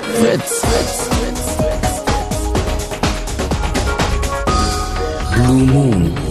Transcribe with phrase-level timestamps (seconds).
[0.00, 0.62] Fritz.
[5.34, 6.21] Blue Moon.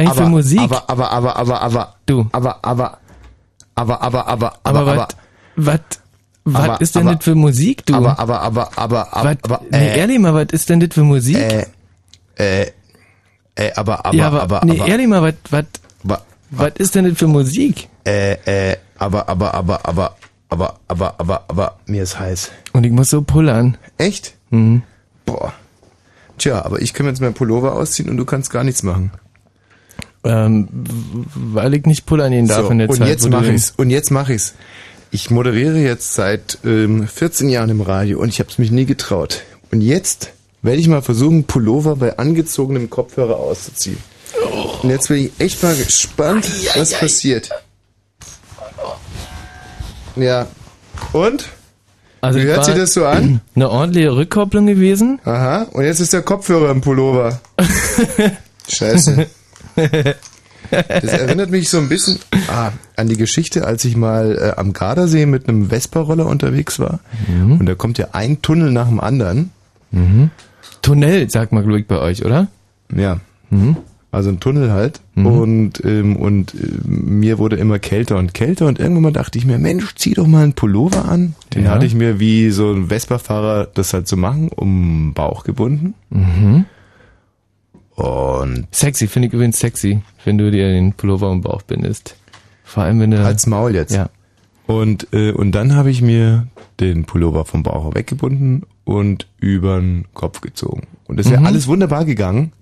[0.00, 0.60] Eigentlich für Musik?
[0.60, 2.26] Aber, aber, aber, aber, aber, du.
[2.32, 2.98] Aber, aber,
[3.74, 5.08] aber, aber, aber, aber, aber,
[5.56, 5.80] was,
[6.44, 7.94] was ist denn das für Musik, du?
[7.94, 11.04] Aber, aber, aber, aber, aber, aber, nee, äh, ehrlich mal, was ist denn das für
[11.04, 11.36] Musik?
[11.36, 11.66] Äh,
[12.38, 12.72] äh,
[13.54, 16.20] äh, aber, aber, ja, aber, aber, nee, ehrlich mal, was, was,
[16.50, 17.88] was ist denn das für Musik?
[18.04, 20.16] Äh, äh, aber, aber, aber, aber,
[20.48, 22.50] aber, aber, aber, aber, mir ist heiß.
[22.72, 23.76] Und ich muss so pullern.
[23.98, 24.34] Echt?
[24.50, 24.82] Mhm.
[25.26, 25.52] Boah.
[26.38, 29.12] Tja, aber ich kann mir jetzt meinen Pullover ausziehen und du kannst gar nichts machen.
[30.22, 30.68] Ähm,
[31.34, 33.08] weil ich nicht pullern gehen darf so, in der und Zeit.
[33.08, 33.72] Jetzt mach ich's.
[33.76, 34.54] Und jetzt mache ich's.
[35.10, 38.84] Ich moderiere jetzt seit ähm, 14 Jahren im Radio und ich habe es mich nie
[38.84, 39.42] getraut.
[39.72, 40.32] Und jetzt
[40.62, 43.98] werde ich mal versuchen, Pullover bei angezogenem Kopfhörer auszuziehen.
[44.44, 44.78] Oh.
[44.82, 47.50] Und jetzt bin ich echt mal gespannt, ai, was ai, passiert.
[50.16, 50.46] Ja.
[51.12, 51.48] Und?
[52.20, 53.40] Also Wie es hört sich das so an?
[53.54, 55.18] Eine ordentliche Rückkopplung gewesen.
[55.24, 55.62] Aha.
[55.72, 57.40] Und jetzt ist der Kopfhörer im Pullover.
[58.68, 59.26] Scheiße.
[60.70, 62.18] Das erinnert mich so ein bisschen
[62.48, 67.00] ah, an die Geschichte, als ich mal äh, am Gardasee mit einem Vespa-Roller unterwegs war.
[67.28, 69.50] Und da kommt ja ein Tunnel nach dem anderen.
[70.82, 72.46] Tunnel, sagt man, glaube ich, bei euch, oder?
[72.94, 73.18] Ja.
[74.12, 75.00] Also ein Tunnel halt.
[75.16, 78.66] Und, ähm, und äh, mir wurde immer kälter und kälter.
[78.66, 81.34] Und irgendwann mal dachte ich mir, Mensch, zieh doch mal einen Pullover an.
[81.54, 81.70] Den Ja.
[81.72, 85.94] hatte ich mir wie so ein Vespa-Fahrer das halt so machen, um den Bauch gebunden.
[88.00, 92.16] Und Sexy, finde ich übrigens sexy, wenn du dir den Pullover um den Bauch bindest.
[92.64, 93.22] Vor allem, wenn du...
[93.22, 93.92] als Maul jetzt.
[93.92, 94.08] ja.
[94.66, 96.46] Und, äh, und dann habe ich mir
[96.78, 100.86] den Pullover vom Bauch weggebunden und übern Kopf gezogen.
[101.08, 102.52] Und das wäre alles wunderbar gegangen.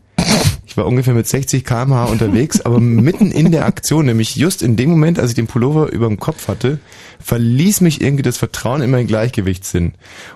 [0.66, 4.76] Ich war ungefähr mit 60 km/h unterwegs, aber mitten in der Aktion, nämlich just in
[4.76, 6.80] dem Moment, als ich den Pullover überm Kopf hatte,
[7.20, 9.92] verließ mich irgendwie das Vertrauen in meinen Gleichgewichtssinn.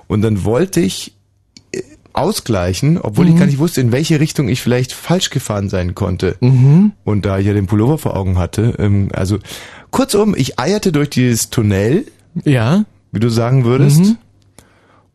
[0.06, 1.14] Und dann wollte ich
[2.14, 6.36] ausgleichen, obwohl ich gar nicht wusste, in welche Richtung ich vielleicht falsch gefahren sein konnte.
[6.40, 9.38] Und da ich ja den Pullover vor Augen hatte, ähm, also
[9.90, 12.04] kurzum, ich eierte durch dieses Tunnel,
[12.44, 12.84] Ja?
[13.12, 14.14] wie du sagen würdest.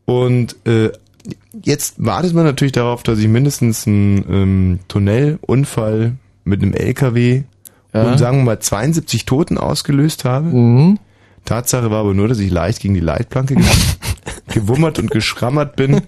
[0.06, 0.92] Und äh,
[1.64, 6.14] jetzt wartet man natürlich darauf, dass ich mindestens einen ähm, Tunnelunfall
[6.44, 7.44] mit einem LKW
[7.94, 8.12] Ja.
[8.12, 10.48] und sagen wir mal 72 Toten ausgelöst habe.
[10.48, 11.00] Mhm.
[11.48, 13.66] Tatsache war aber nur, dass ich leicht gegen die Leitplanke ge
[14.54, 16.02] gewummert und geschrammert bin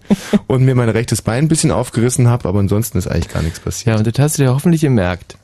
[0.48, 3.60] und mir mein rechtes Bein ein bisschen aufgerissen habe, aber ansonsten ist eigentlich gar nichts
[3.60, 3.88] passiert.
[3.88, 5.38] Ja, und das hast du dir hoffentlich gemerkt.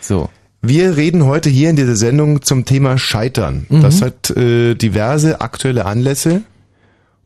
[0.00, 0.28] So.
[0.60, 3.66] Wir reden heute hier in dieser Sendung zum Thema Scheitern.
[3.68, 6.42] Das hat äh, diverse aktuelle Anlässe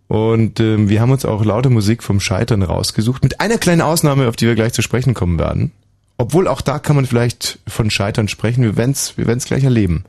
[0.09, 4.29] und ähm, wir haben uns auch laute Musik vom Scheitern rausgesucht, mit einer kleinen Ausnahme,
[4.29, 5.73] auf die wir gleich zu sprechen kommen werden.
[6.17, 10.05] Obwohl auch da kann man vielleicht von Scheitern sprechen, wir werden's, wir werden's gleich erleben.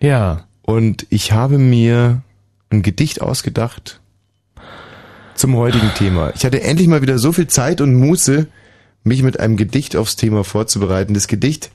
[0.00, 0.44] Ja.
[0.66, 2.22] Und ich habe mir
[2.70, 4.00] ein Gedicht ausgedacht
[5.34, 6.32] zum heutigen Thema.
[6.34, 8.46] Ich hatte endlich mal wieder so viel Zeit und Muße,
[9.02, 11.12] mich mit einem Gedicht aufs Thema vorzubereiten.
[11.12, 11.70] Das Gedicht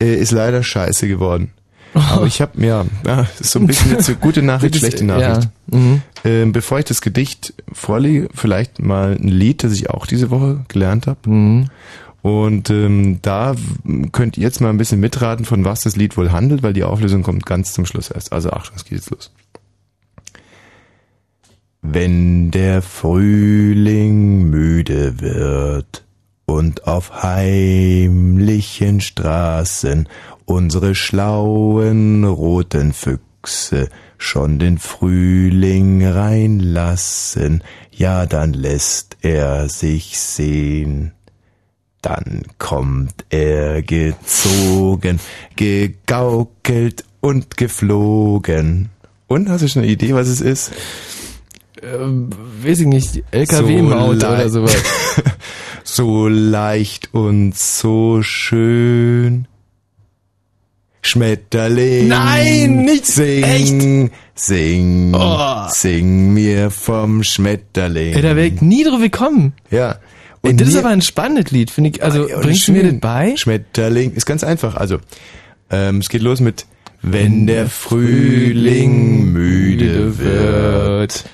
[0.00, 1.50] äh, ist leider scheiße geworden.
[1.92, 5.48] Aber ich habe, ja, ja, ist so ein bisschen jetzt eine gute Nachricht, schlechte Nachricht.
[5.72, 5.76] Ja.
[5.76, 6.02] Mhm.
[6.24, 10.64] Ähm, bevor ich das Gedicht vorlege, vielleicht mal ein Lied, das ich auch diese Woche
[10.68, 11.28] gelernt habe.
[11.28, 11.68] Mhm.
[12.22, 13.54] Und ähm, da
[14.12, 16.84] könnt ihr jetzt mal ein bisschen mitraten, von was das Lied wohl handelt, weil die
[16.84, 18.32] Auflösung kommt ganz zum Schluss erst.
[18.32, 19.32] Also Achtung, es geht jetzt los.
[21.82, 26.04] Wenn der Frühling müde wird
[26.44, 30.06] und auf heimlichen Straßen
[30.44, 33.88] unsere schlauen roten Füchse
[34.18, 41.12] schon den Frühling reinlassen, ja, dann lässt er sich sehen.
[42.02, 45.20] Dann kommt er gezogen,
[45.56, 48.88] gegaukelt und geflogen.
[49.26, 50.72] Und hast du schon eine Idee, was es ist?
[51.82, 52.30] Ähm,
[52.62, 54.76] weiß ich nicht, LKW-Maut So oder sowas.
[55.82, 59.46] So leicht und so schön.
[61.02, 62.08] Schmetterling.
[62.08, 65.66] Nein, nicht sing, sing, Oh.
[65.70, 68.14] sing mir vom Schmetterling.
[68.14, 69.54] Ey, da wäre ich nie drauf gekommen.
[69.70, 69.96] ja.
[70.42, 72.02] Ey, das ist aber ein spannendes Lied, finde ich.
[72.02, 73.34] Also, und bringst du mir das bei?
[73.36, 74.74] Schmetterling ist ganz einfach.
[74.76, 74.98] Also,
[75.70, 76.66] ähm, es geht los mit
[77.02, 81.24] Wenn der Frühling müde wird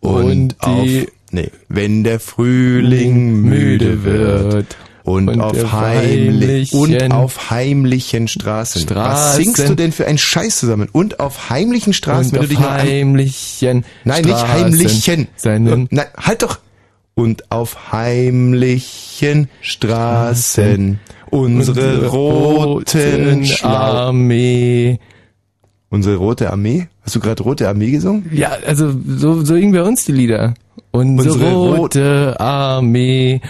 [0.00, 0.88] und, und auf,
[1.32, 8.82] nee, wenn der Frühling müde wird und, und auf heimlich und heimlichen auf heimlichen Straßen.
[8.82, 9.44] Was Straßen.
[9.44, 10.88] singst du denn für einen Scheiß zusammen?
[10.90, 15.28] Und auf heimlichen Straßen, Und wenn auf du dich heimlichen Nein, nicht heimlichen.
[15.36, 16.58] Seinen Nein, halt doch.
[17.20, 20.98] Und auf heimlichen Straßen
[21.30, 24.98] unsere roten Armee.
[25.90, 26.88] Unsere rote Armee?
[27.02, 28.30] Hast du gerade rote Armee gesungen?
[28.32, 30.54] Ja, also so, so irgendwie bei uns die Lieder.
[30.92, 33.40] Unsere, Unsere Rot- rote Armee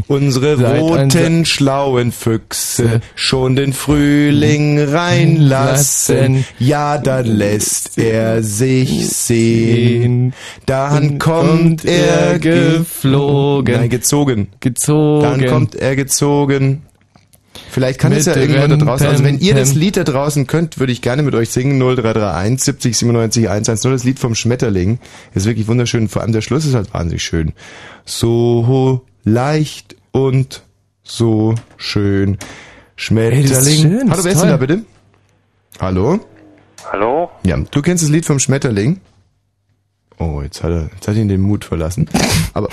[0.07, 6.15] Unsere roten schlauen Füchse schon den Frühling reinlassen.
[6.35, 6.45] Lassen.
[6.59, 10.33] Ja, dann lässt er sich sehen.
[10.65, 13.75] Dann kommt er geflogen.
[13.75, 14.47] Nein, gezogen.
[14.59, 15.21] Gezogen.
[15.21, 16.83] Dann kommt er gezogen.
[17.69, 19.07] Vielleicht kann es ja irgendjemand da draußen.
[19.07, 19.74] Also wenn ihr das.
[19.75, 21.77] Lied da draußen könnt, würde ich gerne mit euch singen.
[21.79, 23.91] 0331 70 97 110.
[23.91, 25.00] Das Lied vom Schmetterling.
[25.33, 26.07] Ist wirklich wunderschön.
[26.07, 27.53] Vor allem der Schluss ist halt wahnsinnig schön.
[28.05, 30.63] So leicht und
[31.03, 32.38] so schön.
[32.95, 33.43] Schmetterling.
[33.43, 34.85] Ey, das ist schön, Hallo, wer ist denn da bitte?
[35.79, 36.19] Hallo?
[36.91, 37.29] Hallo?
[37.43, 39.01] Ja, du kennst das Lied vom Schmetterling?
[40.17, 42.10] Oh, jetzt hat er, jetzt hat ihn den Mut verlassen.
[42.53, 42.69] Aber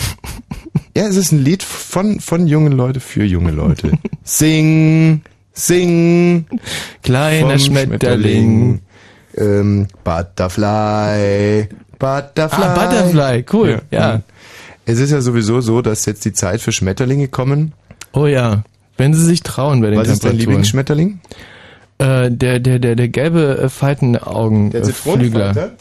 [0.96, 3.92] ja, es ist ein Lied von von jungen Leute für junge Leute.
[4.24, 5.22] Sing,
[5.52, 6.46] Sing,
[7.02, 8.80] Kleiner vom Schmetterling.
[9.36, 11.68] Ähm, Butterfly,
[11.98, 12.64] Butterfly.
[12.64, 14.22] Ah, Butterfly, cool, ja.
[14.84, 17.72] Es ist ja sowieso so, dass jetzt die Zeit für Schmetterlinge kommen.
[18.12, 18.64] Oh ja,
[18.96, 20.36] wenn sie sich trauen bei den Was ist dein.
[20.36, 21.20] Lieblingsschmetterling?
[21.98, 24.70] Äh, der, der, der, der gelbe äh, Faltenaugen.
[24.70, 24.84] Der äh.
[24.84, 25.72] Zitronenfalter?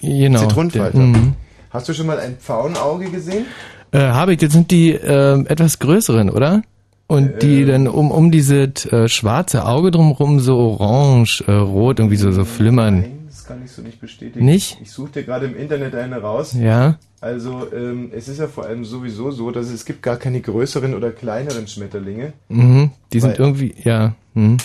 [0.00, 0.40] Genau.
[0.40, 0.98] Zitronenfalter.
[0.98, 1.34] Mhm.
[1.70, 3.46] Hast du schon mal ein Pfauenauge gesehen?
[3.92, 6.62] Äh, habe ich, jetzt sind die äh, etwas größeren, oder?
[7.06, 7.66] Und die Äh.
[7.66, 12.44] dann um, um diese äh, schwarze Auge drumherum so orange, äh, rot, irgendwie so, so
[12.44, 13.00] flimmern.
[13.00, 14.44] Nein, das kann ich so nicht bestätigen.
[14.44, 14.78] Nicht?
[14.82, 16.56] Ich suche dir gerade im Internet eine raus.
[16.58, 16.98] Ja?
[17.20, 20.94] Also ähm, es ist ja vor allem sowieso so, dass es gibt gar keine größeren
[20.94, 22.32] oder kleineren Schmetterlinge.
[22.48, 22.90] Mhm.
[23.12, 24.14] Die sind irgendwie, ja.
[24.34, 24.56] Mhm.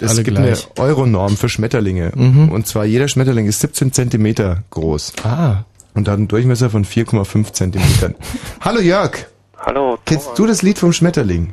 [0.00, 0.68] Es Alle gibt gleich.
[0.76, 2.12] eine Euronorm für Schmetterlinge.
[2.14, 2.50] Mhm.
[2.50, 5.64] Und zwar jeder Schmetterling ist 17 Zentimeter groß Ah.
[5.94, 8.14] und hat einen Durchmesser von 4,5 Zentimetern.
[8.60, 9.12] Hallo Jörg,
[9.58, 9.98] Hallo.
[10.04, 11.52] kennst du das Lied vom Schmetterling?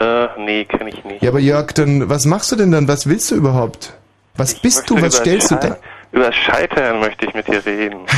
[0.00, 1.22] Äh, nee, kenne ich nicht.
[1.22, 2.88] Ja, aber Jörg, dann was machst du denn dann?
[2.88, 3.94] Was willst du überhaupt?
[4.36, 5.00] Was bist du?
[5.00, 5.76] Was stellst du da?
[6.12, 7.98] Über Scheitern möchte ich mit dir reden.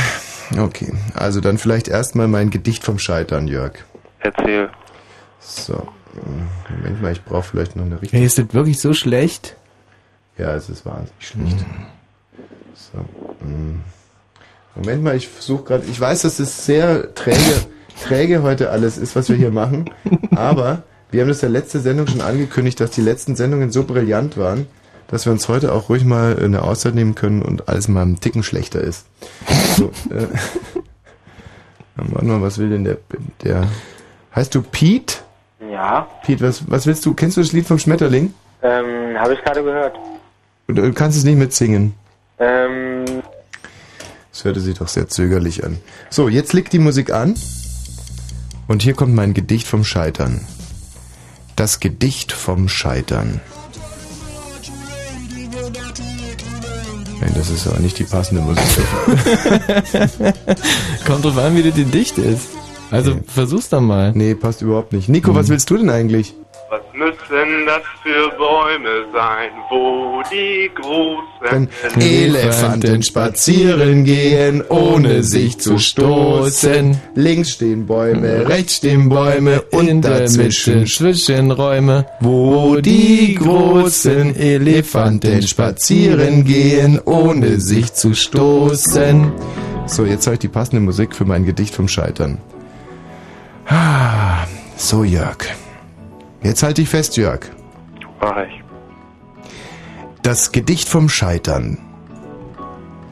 [0.57, 3.73] Okay, also dann vielleicht erstmal mein Gedicht vom Scheitern, Jörg.
[4.21, 4.69] Erzähl.
[5.41, 5.85] So,
[6.69, 8.17] Moment mal, ich brauche vielleicht noch eine richtige.
[8.17, 9.55] Hey, ist das wirklich so schlecht?
[10.37, 11.65] Ja, es ist wahnsinnig schlecht.
[12.73, 12.99] So,
[13.45, 13.81] mm.
[14.75, 15.85] Moment mal, ich versuche gerade.
[15.89, 17.39] Ich weiß, dass es sehr träge,
[18.03, 19.89] träge heute alles ist, was wir hier machen.
[20.35, 24.37] Aber wir haben das ja letzte Sendung schon angekündigt, dass die letzten Sendungen so brillant
[24.37, 24.67] waren,
[25.07, 28.19] dass wir uns heute auch ruhig mal eine Auszeit nehmen können und alles mal einen
[28.19, 29.07] Ticken schlechter ist.
[29.77, 30.27] So, äh,
[31.95, 32.97] warte mal, was will denn der,
[33.43, 33.67] der,
[34.35, 35.15] heißt du Pete?
[35.77, 37.13] Ja, Pete, was, was willst du?
[37.13, 38.33] Kennst du das Lied vom Schmetterling?
[38.63, 39.95] ähm, habe ich gerade gehört.
[40.67, 41.93] Du du kannst es nicht mitsingen.
[42.39, 43.05] Ähm,
[44.31, 45.77] Das hörte sich doch sehr zögerlich an.
[46.09, 47.35] So, jetzt liegt die Musik an.
[48.67, 50.41] Und hier kommt mein Gedicht vom Scheitern.
[51.55, 53.39] Das Gedicht vom Scheitern.
[57.21, 58.63] Nein, das ist aber nicht die passende Musik.
[61.05, 62.47] Kommt drauf an, wie das Gedicht ist.
[62.91, 64.11] Also versuch's doch mal.
[64.15, 65.09] Nee, passt überhaupt nicht.
[65.09, 66.33] Nico, was willst du denn eigentlich?
[66.69, 75.57] Was müssen das für Bäume sein, wo die großen Wenn Elefanten spazieren gehen, ohne sich
[75.59, 76.99] zu stoßen.
[77.15, 86.99] Links stehen Bäume, rechts stehen Bäume und dazwischen Zwischenräume, wo die großen Elefanten spazieren gehen,
[87.05, 89.31] ohne sich zu stoßen.
[89.85, 92.39] So, jetzt habe ich die passende Musik für mein Gedicht vom Scheitern.
[93.67, 94.45] Ah,
[94.77, 95.37] So, Jörg.
[96.43, 97.41] Jetzt halte ich fest, Jörg.
[98.21, 98.63] Mach ich.
[100.21, 101.79] Das Gedicht vom Scheitern.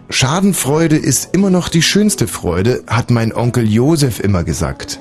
[0.10, 5.00] Schadenfreude ist immer noch die schönste Freude, hat mein Onkel Josef immer gesagt.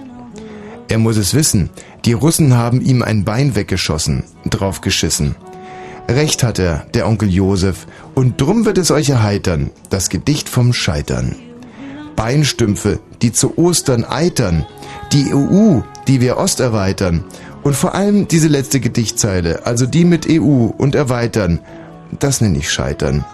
[0.89, 1.71] Er muss es wissen,
[2.05, 5.37] die Russen haben ihm ein Bein weggeschossen, draufgeschissen.
[6.09, 10.73] Recht hat er, der Onkel Josef, und drum wird es euch erheitern, das Gedicht vom
[10.73, 11.37] Scheitern.
[12.17, 14.67] Beinstümpfe, die zu Ostern eitern,
[15.15, 17.25] die EU, die wir Ost erweitern,
[17.63, 21.61] und vor allem diese letzte Gedichtzeile, also die mit EU und erweitern,
[22.19, 23.25] das nenne ich Scheitern.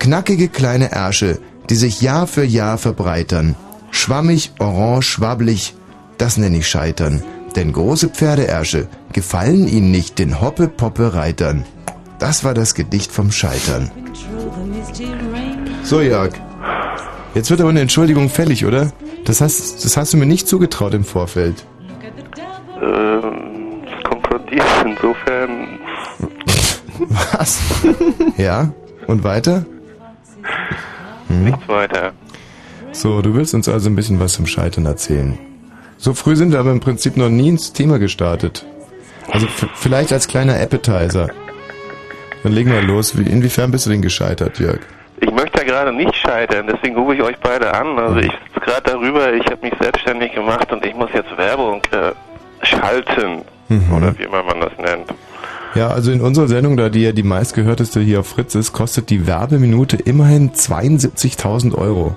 [0.00, 1.38] Knackige kleine Ärsche,
[1.70, 3.54] die sich Jahr für Jahr verbreitern.
[3.90, 5.74] Schwammig, orange, schwabblig,
[6.16, 7.22] das nenne ich Scheitern.
[7.56, 11.64] Denn große Pferdeärsche gefallen ihnen nicht den Hoppe-Poppe-Reitern.
[12.18, 13.90] Das war das Gedicht vom Scheitern.
[15.84, 16.32] So, Jörg.
[17.38, 18.90] Jetzt wird aber eine Entschuldigung fällig, oder?
[19.24, 21.64] Das hast, das hast du mir nicht zugetraut im Vorfeld.
[22.82, 24.64] Ähm, das kommt von dir.
[24.84, 25.78] Insofern,
[26.98, 27.60] Was?
[28.36, 28.72] Ja?
[29.06, 29.64] Und weiter?
[31.28, 31.44] Hm?
[31.44, 32.10] nichts weiter.
[32.90, 35.38] So, du willst uns also ein bisschen was zum Scheitern erzählen.
[35.96, 38.66] So früh sind wir aber im Prinzip noch nie ins Thema gestartet.
[39.30, 41.28] Also vielleicht als kleiner Appetizer.
[42.42, 43.16] Dann legen wir los.
[43.16, 44.80] Wie, inwiefern bist du denn gescheitert, Jörg?
[45.20, 47.98] Ich möchte ja gerade nicht scheitern, deswegen rufe ich euch beide an.
[47.98, 51.80] Also ich sitze gerade darüber, ich habe mich selbstständig gemacht und ich muss jetzt Werbung
[51.90, 52.12] äh,
[52.64, 53.42] schalten.
[53.94, 55.06] Oder wie immer man das nennt.
[55.74, 59.10] Ja, also in unserer Sendung, da die ja die meistgehörteste hier auf Fritz ist, kostet
[59.10, 62.16] die Werbeminute immerhin 72.000 Euro.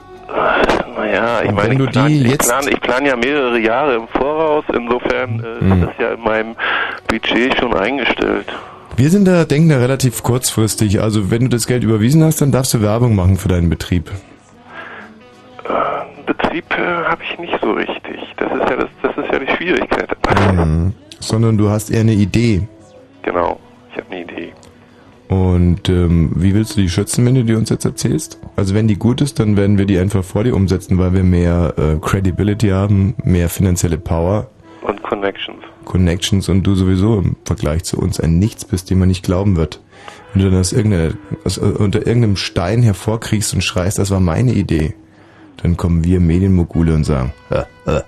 [0.95, 3.15] Naja, ich Und meine, wenn du ich plane die ich jetzt- plan, ich plan ja
[3.17, 5.71] mehrere Jahre im Voraus, insofern äh, Mhm.
[5.73, 6.55] ist das ja in meinem
[7.07, 8.47] Budget schon eingestellt.
[8.95, 11.01] Wir sind da, denken da relativ kurzfristig.
[11.01, 14.11] Also wenn du das Geld überwiesen hast, dann darfst du Werbung machen für deinen Betrieb.
[16.25, 18.19] Betrieb äh, habe ich nicht so richtig.
[18.37, 20.09] Das ist ja das, das ist ja die Schwierigkeit.
[20.53, 20.93] Mhm.
[21.19, 22.67] Sondern du hast eher eine Idee.
[23.21, 23.59] Genau,
[23.91, 24.53] ich habe eine Idee.
[25.29, 28.37] Und ähm, wie willst du die schützen, wenn du die uns jetzt erzählst?
[28.57, 31.23] Also wenn die gut ist, dann werden wir die einfach vor dir umsetzen, weil wir
[31.23, 34.50] mehr äh, Credibility haben, mehr finanzielle Power
[34.91, 35.63] und Connections.
[35.85, 39.55] Connections und du sowieso im Vergleich zu uns ein Nichts bist, dem man nicht glauben
[39.55, 39.81] wird.
[40.33, 40.73] Wenn du dann aus,
[41.43, 44.93] aus äh, unter irgendeinem Stein hervorkriegst und schreist, das war meine Idee,
[45.61, 48.01] dann kommen wir Medienmogule und sagen, äh, äh,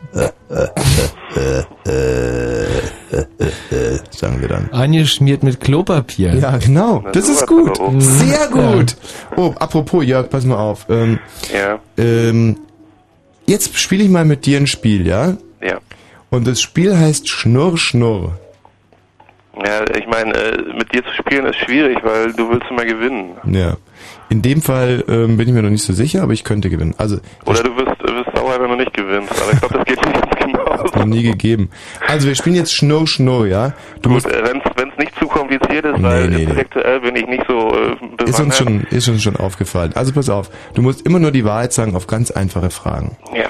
[4.11, 4.69] sagen wir dann.
[4.71, 6.33] Angeschmiert mit Klopapier.
[6.35, 7.03] Ja, genau.
[7.13, 7.77] Das ist gut.
[7.99, 8.95] Sehr gut.
[9.35, 10.87] Oh, apropos, Jörg, pass mal auf.
[10.89, 11.19] Ähm,
[11.53, 11.79] ja.
[11.97, 12.57] Ähm,
[13.45, 15.37] jetzt spiele ich mal mit dir ein Spiel, ja?
[15.61, 15.79] Ja.
[16.33, 18.39] Und das Spiel heißt Schnurr, Schnurr.
[19.63, 23.37] Ja, ich meine, äh, mit dir zu spielen ist schwierig, weil du willst immer gewinnen.
[23.45, 23.77] Ja.
[24.29, 26.95] In dem Fall ähm, bin ich mir noch nicht so sicher, aber ich könnte gewinnen.
[26.97, 29.31] Also, Oder du wirst, wirst sauer, wenn du nicht gewinnst.
[29.39, 30.83] Aber ich glaube, das geht nicht ganz genau.
[30.95, 31.69] noch nie gegeben.
[32.07, 33.73] Also, wir spielen jetzt Schnurr, Schnurr, ja?
[34.01, 36.41] Du Gut, musst, äh, wenn es nicht zu kompliziert ist, Nee, weil nee, nee.
[36.45, 39.91] intellektuell bin ich nicht so äh, ist uns schon, ist uns schon aufgefallen.
[39.93, 40.49] Also, pass auf.
[40.73, 43.17] Du musst immer nur die Wahrheit sagen auf ganz einfache Fragen.
[43.35, 43.49] Ja.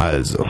[0.00, 0.48] Also,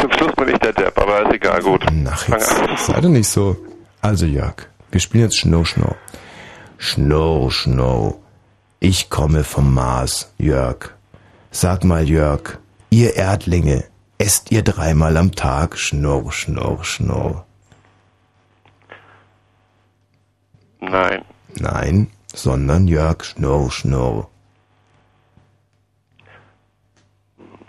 [0.00, 1.84] zum Schluss bin ich der Depp, aber ist egal, gut.
[2.08, 3.56] Ach, jetzt sei doch nicht so.
[4.00, 5.96] Also Jörg, wir spielen jetzt Schnurr, Schnurr.
[6.78, 8.14] Schnurr, Schnurr.
[8.78, 10.94] Ich komme vom Mars, Jörg.
[11.50, 12.58] Sag mal, Jörg,
[12.90, 13.82] ihr Erdlinge,
[14.18, 17.44] esst ihr dreimal am Tag Schnurr, Schnurr, Schnurr?
[20.78, 21.24] Nein.
[21.58, 24.28] Nein, sondern Jörg, Schnurr, Schnurr.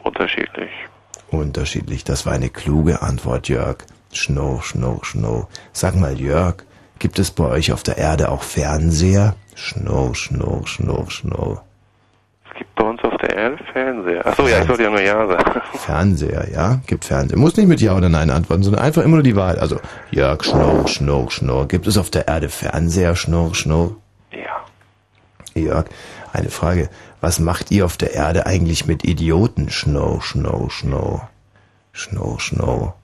[0.03, 0.69] Unterschiedlich.
[1.33, 3.77] Unterschiedlich, das war eine kluge Antwort, Jörg.
[4.11, 5.47] Schnurr, Schnurr, Schnurr.
[5.71, 6.57] Sag mal, Jörg,
[6.99, 9.35] gibt es bei euch auf der Erde auch Fernseher?
[9.55, 11.63] Schnurr, Schnurr, Schnurr, Schnurr.
[12.45, 14.27] Es gibt bei uns auf der Erde Fernseher.
[14.27, 15.61] Achso, ja, ich sollte ja nur Ja sagen.
[15.73, 16.79] Fernseher, ja?
[16.85, 17.39] Gibt Fernseher.
[17.39, 19.57] Muss nicht mit Ja oder Nein antworten, sondern einfach immer nur die Wahl.
[19.57, 19.79] Also,
[20.11, 21.67] Jörg, Schnurr, Schnurr, Schnurr.
[21.67, 23.15] Gibt es auf der Erde Fernseher?
[23.15, 23.95] Schnurr, Schnurr.
[24.31, 25.59] Ja.
[25.59, 25.85] Jörg,
[26.31, 26.89] eine Frage.
[27.23, 29.69] Was macht ihr auf der Erde eigentlich mit Idioten?
[29.69, 31.29] Schnurr, Schnurr, Schnurr.
[31.93, 32.95] Schnurr, Schnurr.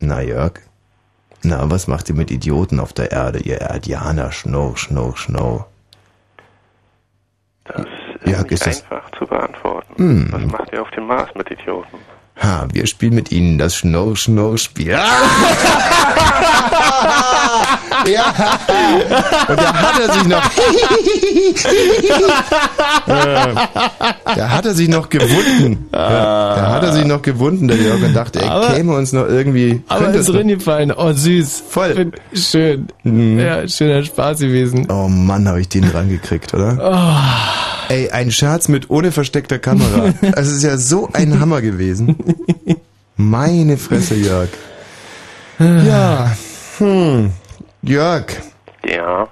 [0.00, 0.54] Na, Jörg?
[1.44, 4.32] Na, was macht ihr mit Idioten auf der Erde, ihr Erdianer?
[4.32, 5.68] Schnurr, Schnurr, Schnurr.
[7.62, 9.94] Das ist Ja, nicht ist das- einfach zu beantworten.
[9.98, 10.32] Hm.
[10.32, 11.96] Was macht ihr auf dem Mars mit Idioten?
[12.40, 14.90] Ha, wir spielen mit Ihnen das Schnurr-Schnurr-Spiel.
[18.06, 18.24] ja.
[19.48, 20.42] Und da hat er sich noch.
[24.36, 25.88] Da hat er sich noch gewunden.
[25.92, 29.12] Ja, da hat er sich noch gewunden, der Jörg, und dachte, er Aber- käme uns
[29.12, 29.82] noch irgendwie.
[29.88, 30.92] Aber ist drin gefallen.
[30.92, 31.64] Oh, süß.
[31.68, 32.12] Voll.
[32.34, 32.88] Schön.
[33.02, 33.38] Mhm.
[33.40, 34.86] Ja, schöner Spaß gewesen.
[34.90, 36.76] Oh Mann, habe ich den dran gekriegt, oder?
[37.88, 40.12] Ey, ein Scherz mit ohne versteckter Kamera.
[40.36, 42.16] Es ist ja so ein Hammer gewesen.
[43.16, 44.50] Meine Fresse, Jörg.
[45.58, 46.36] Ja,
[46.78, 47.32] hm.
[47.82, 48.26] Jörg,
[48.84, 49.28] Ja.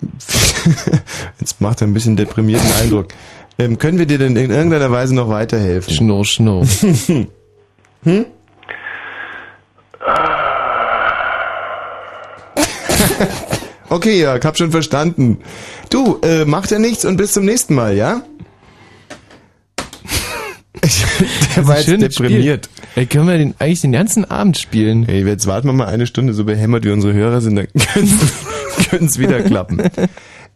[1.40, 3.08] jetzt macht er ein bisschen deprimierten Eindruck.
[3.58, 5.92] Ähm, können wir dir denn in irgendeiner Weise noch weiterhelfen?
[5.92, 6.64] Schnurr, schnurr.
[13.90, 15.38] Okay, Jörg, hab schon verstanden.
[15.88, 18.22] Du, äh, macht ja nichts und bis zum nächsten Mal, ja?
[21.56, 22.68] Der war jetzt deprimiert.
[22.94, 25.04] Ey, können wir den, eigentlich den ganzen Abend spielen?
[25.04, 27.68] Hey, jetzt warten wir mal eine Stunde, so behämmert wie unsere Hörer sind, dann
[28.90, 29.82] könnte es wieder klappen.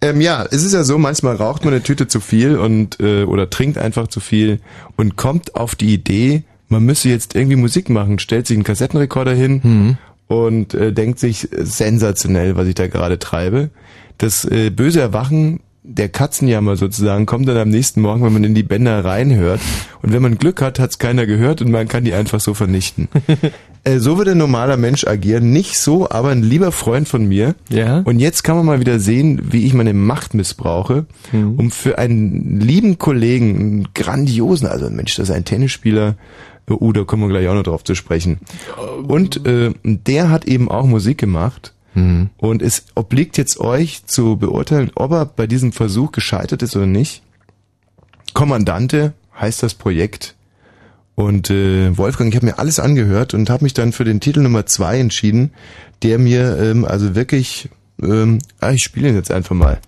[0.05, 3.23] Ähm, ja, es ist ja so, manchmal raucht man eine Tüte zu viel und äh,
[3.23, 4.59] oder trinkt einfach zu viel
[4.97, 9.33] und kommt auf die Idee, man müsse jetzt irgendwie Musik machen, stellt sich einen Kassettenrekorder
[9.33, 9.97] hin
[10.33, 13.71] und äh, denkt sich äh, sensationell, was ich da gerade treibe.
[14.19, 18.55] Das äh, böse Erwachen der Katzenjammer sozusagen kommt dann am nächsten Morgen, wenn man in
[18.55, 19.61] die Bänder reinhört.
[20.01, 23.09] Und wenn man Glück hat, hat's keiner gehört und man kann die einfach so vernichten.
[23.85, 25.51] äh, so würde ein normaler Mensch agieren.
[25.51, 27.57] Nicht so, aber ein lieber Freund von mir.
[27.69, 27.99] Ja.
[28.05, 32.61] Und jetzt kann man mal wieder sehen, wie ich meine Macht missbrauche, um für einen
[32.61, 36.15] lieben Kollegen, einen grandiosen, also ein Mensch, das ist ein Tennisspieler,
[36.71, 38.41] uh, da kommen wir gleich auch noch drauf zu sprechen.
[39.07, 41.75] Und äh, der hat eben auch Musik gemacht.
[42.39, 46.87] Und es obliegt jetzt euch zu beurteilen, ob er bei diesem Versuch gescheitert ist oder
[46.87, 47.23] nicht.
[48.33, 50.35] Kommandante heißt das Projekt.
[51.15, 54.41] Und äh, Wolfgang, ich habe mir alles angehört und habe mich dann für den Titel
[54.41, 55.53] Nummer zwei entschieden,
[56.03, 57.69] der mir ähm, also wirklich,
[58.03, 59.79] ähm, ah, ich spiele ihn jetzt einfach mal.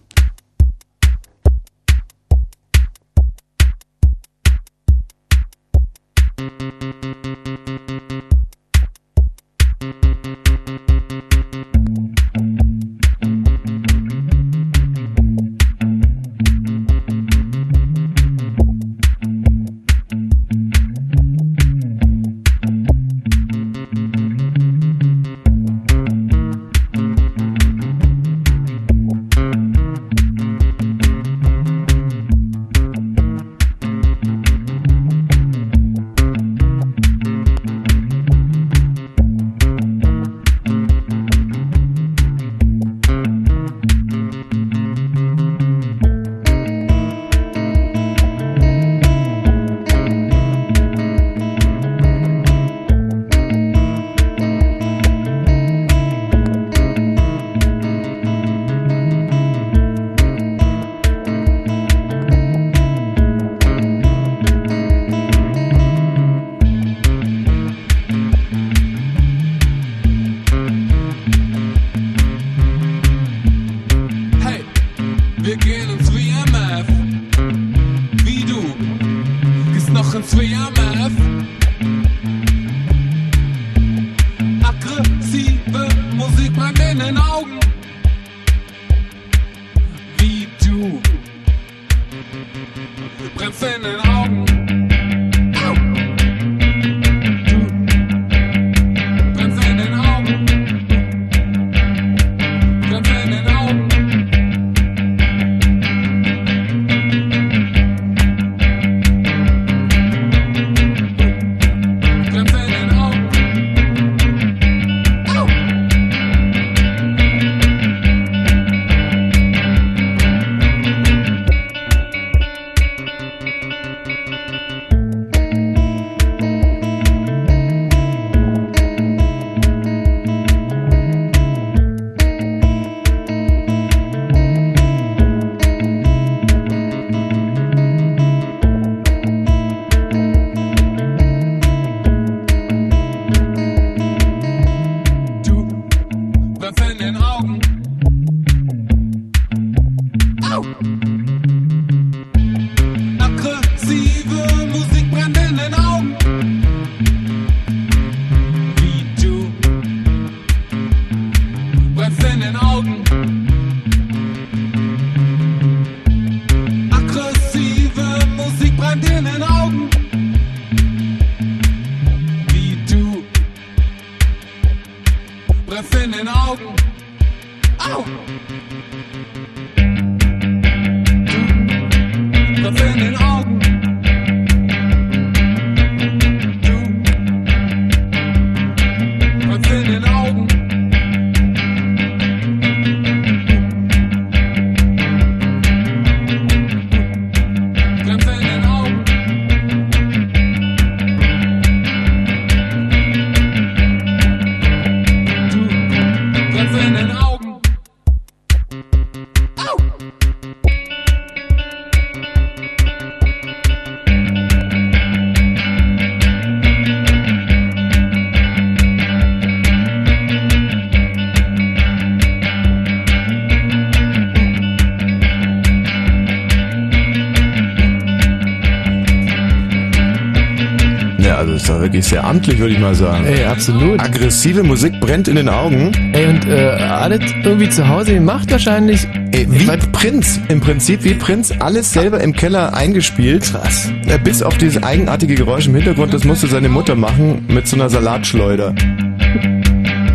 [231.45, 233.27] Also ist doch wirklich sehr amtlich, würde ich mal sagen.
[233.27, 234.01] Ey, absolut.
[234.01, 235.93] Aggressive Musik brennt in den Augen.
[236.13, 239.07] Ey, und äh, alles irgendwie zu Hause gemacht wahrscheinlich.
[239.33, 243.43] Ey, wie Prinz, im Prinzip wie Prinz, alles selber im Keller eingespielt.
[243.43, 243.91] Krass.
[244.07, 247.77] Äh, Bis auf dieses eigenartige Geräusch im Hintergrund, das musste seine Mutter machen mit so
[247.77, 248.75] einer Salatschleuder.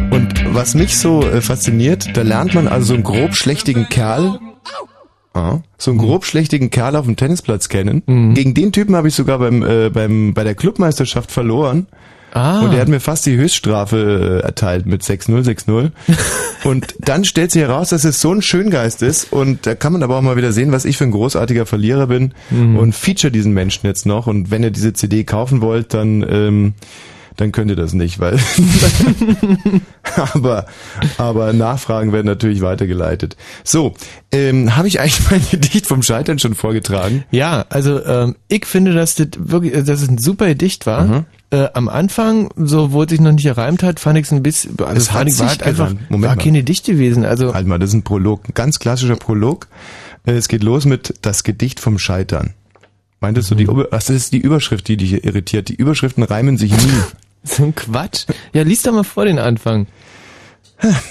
[0.09, 4.39] Und was mich so äh, fasziniert, da lernt man also so einen grob schlechtigen Kerl,
[5.39, 8.04] ah, so einen grob schlechtigen Kerl auf dem Tennisplatz kennen.
[8.34, 11.88] Gegen den Typen habe ich sogar beim, äh, beim, bei der Clubmeisterschaft verloren.
[12.34, 12.62] Ah.
[12.62, 15.91] Und er hat mir fast die Höchststrafe äh, erteilt mit 6-0, 6-0.
[16.63, 19.32] und dann stellt sich heraus, dass es so ein Schöngeist ist.
[19.34, 22.08] Und da kann man aber auch mal wieder sehen, was ich für ein großartiger Verlierer
[22.08, 22.34] bin.
[22.78, 24.28] Und feature diesen Menschen jetzt noch.
[24.28, 26.73] Und wenn ihr diese CD kaufen wollt, dann, ähm,
[27.39, 28.38] dann könnt ihr das nicht, weil
[30.34, 30.65] aber
[31.17, 33.38] aber Nachfragen werden natürlich weitergeleitet.
[33.63, 33.93] So,
[34.32, 37.23] ähm, habe ich eigentlich mein Gedicht vom Scheitern schon vorgetragen?
[37.32, 41.04] Ja, also ähm, ich finde, dass das wirklich, dass es ein super Gedicht war.
[41.06, 41.25] Mhm.
[41.52, 44.43] Äh, am Anfang, so wo es sich noch nicht gereimt hat, fand ich es ein
[44.43, 45.89] bisschen, also Es hat ich, war sich halt einfach.
[46.10, 46.43] Moment war mal.
[46.43, 47.25] kein Gedicht gewesen.
[47.25, 49.67] Also Halt mal, das ist ein Prolog, ein ganz klassischer Prolog.
[50.25, 52.54] Äh, Es geht los mit das Gedicht vom Scheitern.
[53.21, 55.67] Meintest du die, was ist die Überschrift, die dich irritiert?
[55.67, 56.78] Die Überschriften reimen sich nie.
[57.43, 58.25] so ein Quatsch.
[58.54, 59.88] Ja, lies doch mal vor den Anfang.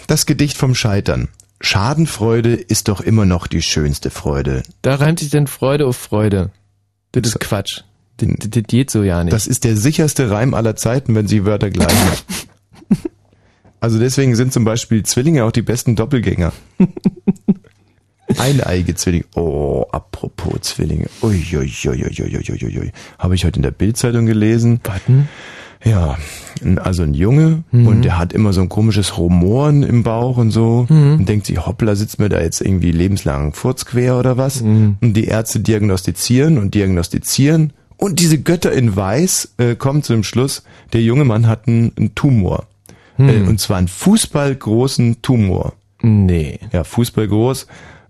[0.06, 1.28] Das Gedicht vom Scheitern.
[1.60, 4.62] Schadenfreude ist doch immer noch die schönste Freude.
[4.82, 6.50] Da reimt sich denn Freude auf Freude.
[7.12, 7.82] Das ist Quatsch.
[8.18, 9.32] Das, das, geht so ja nicht.
[9.32, 11.96] Das ist der sicherste Reim aller Zeiten, wenn sie Wörter gleichen.
[13.80, 16.52] Also deswegen sind zum Beispiel Zwillinge auch die besten Doppelgänger.
[18.38, 19.24] Eineige Zwillinge.
[19.36, 21.08] Oh, apropos Zwillinge.
[21.22, 22.92] Uiuiuiuiuiuiui.
[23.18, 24.80] Habe ich heute in der Bildzeitung gelesen.
[24.82, 25.28] Warten.
[25.84, 26.16] Ja,
[26.82, 30.86] also ein Junge und der hat immer so ein komisches Rumoren im Bauch und so
[31.18, 34.60] und denkt sich, hoppla, sitzt mir da jetzt irgendwie lebenslang Furz quer oder was?
[35.00, 40.24] Und die Ärzte diagnostizieren und diagnostizieren und diese Götter in Weiß äh, kommen zu dem
[40.24, 40.62] Schluss,
[40.92, 42.66] der junge Mann hat einen, einen Tumor.
[43.18, 45.74] Äh, und zwar einen fußballgroßen Tumor.
[46.02, 46.60] Nee.
[46.72, 47.66] Ja, Fußball groß,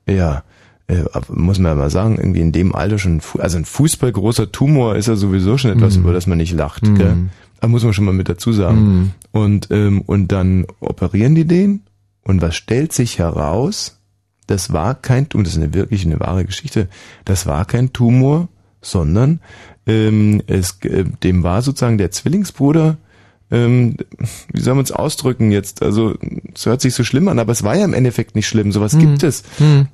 [0.06, 0.42] ja,
[0.88, 4.96] äh, muss man ja mal sagen, irgendwie in dem Alter schon, also ein fußballgroßer Tumor
[4.96, 7.16] ist ja sowieso schon etwas, über das man nicht lacht, gell?
[7.60, 9.14] Da muss man schon mal mit dazu sagen.
[9.32, 11.82] Und, ähm, und dann operieren die den
[12.22, 14.00] und was stellt sich heraus?
[14.46, 16.88] Das war kein Tumor, das ist eine wirklich eine wahre Geschichte,
[17.24, 18.48] das war kein Tumor,
[18.80, 19.40] sondern
[19.86, 22.96] ähm, es, äh, dem war sozusagen der Zwillingsbruder
[23.50, 23.96] ähm,
[24.52, 25.82] wie soll man es ausdrücken jetzt?
[25.82, 26.14] Also
[26.54, 28.72] es hört sich so schlimm an, aber es war ja im Endeffekt nicht schlimm.
[28.72, 29.42] Sowas gibt es.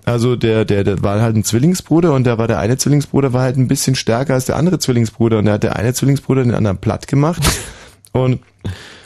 [0.05, 3.43] Also der, der, der war halt ein Zwillingsbruder und da war der eine Zwillingsbruder war
[3.43, 6.55] halt ein bisschen stärker als der andere Zwillingsbruder und da hat der eine Zwillingsbruder den
[6.55, 7.43] anderen platt gemacht.
[8.13, 8.41] und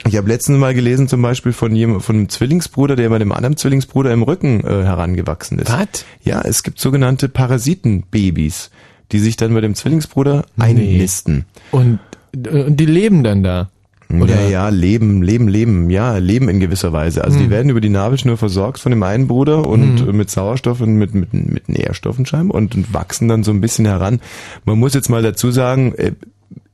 [0.07, 3.33] ich habe letztens mal gelesen zum Beispiel von jemandem, von einem Zwillingsbruder, der bei dem
[3.33, 5.71] anderen Zwillingsbruder im Rücken äh, herangewachsen ist.
[5.71, 6.07] Was?
[6.23, 8.71] Ja, es gibt sogenannte Parasitenbabys,
[9.13, 11.45] die sich dann bei dem Zwillingsbruder einnisten.
[11.71, 11.99] Und,
[12.35, 13.69] und die leben dann da.
[14.11, 14.43] Oder?
[14.43, 17.25] Ja, ja, leben, leben, leben, ja, leben in gewisser Weise.
[17.25, 20.81] Also die werden über die Nabelschnur versorgt von dem einen Bruder und äh, mit Sauerstoff
[20.81, 24.21] und mit, mit, mit Nährstoffen scheinbar und, und wachsen dann so ein bisschen heran.
[24.65, 26.13] Man muss jetzt mal dazu sagen, äh,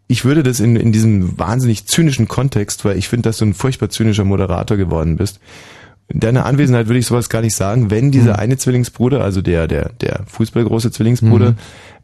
[0.06, 3.54] ich würde das in, in diesem wahnsinnig zynischen Kontext, weil ich finde, dass du ein
[3.54, 5.40] furchtbar zynischer Moderator geworden bist.
[6.06, 9.66] In deiner Anwesenheit würde ich sowas gar nicht sagen, wenn dieser eine Zwillingsbruder, also der,
[9.66, 11.54] der, der fußballgroße Zwillingsbruder,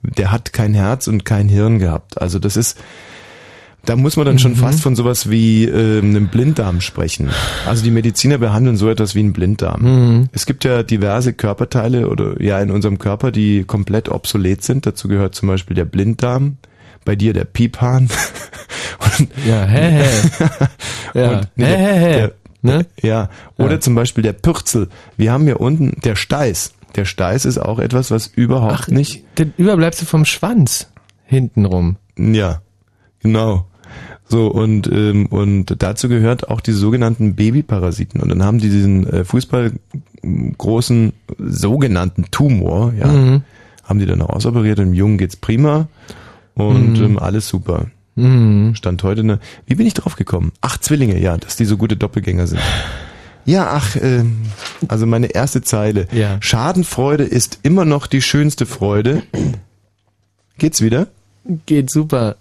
[0.03, 2.21] der hat kein Herz und kein Hirn gehabt.
[2.21, 2.79] Also das ist,
[3.85, 7.31] da muss man dann schon fast von sowas wie ähm, einem Blinddarm sprechen.
[7.67, 10.29] Also die Mediziner behandeln so etwas wie einen Blinddarm.
[10.33, 14.87] Es gibt ja diverse Körperteile oder ja in unserem Körper, die komplett obsolet sind.
[14.87, 16.59] Dazu gehört zum Beispiel der Blinddarm,
[17.05, 18.09] bei dir der Piephahn.
[19.19, 20.49] Und, Ja, hä, hä.
[21.19, 22.13] Ja, und, nee, hä, hä, hä.
[22.19, 22.85] der- Ne?
[23.01, 23.81] Ja, oder Ja.
[23.81, 24.89] zum Beispiel der Pürzel.
[25.17, 26.75] Wir haben hier unten der Steiß.
[26.95, 29.25] Der Steiß ist auch etwas, was überhaupt nicht.
[29.37, 30.89] Das Überbleibsel vom Schwanz
[31.25, 31.97] hintenrum.
[32.19, 32.61] Ja,
[33.21, 33.67] genau.
[34.31, 38.21] So, und, ähm, und dazu gehört auch die sogenannten Babyparasiten.
[38.21, 39.73] Und dann haben die diesen äh, Fußball
[40.57, 43.43] großen sogenannten Tumor, ja, Mhm.
[43.85, 44.79] haben die dann auch ausoperiert.
[44.79, 45.89] Dem Jungen geht's prima
[46.55, 47.05] und Mhm.
[47.05, 47.87] ähm, alles super.
[48.15, 48.75] Mhm.
[48.77, 49.41] Stand heute eine.
[49.67, 50.53] Wie bin ich drauf gekommen?
[50.61, 52.61] Ach, Zwillinge, ja, dass die so gute Doppelgänger sind.
[53.47, 54.37] Ja, ach, ähm,
[54.89, 56.07] also meine erste Zeile.
[56.13, 56.37] Ja.
[56.41, 59.23] Schadenfreude ist immer noch die schönste Freude.
[60.59, 61.07] Geht's wieder?
[61.67, 62.37] Geht super.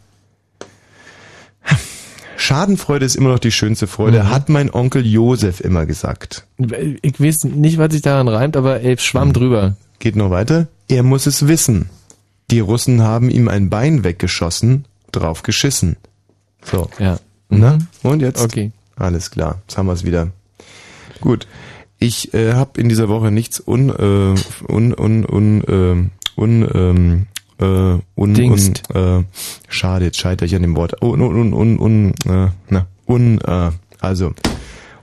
[2.40, 4.30] Schadenfreude ist immer noch die schönste Freude, Mhm.
[4.30, 6.46] hat mein Onkel Josef immer gesagt.
[7.02, 8.98] Ich weiß nicht, was sich daran reimt, aber ey, Mhm.
[9.00, 9.76] schwamm drüber.
[10.00, 10.68] Geht noch weiter?
[10.88, 11.90] Er muss es wissen.
[12.50, 15.98] Die Russen haben ihm ein Bein weggeschossen, drauf geschissen.
[16.64, 16.90] So.
[16.98, 17.20] Ja.
[17.50, 17.78] Na?
[18.04, 18.42] Und jetzt?
[18.42, 18.72] Okay.
[18.96, 20.30] Alles klar, jetzt haben wir es wieder.
[21.22, 21.46] Gut.
[22.00, 24.36] Ich äh, habe in dieser Woche nichts un äh,
[24.72, 27.26] un un un äh, un ähm,
[27.60, 29.24] äh, un, un äh,
[29.68, 31.02] schade, jetzt scheitere ich an dem Wort.
[31.04, 34.34] Un un un un, un äh, na, un äh, also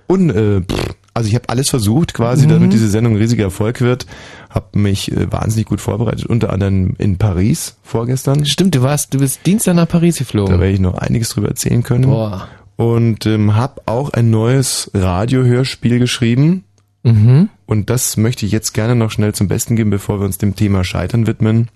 [0.09, 2.51] un äh, pff, also ich habe alles versucht, quasi, Mhm.
[2.51, 4.07] damit diese Sendung ein riesiger Erfolg wird.
[4.51, 8.45] Habe mich äh, wahnsinnig gut vorbereitet, unter anderem in Paris vorgestern.
[8.45, 10.61] Stimmt, du warst, du bist Dienstag nach Paris Da geflogen.
[10.61, 12.05] werde ich noch einiges drüber erzählen können.
[12.05, 12.49] Boah.
[12.77, 16.65] Und ähm, habe auch ein neues Radiohörspiel geschrieben.
[17.03, 17.49] Mhm.
[17.65, 20.55] Und das möchte ich jetzt gerne noch schnell zum Besten geben, bevor wir uns dem
[20.55, 21.69] Thema Scheitern widmen.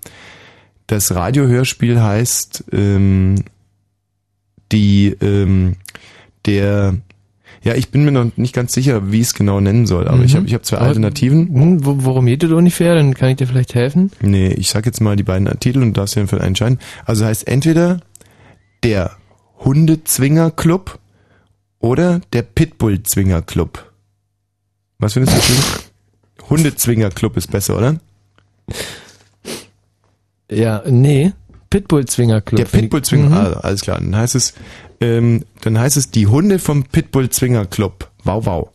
[0.91, 3.45] Das Radiohörspiel heißt ähm,
[4.73, 5.77] die ähm,
[6.45, 6.95] der
[7.63, 10.23] ja, ich bin mir noch nicht ganz sicher, wie ich es genau nennen soll, aber
[10.23, 10.37] ich Mhm.
[10.37, 11.47] habe ich habe zwei Alternativen.
[11.53, 12.95] Hm, wo- worum geht es ungefähr?
[12.95, 14.11] Dann kann ich dir vielleicht helfen.
[14.21, 16.79] Nee, ich sag jetzt mal die beiden Titel und darfst dir dann für entscheiden.
[17.05, 17.99] Also heißt entweder
[18.83, 19.11] der
[19.59, 20.97] Hundezwinger Club
[21.79, 23.91] oder der Pitbull Zwinger Club.
[24.97, 26.49] Was findest du?
[26.49, 27.97] Hundezwinger Club ist besser, oder?
[30.51, 31.33] Ja, nee.
[31.69, 32.57] Pitbull Zwinger Club.
[32.57, 33.33] Der Pitbull Zwinger, Mhm.
[33.33, 33.97] ah, alles klar.
[33.99, 34.53] Dann heißt es,
[34.99, 38.09] ähm, dann heißt es die Hunde vom Pitbull Zwinger Club.
[38.23, 38.69] Wow, wow.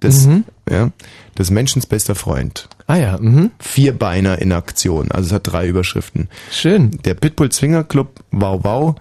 [0.00, 0.44] Das, Mhm.
[0.70, 0.90] ja,
[1.38, 2.68] des Menschens bester Freund.
[2.86, 3.50] Ah ja, mhm.
[3.58, 5.10] Vierbeiner in Aktion.
[5.10, 6.28] Also es hat drei Überschriften.
[6.50, 6.90] Schön.
[7.04, 8.94] Der Pitbull Zwinger Club, wow, wow,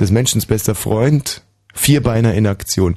[0.00, 1.42] des Menschens bester Freund,
[1.74, 2.96] Vierbeiner in Aktion.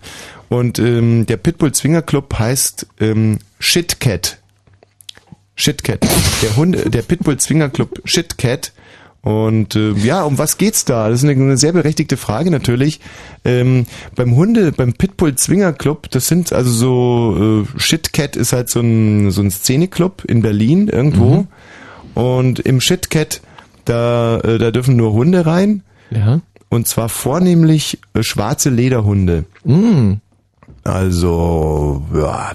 [0.50, 4.40] Und ähm, der Pitbull Zwinger Club heißt ähm, Shitcat.
[5.56, 6.06] Shitcat.
[6.42, 8.74] Der Hunde, der Pitbull Zwinger Club Shitcat.
[9.22, 11.08] Und äh, ja, um was geht's da?
[11.08, 13.00] Das ist eine, eine sehr berechtigte Frage natürlich.
[13.46, 13.86] Ähm,
[14.16, 18.82] beim Hunde, beim Pitbull Zwinger Club, das sind also so äh, Shitcat ist halt so
[18.82, 21.48] ein so ein Szeneclub in Berlin irgendwo.
[22.16, 23.42] Und im Shitcat
[23.86, 25.84] da äh, da dürfen nur Hunde rein.
[26.12, 26.42] Ja.
[26.68, 29.46] Und zwar vornehmlich äh, schwarze Lederhunde.
[29.64, 30.16] Mm.
[30.84, 32.52] Also, ja,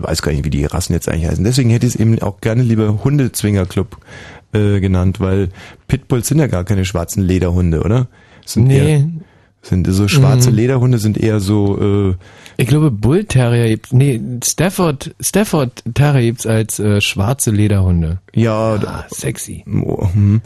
[0.00, 1.44] weiß gar nicht, wie die Rassen jetzt eigentlich heißen.
[1.44, 3.96] Deswegen hätte ich es eben auch gerne lieber Hundezwingerclub
[4.52, 5.50] äh, genannt, weil
[5.86, 8.08] Pitbulls sind ja gar keine schwarzen Lederhunde, oder?
[8.44, 8.78] Sind Nee.
[8.94, 9.08] Eher,
[9.62, 10.56] sind so schwarze Mhm.
[10.56, 12.14] Lederhunde sind eher so, äh,
[12.56, 18.18] Ich glaube, Bull Terrier gibt, nee, Stafford, Stafford Terrier gibt's als äh, schwarze Lederhunde.
[18.34, 19.64] ja, Ah, sexy.
[19.84, 20.40] Oh, hm.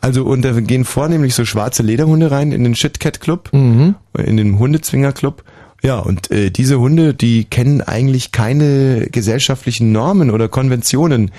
[0.00, 3.94] Also und da gehen vornehmlich so schwarze Lederhunde rein in den Shitcat Club, Mhm.
[4.22, 5.44] in den Hundezwinger Club.
[5.82, 11.30] Ja, und äh, diese Hunde, die kennen eigentlich keine gesellschaftlichen Normen oder Konventionen.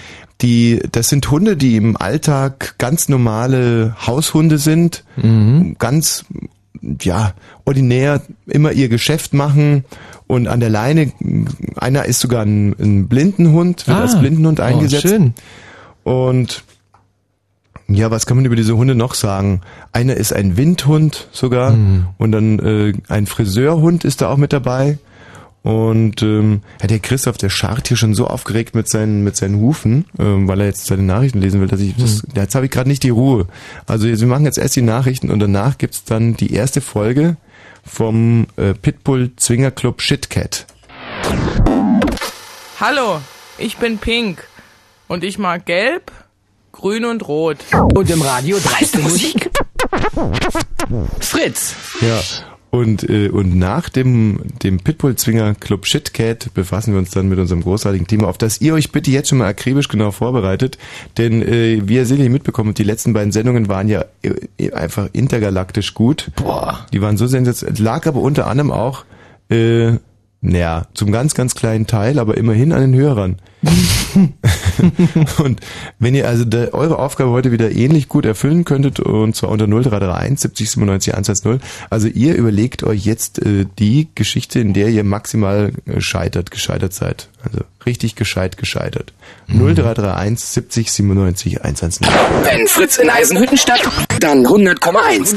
[0.41, 5.75] Die, das sind Hunde, die im Alltag ganz normale Haushunde sind, Mhm.
[5.79, 6.23] ganz
[7.01, 7.33] ja
[7.65, 9.83] ordinär immer ihr Geschäft machen
[10.27, 11.11] und an der Leine
[11.75, 14.01] einer ist sogar ein, ein Blindenhund, wird Ah.
[14.01, 15.01] als Blindenhund Oh, eingesetzt.
[15.09, 15.33] schön.
[16.03, 16.63] Und
[17.89, 19.61] ja, was kann man über diese Hunde noch sagen?
[19.91, 22.07] Einer ist ein Windhund sogar Mhm.
[22.17, 24.97] und dann äh, ein Friseurhund ist da auch mit dabei.
[25.61, 29.57] Und ähm, ja, der Christoph, der scharrt hier schon so aufgeregt mit seinen mit seinen
[29.59, 32.29] Hufen, ähm, weil er jetzt seine Nachrichten lesen will, dass ich das, Mhm.
[32.35, 33.45] jetzt habe ich gerade nicht die Ruhe.
[33.85, 37.35] Also jetzt, wir machen jetzt erst die Nachrichten und danach gibt's dann die erste Folge
[37.85, 40.65] vom äh, Pitbull Zwinger Club Shitcat.
[42.79, 43.19] Hallo,
[43.57, 44.43] ich bin Pink
[45.07, 46.11] und ich mag Gelb,
[46.79, 47.57] Grün und Rot.
[47.93, 49.49] Und im Radio dreiste Musik.
[51.19, 51.75] Fritz.
[51.99, 52.21] Ja.
[52.71, 57.63] Und, äh, und nach dem, dem Pitbull-Zwinger Club Shitcat befassen wir uns dann mit unserem
[57.63, 60.77] großartigen Thema, auf das ihr euch bitte jetzt schon mal akribisch genau vorbereitet.
[61.17, 65.93] Denn äh, wie ihr sicherlich mitbekommen die letzten beiden Sendungen waren ja äh, einfach intergalaktisch
[65.95, 66.31] gut.
[66.37, 66.85] Boah.
[66.93, 67.83] Die waren so sensationell.
[67.83, 69.03] Lag aber unter anderem auch,
[69.49, 69.97] äh,
[70.41, 73.41] naja, zum ganz, ganz kleinen Teil, aber immerhin an den Hörern.
[75.39, 75.59] und
[75.99, 79.67] wenn ihr also da, eure Aufgabe heute wieder ähnlich gut erfüllen könntet, und zwar unter
[79.67, 85.03] 0331 70 97 110, also ihr überlegt euch jetzt äh, die Geschichte, in der ihr
[85.03, 87.27] maximal äh, scheitert, gescheitert seid.
[87.43, 89.11] Also richtig gescheit gescheitert.
[89.49, 92.07] 0331 70 97 110.
[92.43, 93.81] Wenn Fritz in Eisenhüttenstadt,
[94.21, 95.35] dann 100,1.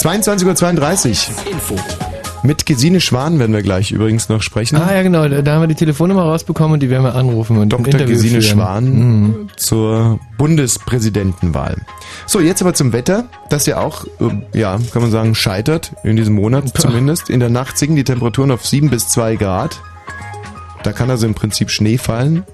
[0.00, 1.52] 22.32 Uhr.
[1.52, 1.76] Info.
[2.42, 4.76] Mit Gesine Schwan werden wir gleich übrigens noch sprechen.
[4.76, 7.70] Ah ja, genau, da haben wir die Telefonnummer rausbekommen und die werden wir anrufen und
[7.70, 8.06] Dr.
[8.06, 8.42] Gesine führen.
[8.42, 11.76] Schwan zur Bundespräsidentenwahl.
[12.26, 16.16] So, jetzt aber zum Wetter, das ja auch, äh, ja, kann man sagen, scheitert, in
[16.16, 17.28] diesem Monat zumindest.
[17.28, 19.80] In der Nacht sinken die Temperaturen auf 7 bis 2 Grad.
[20.84, 22.44] Da kann also im Prinzip Schnee fallen.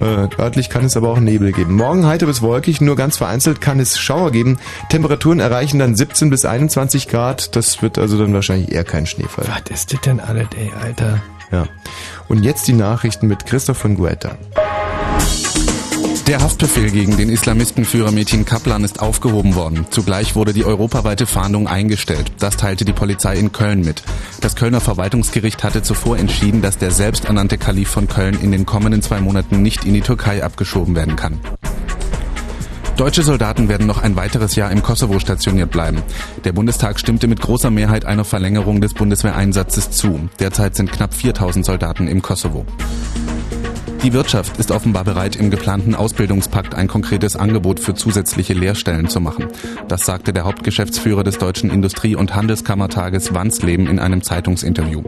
[0.00, 1.74] Äh, örtlich kann es aber auch Nebel geben.
[1.74, 4.58] Morgen heiter bis wolkig, nur ganz vereinzelt kann es Schauer geben.
[4.90, 7.56] Temperaturen erreichen dann 17 bis 21 Grad.
[7.56, 9.46] Das wird also dann wahrscheinlich eher kein Schneefall.
[9.48, 11.22] Was ist das denn alles, ey, Alter?
[11.50, 11.66] Ja.
[12.28, 14.36] Und jetzt die Nachrichten mit Christoph von Guetta.
[16.26, 19.86] Der Haftbefehl gegen den Islamistenführer Metin Kaplan ist aufgehoben worden.
[19.90, 22.32] Zugleich wurde die europaweite Fahndung eingestellt.
[22.40, 24.02] Das teilte die Polizei in Köln mit.
[24.40, 29.02] Das Kölner Verwaltungsgericht hatte zuvor entschieden, dass der selbsternannte Kalif von Köln in den kommenden
[29.02, 31.38] zwei Monaten nicht in die Türkei abgeschoben werden kann.
[32.96, 36.02] Deutsche Soldaten werden noch ein weiteres Jahr im Kosovo stationiert bleiben.
[36.42, 40.28] Der Bundestag stimmte mit großer Mehrheit einer Verlängerung des Bundeswehreinsatzes zu.
[40.40, 42.66] Derzeit sind knapp 4000 Soldaten im Kosovo.
[44.02, 49.20] Die Wirtschaft ist offenbar bereit, im geplanten Ausbildungspakt ein konkretes Angebot für zusätzliche Lehrstellen zu
[49.20, 49.46] machen.
[49.88, 55.02] Das sagte der Hauptgeschäftsführer des Deutschen Industrie- und Handelskammertages Wandsleben in einem Zeitungsinterview.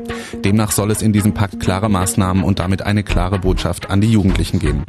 [0.44, 4.11] Demnach soll es in diesem Pakt klare Maßnahmen und damit eine klare Botschaft an die
[4.11, 4.85] Jugendlichen geben.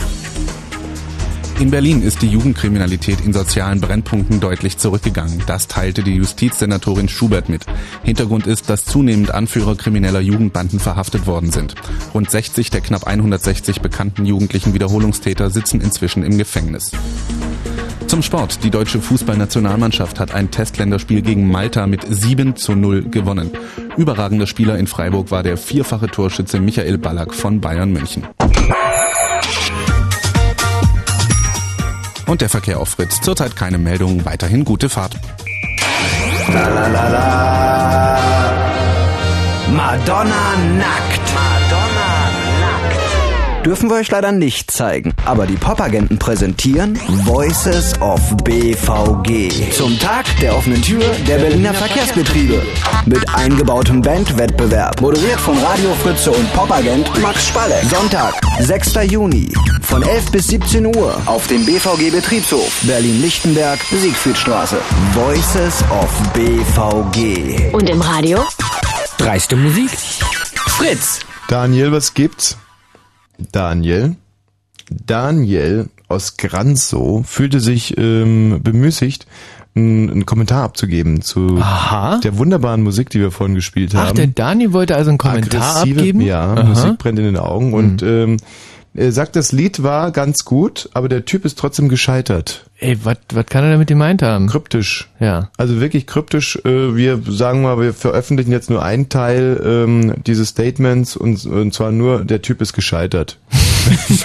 [1.60, 5.44] In Berlin ist die Jugendkriminalität in sozialen Brennpunkten deutlich zurückgegangen.
[5.46, 7.66] Das teilte die Justizsenatorin Schubert mit.
[8.02, 11.76] Hintergrund ist, dass zunehmend Anführer krimineller Jugendbanden verhaftet worden sind.
[12.14, 16.92] Rund 60 der knapp 160 bekannten jugendlichen Wiederholungstäter sitzen inzwischen im Gefängnis.
[18.08, 18.64] Zum Sport.
[18.64, 23.52] Die deutsche Fußballnationalmannschaft hat ein Testländerspiel gegen Malta mit 7 zu 0 gewonnen.
[23.98, 28.24] Überragender Spieler in Freiburg war der vierfache Torschütze Michael Ballack von Bayern München.
[32.30, 33.22] Und der Verkehr auf Fritz.
[33.22, 34.24] Zurzeit keine Meldung.
[34.24, 35.16] Weiterhin gute Fahrt.
[39.72, 41.29] Madonna nackt.
[43.70, 46.96] Dürfen wir euch leider nicht zeigen, aber die Popagenten präsentieren
[47.26, 49.70] Voices of BVG.
[49.74, 52.64] Zum Tag der offenen Tür der Berliner Verkehrsbetriebe.
[53.06, 55.00] Mit eingebautem Bandwettbewerb.
[55.00, 57.84] Moderiert von Radio Fritze und Popagent Max Spalleck.
[57.84, 58.96] Sonntag, 6.
[59.08, 59.54] Juni.
[59.84, 62.82] Von 11 bis 17 Uhr auf dem BVG Betriebshof.
[62.88, 64.78] Berlin-Lichtenberg, Siegfriedstraße.
[65.14, 67.72] Voices of BVG.
[67.72, 68.44] Und im Radio?
[69.20, 69.92] Dreiste Musik.
[70.56, 71.20] Fritz.
[71.48, 72.58] Daniel, was gibt's?
[73.52, 74.16] Daniel?
[74.90, 79.28] Daniel aus Granzow fühlte sich ähm, bemüßigt,
[79.76, 82.20] einen, einen Kommentar abzugeben zu Aha.
[82.24, 84.08] der wunderbaren Musik, die wir vorhin gespielt haben.
[84.10, 86.22] Ach, der Dani wollte also einen Kommentar Aggressive- abgeben?
[86.22, 86.64] Ja, Aha.
[86.64, 88.38] Musik brennt in den Augen und ähm,
[88.94, 92.66] er sagt, das Lied war ganz gut, aber der Typ ist trotzdem gescheitert.
[92.80, 94.48] Ey, was kann er damit gemeint haben?
[94.48, 95.10] Kryptisch.
[95.20, 95.50] Ja.
[95.58, 96.58] Also wirklich kryptisch.
[96.64, 101.74] Äh, wir sagen mal, wir veröffentlichen jetzt nur einen Teil ähm, dieses Statements und, und
[101.74, 103.38] zwar nur, der Typ ist gescheitert.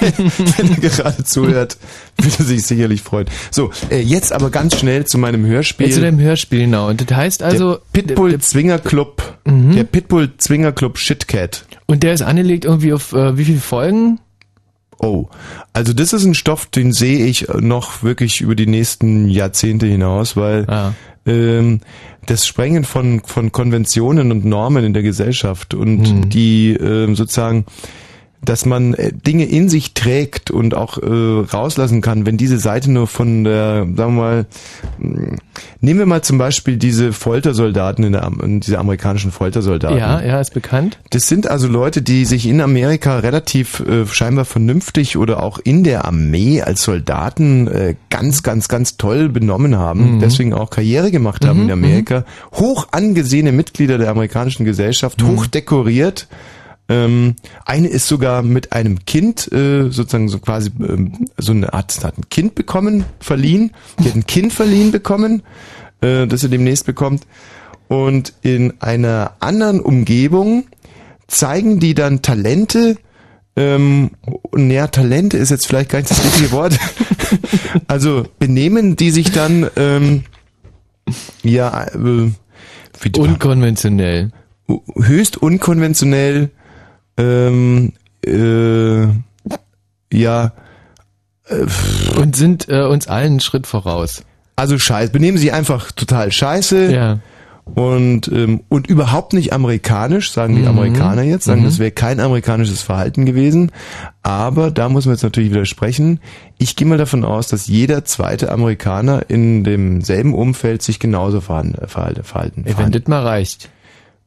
[0.00, 1.76] wenn, wenn er gerade zuhört,
[2.16, 3.26] wird er sich sicherlich freuen.
[3.50, 5.86] So, äh, jetzt aber ganz schnell zu meinem Hörspiel.
[5.86, 6.88] Jetzt zu dem Hörspiel, genau.
[6.88, 7.80] Und das heißt also...
[7.94, 9.36] der Pitbull Zwinger Club.
[9.44, 9.74] Mhm.
[9.74, 11.66] Der Pitbull Zwinger Club Shitcat.
[11.86, 14.20] Und der ist angelegt irgendwie auf äh, wie viele Folgen?
[14.98, 15.26] Oh,
[15.72, 20.36] also das ist ein Stoff, den sehe ich noch wirklich über die nächsten Jahrzehnte hinaus,
[20.36, 20.66] weil
[21.26, 21.80] ähm,
[22.26, 26.28] das Sprengen von, von Konventionen und Normen in der Gesellschaft und Hm.
[26.30, 27.66] die ähm, sozusagen
[28.44, 31.06] dass man äh, Dinge in sich trägt und auch äh,
[31.52, 34.46] rauslassen kann, wenn diese Seite nur von der, sagen wir mal,
[34.98, 35.36] mh,
[35.80, 39.98] nehmen wir mal zum Beispiel diese Foltersoldaten in der, in diese amerikanischen Foltersoldaten.
[39.98, 40.98] Ja, ja, ist bekannt.
[41.10, 45.84] Das sind also Leute, die sich in Amerika relativ äh, scheinbar vernünftig oder auch in
[45.84, 50.20] der Armee als Soldaten äh, ganz, ganz, ganz toll benommen haben, Mhm.
[50.20, 52.24] deswegen auch Karriere gemacht haben in Amerika,
[52.54, 55.28] hoch angesehene Mitglieder der amerikanischen Gesellschaft, Mhm.
[55.28, 56.28] hoch dekoriert.
[56.88, 62.04] Ähm, eine ist sogar mit einem Kind, äh, sozusagen so quasi ähm, so eine Art,
[62.04, 65.42] hat ein Kind bekommen, verliehen, die hat ein Kind verliehen bekommen,
[66.02, 67.26] äh, das sie demnächst bekommt.
[67.88, 70.64] Und in einer anderen Umgebung
[71.26, 72.96] zeigen die dann Talente,
[73.56, 74.10] ähm,
[74.50, 76.78] und ja, Talente ist jetzt vielleicht gar nicht das richtige Wort.
[77.86, 80.24] also benehmen die sich dann ähm,
[81.42, 82.30] ja äh,
[83.00, 84.32] wie, Unkonventionell.
[84.96, 86.50] höchst unkonventionell
[87.16, 87.92] ähm,
[88.26, 89.06] äh,
[90.12, 90.52] ja
[91.48, 91.66] äh,
[92.20, 94.22] Und sind äh, uns allen einen Schritt voraus.
[94.56, 97.18] also scheiße, benehmen sie einfach total scheiße Ja.
[97.74, 100.68] Und, ähm, und überhaupt nicht amerikanisch, sagen die Mhm.
[100.68, 101.64] Amerikaner jetzt, sagen, Mhm.
[101.64, 103.72] das wäre kein amerikanisches Verhalten gewesen.
[104.22, 106.20] Aber da muss man jetzt natürlich widersprechen.
[106.58, 111.74] Ich gehe mal davon aus, dass jeder zweite Amerikaner in demselben Umfeld sich genauso verhalten.
[111.88, 113.70] verhalten, verhalten wenn das mal reicht.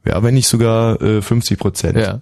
[0.04, 1.96] ja, wenn nicht sogar äh, 50 Prozent.
[1.96, 2.20] Ja.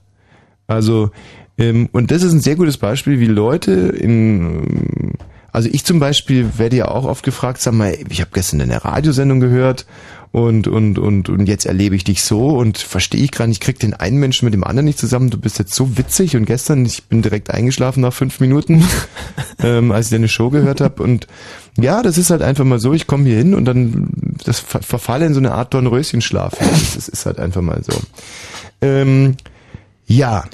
[0.66, 1.10] Also,
[1.58, 5.14] ähm, und das ist ein sehr gutes Beispiel, wie Leute in,
[5.52, 8.84] also ich zum Beispiel werde ja auch oft gefragt, sag mal, ich habe gestern eine
[8.84, 9.86] Radiosendung gehört
[10.32, 13.78] und, und, und, und jetzt erlebe ich dich so und verstehe ich gerade, ich krieg
[13.78, 16.84] den einen Menschen mit dem anderen nicht zusammen, du bist jetzt so witzig und gestern,
[16.84, 18.84] ich bin direkt eingeschlafen nach fünf Minuten,
[19.62, 21.26] ähm, als ich deine Show gehört habe und
[21.78, 24.82] ja, das ist halt einfach mal so, ich komme hier hin und dann das ver
[24.82, 26.54] verfalle in so eine Art Dornröschenschlaf.
[26.58, 27.98] Das, das ist halt einfach mal so.
[28.80, 29.36] Ähm,
[30.06, 30.44] ja.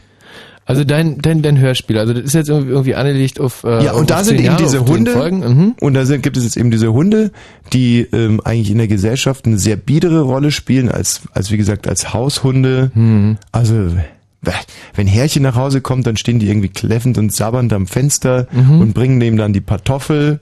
[0.64, 3.92] Also dein, dein, dein Hörspiel, also das ist jetzt irgendwie, irgendwie angelegt auf äh, Ja,
[3.94, 5.12] und da sind eben Jahre, diese Hunde.
[5.32, 5.74] Mhm.
[5.80, 7.32] und da sind, gibt es jetzt eben diese Hunde,
[7.72, 11.88] die ähm, eigentlich in der Gesellschaft eine sehr biedere Rolle spielen, als, als wie gesagt,
[11.88, 12.92] als Haushunde.
[12.94, 13.38] Mhm.
[13.50, 13.88] Also,
[14.94, 18.80] wenn Herrchen nach Hause kommt, dann stehen die irgendwie kläffend und sabbernd am Fenster Mhm.
[18.80, 20.38] und bringen dem dann die Kartoffel.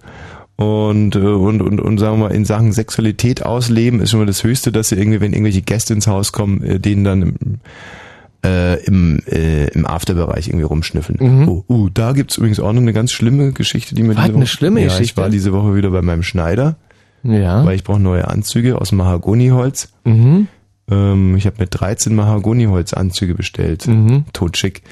[0.56, 4.26] Und, äh, und, und, und sagen wir mal, in Sachen Sexualität ausleben ist schon mal
[4.26, 7.34] das Höchste, dass sie irgendwie, wenn irgendwelche Gäste ins Haus kommen, äh, denen dann
[8.44, 11.18] äh, im, äh, im Afterbereich irgendwie rumschnüffeln.
[11.42, 11.48] Mhm.
[11.48, 14.24] Oh, uh, da gibt's übrigens auch noch eine ganz schlimme Geschichte, die mir Was, diese
[14.28, 15.04] eine Woche- schlimme ja, Geschichte?
[15.04, 16.76] Ich war diese Woche wieder bei meinem Schneider,
[17.22, 17.64] Ja.
[17.64, 19.92] weil ich brauche neue Anzüge aus Mahagoniholz.
[20.04, 20.48] Mhm.
[20.90, 23.86] Ähm, ich habe mir 13 Mahagoniholz-Anzüge bestellt.
[23.86, 24.24] Mhm.
[24.32, 24.82] Totschick.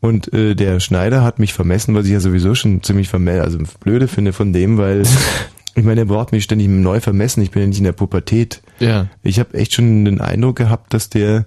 [0.00, 3.58] Und äh, der Schneider hat mich vermessen, was ich ja sowieso schon ziemlich vermell, also
[3.80, 5.02] blöde finde von dem, weil
[5.74, 7.42] ich meine, er braucht mich ständig neu vermessen.
[7.42, 8.62] Ich bin ja nicht in der Pubertät.
[8.78, 9.06] Ja.
[9.22, 11.46] Ich habe echt schon den Eindruck gehabt, dass der,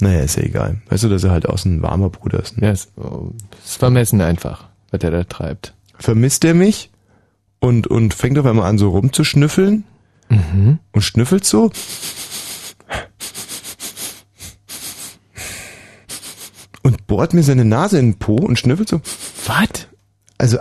[0.00, 0.80] naja, ist ja egal.
[0.88, 2.56] Weißt du, dass er halt aus ein warmer Bruder ist.
[2.58, 2.66] Ne?
[2.68, 2.90] Ja, ist,
[3.64, 5.74] ist vermessen einfach, was er da treibt.
[5.98, 6.90] Vermisst er mich
[7.60, 9.84] und, und fängt auf einmal an, so rumzuschnüffeln
[10.30, 10.78] Mhm.
[10.92, 11.70] und schnüffelt so.
[16.82, 19.00] Und bohrt mir seine Nase in den Po und schnüffelt so.
[19.46, 19.88] Was?
[20.38, 20.58] Also,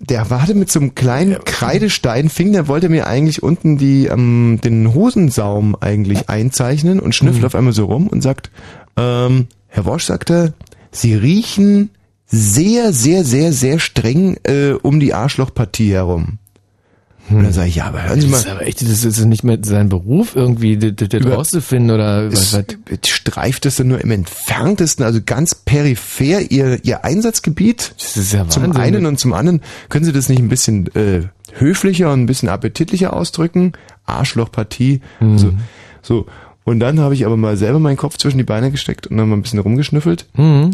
[0.00, 4.58] der hatte mit so einem kleinen Kreidestein, fing, der wollte mir eigentlich unten die, ähm,
[4.64, 8.50] den Hosensaum eigentlich einzeichnen und schnüffelt auf einmal so rum und sagt,
[8.96, 10.54] ähm, Herr Wosch, sagt er,
[10.90, 11.90] Sie riechen
[12.26, 16.38] sehr, sehr, sehr, sehr streng äh, um die Arschlochpartie herum.
[17.30, 19.24] Und dann sage ich, ja, aber hören Sie Das mal, ist aber echt, das ist
[19.24, 22.64] nicht mehr sein Beruf irgendwie, das, das, das Über- rauszufinden oder was, was.
[23.06, 27.94] streift es dann nur im entferntesten, also ganz peripher ihr, ihr Einsatzgebiet.
[27.98, 28.80] Das ist ja Zum Wahnsinn.
[28.82, 31.22] einen und zum anderen, können Sie das nicht ein bisschen äh,
[31.58, 33.72] höflicher und ein bisschen appetitlicher ausdrücken?
[34.06, 35.00] Arschlochpartie.
[35.20, 35.38] Mhm.
[35.38, 35.52] So,
[36.02, 36.26] so.
[36.64, 39.28] Und dann habe ich aber mal selber meinen Kopf zwischen die Beine gesteckt und dann
[39.28, 40.26] mal ein bisschen rumgeschnüffelt.
[40.34, 40.72] Mhm.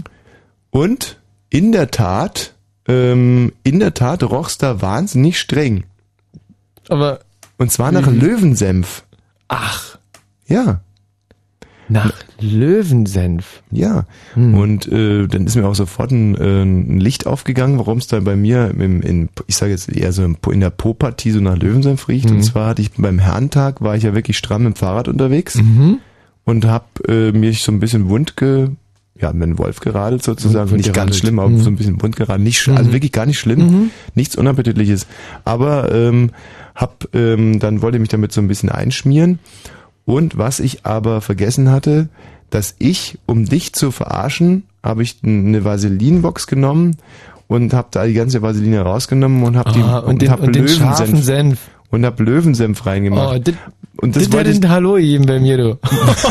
[0.70, 2.54] Und in der Tat,
[2.88, 5.84] ähm, in der Tat roch's da wahnsinnig streng.
[6.89, 7.20] Aber
[7.59, 8.20] Und zwar nach Mhm.
[8.20, 9.05] Löwensenf.
[9.49, 9.99] ach,
[10.47, 10.80] Ja.
[11.89, 13.62] nach Löwensenf.
[13.70, 14.55] Ja, Hm.
[14.55, 18.18] und äh, dann ist mir auch sofort ein, äh, ein Licht aufgegangen, warum es da
[18.20, 21.57] bei mir, im, in, ich sage jetzt eher so im, in der Po-Partie so nach
[21.57, 22.28] Löwensenf riecht.
[22.28, 22.37] Hm.
[22.37, 25.55] Und zwar hatte ich beim Herrentag, war ich ja wirklich stramm mit dem Fahrrad unterwegs
[25.57, 25.99] Mhm.
[26.45, 28.68] und hab äh, mir so ein bisschen wund ge,
[29.20, 30.70] ja, mit dem Wolf geradelt sozusagen.
[30.70, 31.16] Wund nicht ganz geradelt.
[31.16, 31.61] schlimm, aber Mhm.
[31.61, 32.43] so ein bisschen wund geradelt.
[32.45, 32.93] Nicht, Also Mhm.
[32.93, 33.91] wirklich gar nicht schlimm, Mhm.
[34.14, 35.07] nichts Unappetitliches.
[35.45, 36.30] Aber ähm,
[36.77, 39.41] hab, ähm, dann wollte ich mich damit so ein bisschen einschmieren.
[40.05, 42.09] Und was ich aber vergessen hatte,
[42.51, 46.97] dass ich, um dich zu verarschen, habe ich eine Vaselinbox genommen
[47.49, 50.55] und habe da die ganze Vaseline rausgenommen und habe die Ah, und, den, hab und
[50.55, 51.59] den scharfen Senf.
[51.91, 53.37] Und hab Löwensenf reingemacht.
[53.37, 53.55] Oh, das,
[53.99, 55.78] und das, wäre wollte ich, ein Hallo gegeben bei mir, du.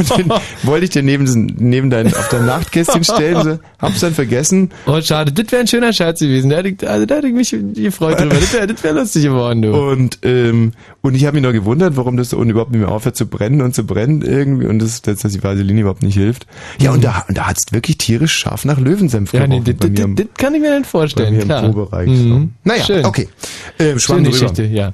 [0.64, 1.26] wollte ich dir neben,
[1.58, 4.70] neben dein, auf dein Nachtkästchen stellen, so, hab's dann vergessen.
[4.86, 6.51] Oh, schade, das wäre ein schöner Scherz gewesen.
[6.51, 8.36] Da hätte ich, also da hätte ich mich gefreut drüber.
[8.36, 9.74] Das wäre wär lustig geworden, du.
[9.74, 12.91] Und, ähm, und ich habe mich noch gewundert, warum das so und überhaupt nicht mehr
[12.91, 16.45] aufhört zu brennen und zu brennen irgendwie und das, dass, die Vaseline überhaupt nicht hilft.
[16.80, 19.76] Ja, und da, und da hat's wirklich tierisch scharf nach Löwensenf ja, nee, gerochen das,
[19.78, 21.64] bei mir das, im- kann ich mir nicht bei vorstellen, mir im klar.
[21.64, 22.10] Probereich.
[22.10, 22.30] Mhm.
[22.30, 22.47] So.
[22.64, 23.06] Naja, Schön.
[23.06, 23.28] okay.
[23.80, 24.39] Äh, Schwamm Schöne drüber.
[24.39, 24.93] Geschichte, ja.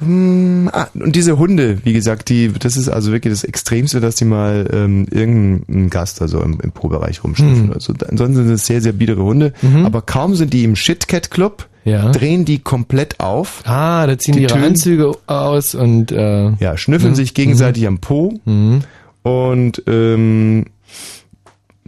[0.00, 4.16] Hm, ah, und diese Hunde, wie gesagt, die, das ist also wirklich das Extremste, dass
[4.16, 7.68] die mal ähm, irgendein Gast also im, im Probereich rumschnüffeln.
[7.68, 7.72] Hm.
[7.72, 9.52] Also, ansonsten sind es sehr, sehr biedere Hunde.
[9.62, 9.84] Mhm.
[9.84, 12.10] Aber kaum sind die im Shitcat Club, Ja.
[12.12, 13.62] drehen die komplett auf.
[13.66, 17.16] Ah, da ziehen die, ihre Töne- Anzüge aus und äh, Ja, schnüffeln Mhm.
[17.16, 18.80] sich gegenseitig am Po mhm.
[19.22, 20.66] und ähm,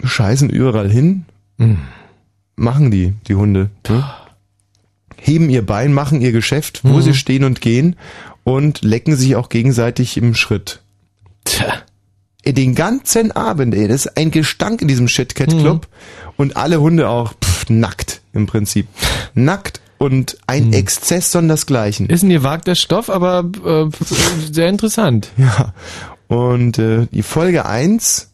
[0.04, 1.24] scheißen überall hin.
[1.58, 1.78] Mhm.
[2.56, 3.70] Machen die, die Hunde.
[3.88, 4.04] Ne?
[5.24, 7.02] Heben ihr Bein, machen ihr Geschäft, wo Mhm.
[7.02, 7.96] sie stehen und gehen
[8.44, 10.80] und lecken sich auch gegenseitig im Schritt.
[11.44, 11.74] Tja.
[12.44, 15.86] Den ganzen Abend, ey, das ist ein Gestank in diesem Shitcat Club
[16.36, 18.88] und alle Hunde auch pff, nackt im Prinzip.
[19.34, 22.08] Nackt und ein Exzess sondersgleichen.
[22.08, 23.88] ist ein gewagter Stoff, aber äh,
[24.52, 25.30] sehr interessant.
[25.36, 25.72] Ja.
[26.26, 28.32] Und äh, die Folge 1,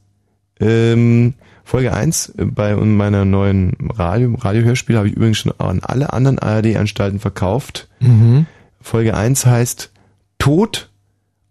[0.60, 1.34] ähm,
[1.68, 6.38] Folge 1 äh, bei meiner neuen Radio, Radiohörspiel habe ich übrigens schon an alle anderen
[6.38, 7.88] ARD-Anstalten verkauft.
[8.00, 8.46] Mhm.
[8.80, 9.90] Folge 1 heißt
[10.38, 10.88] Tod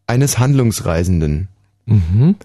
[0.08, 1.50] eines Handlungsreisenden.
[1.86, 2.36] Mhm.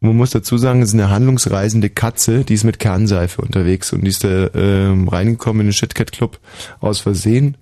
[0.00, 3.94] Und man muss dazu sagen, es ist eine handlungsreisende Katze, die ist mit Kernseife unterwegs
[3.94, 6.38] und die ist da ähm, reingekommen in den Shitcat Club
[6.80, 7.56] aus Versehen.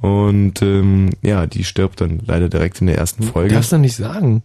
[0.00, 3.54] Und ähm, ja, die stirbt dann leider direkt in der ersten Folge.
[3.54, 4.42] Darfst du nicht sagen.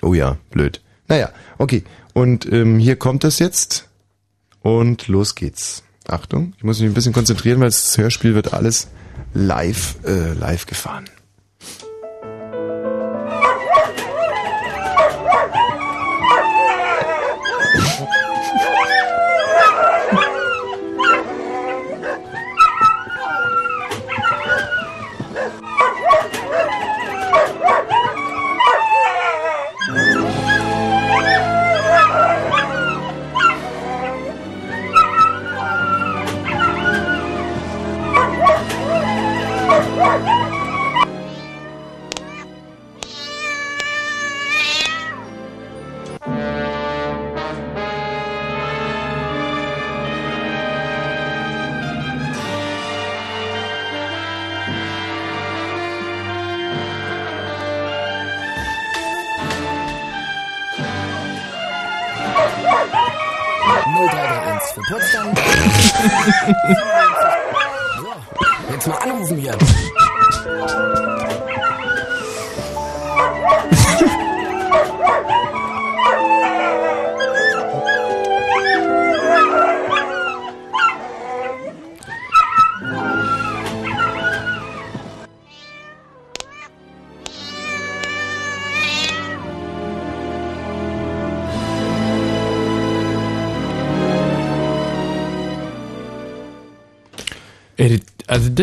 [0.00, 0.80] Oh ja, blöd.
[1.10, 1.84] Naja, okay.
[2.14, 3.88] Und ähm, hier kommt das jetzt.
[4.62, 5.82] Und los geht's.
[6.08, 8.88] Achtung, ich muss mich ein bisschen konzentrieren, weil das Hörspiel wird alles
[9.34, 11.04] live, äh, live gefahren.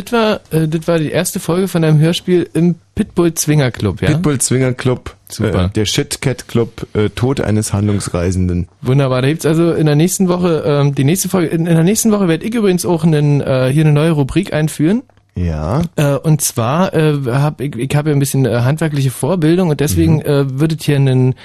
[0.02, 4.02] Das- war, äh, das war die erste Folge von einem Hörspiel im Pitbull Zwinger Club,
[4.02, 4.10] ja?
[4.10, 5.66] Pitbull Zwinger Club, Super.
[5.66, 8.68] Äh, der Shitcat Club, äh, Tod eines Handlungsreisenden.
[8.82, 9.22] Wunderbar.
[9.22, 12.12] Da gibt's also in der nächsten Woche, ähm, die nächste Folge, in, in der nächsten
[12.12, 15.04] Woche werde ich übrigens auch einen, äh, hier eine neue Rubrik einführen.
[15.38, 15.84] Ja.
[15.96, 19.80] Äh, und zwar äh, habe ich, ich habe ja ein bisschen äh, handwerkliche Vorbildung und
[19.80, 20.22] deswegen Mhm.
[20.22, 21.36] äh, wird es hier einen,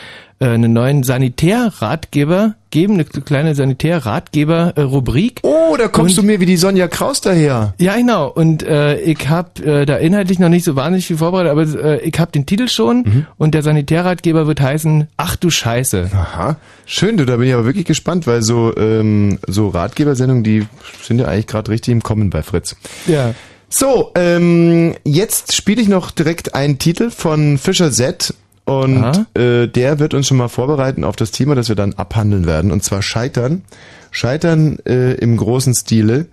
[0.40, 5.40] äh, einen neuen Sanitärratgeber geben, eine kleine Sanitärratgeber-Rubrik.
[5.42, 7.74] Oh, da kommst du mir wie die Sonja Kraus daher.
[7.78, 8.28] Ja, genau.
[8.28, 12.00] Und äh, ich habe äh, da inhaltlich noch nicht so wahnsinnig viel vorbereitet, aber äh,
[12.00, 13.26] ich habe den Titel schon Mhm.
[13.38, 16.10] und der Sanitärratgeber wird heißen Ach du Scheiße.
[16.14, 16.56] Aha.
[16.86, 20.66] Schön, du, da bin ich aber wirklich gespannt, weil so, ähm, so Ratgebersendungen, die
[21.02, 22.76] sind ja eigentlich gerade richtig im Kommen bei Fritz.
[23.06, 23.34] Ja.
[23.74, 28.34] So, ähm, jetzt spiele ich noch direkt einen Titel von Fischer Z
[28.66, 32.44] und äh, der wird uns schon mal vorbereiten auf das Thema, das wir dann abhandeln
[32.44, 33.62] werden, und zwar Scheitern.
[34.10, 36.26] Scheitern äh, im großen Stile.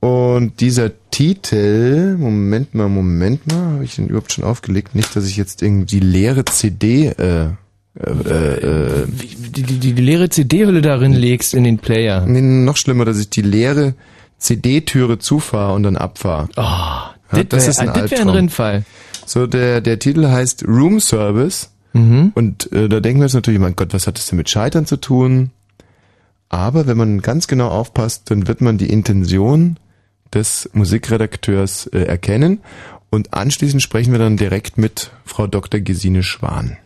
[0.00, 4.94] Und dieser Titel, Moment mal, Moment mal, habe ich den überhaupt schon aufgelegt?
[4.94, 7.48] Nicht, dass ich jetzt irgendwie die leere CD äh,
[8.00, 12.24] äh, äh, Die, die, die, die leere CD-Hülle darin legst in den Player.
[12.26, 13.92] nee, noch schlimmer, dass ich die leere
[14.38, 16.48] CD-Türe zufahre und dann abfahre.
[16.56, 18.28] Oh, Ja, das das wär- ist ein ah, wär ein.
[18.28, 18.84] Rindfall.
[19.26, 21.70] So, der, der Titel heißt Room Service.
[21.92, 22.32] Mhm.
[22.34, 24.86] Und äh, da denken wir uns natürlich, mein Gott, was hat das denn mit Scheitern
[24.86, 25.50] zu tun?
[26.48, 29.78] Aber wenn man ganz genau aufpasst, dann wird man die Intention
[30.32, 32.60] des Musikredakteurs äh, erkennen.
[33.10, 35.80] Und anschließend sprechen wir dann direkt mit Frau Dr.
[35.80, 36.76] Gesine Schwan.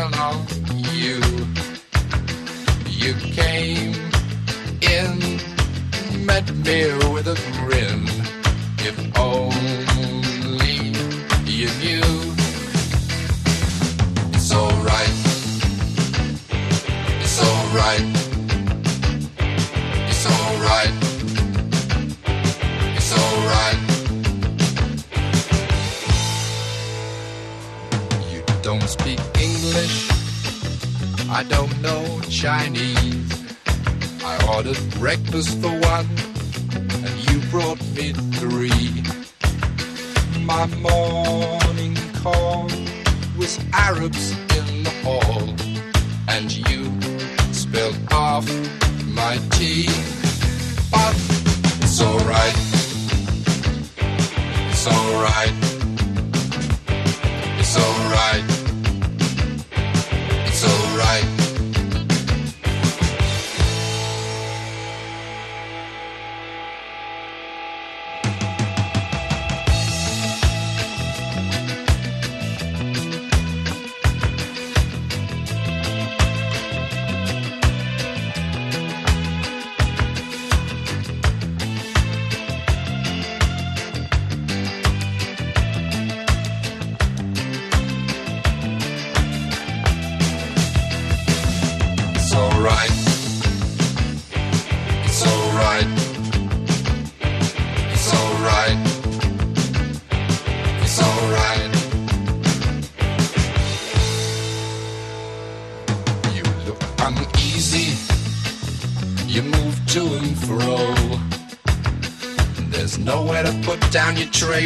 [0.00, 0.46] Along
[0.94, 1.20] you.
[2.88, 3.94] You came
[4.80, 5.18] in,
[6.24, 6.78] met me
[7.12, 8.04] with a grin.
[8.88, 10.76] If only
[11.44, 12.12] you knew.
[14.34, 15.16] It's alright.
[17.22, 18.19] It's alright.
[31.40, 33.56] I don't know Chinese.
[34.22, 36.06] I ordered breakfast for one,
[36.76, 39.02] and you brought me three.
[40.44, 42.64] My morning call
[43.38, 45.56] was Arabs in the hall,
[46.28, 46.84] and you
[47.54, 48.46] spilled off
[49.06, 49.88] my tea.
[50.90, 51.16] But
[51.80, 52.56] it's alright.
[54.68, 55.54] It's alright.
[57.58, 58.59] It's alright.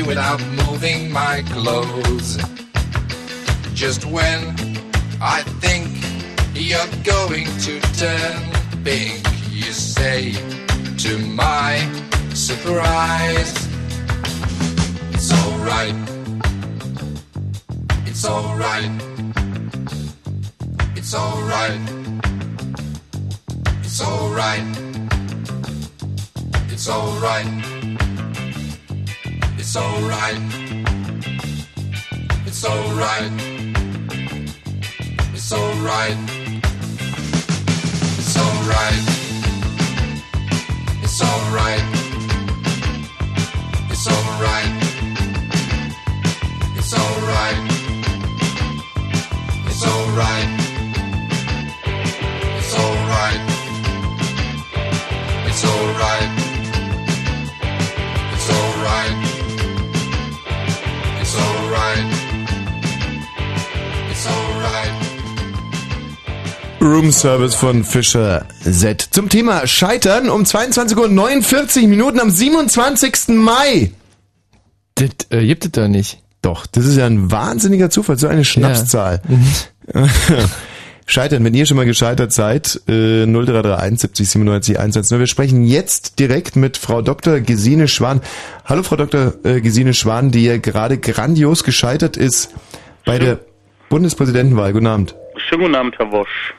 [0.03, 2.36] Without moving my clothes.
[3.74, 4.55] Just when
[5.20, 5.88] I think
[6.55, 9.24] you're going to turn pink,
[67.25, 69.01] Service von Fischer Z.
[69.01, 73.29] Zum Thema Scheitern um 22.49 Uhr Minuten am 27.
[73.29, 73.93] Mai.
[74.95, 76.18] Das äh, gibt es doch nicht.
[76.43, 79.22] Doch, das ist ja ein wahnsinniger Zufall, so eine Schnapszahl.
[81.07, 85.18] Scheitern, wenn ihr schon mal gescheitert seid, äh, 0331 70 97 110.
[85.18, 87.41] Wir sprechen jetzt direkt mit Frau Dr.
[87.41, 88.20] Gesine Schwan.
[88.66, 89.33] Hallo Frau Dr.
[89.45, 92.53] äh, Gesine Schwan, die ja gerade grandios gescheitert ist
[93.07, 93.41] bei der
[93.89, 94.75] Bundespräsidentenwahl.
[94.75, 95.14] Guten Abend.
[95.39, 96.53] Schönen guten Abend, Herr Wosch.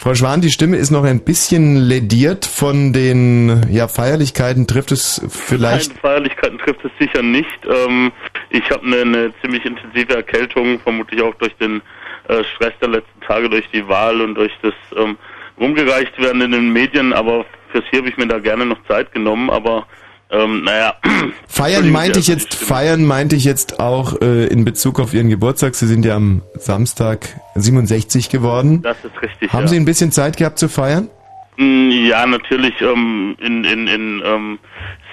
[0.00, 4.68] Frau Schwan, die Stimme ist noch ein bisschen lediert von den ja, Feierlichkeiten.
[4.68, 5.90] Trifft es vielleicht?
[5.90, 7.58] Nein, Feierlichkeiten trifft es sicher nicht.
[7.66, 8.12] Ähm,
[8.50, 11.82] ich habe eine, eine ziemlich intensive Erkältung, vermutlich auch durch den
[12.28, 15.18] äh, Stress der letzten Tage, durch die Wahl und durch das ähm,
[15.58, 17.12] rumgereicht werden in den Medien.
[17.12, 19.50] Aber fürs hier habe ich mir da gerne noch Zeit genommen.
[19.50, 19.88] Aber
[20.30, 20.94] ähm, naja.
[21.48, 25.74] Feiern meinte ich jetzt, feiern meinte ich jetzt auch äh, in Bezug auf Ihren Geburtstag.
[25.74, 28.82] Sie sind ja am Samstag 67 geworden.
[28.82, 29.52] Das ist richtig.
[29.52, 29.68] Haben ja.
[29.68, 31.08] Sie ein bisschen Zeit gehabt zu feiern?
[31.56, 34.58] Mm, Ja, natürlich ähm, in, in, in ähm,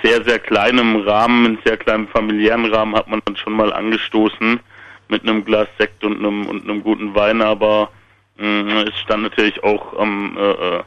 [0.03, 4.59] sehr, sehr kleinem Rahmen, in sehr kleinem familiären Rahmen hat man dann schon mal angestoßen
[5.07, 7.89] mit einem Glas Sekt und einem, und einem guten Wein, aber
[8.37, 10.83] mh, es stand natürlich auch am äh, äh,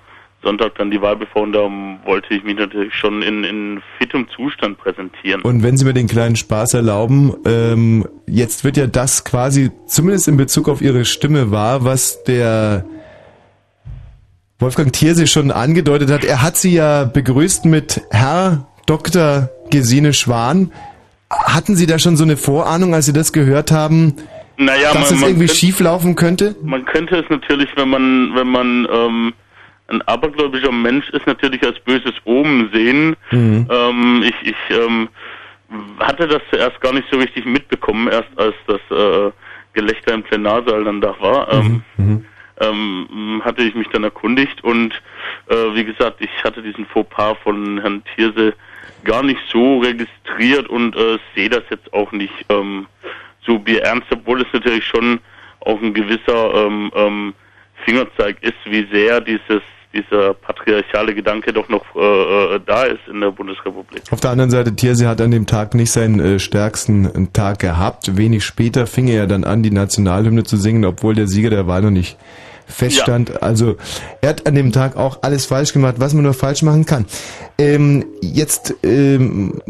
[0.48, 1.68] Sonntag dann die Wahl bevor und da
[2.06, 5.42] wollte ich mich natürlich schon in, in fitem Zustand präsentieren.
[5.42, 10.26] Und wenn Sie mir den kleinen Spaß erlauben, ähm, jetzt wird ja das quasi, zumindest
[10.26, 12.86] in Bezug auf Ihre Stimme wahr, was der
[14.58, 16.24] Wolfgang Thierse schon angedeutet hat.
[16.24, 19.50] Er hat Sie ja begrüßt mit Herr Dr.
[19.70, 20.72] Gesine Schwan.
[21.30, 24.14] Hatten Sie da schon so eine Vorahnung, als Sie das gehört haben,
[24.56, 26.56] Naja, dass man- es man irgendwie könnte- schief laufen könnte?
[26.62, 29.32] Man könnte es natürlich, wenn man, wenn man ähm,
[29.88, 33.16] ein abergläubischer Mensch ist, natürlich als böses Omen sehen.
[33.30, 33.66] Mhm.
[33.70, 35.08] Ähm, ich ich ähm,
[35.98, 39.30] hatte das zuerst gar nicht so richtig mitbekommen, erst als das äh,
[39.72, 41.52] Gelächter im Plenarsaal dann da war.
[41.52, 42.24] Ähm, Mhm.
[42.60, 44.92] ähm, hatte ich mich dann erkundigt und
[45.48, 48.54] äh, wie gesagt, ich hatte diesen Fauxpas von Herrn Thierse
[49.04, 52.86] gar nicht so registriert und äh, sehe das jetzt auch nicht ähm,
[53.42, 55.20] so bierernst, obwohl es natürlich schon
[55.60, 57.34] auch ein gewisser ähm, ähm,
[57.84, 59.62] Fingerzeig ist, wie sehr dieses
[59.92, 64.02] dieser patriarchale Gedanke doch noch äh, äh, da ist in der Bundesrepublik.
[64.10, 67.58] Auf der anderen Seite, Thierse hat an dem Tag nicht seinen äh, stärksten äh, Tag
[67.60, 68.16] gehabt.
[68.16, 71.66] Wenig später fing er ja dann an, die Nationalhymne zu singen, obwohl der Sieger der
[71.66, 72.18] Wahl noch nicht
[72.66, 73.42] feststand.
[73.42, 73.76] Also
[74.20, 77.06] er hat an dem Tag auch alles falsch gemacht, was man nur falsch machen kann.
[77.58, 79.62] Ähm, jetzt ähm,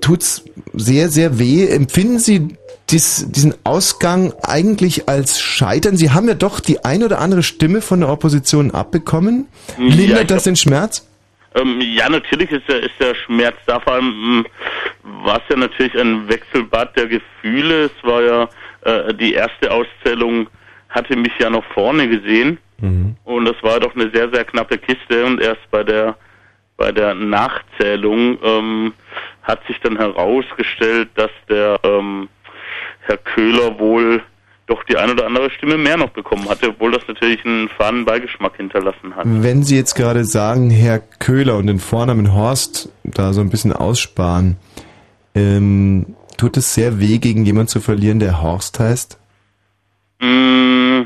[0.00, 1.66] tut's sehr, sehr weh.
[1.66, 2.48] Empfinden Sie
[2.90, 5.96] dies, diesen Ausgang eigentlich als Scheitern?
[5.96, 9.46] Sie haben ja doch die ein oder andere Stimme von der Opposition abbekommen.
[9.78, 11.08] Ja, Lindert das glaub- den Schmerz?
[11.54, 13.78] Ähm, ja, natürlich ist der, ist der Schmerz da.
[13.80, 14.44] Vor allem mh,
[15.24, 17.84] war es ja natürlich ein Wechselbad der Gefühle.
[17.84, 18.48] Es war ja
[18.82, 20.48] äh, die erste Auszählung,
[20.88, 22.58] hatte mich ja noch vorne gesehen.
[23.22, 25.24] Und das war doch eine sehr, sehr knappe Kiste.
[25.24, 26.16] Und erst bei der
[26.76, 28.92] bei der Nachzählung ähm,
[29.42, 32.28] hat sich dann herausgestellt, dass der ähm,
[33.02, 34.22] Herr Köhler wohl
[34.66, 38.04] doch die ein oder andere Stimme mehr noch bekommen hatte, obwohl das natürlich einen faden
[38.04, 39.24] Beigeschmack hinterlassen hat.
[39.26, 43.72] Wenn Sie jetzt gerade sagen, Herr Köhler und den Vornamen Horst da so ein bisschen
[43.72, 44.56] aussparen,
[45.34, 49.18] ähm, tut es sehr weh, gegen jemanden zu verlieren, der Horst heißt?
[50.20, 51.02] Mm,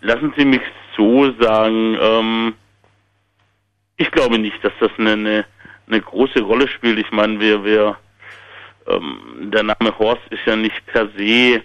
[0.00, 0.62] lassen Sie mich
[0.96, 2.54] so sagen, ähm,
[3.96, 5.44] ich glaube nicht, dass das eine, eine,
[5.86, 6.98] eine große Rolle spielt.
[6.98, 7.96] Ich meine, wir, wir,
[8.88, 11.62] ähm, der Name Horst ist ja nicht per se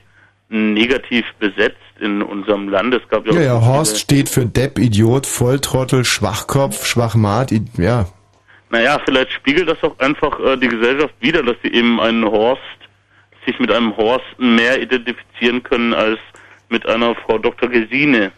[0.50, 2.94] negativ besetzt in unserem Land.
[2.94, 8.08] Es gab ja, Ja, ja, Horst steht für Depp, Idiot, Volltrottel, Schwachkopf, Schwachmat, ja.
[8.72, 12.62] Naja, vielleicht spiegelt das auch einfach äh, die Gesellschaft wider, dass sie eben einen Horst,
[13.46, 16.20] sich mit einem Horst mehr identifizieren können als
[16.70, 17.70] mit einer Frau Dr.
[17.70, 18.32] Gesine.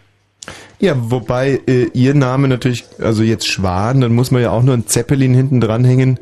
[0.78, 4.74] Ja, wobei äh, Ihr Name natürlich, also jetzt Schwan, dann muss man ja auch nur
[4.74, 6.18] ein Zeppelin hinten dranhängen.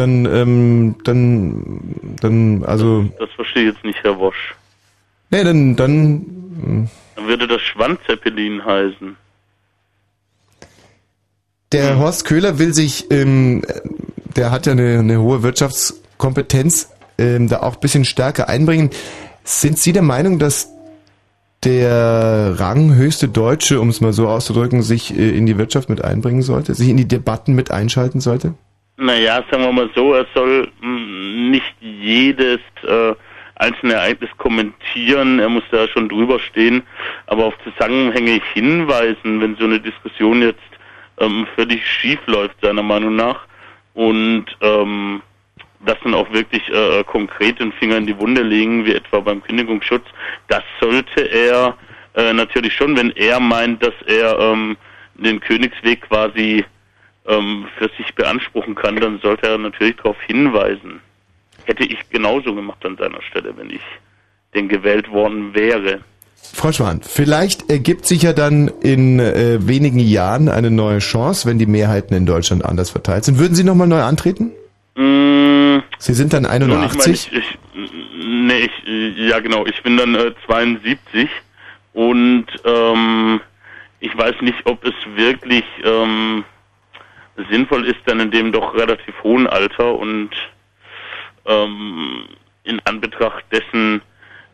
[0.00, 4.54] Dann, ähm, dann, dann, also, Das verstehe ich jetzt nicht, Herr Wosch.
[5.28, 9.14] nee, dann, dann, Dann würde das Schwanzeppelin heißen.
[11.72, 13.60] Der Horst Köhler will sich, ähm,
[14.36, 16.88] der hat ja eine, eine hohe Wirtschaftskompetenz,
[17.18, 18.88] ähm, da auch ein bisschen stärker einbringen.
[19.44, 20.70] Sind Sie der Meinung, dass
[21.62, 26.40] der ranghöchste Deutsche, um es mal so auszudrücken, sich äh, in die Wirtschaft mit einbringen
[26.40, 28.54] sollte, sich in die Debatten mit einschalten sollte?
[29.02, 33.14] Naja, sagen wir mal so, er soll mh, nicht jedes äh,
[33.54, 36.82] einzelne Ereignis kommentieren, er muss da schon drüber stehen,
[37.26, 40.60] aber auf Zusammenhänge hinweisen, wenn so eine Diskussion jetzt
[41.18, 43.46] ähm, völlig schief läuft, seiner Meinung nach,
[43.94, 45.22] und ähm,
[45.86, 49.42] das dann auch wirklich äh, konkret den Finger in die Wunde legen, wie etwa beim
[49.42, 50.04] Kündigungsschutz,
[50.48, 51.74] das sollte er
[52.16, 54.76] äh, natürlich schon, wenn er meint, dass er ähm,
[55.14, 56.66] den Königsweg quasi
[57.30, 61.00] ähm, für sich beanspruchen kann, dann sollte er natürlich darauf hinweisen.
[61.64, 63.82] Hätte ich genauso gemacht an seiner Stelle, wenn ich
[64.54, 66.00] denn gewählt worden wäre.
[66.42, 71.58] Frau Schwan, vielleicht ergibt sich ja dann in äh, wenigen Jahren eine neue Chance, wenn
[71.58, 73.38] die Mehrheiten in Deutschland anders verteilt sind.
[73.38, 74.52] Würden Sie nochmal neu antreten?
[74.96, 77.30] Mm, Sie sind dann nun, ich meine, 81.
[77.32, 77.58] ich, ich,
[78.24, 81.28] nee, ich, ja genau, ich bin dann äh, 72
[81.92, 83.40] und ähm,
[84.00, 86.44] ich weiß nicht, ob es wirklich ähm,
[87.50, 90.30] sinnvoll ist, dann in dem doch relativ hohen Alter und
[91.46, 92.24] ähm,
[92.64, 94.02] in Anbetracht dessen,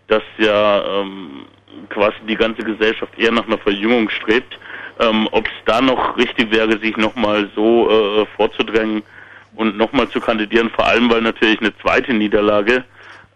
[0.09, 1.47] dass ja ähm,
[1.89, 4.59] quasi die ganze Gesellschaft eher nach einer Verjüngung strebt,
[5.01, 9.03] ähm, ob es da noch richtig wäre, sich nochmal so äh, vorzudrängen
[9.55, 12.85] und nochmal zu kandidieren, vor allem weil natürlich eine zweite Niederlage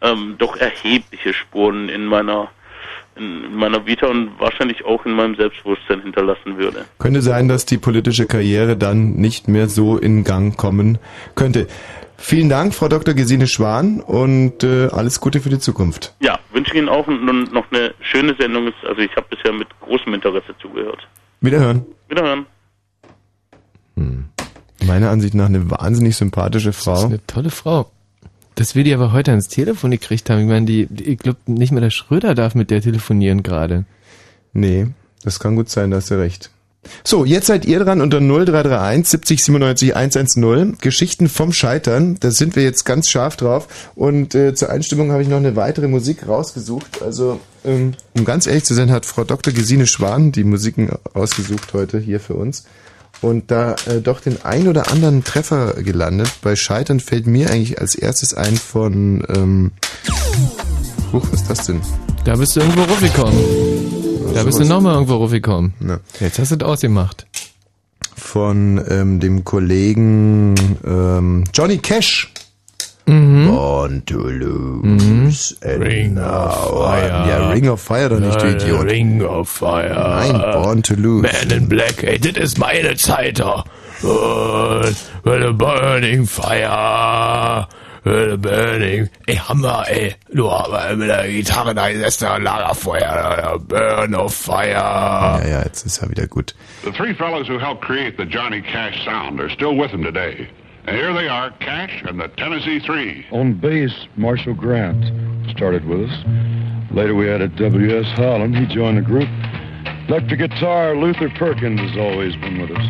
[0.01, 2.49] ähm, doch erhebliche Spuren in meiner
[3.21, 6.85] in meiner Vita und wahrscheinlich auch in meinem Selbstbewusstsein hinterlassen würde.
[6.99, 10.99] Könnte sein, dass die politische Karriere dann nicht mehr so in Gang kommen
[11.35, 11.69] könnte.
[12.17, 13.15] Vielen Dank, Frau Dr.
[13.15, 16.15] Gesine Schwan, und äh, alles Gute für die Zukunft.
[16.21, 18.73] Ja, wünsche ich Ihnen auch und und noch eine schöne Sendung.
[18.87, 21.07] Also ich habe bisher mit großem Interesse zugehört.
[21.41, 21.87] Wiederhören.
[22.09, 22.47] Wiederhören.
[24.91, 27.05] Meiner Ansicht nach eine wahnsinnig sympathische Frau.
[27.05, 27.91] Eine tolle Frau.
[28.61, 30.41] Dass wir die aber heute ans Telefon gekriegt haben.
[30.41, 33.87] Ich meine, die, die ich glaube, nicht mehr der Schröder darf mit der telefonieren gerade.
[34.53, 34.89] Nee,
[35.25, 36.51] das kann gut sein, da hast du recht.
[37.03, 40.77] So, jetzt seid ihr dran unter 0331 70 97 110.
[40.79, 42.19] Geschichten vom Scheitern.
[42.21, 43.91] Da sind wir jetzt ganz scharf drauf.
[43.95, 47.01] Und äh, zur Einstimmung habe ich noch eine weitere Musik rausgesucht.
[47.01, 49.55] Also, ähm, um ganz ehrlich zu sein, hat Frau Dr.
[49.55, 52.65] Gesine Schwan die Musiken ausgesucht heute hier für uns.
[53.23, 56.31] Und da äh, doch den ein oder anderen Treffer gelandet.
[56.43, 59.25] Bei Scheitern fällt mir eigentlich als erstes ein von...
[59.29, 59.73] Ähm,
[61.13, 61.81] Huch, was ist das denn?
[62.25, 64.35] Da bist du irgendwo raufgekommen.
[64.35, 65.75] Da bist du nochmal irgendwo raufgekommen.
[65.87, 65.99] Ja.
[66.21, 67.27] Jetzt hast du es ausgemacht.
[68.17, 70.55] von ähm, dem Kollegen
[70.87, 72.33] ähm, Johnny Cash.
[73.07, 73.47] Mhm.
[73.49, 75.57] Born to lose.
[75.63, 77.27] and Ring of now Fire.
[77.29, 78.85] Ja, Ring of Fire doch nicht, du Idiot.
[78.85, 79.95] Ring of Fire.
[79.95, 81.23] Nein, Born to lose.
[81.23, 83.41] Man in Black, ey, das ist meine Zeit
[84.03, 87.67] with a burning fire.
[88.03, 89.11] With a burning.
[89.29, 90.15] Ey, Hammer, ey.
[90.33, 93.59] Du aber mit der Gitarre da ist der Lagerfeuer.
[93.69, 94.71] Burn of Fire.
[94.73, 96.55] Ja, ja, jetzt ist er wieder gut.
[96.83, 100.49] The three fellows who helped create the Johnny Cash sound are still with him today.
[100.91, 103.25] And here they are, Cash and the Tennessee Three.
[103.31, 105.05] On bass, Marshall Grant
[105.49, 106.91] started with us.
[106.91, 108.07] Later we added W.S.
[108.07, 108.57] Holland.
[108.57, 109.29] He joined the group.
[110.09, 112.85] Electric guitar, Luther Perkins has always been with us.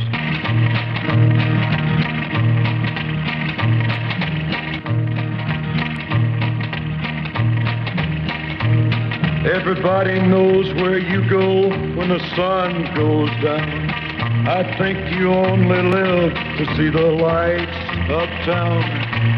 [9.44, 14.09] Everybody knows where you go when the sun goes down.
[14.49, 17.76] I think you only live to see the lights
[18.09, 18.82] uptown.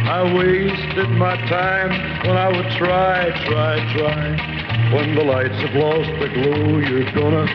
[0.06, 1.90] I wasted my time
[2.26, 4.94] when I would try, try, try.
[4.94, 7.46] When the lights have lost the glow, you're gonna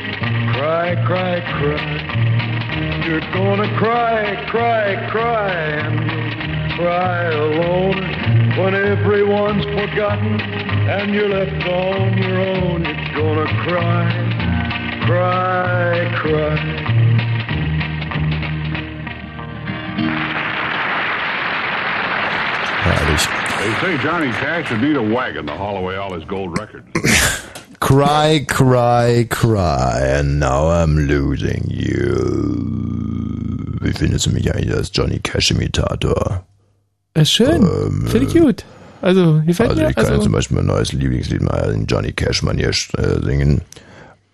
[0.54, 3.06] cry, cry, cry.
[3.08, 12.18] You're gonna cry, cry, cry, and cry alone when everyone's forgotten and you're left on
[12.18, 12.84] your own.
[12.84, 16.97] You're gonna cry, cry, cry.
[27.80, 32.68] Cry, cry, cry, and now I'm losing you.
[33.82, 36.46] Wie findest du mich eigentlich als Johnny Cash-Imitator?
[37.14, 37.64] Äh, schön.
[38.08, 38.66] Finde ich gut.
[39.02, 39.90] Also, gefällt Also mir.
[39.90, 43.62] ich kann also, jetzt zum Beispiel mein neues Lieblingslied mal in Johnny Cash-Manier äh, singen.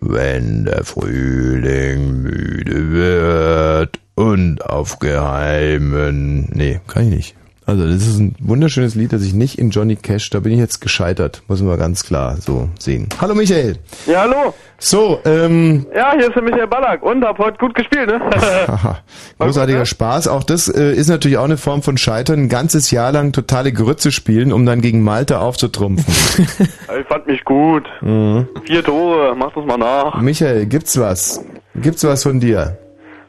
[0.00, 6.48] Wenn der Frühling müde wird und auf geheimen...
[6.52, 7.36] Nee, kann ich nicht.
[7.66, 10.58] Also das ist ein wunderschönes Lied, das ich nicht in Johnny Cash, da bin ich
[10.58, 13.08] jetzt gescheitert, muss man ganz klar so sehen.
[13.20, 13.78] Hallo Michael.
[14.06, 14.52] Ja, hallo.
[14.78, 18.20] So, ähm, Ja, hier ist der Michael Ballack und hab heute gut gespielt, ne?
[19.38, 20.28] Großartiger Spaß.
[20.28, 22.40] Auch das äh, ist natürlich auch eine Form von Scheitern.
[22.40, 26.04] Ein ganzes Jahr lang totale Grütze spielen, um dann gegen Malta aufzutrumpfen.
[26.58, 27.84] ich fand mich gut.
[28.02, 28.46] mhm.
[28.66, 30.20] Vier Tore, mach das mal nach.
[30.20, 31.42] Michael, gibt's was?
[31.76, 32.76] Gibt's was von dir?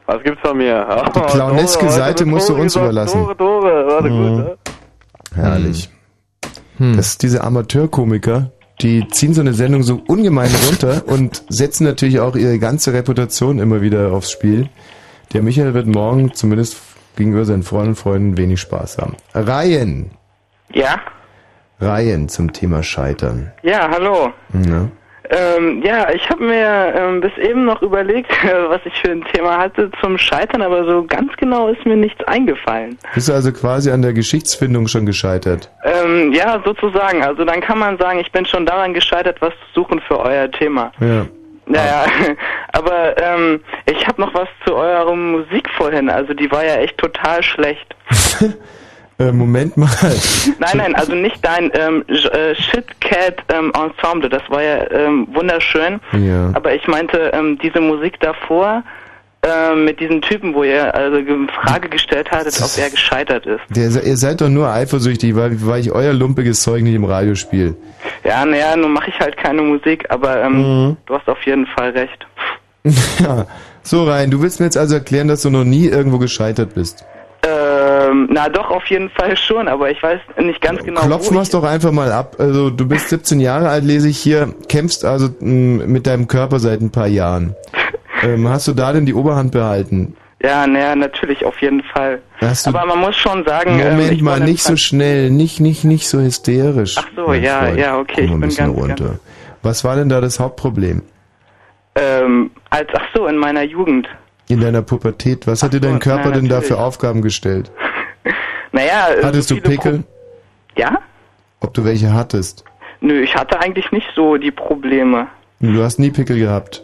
[0.06, 0.86] Was gibt's von mir?
[1.14, 3.22] Die clowneske Tore, heute Seite musst du uns gesagt, überlassen.
[3.22, 4.36] Tore, Tore, warte Mhm.
[4.36, 4.56] gut, ne?
[5.34, 5.90] Herrlich.
[6.78, 6.96] Hm.
[6.96, 8.50] Das ist diese Amateurkomiker,
[8.82, 13.58] die ziehen so eine Sendung so ungemein runter und setzen natürlich auch ihre ganze Reputation
[13.58, 14.68] immer wieder aufs Spiel.
[15.32, 16.76] Der Michael wird morgen zumindest
[17.16, 19.16] gegenüber seinen Freunden und Freunden wenig Spaß haben.
[19.34, 20.10] Reihen.
[20.72, 21.00] Ja?
[21.80, 23.52] Reihen zum Thema Scheitern.
[23.62, 24.30] Ja, hallo.
[24.52, 24.88] Ja.
[25.30, 28.30] Ähm, ja, ich habe mir ähm, bis eben noch überlegt,
[28.68, 32.22] was ich für ein Thema hatte zum Scheitern, aber so ganz genau ist mir nichts
[32.24, 32.98] eingefallen.
[33.14, 35.70] Bist du also quasi an der Geschichtsfindung schon gescheitert?
[35.84, 37.22] Ähm, ja, sozusagen.
[37.22, 40.50] Also dann kann man sagen, ich bin schon daran gescheitert, was zu suchen für euer
[40.50, 40.92] Thema.
[41.00, 41.26] Ja.
[41.66, 42.04] Naja,
[42.72, 46.08] aber ähm, ich habe noch was zu eurer Musik vorhin.
[46.08, 47.94] Also die war ja echt total schlecht.
[49.18, 49.88] Äh, Moment mal.
[50.58, 56.00] Nein, nein, also nicht dein ähm, äh, Shitcat ähm, Ensemble, das war ja ähm, wunderschön.
[56.12, 56.50] Ja.
[56.52, 58.82] Aber ich meinte, ähm, diese Musik davor
[59.42, 61.18] ähm, mit diesem Typen, wo ihr also
[61.62, 63.60] Frage gestellt hattet, ob er gescheitert ist.
[63.70, 67.34] Der, ihr seid doch nur eifersüchtig, weil, weil ich euer lumpiges Zeug nicht im Radio
[67.36, 67.74] spiele.
[68.22, 70.56] Ja, naja, nun mache ich halt keine Musik, aber ähm,
[70.88, 70.96] Mhm.
[71.06, 72.26] du hast auf jeden Fall recht.
[73.20, 73.46] ja.
[73.82, 77.04] So rein, du willst mir jetzt also erklären, dass du noch nie irgendwo gescheitert bist.
[77.42, 81.38] Ähm, na doch, auf jeden Fall schon, aber ich weiß nicht ganz genau, Klopfen wo
[81.38, 82.36] wir es doch einfach mal ab.
[82.38, 86.58] Also du bist 17 Jahre alt, lese ich hier, kämpfst also mh, mit deinem Körper
[86.58, 87.54] seit ein paar Jahren.
[88.22, 90.16] ähm, hast du da denn die Oberhand behalten?
[90.42, 92.20] Ja, naja, natürlich, auf jeden Fall.
[92.40, 93.78] Hast Aber man muss schon sagen...
[93.80, 96.96] ähm, Moment ich mal, nicht so schnell, nicht, nicht, nicht so hysterisch.
[96.98, 99.18] Ach so, ja, ja, okay, ich mal bin ganz- runter.
[99.62, 101.02] Was war denn da das Hauptproblem?
[101.94, 104.08] Ähm, als, ach so, in meiner Jugend.
[104.48, 107.70] In deiner Pubertät, was hat dir dein Körper na, denn da für Aufgaben gestellt?
[108.72, 110.02] Naja, äh, Hattest so du Pickel?
[110.74, 110.98] Pro ja?
[111.60, 112.62] Ob du welche hattest?
[113.00, 115.28] Nö, ich hatte eigentlich nicht so die Probleme.
[115.60, 116.82] Du hast nie Pickel gehabt.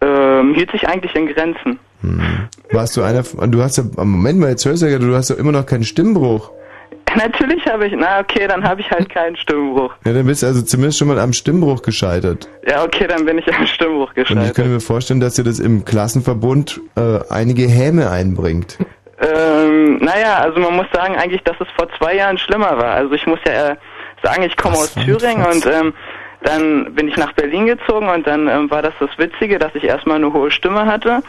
[0.00, 1.78] Ähm, hielt sich eigentlich in Grenzen.
[2.72, 5.28] Warst du einer, von- du hast ja, Moment mal, jetzt hörst du ja, du hast
[5.30, 6.50] ja immer noch keinen Stimmbruch.
[7.16, 9.94] Natürlich habe ich, na okay, dann habe ich halt keinen Stimmbruch.
[10.04, 12.48] Ja, dann bist du also zumindest schon mal am Stimmbruch gescheitert.
[12.66, 14.54] Ja, okay, dann bin ich am Stimmbruch Und ich gescheitert.
[14.54, 18.78] könnte mir vorstellen, dass dir das im Klassenverbund äh, einige Häme einbringt.
[19.20, 22.94] Ähm, naja, also man muss sagen eigentlich, dass es vor zwei Jahren schlimmer war.
[22.94, 23.76] Also ich muss ja äh,
[24.22, 25.94] sagen, ich komme aus Thüringen und ähm,
[26.42, 29.84] dann bin ich nach Berlin gezogen und dann ähm, war das das Witzige, dass ich
[29.84, 31.22] erstmal eine hohe Stimme hatte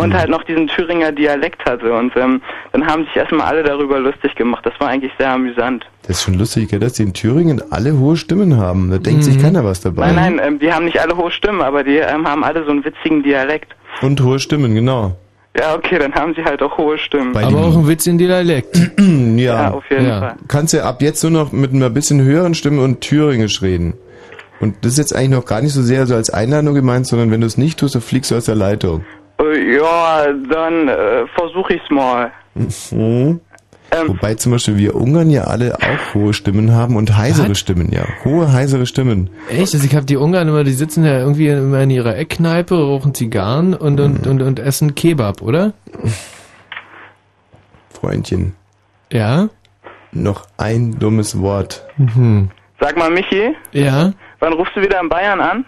[0.00, 2.40] und halt noch diesen Thüringer Dialekt hatte und ähm,
[2.72, 4.64] dann haben sich erstmal alle darüber lustig gemacht.
[4.64, 5.84] Das war eigentlich sehr amüsant.
[6.02, 8.90] Das ist schon lustig, gell, dass die in Thüringen alle hohe Stimmen haben.
[8.90, 10.12] Da denkt sich keiner was dabei.
[10.12, 12.70] Nein, nein, ähm, die haben nicht alle hohe Stimmen, aber die ähm, haben alle so
[12.70, 13.74] einen witzigen Dialekt.
[14.02, 15.16] Und hohe Stimmen, genau.
[15.56, 17.32] Ja, okay, dann haben sie halt auch hohe Stimmen.
[17.32, 18.76] Bei Aber auch ein Witz in Dialekt.
[18.98, 19.34] ja.
[19.36, 20.36] Ja, auf jeden Fall.
[20.46, 23.94] Kannst ja ab jetzt nur noch mit einer bisschen höheren Stimme und Thüringisch reden.
[24.60, 27.30] Und das ist jetzt eigentlich noch gar nicht so sehr so als Einladung gemeint, sondern
[27.30, 29.04] wenn du es nicht tust, dann fliegst du aus der Leitung.
[29.40, 32.30] Äh, ja, dann äh, versuche ich's mal.
[32.54, 33.40] Mhm.
[33.92, 37.58] Ähm, Wobei zum Beispiel wir Ungarn ja alle auch hohe Stimmen haben und heisere Was?
[37.58, 38.04] Stimmen, ja.
[38.24, 39.30] Hohe, heisere Stimmen.
[39.48, 39.74] Echt?
[39.74, 43.14] Also ich habe die Ungarn immer, die sitzen ja irgendwie immer in ihrer Eckkneipe, rauchen
[43.14, 44.30] Zigarren und, und, Mhm.
[44.30, 45.72] und, und essen Kebab, oder?
[47.90, 48.54] Freundchen.
[49.12, 49.48] Ja?
[50.12, 51.84] Noch ein dummes Wort.
[51.96, 52.50] Mhm.
[52.80, 54.12] Sag mal, Michi, Ja?
[54.38, 55.64] wann rufst du wieder in Bayern an?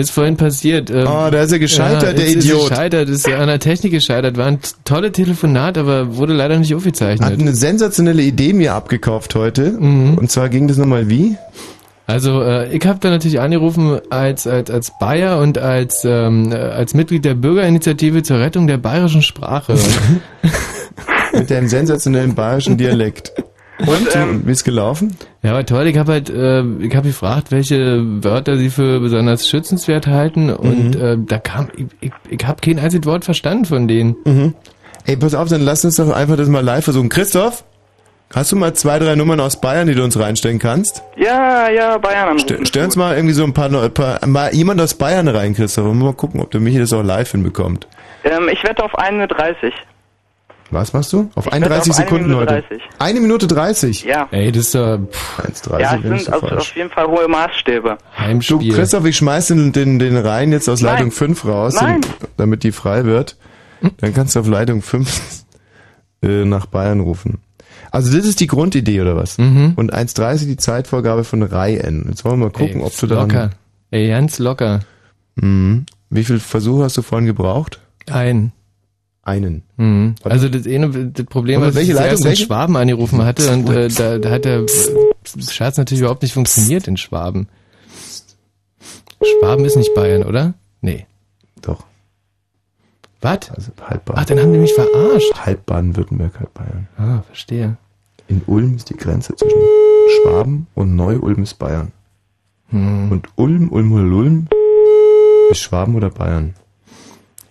[0.00, 0.90] Ist vorhin passiert.
[0.90, 2.62] Ähm, Oh, da ist er gescheitert, der jetzt Ist Idiot.
[2.62, 4.36] er gescheitert, ist an der Technik gescheitert.
[4.36, 7.38] War ein tolle Telefonat, aber wurde leider nicht Hat aufgezeichnet.
[7.40, 9.72] eine sensationelle Idee mir abgekauft heute.
[9.78, 11.36] Und zwar ging das nochmal wie?
[12.06, 16.56] Also äh, ich habe da natürlich angerufen als als als Bayer und als ähm, äh,
[16.56, 19.76] als Mitglied der Bürgerinitiative zur Rettung der bayerischen Sprache.
[21.32, 23.32] Mit deinem sensationellen bayerischen Dialekt.
[23.86, 25.16] Und, ähm, wie ist gelaufen?
[25.42, 25.86] Ja, war toll.
[25.86, 30.94] Ich habe halt, äh, ich habe gefragt, welche Wörter sie für besonders schützenswert halten und
[30.96, 31.02] Mhm.
[31.02, 34.16] äh, da kam, ich, ich, ich habe kein einziges Wort verstanden von denen.
[34.24, 34.54] Mhm.
[35.06, 37.08] Ey, pass auf, dann lass uns doch einfach das mal live versuchen.
[37.08, 37.64] Christoph,
[38.34, 41.02] hast du mal zwei, drei Nummern aus Bayern, die du uns reinstellen kannst?
[41.16, 42.58] Ja, ja, Bayern anrufen.
[42.64, 45.54] St stell uns mal irgendwie so ein paar, Neu- paar mal jemand aus Bayern rein,
[45.54, 45.86] Christoph.
[45.86, 47.88] Und mal gucken, ob der Michi das auch live hinbekommt.
[48.24, 49.72] Ähm, ich wette auf 1.30
[50.70, 51.30] Was machst du?
[51.34, 52.62] Auf Ich 31 wette auf eine Sekunden Minute heute.
[52.68, 52.82] 30.
[52.98, 54.04] Eine Minute 30?
[54.04, 54.28] Ja.
[54.30, 57.06] Ey, das ist ja 1,30 Ja, wenn es ich sind so auf, auf jeden Fall
[57.08, 57.98] hohe Maßstäbe.
[57.98, 58.72] Du, Heimspiel.
[58.74, 60.94] Christoph, ich schmeiß den, den, den Reihen jetzt aus Nein.
[60.94, 62.00] Leitung 5 raus, Nein.
[62.36, 63.36] damit die frei wird.
[63.98, 65.44] Dann kannst du auf Leitung 5
[66.22, 67.38] äh, nach Bayern rufen.
[67.90, 69.38] Also das ist die Grundidee, oder was?
[69.38, 69.72] Mhm.
[69.76, 72.06] Und 1,30 die Zeitvorgabe von Reihen.
[72.08, 73.28] Jetzt wollen wir mal gucken, Ey, ob du daran...
[73.28, 73.50] locker.
[73.90, 74.80] Ey, ganz locker.
[75.34, 75.86] Mhm.
[76.10, 77.80] Wie viel Versuche hast du vorhin gebraucht?
[78.08, 78.52] Ein.
[79.30, 79.62] Einen.
[79.76, 80.16] Mhm.
[80.24, 82.36] Also das eine, das Problem war, dass ich erst in?
[82.36, 84.66] Schwaben angerufen hatte und äh, da, da hat der
[85.38, 87.48] Scherz natürlich überhaupt nicht funktioniert in Schwaben.
[89.22, 90.54] Schwaben ist nicht Bayern, oder?
[90.80, 91.06] Nee.
[91.62, 91.84] Doch.
[93.20, 93.50] Was?
[93.50, 94.10] Also halb.
[94.14, 95.32] Ach, dann haben die mich verarscht.
[95.44, 96.88] Halb Baden-Württemberg, halb Bayern.
[96.96, 97.76] Ah, verstehe.
[98.28, 99.58] In Ulm ist die Grenze zwischen
[100.22, 101.92] Schwaben und Neu-Ulm ist Bayern.
[102.70, 103.12] Hm.
[103.12, 104.48] Und Ulm, Ulm oder Ulm
[105.50, 106.54] ist Schwaben oder Bayern.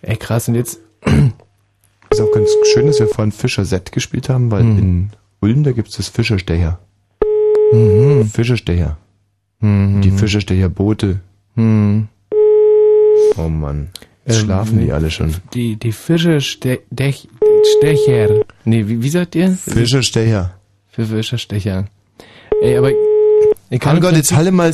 [0.02, 0.80] Ey, krass, und jetzt...
[2.10, 4.78] Ist auch ganz schön, dass wir vorhin Fischer Z gespielt haben, weil Hm.
[4.78, 6.78] in Ulm, da gibt es das Fischerstecher.
[7.72, 8.26] Mhm.
[8.26, 8.96] Fischerstecher.
[9.60, 10.00] Mhm.
[10.02, 11.20] Die Fischerstecherboote.
[11.54, 12.08] Mhm.
[13.36, 13.88] Oh Mann.
[14.26, 15.34] Jetzt Ähm, schlafen die alle schon.
[15.54, 17.28] Die, die Fische ste Stech
[17.78, 18.44] Stecher.
[18.64, 19.50] Nee, wie, wie sagt ihr?
[19.52, 20.54] Fischerstecher.
[20.88, 21.86] Für Fischerstecher.
[22.62, 22.90] Ey, aber
[23.70, 24.72] ich kann Oh Gott, jetzt halle mal...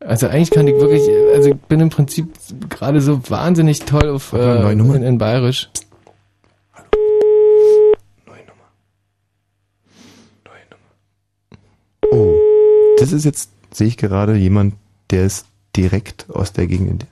[0.00, 1.02] Also eigentlich kann ich wirklich,
[1.34, 2.26] also ich bin im Prinzip
[2.70, 4.94] gerade so wahnsinnig toll auf Warte mal, äh, neue Nummer.
[4.96, 5.68] in, in Bayerisch.
[12.10, 12.36] Oh,
[12.98, 14.74] das ist jetzt, sehe ich gerade, jemand,
[15.10, 15.46] der ist
[15.76, 17.06] direkt aus der Gegend,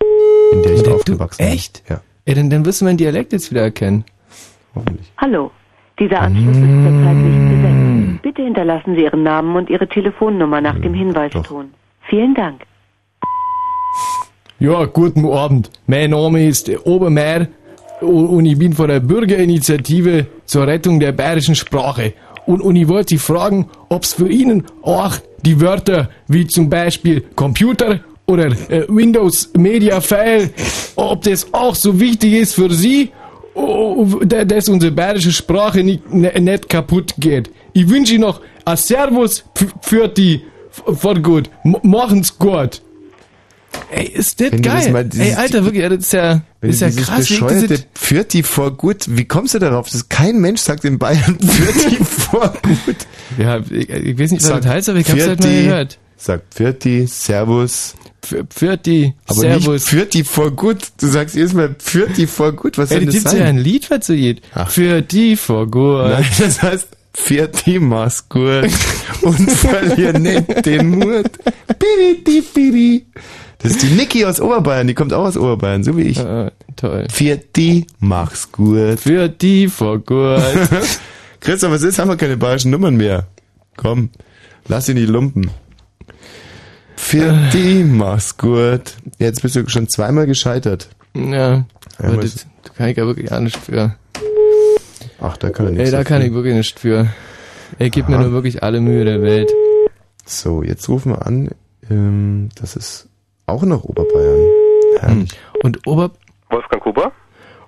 [0.53, 1.53] in der ich Der- du- aufgewachsen bin.
[1.55, 1.83] echt?
[1.89, 4.05] Ja, Ja, dann, dann wirst du meinen Dialekt jetzt wieder erkennen.
[4.75, 5.11] hoffentlich.
[5.17, 5.51] Hallo,
[5.99, 8.23] dieser Anschluss ist zurzeit nicht besetzt.
[8.23, 11.71] Bitte hinterlassen Sie Ihren Namen und Ihre Telefonnummer nach dem Hinweiston.
[12.09, 12.63] Vielen Dank.
[14.61, 15.71] Ja, guten Abend.
[15.87, 17.47] Mein Name ist Obermeier
[18.01, 22.13] und ich bin von der Bürgerinitiative zur Rettung der bayerischen Sprache.
[22.47, 26.69] Und, und ich wollte Sie fragen, ob es für Ihnen auch die Wörter wie zum
[26.69, 30.51] Beispiel Computer oder äh, Windows Media File,
[30.97, 33.11] ob das auch so wichtig ist für Sie,
[34.25, 37.51] da- dass unsere bayerische Sprache nicht, ne- nicht kaputt geht.
[37.75, 39.45] Ich wünsche Ihnen noch ein Servus
[39.83, 41.49] für die, für gut.
[41.83, 42.83] Machen's gut.
[43.91, 44.93] Ey, ist das geil.
[44.93, 47.85] mal dieses- Ey, Alter, wirklich, das ist ja, Wenn ist ja dieses krass, bescheuerte diese,
[47.95, 49.89] führt die vor gut, wie kommst du darauf?
[49.91, 52.97] Das kein Mensch sagt in Bayern die vor gut.
[53.39, 55.99] Ja, ich, ich weiß nicht, was das heißt, aber ich hab's halt mal Pfirti, gehört.
[56.17, 57.95] Sagt Pfirti, Servus.
[58.51, 59.67] Pfirti, Aber Servus.
[59.75, 60.79] nicht Pfirti vor gut.
[61.01, 62.77] Du sagst jedes Mal Pfirti vor gut.
[62.77, 63.41] Was Ey, soll da das gibt's sein?
[63.41, 64.43] ja ein Lied, was so geht.
[65.13, 66.09] Die vor gut.
[66.11, 68.69] Nein, das heißt Pfirti, mach's gut.
[69.23, 71.31] Und verlier nicht den Mut.
[71.79, 73.07] Piriti, piri.
[73.59, 76.19] Das ist die Niki aus Oberbayern, die kommt auch aus Oberbayern, so wie ich.
[76.77, 77.07] toll.
[77.11, 79.01] Pfirti, mach's gut.
[79.01, 80.41] Für die vor gut.
[81.41, 81.99] Christoph, was ist?
[81.99, 83.27] Haben wir keine bayerischen Nummern mehr.
[83.77, 84.11] Komm,
[84.69, 85.51] lass ihn die Lumpen.
[86.97, 88.95] Pfirti, mach's gut.
[89.19, 90.89] Jetzt bist du schon zweimal gescheitert.
[91.15, 91.65] Ja,
[91.99, 93.95] aber was- das, da kann ich ja wirklich auch nicht für.
[95.21, 97.09] Ach, da kann er nichts Ey, da kann ich wirklich nicht für.
[97.79, 99.51] Ey, gib mir nur wirklich alle Mühe der Welt.
[100.25, 101.51] So, jetzt rufen wir an.
[101.91, 103.08] Ähm, das ist
[103.49, 104.49] auch noch Oberbayern.
[105.01, 105.31] Herrlich.
[105.63, 106.11] Und Ober...
[106.51, 107.13] Wolfgang Kuber?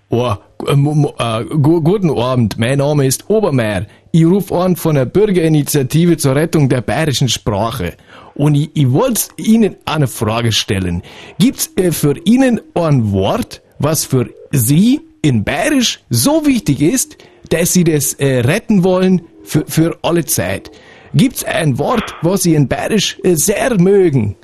[0.08, 0.34] Oh,
[0.66, 3.86] äh, äh, gu- guten Abend, mein Name ist Obermeier.
[4.10, 7.94] Ich rufe an von der Bürgerinitiative zur Rettung der bayerischen Sprache.
[8.34, 11.02] Und ich, ich wollte Ihnen eine Frage stellen.
[11.38, 17.18] Gibt's äh, für Ihnen ein Wort, was für Sie in Bayerisch so wichtig ist,
[17.50, 20.70] dass sie das äh, retten wollen für, für alle Zeit.
[21.14, 24.36] Gibt's ein Wort, was sie in Bayerisch äh, sehr mögen?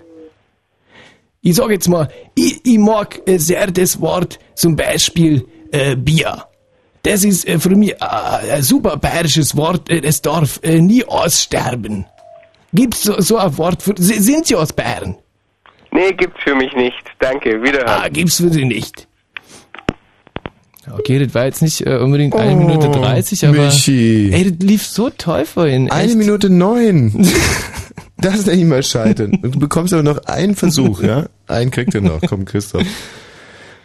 [1.47, 6.43] Ich sag jetzt mal, ich, ich mag äh, sehr das Wort zum Beispiel äh, Bier.
[7.05, 11.05] Das ist äh, für mich äh, ein super bayerisches Wort, äh, das darf äh, nie
[11.05, 12.05] aussterben.
[12.73, 15.15] Gibt's so, so ein Wort für, sind Sie aus Bayern?
[15.93, 17.05] Nee, gibt's für mich nicht.
[17.21, 18.03] Danke, wiederhören.
[18.03, 19.07] Ah, gibt's für Sie nicht.
[20.99, 23.67] Okay, das war jetzt nicht äh, unbedingt eine Minute 30, aber.
[23.67, 24.33] Michi.
[24.33, 25.93] Ey, das lief so toll vorhin.
[25.93, 26.17] Eine echt.
[26.17, 27.25] Minute neun.
[28.19, 29.33] Das ist nicht mal scheitern.
[29.43, 31.27] Und Du bekommst aber noch einen Versuch, ja?
[31.47, 32.21] Einen kriegt er noch.
[32.27, 32.85] Komm, Christoph.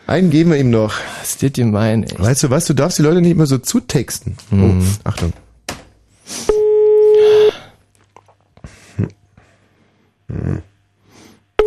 [0.07, 0.93] Einen geben wir ihm noch.
[1.19, 2.17] Was ist das gemein, ey?
[2.19, 2.65] Weißt du was?
[2.65, 4.38] Du darfst die Leute nicht immer so zutexten.
[4.49, 4.82] Mhm.
[4.82, 5.34] Oh, Achtung.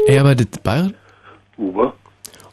[0.07, 0.95] Ey, aber das Bayern?
[1.57, 1.93] Uwe?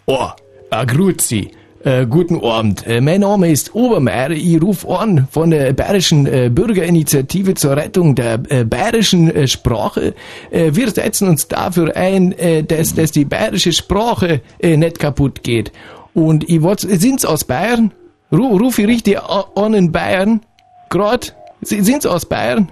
[0.05, 0.29] Oh,
[0.69, 1.51] äh, grüezi.
[1.83, 2.85] Äh, guten Abend.
[2.85, 4.29] Äh, mein Name ist Obermeier.
[4.31, 10.13] Ich rufe an von der Bayerischen äh, Bürgerinitiative zur Rettung der äh, bayerischen äh, Sprache.
[10.51, 12.35] Wir setzen uns dafür ein,
[12.67, 15.71] dass, dass die bayerische Sprache nicht kaputt geht.
[16.13, 17.91] Und ich wollt, sind's aus Bayern?
[18.31, 20.41] Ru, ruf ich richtig an in Bayern?
[20.89, 21.35] Grad?
[21.61, 22.71] Sind's aus Bayern?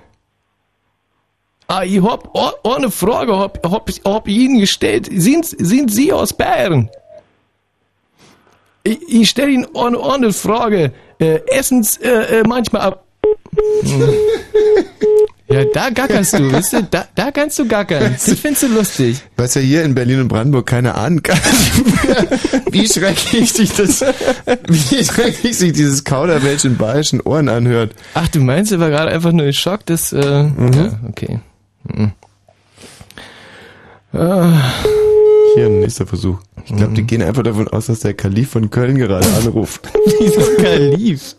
[1.68, 2.36] Ah, ich hab
[2.66, 5.10] eine Frage, hab, hab, hab ich Ihnen gestellt.
[5.12, 6.90] Sind, sind Sie aus Bayern?
[8.90, 10.92] Ich, ich stelle Ihnen eine andere Frage.
[11.20, 13.06] Äh, essen Sie äh, äh, manchmal ab.
[13.84, 14.10] Hm.
[15.52, 16.84] Ja, da gackerst du, weißt du?
[16.84, 18.16] Da, da kannst du gackern.
[18.24, 19.18] Das findest du lustig.
[19.36, 21.40] Was ja hier in Berlin und Brandenburg keiner ahnen kann,
[22.72, 24.06] wie schrecklich sich das,
[24.68, 27.96] wie schrecklich sich dieses Kauderwelsch in bayerischen Ohren anhört.
[28.14, 31.40] Ach, du meinst, er war gerade einfach nur geschockt, dass, äh, ja, okay.
[31.92, 32.12] Hm.
[34.14, 34.62] Ah.
[35.56, 36.38] Hier ein nächster Versuch.
[36.66, 39.90] Ich glaube, die gehen einfach davon aus, dass der Kalif von Köln gerade anruft.
[40.20, 41.36] Wieso Kalif?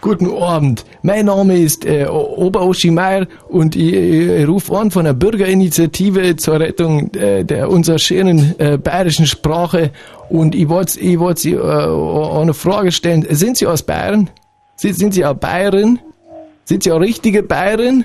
[0.00, 0.84] Guten Abend.
[1.02, 6.60] Mein Name ist äh, Oberoschi Meier und ich, ich rufe an von der Bürgerinitiative zur
[6.60, 9.90] Rettung äh, der unserer schönen äh, bayerischen Sprache
[10.28, 13.26] und ich wollte ich wollt Sie äh, eine Frage stellen.
[13.30, 14.30] Sind Sie aus Bayern?
[14.76, 15.98] Sind, sind Sie eine Bayerin?
[16.64, 18.04] Sind Sie eine richtige Bayerin?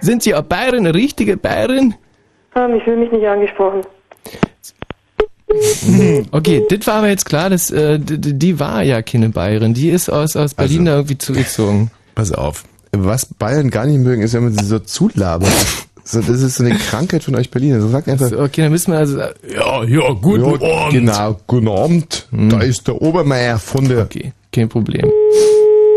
[0.00, 1.94] Sind Sie Bayerin, eine richtige Bayerin?
[2.58, 3.82] Ah, ich fühle mich nicht angesprochen.
[6.30, 9.72] Okay, das war aber jetzt klar, dass äh, d- d- die war ja keine Bayerin.
[9.72, 11.90] Die ist aus, aus Berlin da irgendwie zugezogen.
[12.14, 12.64] Pass auf.
[12.92, 15.48] Was Bayern gar nicht mögen, ist, wenn man sie so zulabert.
[16.10, 17.82] So, das ist so eine Krankheit von euch Berliner.
[17.82, 18.28] So sagt einfach.
[18.30, 19.18] So, okay, dann müssen wir also.
[19.18, 20.90] Ja, ja, guten Abend.
[20.92, 22.26] Genau, guten Abend.
[22.32, 24.04] Da ist der Obermeier von der.
[24.04, 25.04] Okay, kein Problem.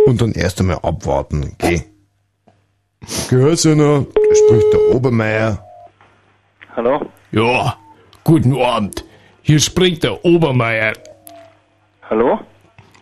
[0.07, 1.83] Und dann erst einmal abwarten, geh.
[3.29, 4.05] Gehört's ja noch?
[4.13, 5.63] Da spricht der Obermeier.
[6.75, 7.01] Hallo?
[7.31, 7.75] Ja,
[8.23, 9.03] guten Abend.
[9.41, 10.93] Hier spricht der Obermeier.
[12.09, 12.39] Hallo?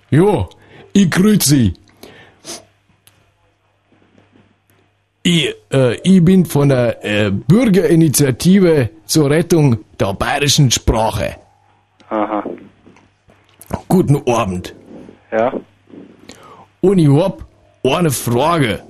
[0.10, 0.48] Ja,
[0.94, 1.74] ich grüße Sie.
[5.22, 11.36] Ich, äh, ich bin von der äh, Bürgerinitiative zur Rettung der bayerischen Sprache.
[12.10, 12.44] Aha.
[13.88, 14.74] Guten Abend.
[15.32, 15.54] Ja?
[16.82, 17.46] Und ich hab
[17.84, 18.82] eine Frage.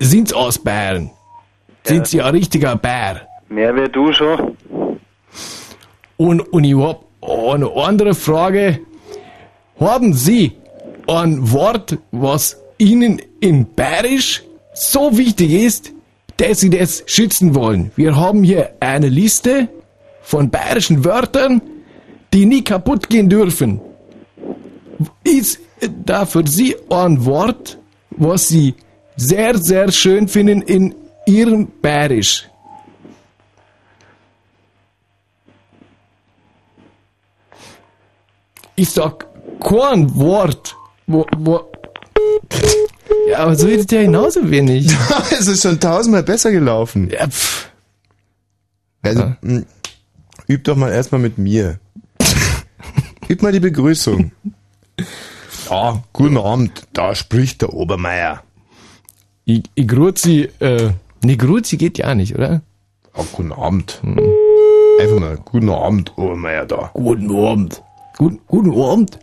[0.00, 1.10] Sind Sie aus Bayern?
[1.84, 3.22] Sind Sie ein richtiger Bayer?
[3.48, 4.56] Mehr wie du schon?
[6.16, 8.80] Und, und ich hab eine andere Frage.
[9.80, 10.52] Haben Sie
[11.08, 14.42] ein Wort, was Ihnen in Bayerisch
[14.74, 15.92] so wichtig ist,
[16.36, 17.90] dass Sie das schützen wollen?
[17.96, 19.68] Wir haben hier eine Liste
[20.22, 21.60] von bayerischen Wörtern,
[22.32, 23.80] die nie kaputt gehen dürfen.
[25.24, 25.58] Ist
[26.04, 27.78] da für Sie ein Wort,
[28.10, 28.74] was Sie
[29.16, 30.94] sehr, sehr schön finden in
[31.26, 32.48] Ihrem Bayerisch?
[38.74, 39.26] Ich sag
[39.60, 40.76] kein Wort.
[41.06, 41.60] Wo, wo.
[43.28, 44.86] Ja, aber so redet ja genauso wenig.
[45.30, 47.10] es ist schon tausendmal besser gelaufen.
[47.10, 47.70] Ja, pff.
[49.02, 49.62] Also, mh,
[50.48, 51.78] üb doch mal erstmal mit mir.
[53.28, 54.32] Üb mal die Begrüßung.
[55.68, 58.42] Ja, guten Abend, da spricht der Obermeier.
[59.44, 60.90] Ich, ich grüße, äh,
[61.24, 62.62] nee, grüße geht ja nicht, oder?
[63.16, 64.00] Ja, guten Abend.
[65.00, 66.90] Einfach mal, guten Abend, Obermeier da.
[66.94, 67.82] Guten Abend.
[68.18, 69.18] Guten, guten Abend.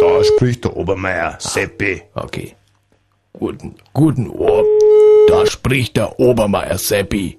[0.00, 2.02] Da spricht der Obermeier, Seppi.
[2.14, 2.54] Okay.
[3.32, 4.68] Guten, guten Abend.
[5.28, 7.38] Da spricht der Obermeier Seppi.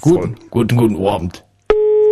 [0.00, 1.44] Guten, guten, guten Abend.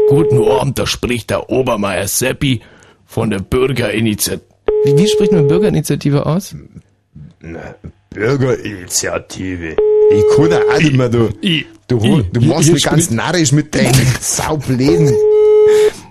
[0.09, 2.61] Guten Abend, da spricht der Obermeier Seppi
[3.05, 4.45] von der Bürgerinitiative.
[4.85, 6.55] Wie, wie spricht man Bürgerinitiative aus?
[7.41, 7.75] Na,
[8.15, 9.77] Bürgerinitiative.
[10.11, 11.31] Ich kann auch nicht mehr, du.
[11.41, 15.13] Ich, Du, ich, du machst mich ganz narrisch mit deinen Saubläden.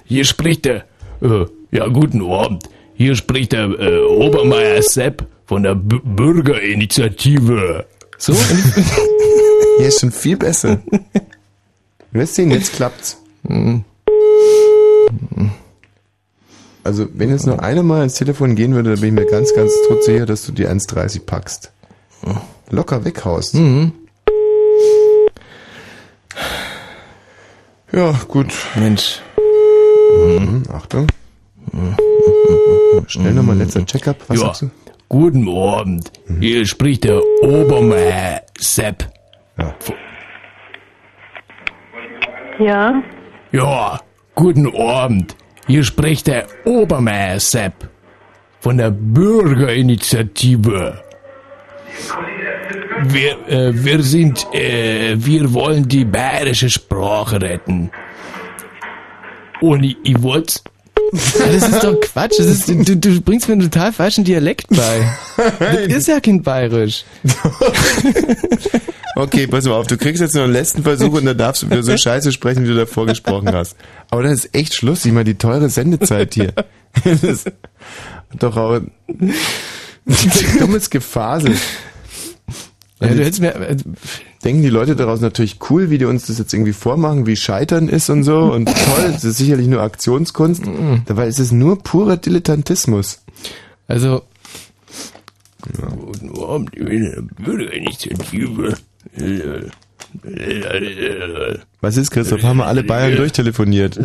[0.05, 0.85] Hier spricht der,
[1.21, 2.69] äh, ja, guten Abend.
[2.93, 7.85] Hier spricht der äh, Obermeier Sepp von der B Bürgerinitiative.
[8.17, 8.33] So?
[9.77, 10.81] Hier ist schon viel besser.
[12.13, 13.17] Du wirst sehen, jetzt klappt's.
[16.83, 19.55] Also, wenn jetzt nur einer mal ins Telefon gehen würde, dann bin ich mir ganz,
[19.55, 19.71] ganz
[20.01, 21.71] sicher, dass du die 1,30 packst.
[22.69, 23.55] Locker weghaust.
[23.55, 23.93] Mhm.
[27.91, 28.53] Ja, gut.
[28.75, 29.21] Mensch.
[30.25, 31.07] Mhm, Achtung.
[33.07, 34.17] Schnell nochmal letzter Checkup.
[34.27, 34.45] Was ja.
[34.45, 34.71] sagst du?
[35.09, 36.11] Guten Abend.
[36.39, 39.05] Hier spricht der Obermeier Sepp.
[39.57, 39.75] Ja.
[42.59, 43.03] Ja,
[43.51, 43.99] Ja,
[44.35, 45.35] guten Abend.
[45.67, 47.73] Hier spricht der Obermeier Sepp
[48.61, 51.03] von der Bürgerinitiative.
[53.05, 57.91] Wir, äh, wir sind, äh, wir wollen die bayerische Sprache retten.
[59.59, 60.61] Und ich, ich wollte
[61.11, 62.39] Das ist doch Quatsch.
[62.39, 65.17] Ist, du, du bringst mir einen total falschen Dialekt bei.
[65.59, 67.05] Das ist ja kein Bayerisch.
[69.15, 71.69] Okay, pass mal auf, du kriegst jetzt noch einen letzten Versuch und dann darfst du
[71.69, 73.75] wieder so scheiße sprechen, wie du davor gesprochen hast.
[74.09, 76.53] Aber das ist echt Schluss, ich meine, die teure Sendezeit hier.
[77.03, 77.51] Das ist
[78.37, 78.81] doch auch
[80.59, 81.55] dummes Gefasel.
[83.03, 83.75] Ja, du hättest mir, äh,
[84.43, 87.89] Denken die Leute daraus natürlich cool, wie die uns das jetzt irgendwie vormachen, wie Scheitern
[87.89, 88.65] ist und so und
[88.95, 90.61] toll, das ist sicherlich nur Aktionskunst.
[91.05, 93.23] Dabei ist es nur purer Dilettantismus.
[93.87, 94.21] Also,
[95.61, 98.77] Guten Abend, ich bin der Bürgerinitiative.
[101.81, 102.43] Was ist, Christoph?
[102.43, 103.99] Haben wir alle Bayern durchtelefoniert?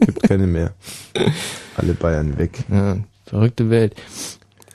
[0.00, 0.74] Gibt keine mehr.
[1.76, 2.58] Alle Bayern weg.
[2.70, 3.94] Ja, verrückte Welt.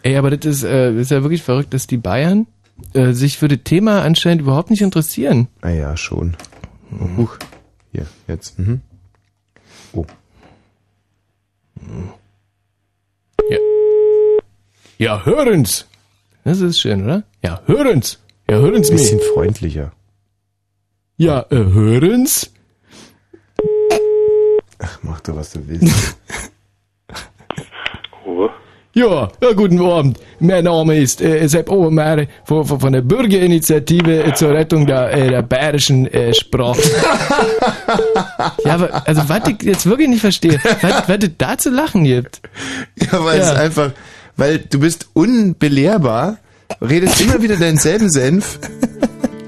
[0.04, 2.46] Ey, aber das ist, äh, ist ja wirklich verrückt, dass die Bayern
[2.94, 5.48] äh, sich für das Thema anscheinend überhaupt nicht interessieren.
[5.62, 6.36] Ah ja, schon.
[7.00, 7.38] Oh, huch.
[7.92, 8.60] Hier, jetzt.
[8.60, 8.82] Mhm.
[9.94, 10.06] Oh.
[13.50, 13.58] Ja.
[14.98, 15.88] Ja, hören's.
[16.44, 17.24] Das ist schön, oder?
[17.44, 18.20] Ja, hören's.
[18.50, 19.24] Ja, hören's Ein bisschen mir.
[19.34, 19.92] freundlicher.
[21.16, 22.52] Ja, äh, hören's.
[24.80, 26.18] Ach, mach doch, was du willst.
[28.96, 30.20] Ja, ja, guten Abend.
[30.40, 35.30] Mein Name ist äh, Sepp Obermeier von, von, von der Bürgerinitiative zur Rettung der, äh,
[35.32, 36.80] der bayerischen äh, Sprache.
[38.66, 42.04] Ja, aber, also, was ich jetzt wirklich nicht verstehe, was, was es da zu lachen
[42.04, 42.42] gibt.
[43.00, 43.54] Ja, weil es Ja.
[43.56, 43.92] einfach,
[44.38, 46.38] weil du bist unbelehrbar,
[46.82, 48.60] redest immer wieder denselben Senf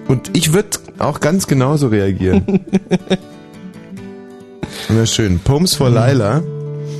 [0.07, 0.69] und ich würde
[0.99, 2.43] auch ganz genauso reagieren.
[4.89, 5.39] Na schön.
[5.39, 6.41] Poems for Lila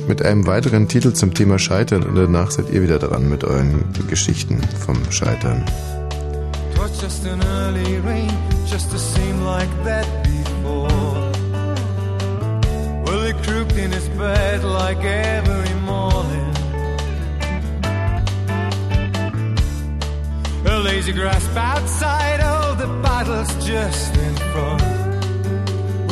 [0.08, 3.84] mit einem weiteren Titel zum Thema Scheitern und danach seid ihr wieder dran mit euren
[4.08, 5.64] Geschichten vom Scheitern.
[20.68, 25.05] A lazy grasp outside, oh, the battle's just in front.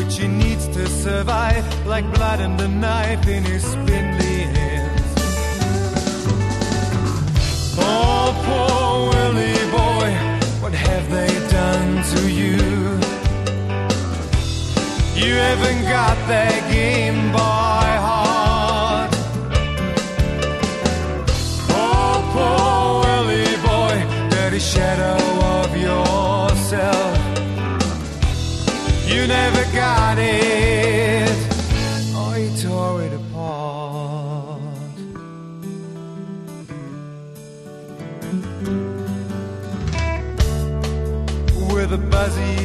[0.04, 5.14] Which he needs to survive, like blood and a knife in his spindly hands.
[7.78, 10.10] Oh, poor Willie boy,
[10.60, 12.58] what have they done to you?
[15.16, 17.73] You haven't got their game by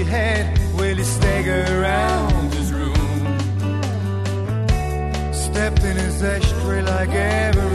[0.10, 3.22] head, will he stagger around his room?
[5.32, 7.69] Stepped in his ashtray like every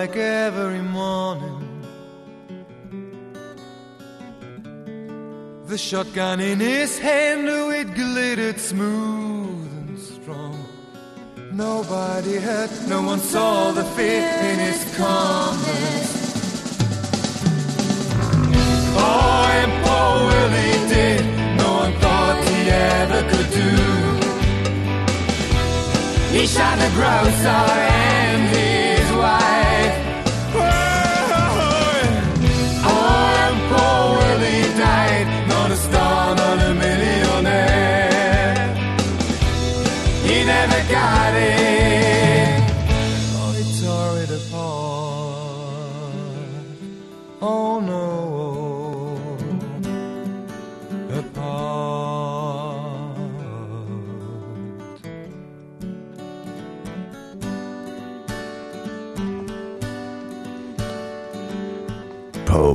[0.00, 1.60] like every morning.
[5.66, 7.46] The shotgun in his hand,
[7.80, 10.56] it glittered smooth and strong.
[11.52, 16.10] Nobody heard, no one saw the fear in his calmness.
[19.06, 21.22] Oh, and poor Willie did,
[21.62, 22.58] no one thought he
[22.96, 23.72] ever could do.
[26.36, 28.09] He shot the grocer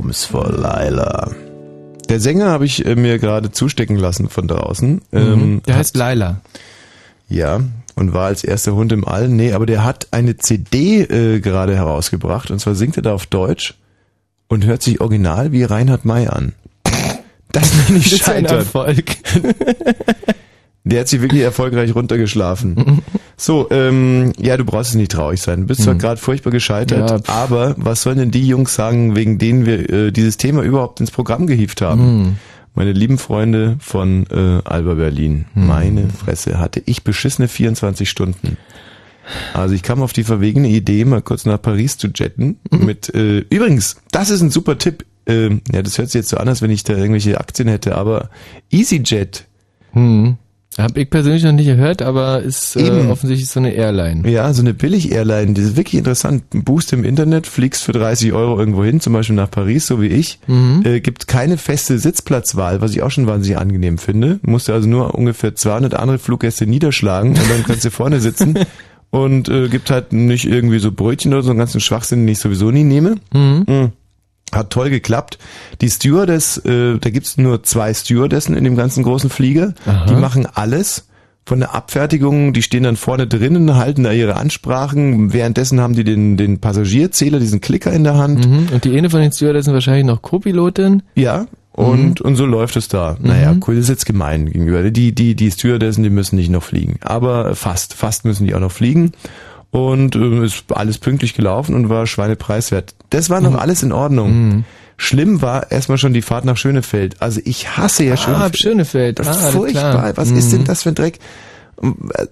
[0.06, 1.32] Poems for Lila.
[2.08, 5.00] Der Sänger habe ich äh, mir gerade zustecken lassen von draußen.
[5.12, 6.40] Ähm, Der heißt Laila.
[7.28, 7.60] Ja,
[7.96, 9.28] und war als erster Hund im All.
[9.28, 13.26] Nee, aber der hat eine CD äh, gerade herausgebracht und zwar singt er da auf
[13.26, 13.74] Deutsch
[14.46, 16.52] und hört sich original wie Reinhard May an.
[17.50, 18.58] Das nenne ich Das ist ein scheitern.
[18.58, 19.04] Erfolg.
[20.84, 23.02] Der hat sich wirklich erfolgreich runtergeschlafen.
[23.38, 25.62] So, ähm, ja, du brauchst es nicht traurig sein.
[25.62, 25.98] Du bist zwar Mhm.
[25.98, 30.10] gerade furchtbar gescheitert, Ja, aber was sollen denn die Jungs sagen, wegen denen wir äh,
[30.12, 32.18] dieses Thema überhaupt ins Programm gehievt haben?
[32.22, 32.36] Mhm.
[32.74, 35.66] Meine lieben Freunde von äh, Alba Berlin, Mhm.
[35.66, 38.56] meine Fresse, hatte ich beschissene 24 Stunden.
[39.54, 42.58] Also ich kam auf die verwegene Idee, mal kurz nach Paris zu jetten.
[42.70, 42.84] Mhm.
[42.86, 45.04] Mit äh, übrigens, das ist ein super Tipp.
[45.26, 47.96] Ähm, ja, das hört sich jetzt so an, als wenn ich da irgendwelche Aktien hätte,
[47.96, 48.30] aber
[48.70, 49.44] EasyJet.
[49.92, 50.36] Hm.
[50.78, 53.10] Hab ich persönlich noch nicht gehört, aber ist äh, Eben.
[53.10, 54.28] offensichtlich so eine Airline.
[54.28, 56.44] Ja, so eine Billig-Airline, die ist wirklich interessant.
[56.50, 60.08] Buchst im Internet, fliegst für 30 Euro irgendwo hin, zum Beispiel nach Paris, so wie
[60.08, 60.38] ich.
[60.46, 60.82] Mhm.
[60.84, 64.38] Äh, gibt keine feste Sitzplatzwahl, was ich auch schon wahnsinnig angenehm finde.
[64.42, 68.58] Musst du also nur ungefähr 200 andere Fluggäste niederschlagen und dann kannst du vorne sitzen.
[69.10, 72.40] Und äh, gibt halt nicht irgendwie so Brötchen oder so einen ganzen Schwachsinn, den ich
[72.40, 73.14] sowieso nie nehme.
[73.32, 73.92] Mhm.
[74.52, 75.38] Hat toll geklappt.
[75.80, 79.74] Die Stewardess, äh, da gibt's nur zwei Stewardessen in dem ganzen großen Flieger.
[79.86, 80.06] Aha.
[80.06, 81.08] Die machen alles.
[81.48, 85.32] Von der Abfertigung, die stehen dann vorne drinnen, halten da ihre Ansprachen.
[85.32, 88.48] Währenddessen haben die den, den Passagierzähler, diesen Klicker in der Hand.
[88.48, 88.68] Mhm.
[88.72, 91.04] Und die eine von den Stewardessen wahrscheinlich noch Co-Pilotin.
[91.14, 91.46] Ja,
[91.76, 93.18] und, und so läuft es da.
[93.20, 94.90] Naja, cool, das ist jetzt gemein gegenüber.
[94.90, 96.96] Die, die, die Stewardessen, die müssen nicht noch fliegen.
[97.02, 99.12] Aber fast, fast müssen die auch noch fliegen.
[99.76, 102.94] Und äh, ist alles pünktlich gelaufen und war schweinepreiswert.
[103.10, 104.64] Das war noch alles in Ordnung.
[104.96, 107.20] Schlimm war erstmal schon die Fahrt nach Schönefeld.
[107.20, 108.56] Also ich hasse ja Ah, Schönefeld.
[108.56, 109.18] Schönefeld.
[109.18, 109.90] Das Ah, furchtbar.
[109.92, 110.12] klar.
[110.16, 110.64] Was ist denn Mhm.
[110.64, 111.18] das für ein Dreck?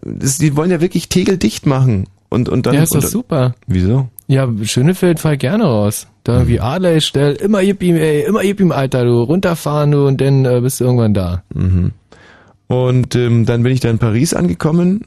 [0.02, 2.06] Das, die wollen ja wirklich tegeldicht machen.
[2.30, 3.54] Und, und dann, Ja, ist doch super.
[3.66, 4.08] Wieso?
[4.26, 6.06] Ja, Schönefeld fahr ich gerne raus.
[6.24, 10.06] Da wie Adler stell, immer gib ihm, ey, immer gib ihm, Alter, du, runterfahren, du,
[10.06, 11.42] und dann äh, bist du irgendwann da.
[11.54, 11.92] Mhm.
[12.66, 15.02] Und ähm, dann bin ich da in Paris angekommen,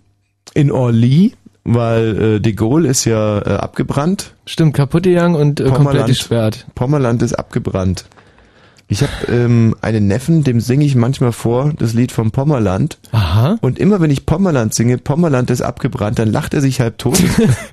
[0.53, 1.33] in Orly,
[1.67, 4.33] weil äh, de Gaulle ist ja äh, abgebrannt.
[4.45, 6.65] Stimmt, kaputt gegangen und äh, komplett gesperrt.
[6.73, 8.05] Pommerland ist abgebrannt.
[8.89, 12.99] Ich habe ähm, einen Neffen, dem singe ich manchmal vor, das Lied vom Pommerland.
[13.11, 13.57] Aha.
[13.59, 17.21] Und immer wenn ich Pommerland singe, Pommerland ist abgebrannt, dann lacht er sich halb tot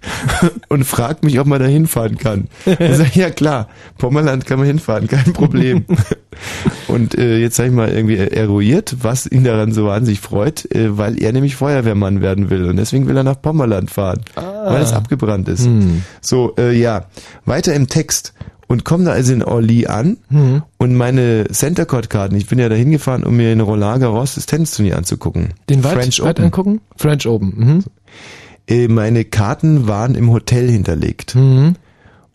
[0.68, 2.48] und fragt mich, ob man da hinfahren kann.
[2.66, 5.84] Ich sag, ja klar, Pommerland kann man hinfahren, kein Problem.
[6.88, 10.98] und äh, jetzt sag ich mal irgendwie eruiert, was ihn daran so wahnsinnig freut, äh,
[10.98, 14.92] weil er nämlich Feuerwehrmann werden will und deswegen will er nach Pommerland fahren, weil es
[14.92, 15.64] abgebrannt ist.
[15.64, 16.02] Hm.
[16.20, 17.06] So, äh, ja,
[17.44, 18.32] weiter im Text.
[18.66, 20.62] Und komme da also in Orly an Hm.
[20.78, 24.36] und meine Center Court Karten, ich bin ja da hingefahren, um mir in Roland Garros
[24.36, 25.50] das Tennisturnier anzugucken.
[25.68, 25.92] Den was?
[25.92, 26.44] French Was Open.
[26.46, 26.80] angucken?
[26.96, 27.52] French Open.
[27.56, 27.84] Mhm.
[28.66, 31.34] Äh, meine Karten waren im Hotel hinterlegt.
[31.34, 31.74] Mhm.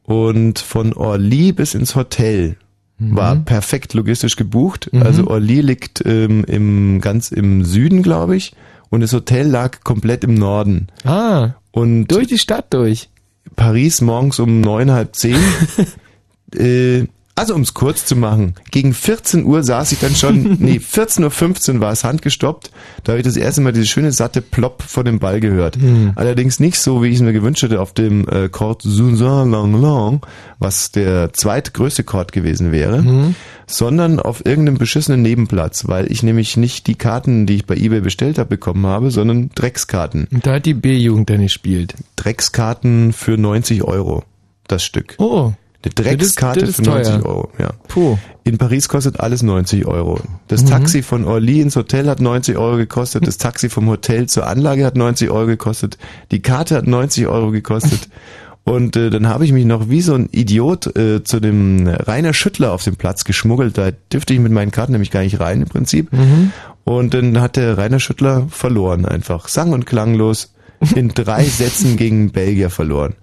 [0.04, 2.56] Und von Orly bis ins Hotel
[3.02, 4.90] war perfekt logistisch gebucht.
[4.92, 5.04] Mhm.
[5.04, 8.54] Also Orly liegt ähm, im ganz im Süden, glaube ich,
[8.90, 10.88] und das Hotel lag komplett im Norden.
[11.06, 11.52] Ah.
[11.72, 13.10] Und durch die Stadt durch.
[13.56, 15.38] Paris morgens um neun, halb zehn.
[16.56, 17.06] äh,
[17.36, 21.76] also um es kurz zu machen, gegen 14 Uhr saß ich dann schon, nee, 14.15
[21.76, 22.70] Uhr war es handgestoppt,
[23.06, 25.78] da habe ich das erste Mal diese schöne satte Plopp von dem Ball gehört.
[25.78, 26.12] Hm.
[26.16, 30.20] Allerdings nicht so, wie ich es mir gewünscht hätte, auf dem äh, Court Saint-Lang-Lang,
[30.60, 33.36] was der zweitgrößte Court gewesen wäre, Mhm.
[33.68, 38.02] sondern auf irgendeinem beschissenen Nebenplatz, weil ich nämlich nicht die Karten, die ich bei eBay
[38.02, 40.28] bestellt habe, bekommen habe, sondern Dreckskarten.
[40.30, 41.94] Und da hat die B-Jugend dann gespielt.
[42.18, 44.24] Dreckskarten für 90 Euro,
[44.68, 45.16] das Stück.
[45.20, 45.54] Oh.
[45.84, 47.26] Eine Dreckskarte Das ist- das für ist 90 teuer.
[47.30, 47.70] Euro, ja.
[47.88, 48.18] Puh.
[48.44, 50.20] In Paris kostet alles 90 Euro.
[50.48, 50.68] Das Mhm.
[50.68, 53.26] Taxi von Orly ins Hotel hat 90 Euro gekostet.
[53.28, 55.98] Das Taxi vom Hotel zur Anlage hat 90 Euro gekostet.
[56.32, 58.10] Die Karte hat 90 Euro gekostet.
[58.66, 62.34] Und äh, dann habe ich mich noch wie so ein Idiot äh, zu dem Rainer
[62.34, 63.78] Schüttler auf dem Platz geschmuggelt.
[63.78, 66.12] Da dürfte ich mit meinen Karten nämlich gar nicht rein im Prinzip.
[66.12, 66.52] Mhm.
[66.84, 69.48] Und dann hat der Rainer Schüttler verloren einfach.
[69.48, 70.54] Sang- und klanglos
[70.94, 73.16] in drei Sätzen gegen Belgier verloren.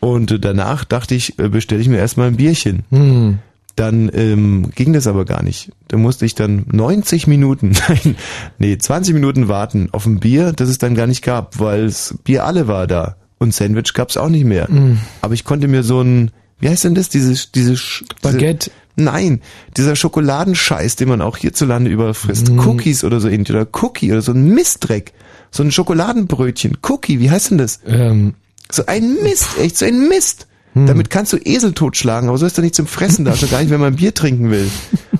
[0.00, 2.84] Und danach dachte ich, äh, bestelle ich mir erstmal ein Bierchen.
[2.90, 3.38] Hm.
[3.78, 5.70] Dann ähm, ging das aber gar nicht.
[5.86, 8.16] Da musste ich dann 90 Minuten, nein,
[8.58, 12.14] nee, 20 Minuten warten auf ein Bier, das es dann gar nicht gab, weil das
[12.24, 13.16] Bier alle war da.
[13.38, 14.68] Und Sandwich gab's auch nicht mehr.
[14.68, 14.98] Mm.
[15.20, 18.72] Aber ich konnte mir so ein, wie heißt denn das, dieses, dieses Baguette.
[18.96, 19.40] Diese, nein,
[19.76, 22.50] dieser Schokoladenscheiß, den man auch hierzulande überall frisst.
[22.50, 22.58] Mm.
[22.58, 23.50] Cookies oder so ähnlich.
[23.50, 25.12] Oder Cookie oder so ein Mistdreck.
[25.52, 26.78] So ein Schokoladenbrötchen.
[26.82, 27.78] Cookie, wie heißt denn das?
[27.86, 28.34] Ähm.
[28.70, 30.46] So ein Mist, echt so ein Mist.
[30.74, 30.86] Hm.
[30.86, 33.60] Damit kannst du Esel totschlagen, aber so ist doch nicht zum Fressen da, schon gar
[33.60, 34.70] nicht, wenn man Bier trinken will.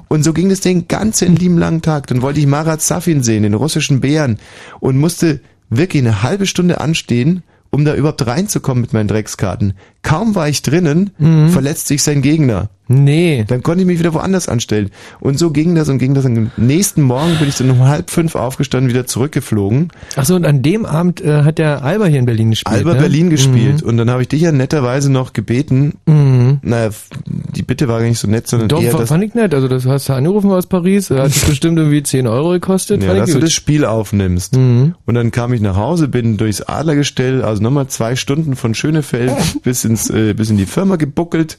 [0.09, 2.07] Und so ging das den ganzen lieben langen Tag.
[2.07, 4.39] Dann wollte ich Marat Safin sehen, den russischen Bären,
[4.81, 9.75] und musste wirklich eine halbe Stunde anstehen, um da überhaupt reinzukommen mit meinen Dreckskarten.
[10.03, 11.51] Kaum war ich drinnen, Mhm.
[11.51, 12.71] verletzt sich sein Gegner.
[12.91, 13.45] Nee.
[13.47, 14.89] Dann konnte ich mich wieder woanders anstellen.
[15.21, 16.25] Und so ging das und ging das.
[16.25, 19.91] Am nächsten Morgen bin ich dann um halb fünf aufgestanden, wieder zurückgeflogen.
[20.17, 22.75] Ach so, und an dem Abend äh, hat der Alba hier in Berlin gespielt.
[22.75, 23.01] Alba ne?
[23.01, 23.83] Berlin gespielt.
[23.83, 23.89] Mhm.
[23.91, 25.99] Und dann habe ich dich ja netterweise noch gebeten.
[26.07, 26.61] Mhm.
[26.63, 26.89] Naja,
[27.27, 29.53] die Bitte war gar nicht so nett, sondern Doch, eher, fa- dass, fand ich nett.
[29.53, 31.11] Also das hast du angerufen aus Paris.
[31.11, 33.03] Hat dich bestimmt irgendwie 10 Euro gekostet.
[33.03, 33.43] ja, Fand dass du gut.
[33.43, 34.57] das Spiel aufnimmst.
[34.57, 34.95] Mhm.
[35.05, 39.33] Und dann kam ich nach Hause, bin durchs Adlergestell, also nochmal zwei Stunden von Schönefeld
[39.63, 41.59] bis ins äh, bis in die Firma gebuckelt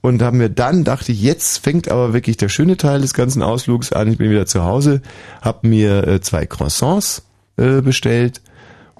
[0.00, 3.42] und haben mir dann dachte ich, jetzt fängt aber wirklich der schöne Teil des ganzen
[3.42, 4.10] Ausflugs an.
[4.10, 5.02] Ich bin wieder zu Hause,
[5.42, 7.22] habe mir äh, zwei Croissants
[7.56, 8.40] äh, bestellt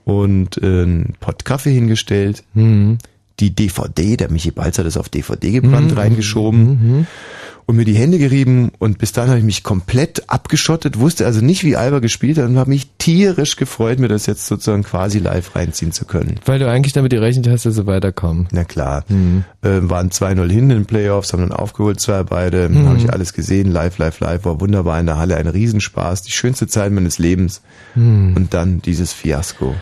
[0.05, 2.43] und äh, einen Pott Kaffee hingestellt.
[2.55, 2.99] Mhm.
[3.39, 5.97] Die DVD, der Michi Balz hat das auf DVD gebrannt, Mhm.
[5.99, 6.63] reingeschoben
[6.99, 7.07] Mhm.
[7.71, 11.41] Und mir die Hände gerieben und bis dahin habe ich mich komplett abgeschottet, wusste also
[11.41, 15.19] nicht, wie Alba gespielt hat und habe mich tierisch gefreut, mir das jetzt sozusagen quasi
[15.19, 16.35] live reinziehen zu können.
[16.45, 18.49] Weil du eigentlich damit gerechnet hast, dass sie weiterkommen.
[18.53, 19.05] Na klar.
[19.09, 19.45] Mhm.
[19.63, 22.87] Äh, waren 2-0 hin in den Playoffs, haben dann aufgeholt, zwei beide, Mhm.
[22.89, 26.33] habe ich alles gesehen, live, live, live, war wunderbar in der Halle, ein Riesenspaß, die
[26.33, 27.63] schönste Zeit meines Lebens.
[27.95, 28.35] Mhm.
[28.37, 29.75] Und dann dieses Fiasko.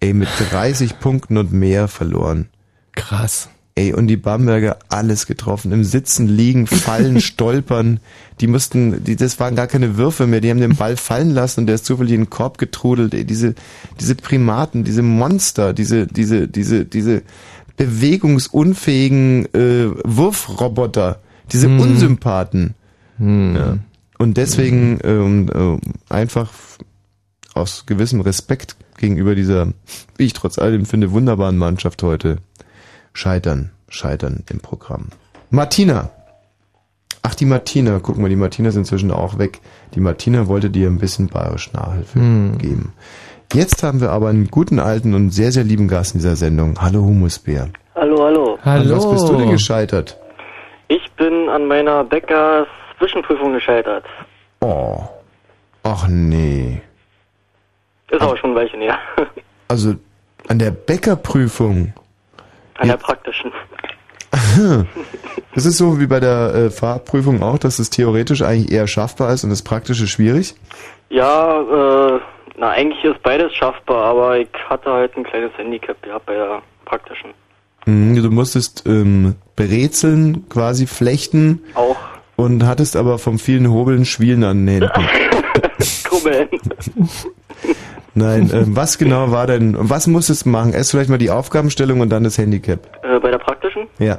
[0.00, 2.48] Ey, mit 30 Punkten und mehr verloren.
[2.92, 3.48] Krass.
[3.74, 5.72] Ey, und die Bamberger alles getroffen.
[5.72, 8.00] Im Sitzen, Liegen, Fallen, Stolpern.
[8.40, 10.42] Die mussten, die, das waren gar keine Würfe mehr.
[10.42, 13.14] Die haben den Ball fallen lassen und der ist zufällig in den Korb getrudelt.
[13.14, 13.54] Ey, diese,
[13.98, 17.22] diese Primaten, diese Monster, diese, diese, diese, diese
[17.78, 21.20] bewegungsunfähigen äh, Wurfroboter,
[21.50, 21.80] diese Mhm.
[21.80, 22.74] Unsympathen.
[23.18, 23.56] Mhm.
[23.56, 23.78] Ja.
[24.18, 26.50] Und deswegen ähm, äh, einfach
[27.54, 29.68] aus gewissem Respekt gegenüber dieser,
[30.16, 32.38] wie ich trotz allem finde, wunderbaren Mannschaft heute
[33.12, 35.08] scheitern, scheitern im Programm.
[35.50, 36.10] Martina.
[37.22, 38.00] Ach, die Martina.
[38.02, 39.60] Guck mal, die Martina ist inzwischen auch weg.
[39.94, 42.58] Die Martina wollte dir ein bisschen bayerisch Nachhilfe Hm.
[42.58, 42.92] geben.
[43.52, 46.80] Jetzt haben wir aber einen guten alten und sehr, sehr lieben Gast in dieser Sendung.
[46.80, 47.68] Hallo Humusbär.
[47.94, 48.58] Hallo, hallo.
[48.64, 50.18] An was bist du denn gescheitert?
[50.88, 52.66] Ich bin an meiner Bäckers
[52.98, 54.04] Zwischenprüfung gescheitert.
[54.60, 55.00] Oh.
[55.82, 56.80] Ach nee.
[58.10, 58.98] Ist auch schon ein Weilchen her.
[59.68, 59.94] Also
[60.48, 61.94] an der Bäckerprüfung.
[62.82, 63.52] An der praktischen.
[65.54, 69.32] Das ist so wie bei der äh, Fahrprüfung auch, dass es theoretisch eigentlich eher schaffbar
[69.32, 70.54] ist und das Praktische schwierig.
[71.10, 72.20] Ja, äh,
[72.56, 76.62] na eigentlich ist beides schaffbar, aber ich hatte halt ein kleines Handicap gehabt bei der
[76.86, 77.30] praktischen.
[77.86, 81.62] Mhm, Du musstest ähm, Brezeln quasi flechten.
[81.74, 81.96] Auch.
[82.36, 85.08] Und hattest aber vom vielen Hobeln Schwielen an den Händen.
[86.08, 86.48] Kummel.
[88.14, 90.72] Nein, ähm, was genau war denn, was musstest du machen?
[90.72, 92.80] Erst vielleicht mal die Aufgabenstellung und dann das Handicap.
[93.02, 93.86] Äh, bei der praktischen?
[93.98, 94.18] Ja.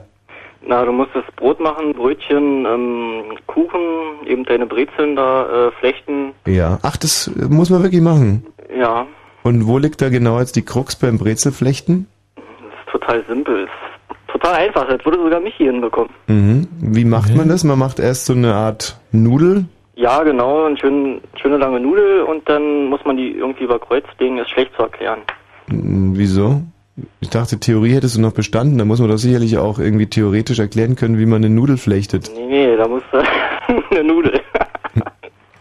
[0.65, 3.80] Na, du musstest Brot machen, Brötchen, ähm, Kuchen,
[4.26, 6.32] eben deine Brezeln da äh, flechten.
[6.48, 6.80] Ja.
[6.82, 8.45] Ach, das muss man wirklich machen.
[8.76, 9.06] Ja,
[9.44, 12.07] Und wo liegt da genau jetzt die Krux beim Brezelflechten?
[12.38, 13.65] ist total simpel.
[13.65, 14.88] Ist total einfach.
[14.88, 16.10] Das würde sogar mich hier hinbekommen.
[16.28, 16.68] Mhm.
[16.80, 17.64] Wie macht man das?
[17.64, 19.65] Man macht erst so eine Art Nudel.
[19.95, 24.06] Ja, genau, eine schön, schöne lange Nudel und dann muss man die irgendwie über Kreuz
[24.20, 25.20] legen, ist schlecht zu erklären.
[25.70, 26.61] Hm, Wieso?
[27.22, 28.78] Ich dachte, Theorie hättest du noch bestanden.
[28.78, 32.32] Da muss man doch sicherlich auch irgendwie theoretisch erklären können, wie man eine Nudel flechtet.
[32.36, 33.02] Nee, nee, da muss.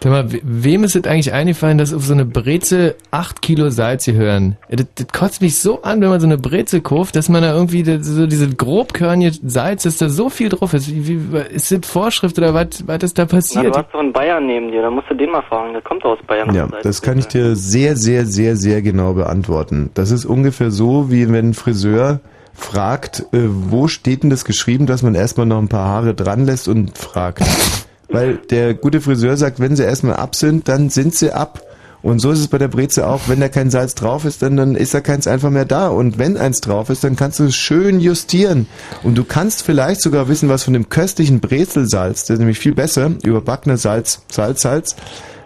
[0.02, 3.70] Sag mal, we- wem ist es eigentlich eingefallen, dass auf so eine Brezel 8 Kilo
[3.70, 4.56] Salz gehören?
[4.68, 7.42] Ja, Das, das kotzt mich so an, wenn man so eine Brezel kauft, dass man
[7.42, 10.88] da irgendwie das- so diese grobkörnige Salz, dass da so viel drauf ist.
[10.90, 13.66] Wie, wie, ist das Vorschrift oder was, was ist da Na, passiert?
[13.66, 16.04] du hast doch einen Bayern neben dir, da musst du den mal fragen, der kommt
[16.04, 16.52] aus Bayern.
[16.54, 19.90] Ja, das kann ich dir sehr, sehr, sehr, sehr genau beantworten.
[19.94, 22.20] Das ist ungefähr so, wie wenn ein Friseur
[22.54, 26.44] fragt, äh, wo steht denn das geschrieben, dass man erstmal noch ein paar Haare dran
[26.44, 27.42] lässt und fragt.
[28.12, 31.62] Weil der gute Friseur sagt, wenn sie erstmal ab sind, dann sind sie ab.
[32.02, 33.22] Und so ist es bei der Breze auch.
[33.28, 35.89] Wenn da kein Salz drauf ist, dann, dann ist da keins einfach mehr da.
[35.89, 38.66] Und wenn eins drauf ist, dann kannst du es schön justieren.
[39.05, 42.74] Und du kannst vielleicht sogar wissen, was von dem köstlichen Brezelsalz, der ist nämlich viel
[42.74, 44.97] besser, überbackener Salz, Salz, Salz,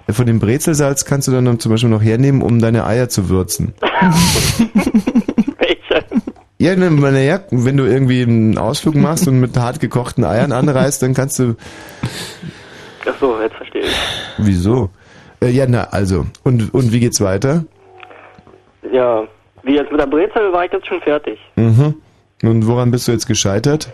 [0.06, 3.28] äh, von dem Brezelsalz kannst du dann zum Beispiel noch hernehmen, um deine Eier zu
[3.28, 3.74] würzen.
[6.58, 10.52] Ja, ne, na ja, wenn du irgendwie einen Ausflug machst und mit hart gekochten Eiern
[10.52, 11.54] anreist, dann kannst du.
[13.08, 13.96] Ach so, jetzt verstehe ich.
[14.38, 14.90] Wieso?
[15.40, 16.26] Äh, ja, na, also.
[16.44, 17.64] Und, und wie geht's weiter?
[18.92, 19.24] Ja,
[19.62, 21.38] wie jetzt mit der Brezel war ich jetzt schon fertig.
[21.56, 21.94] Mhm.
[22.42, 23.88] Und woran bist du jetzt gescheitert?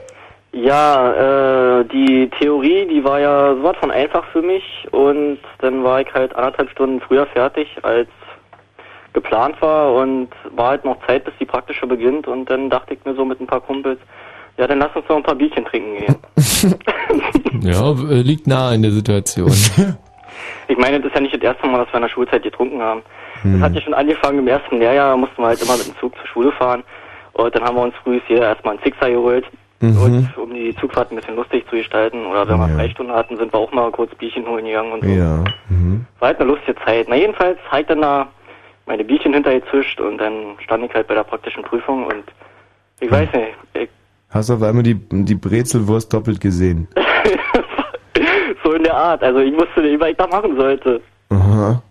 [0.53, 6.03] Ja, äh, die Theorie, die war ja sowas von einfach für mich und dann war
[6.03, 8.09] ich halt anderthalb Stunden früher fertig, als
[9.15, 13.05] geplant war und war halt noch Zeit, bis die praktische beginnt und dann dachte ich
[13.05, 13.99] mir so mit ein paar Kumpels,
[14.59, 16.17] ja, dann lass uns noch ein paar Bierchen trinken gehen.
[17.63, 19.51] Ja, äh, liegt nahe in der Situation.
[20.69, 22.81] Ich meine, das ist ja nicht das erste Mal, dass wir in der Schulzeit getrunken
[22.81, 23.03] haben.
[23.43, 23.53] Hm.
[23.61, 26.17] Das hat ja schon angefangen im ersten Lehrjahr, mussten wir halt immer mit dem Zug
[26.17, 26.83] zur Schule fahren.
[27.35, 29.45] Und dann haben wir uns früh hier erstmal einen Sixer geholt,
[29.81, 30.01] Mhm.
[30.01, 32.25] und, um die Zugfahrt ein bisschen lustig zu gestalten.
[32.27, 35.11] Oder wenn wir Freistunden hatten, sind wir auch mal kurz Bierchen holen gegangen und so.
[35.11, 35.45] Ja.
[35.69, 36.07] Mhm.
[36.21, 37.07] War halt eine lustige Zeit.
[37.09, 38.29] Na jedenfalls habe ich dann da
[38.87, 42.25] meine Bierchen hintergezischt und dann stand ich halt bei der praktischen Prüfung und
[43.01, 43.89] ich weiß nicht, ich,
[44.33, 46.89] Hast auf einmal die, die Brezelwurst doppelt gesehen.
[48.65, 49.23] so in der Art.
[49.23, 51.03] Also ich wusste nicht, was ich da machen sollte.
[51.29, 51.83] Aha.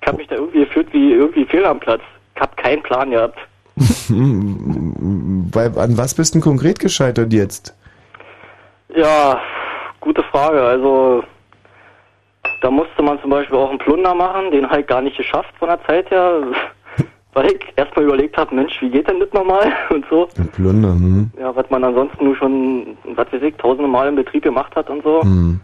[0.00, 2.02] Ich habe mich da irgendwie gefühlt wie irgendwie fehl am Platz.
[2.34, 3.38] Ich habe keinen Plan gehabt.
[4.08, 7.74] Weil, an was bist du denn konkret gescheitert jetzt?
[8.94, 9.40] Ja,
[10.00, 10.62] gute Frage.
[10.62, 11.24] Also
[12.60, 15.68] da musste man zum Beispiel auch einen Plunder machen, den halt gar nicht geschafft von
[15.68, 16.42] der Zeit her.
[17.34, 19.72] Weil ich erstmal überlegt habe, Mensch, wie geht denn das nochmal?
[19.90, 20.28] Und so.
[20.36, 21.30] Ein Plunder, hm.
[21.38, 24.90] Ja, was man ansonsten nur schon, was weiß ich, tausende Mal im Betrieb gemacht hat
[24.90, 25.22] und so.
[25.22, 25.60] Hm.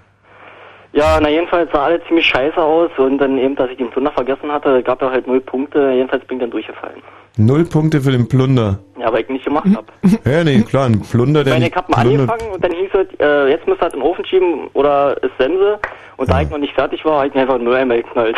[0.93, 4.11] Ja, na jedenfalls sah alles ziemlich scheiße aus und dann eben, dass ich den Plunder
[4.11, 5.93] vergessen hatte, gab er halt null Punkte.
[5.93, 7.03] Jedenfalls bin ich dann durchgefallen.
[7.37, 8.79] Null Punkte für den Plunder.
[8.99, 9.87] Ja, weil ich nicht gemacht habe.
[10.25, 12.73] Ja, nee, klar, ein Plunder, Ich der meine, nicht ich hab mal angefangen und dann
[12.73, 15.79] hieß es, äh, jetzt müsst ihr halt in den Ofen schieben oder ist Sense.
[16.17, 18.37] Und da ich noch nicht fertig war, habe ich mir einfach nur einmal geknallt.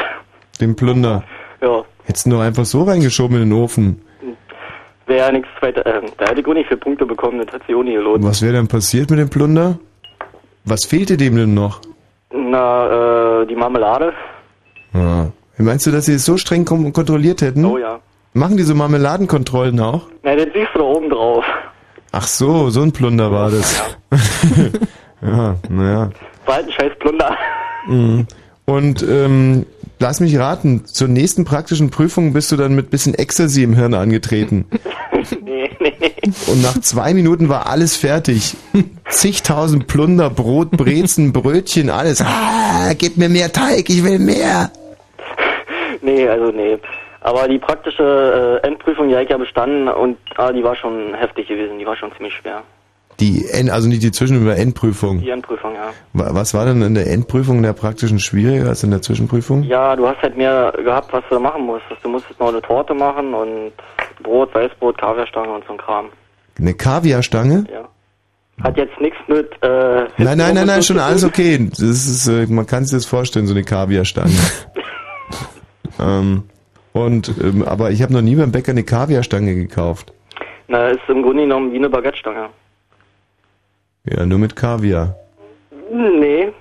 [0.60, 1.22] Den Plunder.
[1.62, 4.02] Ja, Hättest du nur einfach so reingeschoben in den Ofen.
[5.06, 5.86] wäre ja nichts weiter.
[5.86, 8.24] Äh, da hätte ich auch nicht viele Punkte bekommen, das hat sich auch nie gelohnt.
[8.24, 9.78] Was wäre denn passiert mit dem Plunder?
[10.64, 11.80] Was fehlte dem denn noch?
[12.32, 14.12] Na, äh, die Marmelade.
[14.92, 15.30] Ja.
[15.58, 17.64] Meinst du, dass sie es so streng kontrolliert hätten?
[17.64, 18.00] Oh ja.
[18.32, 20.08] Machen die so Marmeladenkontrollen auch?
[20.24, 21.44] Na, das siehst du da oben drauf.
[22.10, 23.96] Ach so, so ein Plunder war das.
[25.22, 26.10] ja, naja.
[26.44, 27.36] War halt ein scheiß Plunder.
[27.86, 28.26] Mhm.
[28.70, 29.66] Und ähm,
[29.98, 33.94] lass mich raten, zur nächsten praktischen Prüfung bist du dann mit bisschen Ecstasy im Hirn
[33.94, 34.64] angetreten.
[35.44, 35.92] nee, nee.
[36.46, 38.56] Und nach zwei Minuten war alles fertig.
[39.08, 42.22] Zigtausend Plunder, Brot, Brezen, Brötchen, alles.
[42.24, 44.70] Ah, gib mir mehr Teig, ich will mehr.
[46.00, 46.78] Nee, also nee.
[47.22, 51.12] Aber die praktische äh, Endprüfung, die habe ich ja bestanden und ah, die war schon
[51.14, 52.62] heftig gewesen, die war schon ziemlich schwer.
[53.20, 55.20] Die End, also nicht die Zwischen- oder Endprüfung.
[55.20, 55.90] Die Endprüfung, ja.
[56.14, 59.62] Wa- Was war denn in der Endprüfung in der praktischen schwieriger als in der Zwischenprüfung?
[59.64, 62.02] Ja, du hast halt mehr gehabt, was du machen musstest.
[62.02, 63.72] Du musstest noch eine Torte machen und
[64.22, 66.06] Brot, Weißbrot, Kaviarstange und so ein Kram.
[66.58, 67.66] Eine Kaviarstange?
[67.72, 67.88] Ja.
[68.64, 71.66] Hat jetzt nichts mit äh, Nein, nein, nein, nein, schon alles okay.
[71.70, 74.32] Das ist, äh, man kann sich das vorstellen, so eine Kaviarstange.
[76.00, 76.44] ähm,
[76.92, 80.12] und, ähm, aber ich habe noch nie beim Bäcker eine Kaviarstange gekauft.
[80.68, 82.48] Na, ist im Grunde genommen wie eine Baguette-Stange.
[84.04, 85.16] Ja, nur mit Kaviar.
[85.92, 86.52] Nee,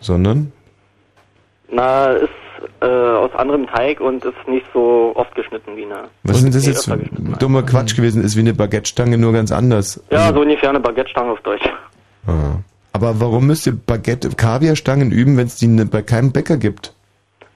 [0.00, 0.52] Sondern?
[1.72, 2.28] na, ist
[2.80, 6.04] äh, aus anderem Teig und ist nicht so oft geschnitten wie eine.
[6.24, 8.22] Was ist denn das Nee, jetzt für dummer Quatsch gewesen?
[8.24, 10.02] Ist wie eine Baguette-Stange, nur ganz anders.
[10.10, 11.68] Ja, so ungefähr eine Baguette-Stange auf Deutsch.
[12.26, 12.56] Ah.
[12.92, 16.92] Aber warum müsst ihr Baguette, Kaviarstangen üben, wenn es die ne- bei keinem Bäcker gibt?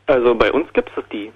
[0.06, 1.32] Also bei uns gibt es die.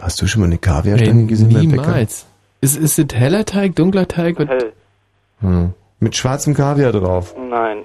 [0.00, 1.82] Hast du schon mal eine Kaviarstange Ey, gesehen beim Bäcker?
[1.82, 2.26] niemals.
[2.60, 4.38] Ist, ist es heller Teig, dunkler Teig?
[4.38, 4.72] Hell.
[5.40, 5.72] Hm.
[5.98, 7.34] Mit schwarzem Kaviar drauf.
[7.50, 7.78] Nein.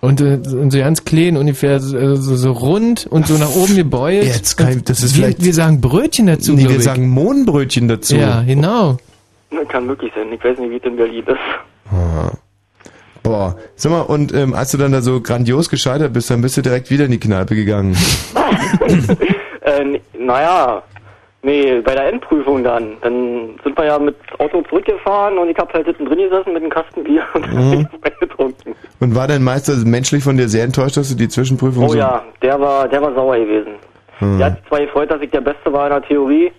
[0.00, 3.54] und, äh, und so ganz klein, ungefähr so, äh, so, so rund und so nach
[3.54, 4.24] oben gebeult.
[4.24, 5.44] Jetzt kann ich, das ist wir, vielleicht.
[5.44, 6.82] wir sagen Brötchen dazu, nee, wir ich.
[6.82, 8.16] sagen Mohnbrötchen dazu.
[8.16, 8.96] Ja, genau.
[9.68, 10.32] Kann möglich sein.
[10.32, 11.92] Ich weiß nicht, wie es in Berlin ist.
[11.92, 12.32] Ah.
[13.22, 16.56] Boah, sag mal, und ähm, als du dann da so grandios gescheitert bist, dann bist
[16.56, 17.96] du direkt wieder in die Kneipe gegangen.
[19.64, 20.82] Äh, naja,
[21.42, 22.96] nee, bei der Endprüfung dann.
[23.02, 26.62] Dann sind wir ja mit Auto zurückgefahren und ich hab halt hinten drin gesessen mit
[26.62, 27.88] einem Kasten Bier und Mhm.
[28.20, 28.74] getrunken.
[29.00, 31.98] Und war dein Meister menschlich von dir sehr enttäuscht, dass du die Zwischenprüfung Oh so...
[31.98, 33.72] ja, der war, der war sauer gewesen.
[34.18, 34.38] Hm.
[34.38, 36.52] Der hat sich zwar gefreut, dass ich der Beste war in der Theorie,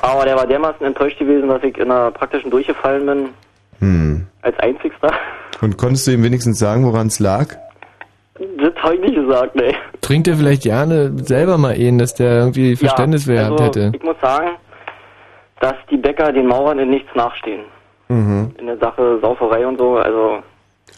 [0.00, 3.28] aber der war dermaßen enttäuscht gewesen, dass ich in der praktischen durchgefallen bin.
[3.80, 4.26] Hm.
[4.42, 5.10] Als einzigster.
[5.60, 7.56] Und konntest du ihm wenigstens sagen, woran es lag?
[8.62, 9.74] Das habe ich nicht gesagt, ne.
[10.00, 13.92] Trinkt er vielleicht gerne selber mal ihn, dass der irgendwie Verständnis ja, gehabt also, hätte?
[13.96, 14.50] Ich muss sagen,
[15.60, 17.62] dass die Bäcker den Maurern in nichts nachstehen.
[18.08, 18.52] Mhm.
[18.58, 20.38] In der Sache Sauferei und so, also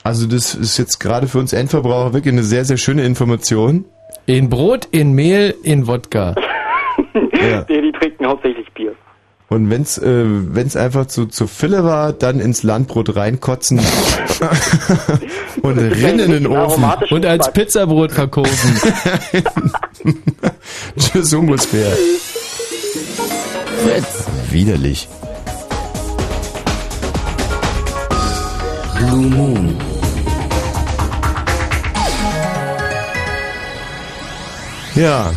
[0.02, 3.86] Also das ist jetzt gerade für uns Endverbraucher wirklich eine sehr, sehr schöne Information.
[4.26, 6.34] In Brot, in Mehl, in Wodka.
[7.14, 7.62] Ja.
[7.62, 8.94] die, die trinken hauptsächlich Bier.
[9.48, 13.78] Und wenn's äh, wenn's einfach zu, zu Fülle war, dann ins Landbrot reinkotzen
[15.62, 16.84] und rinnen in den Ofen.
[17.10, 18.80] Und als Pizzabrot verkaufen.
[20.98, 21.92] Tschüss, Humusbär.
[23.84, 24.24] Fritz.
[24.50, 25.08] Widerlich.
[28.96, 29.76] Blue Moon.
[34.94, 35.32] Ja.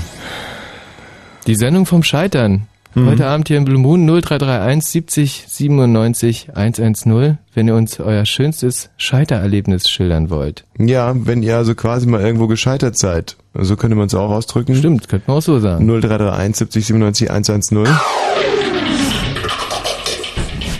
[1.48, 2.68] Die Sendung vom Scheitern.
[2.96, 3.08] Mhm.
[3.10, 8.90] Heute Abend hier in Blue Moon 0331 70 97 110, wenn ihr uns euer schönstes
[8.98, 10.64] Scheitererlebnis schildern wollt.
[10.80, 13.36] Ja, wenn ihr also quasi mal irgendwo gescheitert seid.
[13.54, 14.76] So könnte man es auch ausdrücken.
[14.76, 15.86] Stimmt, könnte man auch so sagen.
[15.86, 17.88] 0331 70 97 110.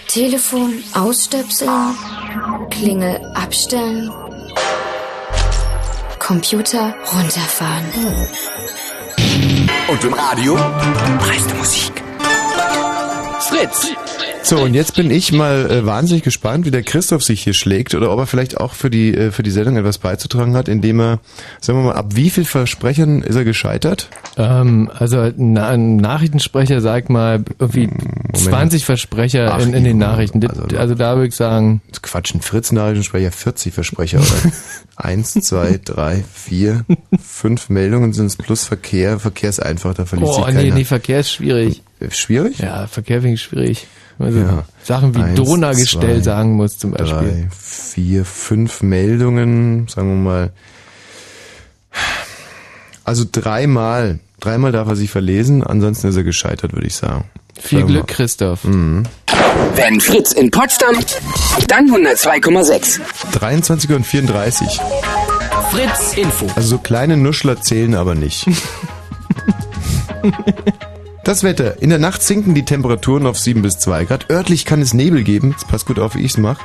[0.08, 1.70] Telefon ausstöpseln,
[2.72, 4.10] Klingel abstellen,
[6.18, 7.84] Computer runterfahren.
[9.88, 10.56] Und im Radio
[11.20, 12.04] preiste Musik.
[13.40, 13.88] Fritz.
[14.48, 17.94] So, und jetzt bin ich mal äh, wahnsinnig gespannt, wie der Christoph sich hier schlägt
[17.96, 21.02] oder ob er vielleicht auch für die, äh, für die Sendung etwas beizutragen hat, indem
[21.02, 21.20] er,
[21.60, 24.08] sagen wir mal, ab wie viel Versprechern ist er gescheitert?
[24.38, 27.90] Ähm, also na, ein Nachrichtensprecher sagt mal irgendwie
[28.36, 30.42] 20 Versprecher Ach, in, in den Nachrichten.
[30.48, 34.54] Also, also da würde ich sagen, Quatsch, ein Fritz-Nachrichtensprecher 40 Versprecher, oder?
[34.96, 36.86] Eins, zwei, drei, vier,
[37.22, 39.20] fünf Meldungen sind es plus Verkehr.
[39.20, 40.74] Verkehr ist einfach, da verliert oh sich nee, keiner.
[40.76, 41.84] nee, Verkehr ist schwierig.
[42.12, 42.60] Schwierig?
[42.60, 43.88] Ja, Verkehr finde ich schwierig.
[44.20, 44.64] Also Ja.
[44.84, 47.10] Sachen wie Eins, Donau-Gestell zwei, sagen muss zum Beispiel.
[47.10, 50.52] Drei, vier, fünf Meldungen, sagen wir mal.
[53.04, 54.20] Also dreimal.
[54.40, 57.26] Dreimal darf er sich verlesen, ansonsten ist er gescheitert, würde ich sagen.
[57.60, 58.64] Viel Sagen Glück, Christoph.
[58.66, 59.04] Mhm.
[59.76, 60.96] Wenn Fritz in Potsdam,
[61.68, 63.00] dann 102,6.
[63.34, 64.80] 23 und 34.
[65.72, 66.48] Fritz Info.
[66.56, 68.46] Also so kleine Nuschler zählen aber nicht.
[71.28, 71.82] Das Wetter.
[71.82, 74.30] In der Nacht sinken die Temperaturen auf 7 bis 2 Grad.
[74.30, 75.52] Örtlich kann es Nebel geben.
[75.52, 76.64] Jetzt passt gut auf, wie ich's mache.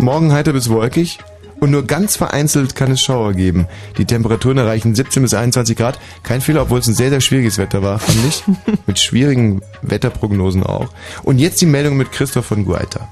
[0.00, 1.20] Morgen heiter bis wolkig.
[1.60, 3.68] Und nur ganz vereinzelt kann es Schauer geben.
[3.96, 6.00] Die Temperaturen erreichen 17 bis 21 Grad.
[6.24, 8.42] Kein Fehler, obwohl es ein sehr, sehr schwieriges Wetter war, fand ich.
[8.88, 10.88] mit schwierigen Wetterprognosen auch.
[11.22, 13.08] Und jetzt die Meldung mit Christoph von Guaita.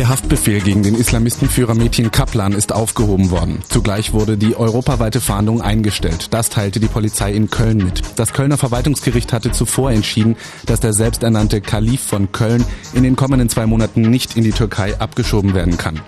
[0.00, 3.58] Der Haftbefehl gegen den Islamistenführer Metin Kaplan ist aufgehoben worden.
[3.68, 6.28] Zugleich wurde die europaweite Fahndung eingestellt.
[6.30, 8.00] Das teilte die Polizei in Köln mit.
[8.16, 12.64] Das Kölner Verwaltungsgericht hatte zuvor entschieden, dass der selbsternannte Kalif von Köln
[12.94, 16.00] in den kommenden zwei Monaten nicht in die Türkei abgeschoben werden kann.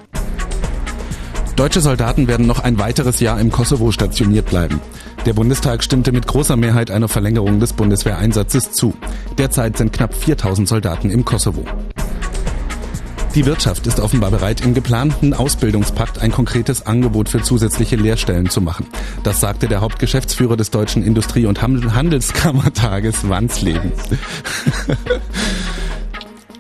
[1.57, 4.81] Deutsche Soldaten werden noch ein weiteres Jahr im Kosovo stationiert bleiben.
[5.27, 8.95] Der Bundestag stimmte mit großer Mehrheit einer Verlängerung des Bundeswehreinsatzes zu.
[9.37, 11.67] Derzeit sind knapp 4000 Soldaten im Kosovo.
[13.35, 18.61] Die Wirtschaft ist offenbar bereit, im geplanten Ausbildungspakt ein konkretes Angebot für zusätzliche Lehrstellen zu
[18.61, 18.87] machen.
[19.23, 23.93] Das sagte der Hauptgeschäftsführer des Deutschen Industrie- und Handelskammertages Wansleben.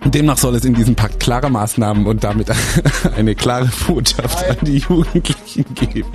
[0.04, 2.48] Demnach soll es in diesem Pakt klare Maßnahmen und damit
[3.16, 6.08] eine klare Botschaft an die Jugendlichen geben.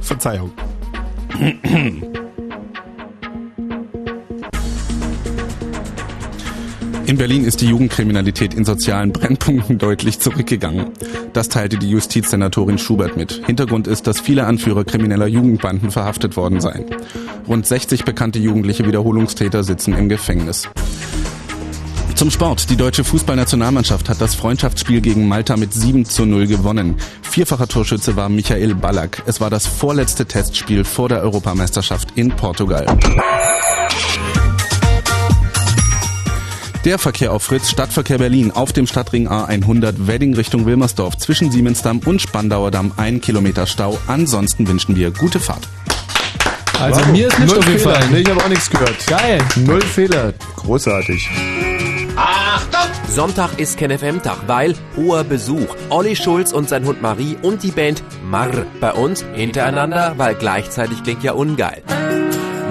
[0.00, 0.52] Verzeihung.
[7.10, 10.92] In Berlin ist die Jugendkriminalität in sozialen Brennpunkten deutlich zurückgegangen.
[11.32, 13.42] Das teilte die Justizsenatorin Schubert mit.
[13.46, 16.84] Hintergrund ist, dass viele Anführer krimineller Jugendbanden verhaftet worden seien.
[17.48, 20.68] Rund 60 bekannte jugendliche Wiederholungstäter sitzen im Gefängnis.
[22.14, 22.70] Zum Sport.
[22.70, 26.94] Die deutsche Fußballnationalmannschaft hat das Freundschaftsspiel gegen Malta mit 7 zu 0 gewonnen.
[27.22, 29.24] Vierfacher Torschütze war Michael Ballack.
[29.26, 32.86] Es war das vorletzte Testspiel vor der Europameisterschaft in Portugal.
[36.84, 42.00] Der Verkehr auf Fritz, Stadtverkehr Berlin, auf dem Stadtring A100 Wedding Richtung Wilmersdorf zwischen Siemensdamm
[42.06, 43.98] und Spandauer Damm, ein Kilometer Stau.
[44.06, 45.68] Ansonsten wünschen wir gute Fahrt.
[46.80, 48.02] Also mir ist nicht Null aufgefallen.
[48.02, 48.10] Fehler.
[48.10, 49.06] Nee, ich habe auch nichts gehört.
[49.06, 49.38] Geil.
[49.56, 50.32] Null Fehler.
[50.56, 51.28] Großartig.
[53.10, 55.76] Sonntag ist KenFM-Tag, weil hoher Besuch.
[55.90, 61.02] Olli Schulz und sein Hund Marie und die Band Marr bei uns hintereinander, weil gleichzeitig
[61.02, 61.82] klingt ja ungeil.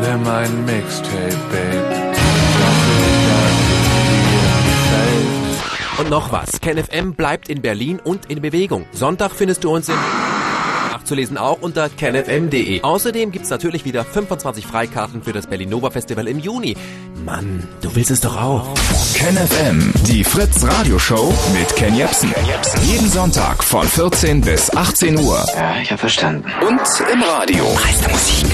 [0.01, 2.08] Nimm ein Mixtape, Babe.
[5.99, 8.85] Und noch was, KenFM bleibt in Berlin und in Bewegung.
[8.93, 9.95] Sonntag findest du uns in
[11.09, 12.81] nachzulesen auch unter kenfm.de.
[12.83, 16.75] Außerdem gibt's natürlich wieder 25 Freikarten für das Berlin Nova Festival im Juni.
[17.25, 18.73] Mann, du willst es doch auch.
[19.15, 22.33] KenFM, die Fritz Radioshow mit Ken Jepsen.
[22.83, 25.43] Jeden Sonntag von 14 bis 18 Uhr.
[25.55, 26.45] Ja, ich hab verstanden.
[26.61, 26.79] Und
[27.11, 27.65] im Radio.
[27.73, 28.47] Meiste Musik.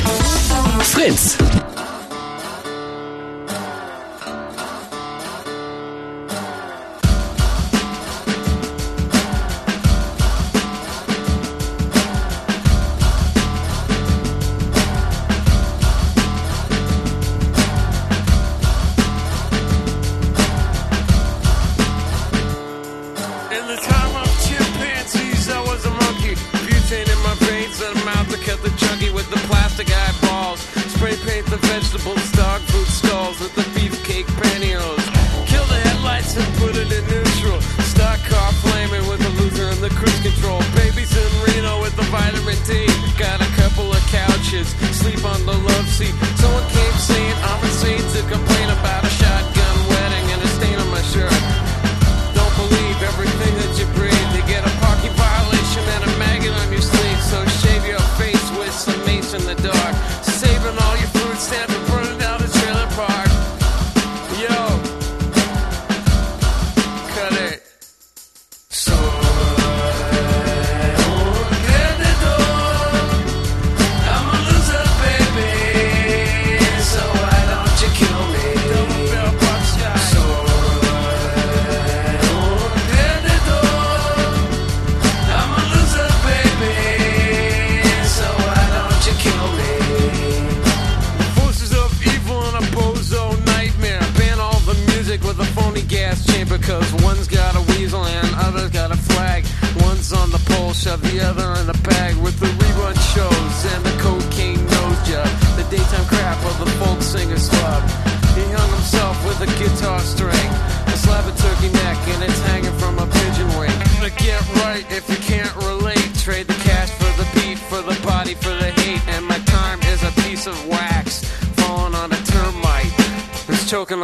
[0.79, 1.37] Fritz.
[31.67, 35.05] Vegetables, dog food stalls with the beefcake pantyhose.
[35.47, 37.61] Kill the headlights and put it in neutral.
[37.93, 40.59] Stock car flaming with the loser and the cruise control.
[40.75, 42.87] Babies in Reno with the vitamin D.
[43.17, 46.15] Got a couple of couches, sleep on the love seat.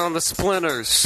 [0.01, 1.05] On the splinters.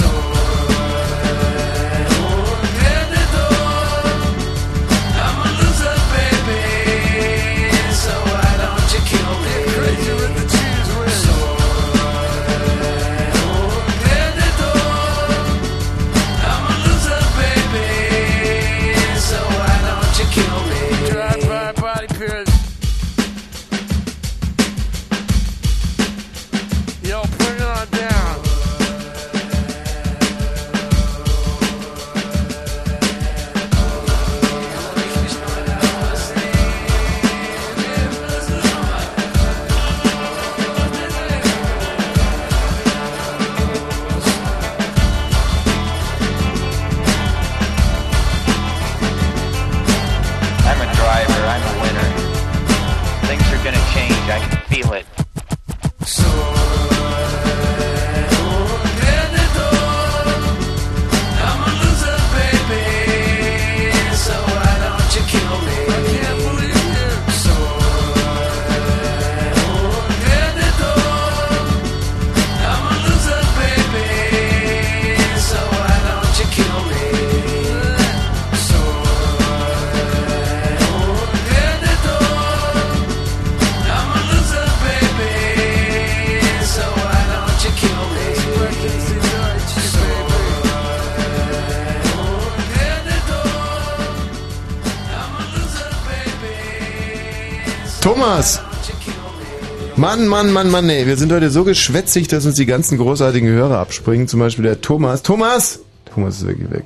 [100.16, 101.06] Mann, Mann, Mann, Mann, ey.
[101.08, 104.30] Wir sind heute so geschwätzig, dass uns die ganzen großartigen Hörer abspringen.
[104.30, 105.24] Zum Beispiel der Thomas.
[105.24, 105.82] Thomas!
[106.06, 106.86] Thomas ist wirklich weg.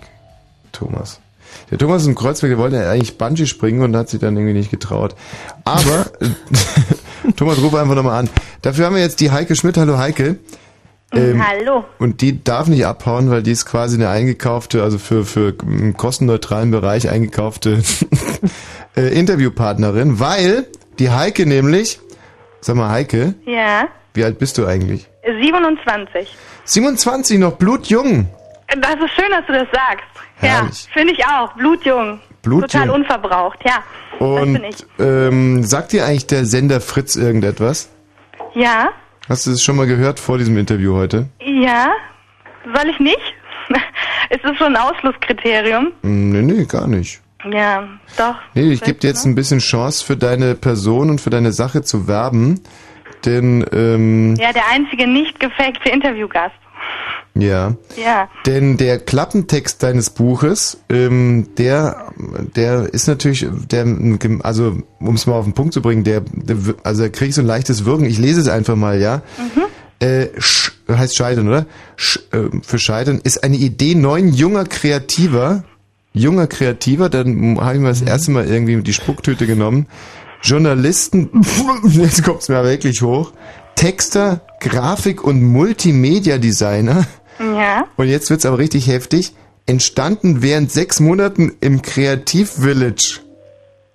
[0.72, 1.20] Thomas.
[1.70, 4.36] Der Thomas ist im Kreuzberg, der wollte ja eigentlich Bungee springen und hat sich dann
[4.36, 5.14] irgendwie nicht getraut.
[5.64, 6.08] Aber,
[7.36, 8.30] Thomas, ruf einfach nochmal an.
[8.64, 9.78] Dafür haben wir jetzt die Heike Schmidt.
[9.78, 10.38] Hallo Heike.
[11.14, 11.86] Ähm, Hallo.
[12.00, 15.96] Und die darf nicht abhauen, weil die ist quasi eine eingekaufte, also für, für einen
[15.96, 17.84] kostenneutralen Bereich eingekaufte
[18.98, 20.66] äh, Interviewpartnerin, weil
[20.98, 22.00] die Heike nämlich,
[22.62, 25.08] sag mal Heike, Ja, wie alt bist du eigentlich?
[25.26, 26.36] 27.
[26.66, 28.28] 27, noch blutjung.
[28.80, 30.06] Das ist schön, dass du das sagst.
[30.36, 30.86] Herrlich.
[30.86, 31.54] Ja, finde ich auch.
[31.54, 32.20] Blutjung.
[32.42, 32.70] Blutjung.
[32.70, 33.84] Total unverbraucht, ja.
[34.26, 34.86] Und ich.
[35.00, 37.90] ähm, sagt dir eigentlich der Sender Fritz irgendetwas?
[38.54, 38.90] Ja,
[39.28, 41.28] Hast du das schon mal gehört vor diesem Interview heute?
[41.40, 41.90] ja.
[42.76, 43.18] Soll ich nicht?
[44.30, 45.92] ist das schon ein Ausschlusskriterium?
[46.04, 47.22] Hm, Nee, nee, gar nicht.
[47.50, 47.88] Ja,
[48.18, 48.36] doch.
[48.54, 51.84] Nee, ich gebe dir jetzt ein bisschen Chance für deine Person und für deine Sache
[51.84, 52.62] zu werben,
[53.26, 56.56] denn ähm, Ja, der einzige nicht gefakte Interviewgast.
[57.36, 57.76] Ja.
[57.96, 58.30] Ja.
[58.46, 62.12] Denn der Klappentext deines Buches, ähm, der,
[62.56, 63.86] der ist natürlich, der,
[64.44, 67.36] also um es mal auf den Punkt zu bringen, der, der also da krieg ich
[67.36, 68.06] so ein leichtes Wirken.
[68.06, 69.22] Ich lese es einfach mal, ja.
[70.00, 71.66] Äh, sch, heißt Scheitern, oder?
[71.96, 75.64] Sch, äh, für Scheitern ist eine Idee neun junger Kreativer,
[76.14, 79.88] junger Kreativer, dann habe ich mir das erste Mal irgendwie die Spucktüte genommen.
[80.42, 81.30] Journalisten,
[81.90, 83.34] jetzt kommt's mir wirklich hoch.
[83.76, 87.06] Texter, Grafik- und Multimedia-Designer.
[87.40, 87.88] Ja.
[87.96, 89.34] Und jetzt wird's aber richtig heftig.
[89.66, 93.22] Entstanden während sechs Monaten im Kreativ-Village.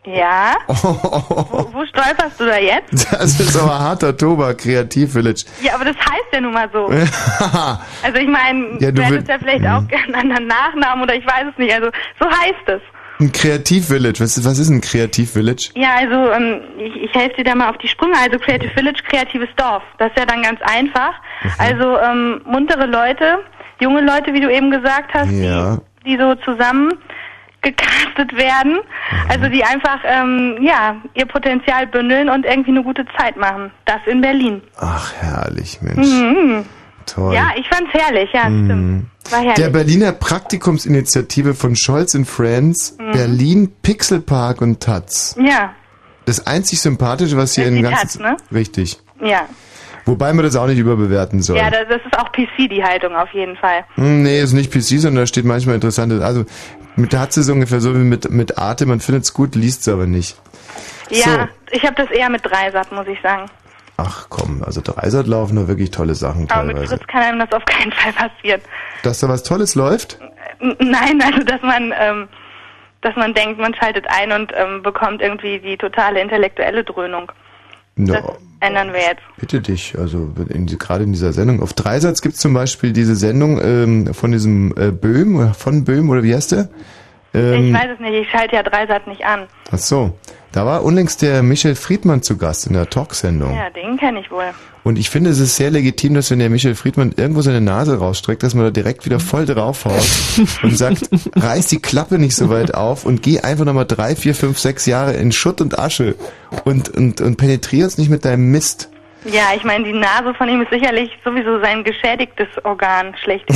[0.07, 0.55] Ja.
[0.67, 0.75] Wo,
[1.73, 3.11] wo stolperst du da jetzt?
[3.13, 5.45] Das ist aber harter Tobak, Kreativ-Village.
[5.63, 6.89] Ja, aber das heißt ja nun mal so.
[8.03, 11.25] Also ich meine, Ja, du hättest ja vielleicht auch gerne einen anderen Nachnamen oder ich
[11.27, 11.73] weiß es nicht.
[11.73, 11.89] Also
[12.21, 12.81] so heißt es.
[13.21, 14.21] Ein Kreativ-Village.
[14.21, 15.71] Was, ist- was ist ein Kreativ-Village?
[15.77, 18.15] Ja, also ähm, ich, ich helfe dir da mal auf die Sprünge.
[18.23, 19.83] Also Creative Village, kreatives Dorf.
[19.99, 21.15] Das ist ja dann ganz einfach.
[21.59, 23.39] Also ähm, muntere Leute,
[23.81, 25.79] junge Leute, wie du eben gesagt hast, Ja.
[26.05, 26.93] die so zusammen
[27.65, 28.79] gecastet werden.
[29.29, 33.73] Also die einfach ähm, ja ihr Potenzial bündeln und irgendwie eine gute Zeit machen.
[33.87, 34.63] Das in Berlin.
[34.79, 36.07] Ach, herrlich, Mensch.
[36.09, 36.65] Mhm.
[37.07, 37.35] Toll.
[37.35, 38.31] Ja, ich fand's herrlich.
[38.33, 38.65] Ja, Mhm.
[38.67, 39.07] stimmt.
[39.33, 39.55] War herrlich.
[39.57, 43.13] Der Berliner Praktikumsinitiative von Scholz and Friends, Mhm.
[43.13, 45.37] Berlin, Pixelpark und Taz.
[45.39, 45.73] ja,
[46.27, 47.83] Das einzig Sympathische, was hier in.
[47.83, 48.37] Taz, ne?
[48.53, 48.99] Richtig.
[49.21, 49.43] ja.
[50.07, 51.57] Wobei man das auch nicht überbewerten soll.
[51.57, 53.85] Ja, das, das ist auch PC, die Haltung auf jeden Fall.
[53.95, 56.21] Hm, Nee, ist nicht PC, sondern da steht manchmal interessantes.
[56.21, 56.45] Also
[56.97, 59.83] mit Taz ist es ungefähr so wie mit, mit Arte, man findet es gut, liest
[59.83, 60.37] es aber nicht.
[61.11, 63.49] Ja, ich habe das eher mit Dreisat, muss ich sagen.
[63.97, 66.97] Ach komm, also Dreisat laufen da wirklich tolle Sachen Aber mit teilweise.
[66.97, 68.61] Fritz kann einem das auf keinen Fall passieren.
[69.03, 70.19] Dass da was Tolles läuft?
[70.61, 72.29] Nein, also dass man, ähm,
[73.03, 77.31] dass man denkt, man schaltet ein und ähm, bekommt irgendwie die totale intellektuelle Dröhnung.
[77.97, 78.23] Ja,
[78.61, 79.23] Ändern wir jetzt.
[79.39, 79.97] bitte dich.
[79.99, 81.63] Also in, gerade in dieser Sendung.
[81.63, 85.85] Auf Dreisatz gibt es zum Beispiel diese Sendung ähm, von diesem äh, Böhm, oder von
[85.85, 86.69] Böhm, oder wie heißt der?
[87.35, 89.47] Ich Ähm, weiß es nicht, ich schalte ja Dreisat nicht an.
[89.71, 90.15] ach so.
[90.53, 93.53] Da war unlängst der Michael Friedmann zu Gast in der Talksendung.
[93.57, 94.45] Ja, den kenne ich wohl.
[94.85, 97.99] Und ich finde, es ist sehr legitim, dass wenn der Michael Friedmann irgendwo seine Nase
[97.99, 100.07] rausstreckt, dass man da direkt wieder voll draufhaut
[100.63, 104.37] und sagt, reiß die Klappe nicht so weit auf und geh einfach nochmal drei, vier,
[104.37, 106.15] fünf, sechs Jahre in Schutt und Asche
[106.65, 108.91] und, und, und penetrier uns nicht mit deinem Mist.
[109.25, 113.47] Ja, ich meine, die Nase von ihm ist sicherlich sowieso sein geschädigtes Organ schlecht.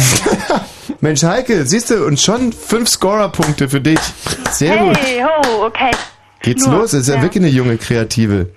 [1.01, 4.01] Mensch, Heike, siehst du, und schon fünf Scorer-Punkte für dich.
[4.51, 4.97] Sehr gut.
[4.99, 5.91] hey, ho, okay.
[6.41, 6.95] Geht's Nur, los?
[6.95, 7.23] Ist ja, ja.
[7.23, 8.51] wirklich eine junge Kreative.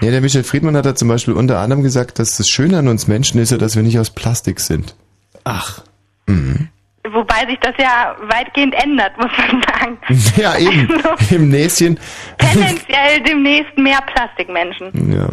[0.00, 2.88] Ja, der Michael Friedmann hat da zum Beispiel unter anderem gesagt, dass das Schöne an
[2.88, 4.94] uns Menschen ist ja, dass wir nicht aus Plastik sind.
[5.44, 5.82] Ach.
[6.26, 6.68] Mhm.
[7.10, 9.98] Wobei sich das ja weitgehend ändert, muss man sagen.
[10.36, 10.88] Ja, eben.
[11.04, 11.98] Also, Im Näschen.
[12.38, 15.12] tendenziell demnächst mehr Plastikmenschen.
[15.12, 15.28] Ja.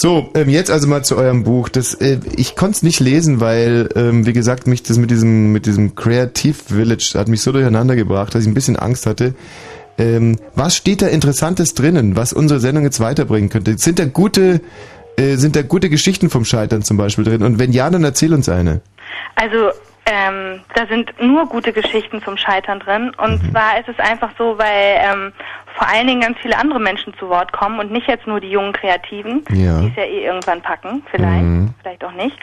[0.00, 1.68] So, ähm, jetzt also mal zu eurem Buch.
[1.68, 5.50] Das, äh, ich konnte es nicht lesen, weil, ähm, wie gesagt, mich das mit diesem,
[5.50, 9.34] mit diesem Creative Village hat mich so durcheinander gebracht, dass ich ein bisschen Angst hatte.
[9.98, 13.76] Ähm, was steht da Interessantes drinnen, was unsere Sendung jetzt weiterbringen könnte?
[13.76, 14.60] Sind da gute,
[15.16, 17.42] äh, sind da gute Geschichten vom Scheitern zum Beispiel drin?
[17.42, 18.80] Und wenn ja, dann erzähl uns eine.
[19.34, 19.70] Also,
[20.06, 23.10] ähm, da sind nur gute Geschichten zum Scheitern drin.
[23.18, 23.50] Und Mhm.
[23.50, 25.32] zwar ist es einfach so, weil ähm,
[25.78, 28.50] vor allen Dingen ganz viele andere Menschen zu Wort kommen und nicht jetzt nur die
[28.50, 29.80] jungen Kreativen, Ja.
[29.80, 31.72] die es ja eh irgendwann packen, vielleicht, Mhm.
[31.80, 32.36] vielleicht auch nicht.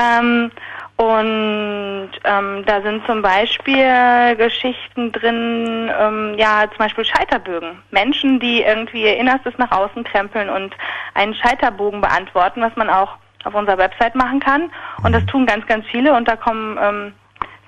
[0.00, 0.50] Ähm,
[0.96, 7.82] und ähm, da sind zum Beispiel Geschichten drin, ähm, ja, zum Beispiel Scheiterbögen.
[7.90, 10.74] Menschen, die irgendwie ihr Innerstes nach außen krempeln und
[11.14, 14.70] einen Scheiterbogen beantworten, was man auch auf unserer Website machen kann.
[15.02, 17.12] Und das tun ganz, ganz viele und da kommen ähm,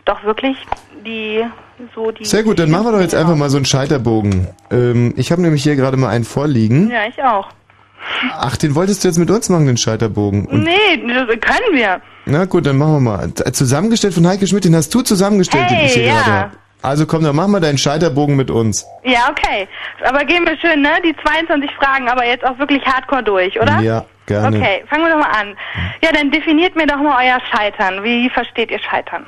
[0.05, 0.57] doch wirklich
[1.05, 1.45] die
[1.94, 2.24] so die.
[2.24, 4.48] Sehr gut, dann machen wir doch jetzt einfach mal so einen Scheiterbogen.
[4.70, 6.90] Ähm, ich habe nämlich hier gerade mal einen vorliegen.
[6.90, 7.48] Ja, ich auch.
[8.38, 10.46] Ach, den wolltest du jetzt mit uns machen, den Scheiterbogen.
[10.46, 12.00] Und nee, das können wir.
[12.26, 13.34] Na gut, dann machen wir mal.
[13.34, 16.22] Z- Zusammengestellt von Heike Schmidt, den hast du zusammengestellt, den ich hier Hey, ja.
[16.22, 16.50] gerade habe.
[16.80, 18.86] Also komm, dann mach mal deinen Scheiterbogen mit uns.
[19.02, 19.66] Ja, okay.
[20.06, 20.90] Aber gehen wir schön, ne?
[21.05, 23.80] Die 22 Fragen, aber jetzt auch wirklich hardcore durch, oder?
[23.80, 24.56] Ja, gerne.
[24.56, 25.56] Okay, fangen wir doch mal an.
[26.05, 28.05] Ja, dann definiert mir doch mal euer Scheitern.
[28.05, 29.26] Wie versteht ihr Scheitern?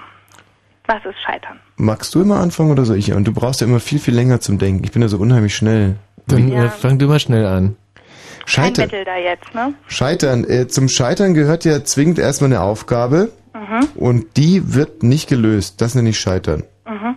[0.87, 1.59] Was ist Scheitern?
[1.81, 3.13] Magst du immer anfangen oder soll ich?
[3.13, 4.85] Und du brauchst ja immer viel, viel länger zum Denken.
[4.85, 5.97] Ich bin ja so unheimlich schnell.
[6.27, 6.65] Dann Ja.
[6.67, 7.77] äh, fang du mal schnell an.
[7.95, 8.05] Kein
[8.75, 8.85] Scheitern.
[8.91, 9.75] Battle da jetzt, ne?
[9.87, 10.45] Scheitern.
[10.45, 13.89] Äh, zum Scheitern gehört ja zwingend erstmal eine Aufgabe Mhm.
[13.95, 15.81] und die wird nicht gelöst.
[15.81, 16.65] Das nenne ich Scheitern.
[16.87, 17.15] Mhm.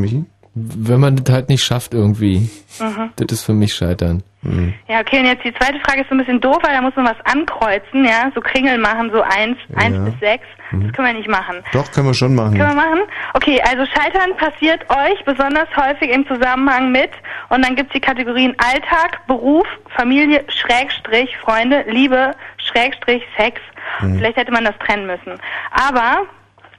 [0.00, 0.24] Michi?
[0.54, 2.50] Wenn man das halt nicht schafft irgendwie.
[2.80, 3.10] Mhm.
[3.16, 4.22] Das ist für mich Scheitern.
[4.42, 4.72] Hm.
[4.88, 6.96] Ja, okay, und jetzt die zweite Frage ist so ein bisschen doof, weil da muss
[6.96, 8.32] man was ankreuzen, ja?
[8.34, 10.04] So Kringel machen, so eins, eins Ja.
[10.04, 10.46] bis sechs.
[10.72, 10.84] Mhm.
[10.86, 11.56] Das können wir nicht machen.
[11.72, 12.56] Doch, können wir schon machen.
[12.56, 13.00] Können wir machen?
[13.34, 17.10] Okay, also Scheitern passiert euch besonders häufig im Zusammenhang mit,
[17.50, 23.60] und dann gibt's die Kategorien Alltag, Beruf, Familie, Schrägstrich, Freunde, Liebe, Schrägstrich, Sex.
[24.00, 24.16] Mhm.
[24.18, 25.38] Vielleicht hätte man das trennen müssen.
[25.70, 26.22] Aber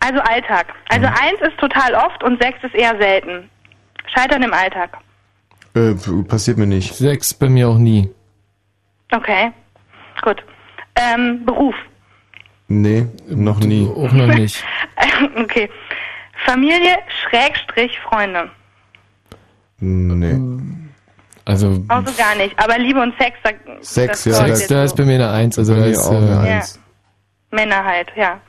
[0.03, 0.65] Also Alltag.
[0.89, 3.47] Also eins ist total oft und sechs ist eher selten.
[4.07, 4.97] Scheitern im Alltag.
[5.73, 5.93] Äh,
[6.27, 6.95] passiert mir nicht.
[6.95, 8.09] Sechs bei mir auch nie.
[9.11, 9.51] Okay.
[10.21, 10.43] Gut.
[10.95, 11.75] Ähm, Beruf.
[12.67, 13.87] Nee, noch nie.
[13.87, 14.63] Auch noch nicht.
[15.35, 15.69] okay.
[16.45, 18.49] Familie, Schrägstrich, Freunde.
[19.79, 20.39] Nee.
[21.45, 22.57] Also Also gar nicht.
[22.57, 23.49] Aber Liebe und Sex, da,
[23.81, 24.45] Sex, das ja.
[24.45, 25.57] Sex, da ist bei mir eine Eins.
[25.57, 26.63] Also da ist, auch eine äh, Ja.
[27.51, 28.39] Männer halt, ja.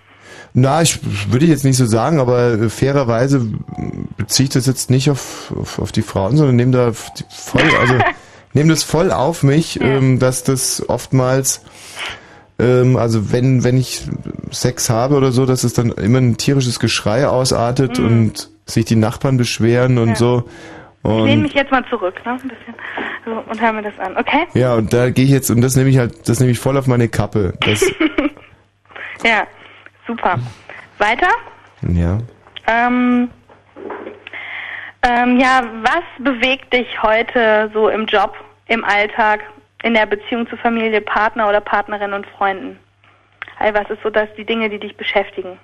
[0.54, 0.98] Na, ich
[1.32, 3.46] würde jetzt nicht so sagen, aber äh, fairerweise
[4.18, 7.94] beziehe ich das jetzt nicht auf, auf, auf die Frauen, sondern nehme da voll, also
[8.52, 11.64] nehme das voll auf mich, ähm, dass das oftmals,
[12.58, 14.02] ähm, also wenn wenn ich
[14.50, 18.96] Sex habe oder so, dass es dann immer ein tierisches Geschrei ausartet und sich die
[18.96, 20.10] Nachbarn beschweren und Mhm.
[20.10, 20.16] Ja.
[20.16, 20.44] so.
[21.04, 22.32] Ich lehne Und mich jetzt mal zurück, ne?
[22.32, 22.74] Ein bisschen.
[23.24, 24.46] So, und höre mir das an, okay?
[24.54, 26.76] ja, und da gehe ich jetzt und das nehme ich halt, das nehme ich voll
[26.76, 27.54] auf meine Kappe.
[27.60, 27.80] Das,
[29.24, 29.46] Ja,
[30.06, 30.38] super.
[30.98, 31.28] Weiter?
[31.88, 32.18] ja.
[32.68, 33.28] Ähm,
[35.02, 38.34] ähm, ja, was bewegt dich heute so im Job,
[38.68, 39.40] im Alltag,
[39.82, 42.78] in der Beziehung zu Familie, Partner oder Partnerin und Freunden?
[43.58, 45.58] Also was ist so das, die Dinge, die dich beschäftigen?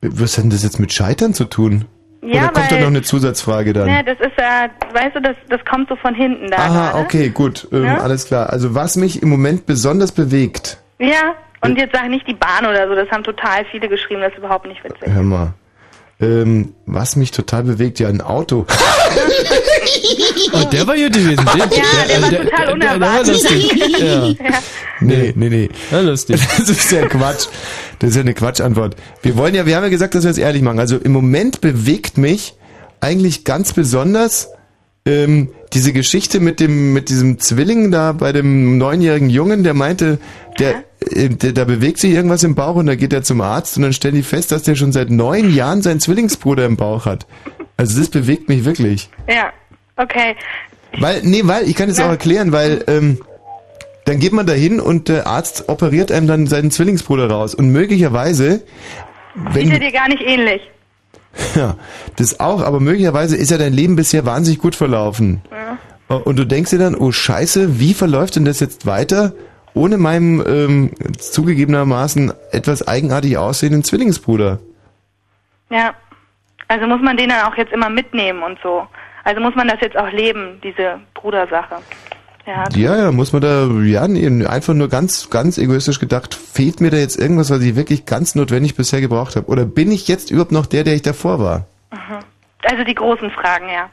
[0.00, 1.84] Was hat denn das jetzt mit Scheitern zu tun?
[2.22, 3.86] Ja, Oder kommt da weil- noch eine Zusatzfrage dann?
[3.86, 6.56] Ne, das ist ja, weißt du, das, das kommt so von hinten da.
[6.56, 7.04] Aha, gerade.
[7.04, 7.98] okay, gut, ähm, Ja?
[7.98, 8.50] alles klar.
[8.50, 12.86] Also was mich im Moment besonders bewegt, Ja, und jetzt sag nicht die Bahn oder
[12.88, 15.08] so, das haben total viele geschrieben, das ist überhaupt nicht witzig.
[15.12, 15.52] hör mal,
[16.20, 18.66] ähm, was mich total bewegt, ja ein Auto.
[20.52, 21.44] Oh, der war gut gewesen.
[21.44, 23.28] Der, Ja, der war total Der, der war unerwartet.
[23.28, 23.72] lustig.
[23.98, 24.26] Ja.
[24.26, 24.34] Ja.
[25.00, 25.68] Nee, nee, nee.
[25.90, 26.40] Ja, lustig.
[26.58, 27.46] Das ist ja Quatsch.
[27.98, 28.96] Das ist ja eine Quatschantwort.
[29.22, 30.78] Wir wollen ja, wir haben ja gesagt, dass wir es ehrlich machen.
[30.78, 32.54] Also im Moment bewegt mich
[33.00, 34.48] eigentlich ganz besonders
[35.06, 40.18] ähm, diese Geschichte mit dem mit diesem Zwilling da bei dem neunjährigen Jungen, der meinte,
[40.58, 43.76] der, äh, der da bewegt sich irgendwas im Bauch und da geht er zum Arzt
[43.76, 47.06] und dann stellen die fest, dass der schon seit neun Jahren seinen Zwillingsbruder im Bauch
[47.06, 47.26] hat.
[47.76, 49.08] Also das bewegt mich wirklich.
[49.28, 49.52] Ja,
[49.96, 50.34] okay.
[50.98, 53.18] Weil, nee, weil, ich kann es auch erklären, weil ähm,
[54.06, 57.54] dann geht man dahin und der Arzt operiert einem dann seinen Zwillingsbruder raus.
[57.54, 58.62] Und möglicherweise,
[59.52, 60.62] Sieht er wenn, dir gar nicht ähnlich.
[61.54, 61.76] Ja,
[62.16, 65.42] das auch, aber möglicherweise ist ja dein Leben bisher wahnsinnig gut verlaufen.
[65.50, 66.16] Ja.
[66.16, 69.32] Und du denkst dir dann, oh Scheiße, wie verläuft denn das jetzt weiter,
[69.74, 74.58] ohne meinem ähm, zugegebenermaßen etwas eigenartig aussehenden Zwillingsbruder?
[75.70, 75.94] Ja.
[76.68, 78.86] Also muss man den dann auch jetzt immer mitnehmen und so.
[79.24, 81.76] Also muss man das jetzt auch leben, diese Brudersache.
[82.46, 82.64] Ja.
[82.74, 86.90] Ja, ja, muss man da, ja, nee, einfach nur ganz, ganz egoistisch gedacht, fehlt mir
[86.90, 89.48] da jetzt irgendwas, was ich wirklich ganz notwendig bisher gebraucht habe?
[89.48, 91.66] Oder bin ich jetzt überhaupt noch der, der ich davor war?
[92.62, 93.90] Also die großen Fragen, ja.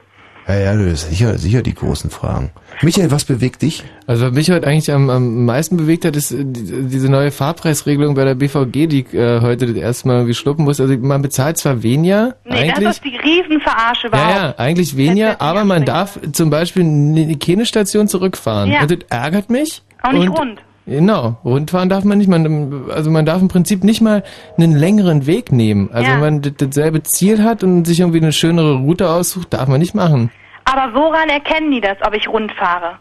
[0.47, 2.51] Ja, ja, das ist sicher, sicher die großen Fragen.
[2.81, 3.83] Michael, was bewegt dich?
[4.07, 7.31] Also was mich heute eigentlich am, am meisten bewegt hat, ist äh, die- diese neue
[7.31, 10.81] Fahrpreisregelung bei der BVG, die ich äh, heute das erste Mal irgendwie schlucken muss.
[10.81, 12.85] Also man bezahlt zwar weniger, Nee, eigentlich.
[12.87, 14.29] das ist die Riesenverarsche überhaupt.
[14.35, 18.69] Ja, ja, eigentlich weniger, aber man darf zum Beispiel in keine Station zurückfahren.
[18.71, 18.81] Ja.
[18.81, 19.81] Und das ärgert mich.
[20.01, 20.61] Auch nicht und rund.
[20.85, 22.27] Genau, rundfahren darf man nicht.
[22.27, 24.23] Man, also man darf im Prinzip nicht mal
[24.57, 25.89] einen längeren Weg nehmen.
[25.93, 26.13] Also Ja.
[26.15, 29.79] wenn man das- dasselbe Ziel hat und sich irgendwie eine schönere Route aussucht, darf man
[29.79, 30.29] nicht machen.
[30.65, 32.95] Aber woran erkennen die das, ob ich rund fahre?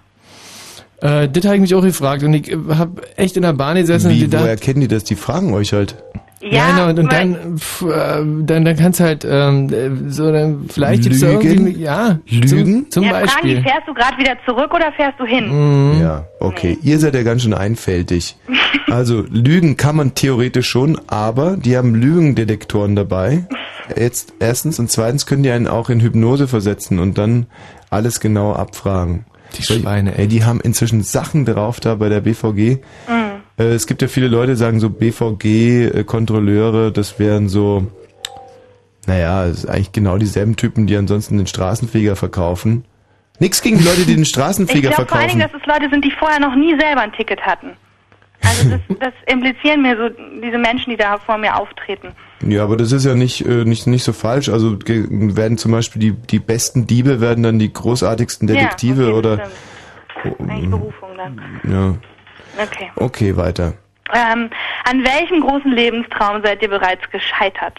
[1.00, 4.09] Äh, das habe ich mich auch gefragt und ich habe echt in der Bahn gesessen
[4.10, 5.02] und Wie, gedacht, woher kennen die das?
[5.02, 5.96] Die fragen euch halt.
[6.43, 10.66] Ja, genau, und, und dann, pf, äh, dann, dann kannst halt ähm, äh, so, dann
[10.69, 11.40] vielleicht gibt's Lügen?
[11.40, 12.90] irgendwie, ja, Lügen?
[12.90, 13.56] zum, zum ja, fragen Beispiel.
[13.56, 15.94] die, fährst du gerade wieder zurück oder fährst du hin?
[15.94, 16.01] Mhm.
[16.01, 16.77] Ja, okay.
[16.82, 18.36] Ihr seid ja ganz schön einfältig.
[18.90, 23.47] Also, Lügen kann man theoretisch schon, aber die haben Lügendetektoren dabei.
[23.97, 27.47] Jetzt, erstens und zweitens können die einen auch in Hypnose versetzen und dann
[27.89, 29.24] alles genau abfragen.
[29.56, 30.27] Die Schweine, ey.
[30.28, 32.81] Die haben inzwischen Sachen drauf da bei der BVG.
[33.09, 33.31] Mhm.
[33.58, 37.86] Äh, es gibt ja viele Leute, die sagen so BVG-Kontrolleure, das wären so,
[39.06, 42.84] naja, eigentlich genau dieselben Typen, die ansonsten den Straßenfeger verkaufen.
[43.38, 45.62] Nix gegen Leute, die den Ich Straßenfeger glaube vor allen Dingen, verkaufen.
[45.66, 47.72] dass es Leute sind, die vorher noch nie selber ein Ticket hatten.
[48.44, 50.08] Also das, das implizieren mir so
[50.42, 52.08] diese Menschen, die da vor mir auftreten.
[52.46, 54.48] Ja, aber das ist ja nicht, äh, nicht, nicht so falsch.
[54.48, 59.18] Also werden zum Beispiel die, die besten Diebe werden dann die großartigsten Detektive ja, okay,
[59.18, 59.50] oder.
[60.38, 61.40] Eigentlich Berufung dann.
[61.68, 61.94] Ja.
[62.58, 62.90] Okay.
[62.96, 63.74] Okay, weiter.
[64.12, 64.50] Ähm,
[64.84, 67.78] an welchem großen Lebenstraum seid ihr bereits gescheitert?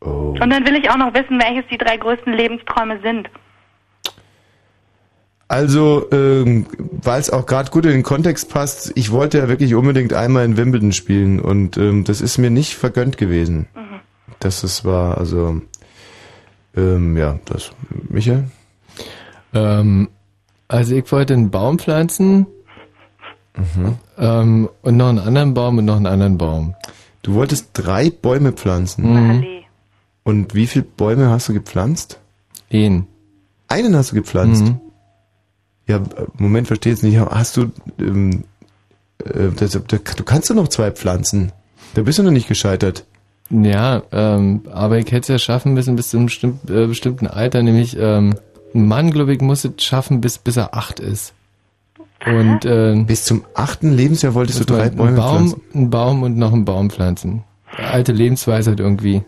[0.00, 0.36] Oh.
[0.40, 3.28] Und dann will ich auch noch wissen, welches die drei größten Lebensträume sind.
[5.48, 6.66] Also, ähm,
[7.02, 10.44] weil es auch gerade gut in den Kontext passt, ich wollte ja wirklich unbedingt einmal
[10.44, 13.68] in Wimbledon spielen und ähm, das ist mir nicht vergönnt gewesen.
[13.74, 14.00] Mhm.
[14.40, 15.60] Das ist war, also
[16.76, 17.70] ähm, ja, das.
[18.08, 18.44] Michael?
[19.54, 20.08] Ähm,
[20.66, 22.46] also ich wollte einen Baum pflanzen
[23.56, 23.94] Mhm.
[24.18, 26.74] ähm, und noch einen anderen Baum und noch einen anderen Baum.
[27.22, 29.16] Du wolltest drei Bäume pflanzen.
[29.16, 29.62] Allee.
[30.22, 32.18] Und wie viele Bäume hast du gepflanzt?
[32.72, 33.06] Einen.
[33.68, 34.64] Einen hast du gepflanzt?
[34.64, 34.80] Mhm.
[35.86, 37.18] Ja, äh, Moment, verstehe jetzt nicht.
[37.18, 38.44] Hast du, ähm,
[39.24, 41.52] äh, das, da, du kannst doch noch zwei pflanzen.
[41.94, 43.04] Da bist du noch nicht gescheitert.
[43.50, 47.28] Ja, ähm, aber ich hätte es ja schaffen müssen bis zu einem bestimm äh, bestimmten
[47.28, 48.34] Alter, nämlich ähm,
[48.74, 51.32] ein Mann, glaube ich, muss es schaffen, bis, bis er acht ist.
[52.26, 55.62] Und äh, bis zum achten Lebensjahr wolltest du drei Bäume einen Baum, pflanzen?
[55.74, 57.44] einen Baum und noch einen Baum pflanzen.
[57.92, 59.22] Alte Lebensweisheit irgendwie.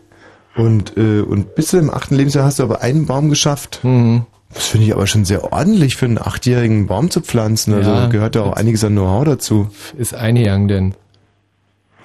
[0.57, 3.81] Und, äh, und bis zu dem achten Lebensjahr hast du aber einen Baum geschafft.
[3.85, 4.27] Mhm.
[4.53, 7.75] Das finde ich aber schon sehr ordentlich für einen achtjährigen Baum zu pflanzen.
[7.75, 8.07] Also Ja.
[8.09, 9.69] gehört da auch einiges an Know-how dazu.
[9.97, 10.95] Ist eingegangen denn.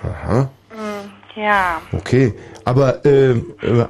[0.03, 0.49] Aha.
[1.36, 1.82] Ja.
[1.94, 2.34] Okay,
[2.64, 3.41] aber äh, äh,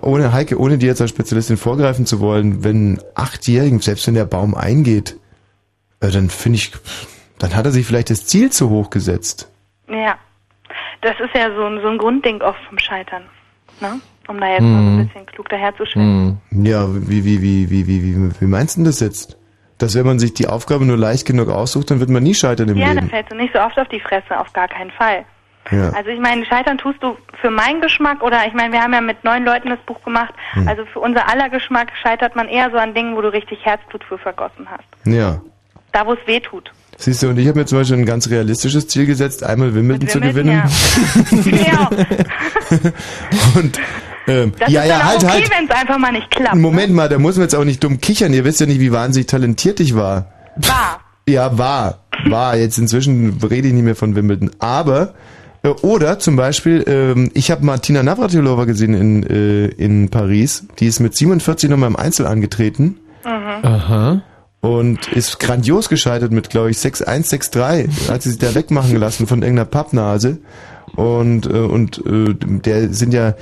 [0.02, 4.14] ohne Heike, ohne dir jetzt als Spezialistin vorgreifen zu wollen, wenn ein Achtjährigen, selbst wenn
[4.14, 5.18] der Baum eingeht,
[6.04, 6.72] äh, dann finde ich,
[7.40, 9.50] dann hat er sich vielleicht das Ziel zu hoch gesetzt.
[9.90, 10.16] Ja.
[11.02, 13.24] Das ist ja so ein, so ein Grundding oft vom Scheitern.
[13.82, 14.00] Ne?
[14.28, 15.08] Um da jetzt mal so ein Mhm.
[15.08, 16.38] bisschen klug daherzustellen.
[16.52, 19.38] Ja, wie, wie, wie, wie, wie, wie, wie meinst du denn das jetzt?
[19.80, 22.70] Dass wenn man sich die Aufgabe nur leicht genug aussucht, dann wird man nie scheitern
[22.70, 23.10] im Ja, Leben.
[23.10, 25.26] fällst du nicht so oft auf die Fresse, auf gar keinen Fall.
[25.72, 25.90] Ja.
[25.90, 29.02] Also ich meine, scheitern tust du für meinen Geschmack oder ich meine, wir haben ja
[29.02, 30.34] mit neun Leuten das Buch gemacht.
[30.52, 30.68] Hm.
[30.68, 34.04] Also für unser aller Geschmack scheitert man eher so an Dingen, wo du richtig Herzblut
[34.06, 34.84] für vergossen hast.
[35.06, 35.42] Ja.
[35.94, 36.72] Da, wo es weh tut.
[36.98, 40.08] Siehst du, und ich habe mir zum Beispiel ein ganz realistisches Ziel gesetzt, einmal Wimbledon
[40.10, 40.62] zu gewinnen.
[41.66, 41.90] Ja.
[43.56, 43.80] Und
[44.28, 45.52] ähm, Das ja, ist ja, dann auch halt, okay, halt.
[45.52, 46.56] wenn es einfach mal nicht klappt.
[46.56, 48.34] Moment mal, da muss man jetzt auch nicht dumm kichern.
[48.34, 50.28] Ihr wisst ja nicht, wie wahnsinnig talentiert ich war.
[50.56, 51.00] War.
[51.28, 52.00] Ja, war.
[52.26, 52.56] War.
[52.58, 54.52] Jetzt inzwischen rede ich nicht mehr von Wimbledon.
[54.60, 55.14] Aber,
[55.64, 60.68] äh, oder zum Beispiel, ähm, ich habe Martina Navratilova gesehen in, äh, in Paris.
[60.80, 63.00] Die ist mit 47 nochmal im Einzel angetreten.
[63.26, 63.66] Mhm.
[63.66, 64.22] Aha.
[64.64, 68.10] Und ist grandios gescheitert mit, glaube ich, 6-1, 6-3.
[68.10, 70.38] Hat sie sich da wegmachen gelassen von irgendeiner Pappnase.
[70.96, 73.36] Und, äh, und äh, der sind ja,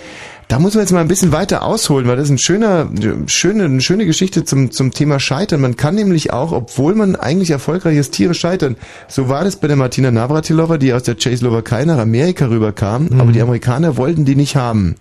[0.48, 2.89] da muss man jetzt mal ein bisschen weiter ausholen, weil das ist ein schöner,
[3.27, 5.61] schöne, eine schöne Geschichte zum, zum Thema Scheitern.
[5.61, 8.76] Man kann nämlich auch, obwohl man eigentlich erfolgreich ist, Tiere scheitern.
[9.07, 13.31] So war das bei der Martina Navratilova, die aus der Tschechoslowakei nach Amerika rüberkam, aber
[13.31, 14.95] die Amerikaner wollten die nicht haben.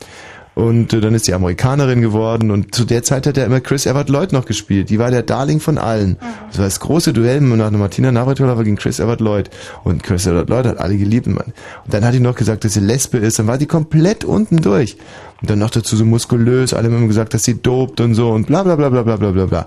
[0.61, 3.87] Und äh, dann ist die Amerikanerin geworden und zu der Zeit hat er immer Chris
[3.87, 4.91] Evert Lloyd noch gespielt.
[4.91, 6.19] Die war der Darling von allen.
[6.49, 9.49] Das war das große Duell nach Martina Navratilova gegen Chris Evert Lloyd.
[9.85, 11.29] Und Chris Evert Lloyd hat alle geliebt.
[11.29, 11.55] Mann.
[11.85, 13.39] Und dann hat die noch gesagt, dass sie Lesbe ist.
[13.39, 14.99] Dann war die komplett unten durch.
[15.41, 18.47] Und dann noch dazu so muskulös, alle haben gesagt, dass sie dopt und so und
[18.47, 19.67] bla bla bla bla bla bla bla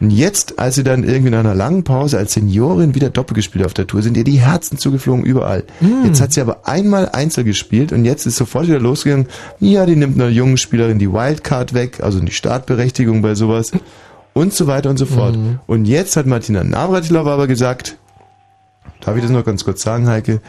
[0.00, 3.64] Und jetzt, als sie dann irgendwie in einer langen Pause als Seniorin wieder doppelt gespielt
[3.64, 5.64] auf der Tour, sind ihr die Herzen zugeflogen überall.
[5.80, 6.06] Mm.
[6.06, 9.28] Jetzt hat sie aber einmal Einzel gespielt und jetzt ist sofort wieder losgegangen,
[9.60, 13.70] ja, die nimmt einer jungen Spielerin die Wildcard weg, also die Startberechtigung bei sowas
[14.32, 15.36] und so weiter und so fort.
[15.36, 15.60] Mm.
[15.66, 17.96] Und jetzt hat Martina Navratilova aber gesagt,
[19.00, 20.40] darf ich das noch ganz kurz sagen, Heike?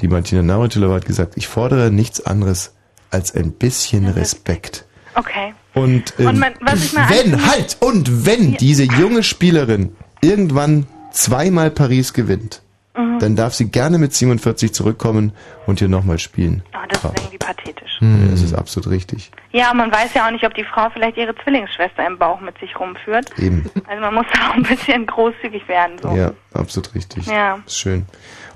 [0.00, 2.72] Die Martina Navratilova hat gesagt, ich fordere nichts anderes
[3.12, 4.84] als ein bisschen Respekt.
[5.14, 5.54] Okay.
[5.74, 12.62] Und, ähm, Und man- wenn, halt, und wenn diese junge Spielerin irgendwann zweimal Paris gewinnt,
[12.94, 13.18] Mhm.
[13.20, 15.32] dann darf sie gerne mit 47 zurückkommen
[15.66, 16.62] und hier nochmal spielen.
[16.74, 17.98] Oh, das ist irgendwie pathetisch.
[18.00, 19.30] Ja, Das ist absolut richtig.
[19.52, 22.58] Ja, man weiß ja auch nicht, ob die Frau vielleicht ihre Zwillingsschwester im Bauch mit
[22.58, 23.30] sich rumführt.
[23.38, 23.70] Eben.
[23.86, 25.98] Also man muss da auch ein bisschen großzügig werden.
[26.02, 26.14] So.
[26.14, 27.26] Ja, absolut richtig.
[27.26, 27.60] Ja.
[27.66, 28.04] Ist schön.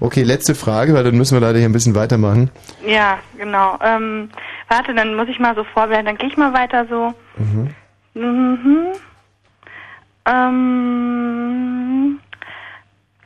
[0.00, 2.50] Okay, letzte Frage, weil dann müssen wir leider hier ein bisschen weitermachen.
[2.86, 3.78] Ja, genau.
[3.82, 4.30] Ähm,
[4.68, 6.06] warte, dann muss ich mal so vorbereiten.
[6.06, 7.14] Dann gehe ich mal weiter so.
[7.38, 7.74] Mhm.
[8.14, 8.86] Mhm.
[10.26, 12.18] Ähm,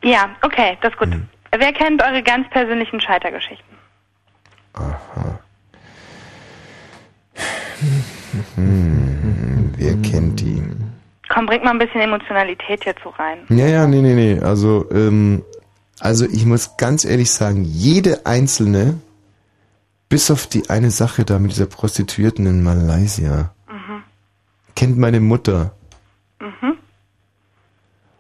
[0.03, 1.09] ja, okay, das ist gut.
[1.09, 1.29] Mhm.
[1.57, 3.77] Wer kennt eure ganz persönlichen Scheitergeschichten?
[4.75, 5.41] Aha.
[8.55, 10.63] Hm, wer kennt die?
[11.29, 13.39] Komm, bringt mal ein bisschen Emotionalität so rein.
[13.49, 14.41] Ja, ja, nee, nee, nee.
[14.41, 15.43] Also, ähm,
[16.01, 18.99] also ich muss ganz ehrlich sagen, jede einzelne,
[20.09, 24.03] bis auf die eine Sache da mit dieser Prostituierten in Malaysia, Mhm.
[24.75, 25.75] kennt meine Mutter.
[26.41, 26.77] Mhm.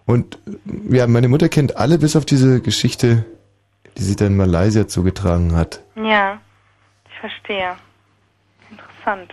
[0.06, 0.38] Und
[0.88, 3.24] ja, meine Mutter kennt alle bis auf diese Geschichte,
[3.96, 5.80] die sich da in Malaysia zugetragen hat.
[5.96, 6.40] Ja,
[7.08, 7.76] ich verstehe.
[8.70, 9.32] Interessant.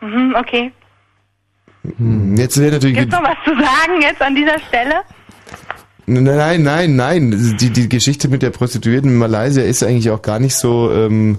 [0.00, 0.72] Mhm, okay.
[1.96, 2.96] Hm, Jetzt wäre natürlich.
[2.98, 5.02] Gibt's noch was zu sagen jetzt an dieser Stelle?
[6.06, 7.56] Nein, nein, nein.
[7.60, 11.38] Die, die Geschichte mit der Prostituierten in Malaysia ist eigentlich auch gar nicht so, ähm,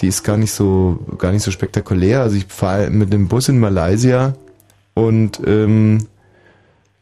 [0.00, 2.20] die ist gar nicht so, gar nicht so spektakulär.
[2.20, 4.34] Also ich fahre mit dem Bus in Malaysia
[4.94, 6.06] und ähm,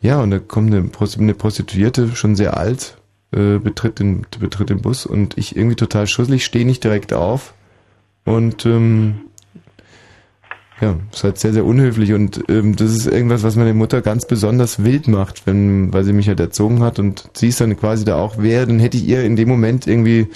[0.00, 2.96] ja, und da kommt eine, Prost- eine Prostituierte, schon sehr alt,
[3.32, 7.54] äh, betritt, den, betritt den Bus und ich irgendwie total schusselig, stehe nicht direkt auf
[8.24, 9.16] und ähm,
[10.84, 14.26] Ja, ist halt sehr, sehr unhöflich und ähm, das ist irgendwas, was meine Mutter ganz
[14.26, 18.04] besonders wild macht, wenn, weil sie mich halt erzogen hat und sie ist dann quasi
[18.04, 20.28] da auch wer, dann hätte ich ihr in dem Moment irgendwie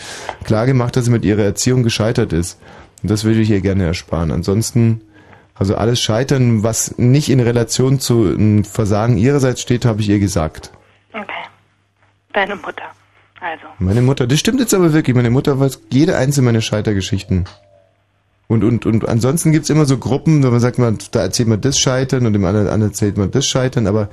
[0.44, 2.58] klar gemacht, dass sie mit ihrer Erziehung gescheitert ist.
[3.02, 4.30] Und das würde ich ihr gerne ersparen.
[4.30, 5.02] Ansonsten,
[5.54, 10.18] also alles Scheitern, was nicht in Relation zu einem Versagen ihrerseits steht, habe ich ihr
[10.18, 10.72] gesagt.
[11.12, 11.44] Okay.
[12.32, 12.84] Deine Mutter.
[13.38, 13.66] Also.
[13.78, 17.44] Meine Mutter, das stimmt jetzt aber wirklich, meine Mutter weiß jede einzelne meiner Scheitergeschichten.
[18.48, 21.60] Und, und, und ansonsten gibt's immer so Gruppen, wo man sagt, man, da erzählt man
[21.60, 24.08] das Scheitern und dem anderen, anderen erzählt man das Scheitern, aber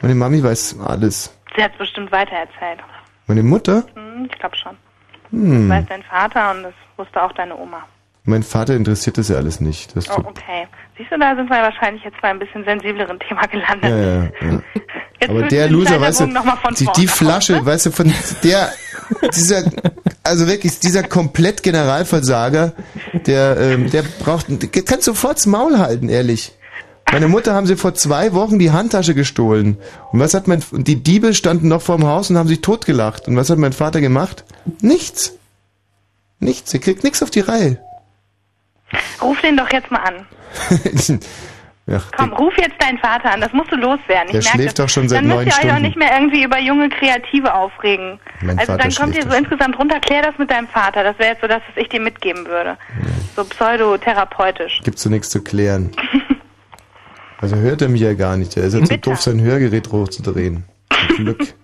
[0.00, 1.36] meine Mami weiß alles.
[1.56, 2.80] Sie hat bestimmt weitererzählt.
[3.26, 3.84] Meine Mutter?
[3.94, 4.76] Hm, ich glaube schon.
[5.30, 5.68] Hm.
[5.68, 7.84] Das weiß dein Vater und das wusste auch deine Oma.
[8.26, 9.94] Mein Vater interessiert das ja alles nicht.
[9.96, 10.66] Das Oh, okay.
[10.96, 13.90] Siehst du, da sind wir wahrscheinlich jetzt bei einem bisschen sensibleren Thema gelandet.
[13.90, 14.62] ja, ja, ja.
[15.20, 16.26] Jetzt Aber der Loser, weißt du,
[16.78, 18.72] die, die Flasche, weißt du, von der,
[19.34, 19.62] dieser,
[20.24, 22.72] also wirklich, dieser komplett Generalversager,
[23.26, 26.52] der, ähm, der braucht, der kann sofort das Maul halten, ehrlich.
[27.12, 29.76] Meine Mutter haben sie vor zwei Wochen die Handtasche gestohlen.
[30.10, 33.28] Und was hat mein, und die Diebe standen noch vorm Haus und haben sich totgelacht.
[33.28, 34.44] Und was hat mein Vater gemacht?
[34.80, 35.34] Nichts.
[36.40, 36.72] Nichts.
[36.74, 37.78] Er kriegt nichts auf die Reihe.
[39.22, 40.26] Ruf den doch jetzt mal an.
[41.86, 43.42] ja, Komm, ruf jetzt deinen Vater an.
[43.42, 44.32] Das musst du loswerden.
[44.32, 44.86] Der ich merk schläft das.
[44.86, 45.82] doch schon seit Dann müsst neun ihr euch auch Stunden.
[45.82, 48.18] nicht mehr irgendwie über junge Kreative aufregen.
[48.40, 51.04] Mein also Vater dann kommt ihr so insgesamt runter, klär das mit deinem Vater.
[51.04, 52.78] Das wäre jetzt so das, was ich dir mitgeben würde.
[53.36, 54.80] So pseudotherapeutisch.
[54.82, 55.90] Gibt's so nichts zu klären.
[57.40, 58.56] Also hört er mich ja gar nicht.
[58.56, 60.64] Er ist ja zu doof, sein Hörgerät hochzudrehen.
[61.14, 61.54] Zum Glück.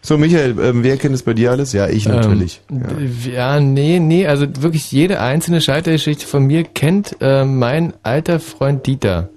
[0.00, 1.72] So, Michael, ähm, wer kennt es bei dir alles?
[1.72, 2.60] Ja, ich natürlich.
[2.70, 3.58] Ähm, ja.
[3.58, 9.30] nee, nee, also wirklich jede einzelne Scheitergeschichte von mir kennt äh, mein alter Freund Dieter.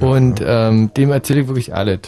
[0.00, 2.00] Und ähm, dem erzähle ich wirklich alles.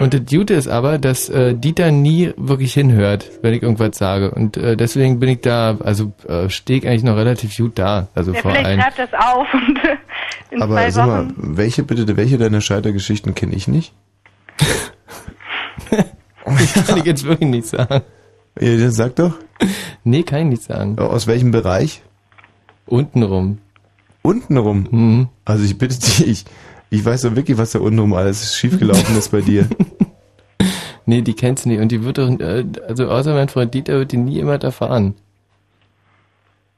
[0.00, 4.30] Und das Gute ist aber, dass äh, Dieter nie wirklich hinhört, wenn ich irgendwas sage.
[4.30, 8.08] Und äh, deswegen bin ich da, also äh, stehe ich eigentlich noch relativ gut da.
[8.14, 8.80] Also Ja, vor vielleicht allem.
[8.80, 9.78] schreibt das auf und
[10.50, 11.34] in Aber zwei sag mal, Wochen.
[11.58, 13.92] welche bitte, welche deiner Scheitergeschichten kenne ich nicht?
[16.86, 18.00] kann ich jetzt wirklich nicht sagen.
[18.60, 19.34] Ja, das sag doch.
[20.04, 20.98] Nee, kann ich nicht sagen.
[20.98, 22.02] Aus welchem Bereich?
[22.86, 23.58] Untenrum.
[24.22, 24.86] Untenrum?
[24.90, 25.28] Mhm.
[25.44, 26.44] Also ich bitte dich,
[26.92, 29.66] ich, weiß doch wirklich, was da untenrum alles schiefgelaufen ist bei dir.
[31.06, 31.80] Nee, die kennst du nicht.
[31.80, 35.14] Und die wird doch, äh, also außer mein Freund Dieter wird die nie jemand erfahren.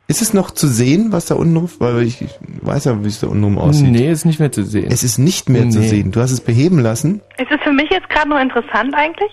[0.07, 2.31] Ist es noch zu sehen, was da untenrum, weil ich, ich
[2.62, 3.91] weiß ja, wie es da untenrum aussieht.
[3.91, 4.89] Nee, ist nicht mehr zu sehen.
[4.91, 5.89] Es ist nicht mehr zu Nee.
[5.89, 6.12] sehen.
[6.12, 7.23] Du hast es beheben lassen?
[7.39, 9.31] Ist es für mich jetzt gerade noch interessant eigentlich?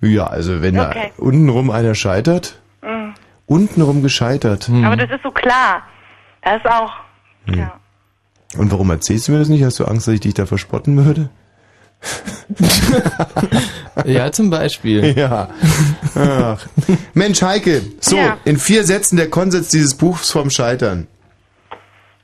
[0.00, 1.12] Ja, also wenn Okay.
[1.16, 3.12] da untenrum einer scheitert, Mhm.
[3.46, 4.70] untenrum gescheitert.
[4.70, 5.82] Aber das ist so klar.
[6.42, 6.92] Das ist auch.
[7.46, 7.70] Hm.
[8.58, 9.62] Und warum erzählst du mir das nicht?
[9.64, 11.28] Hast du Angst, dass ich dich da verspotten würde?
[14.04, 15.14] Ja, zum Beispiel.
[15.16, 15.48] Ja.
[16.14, 16.64] Ach.
[17.14, 18.36] Mensch, Heike, so, Ja.
[18.44, 21.06] in vier Sätzen der Konsens dieses Buchs vom Scheitern.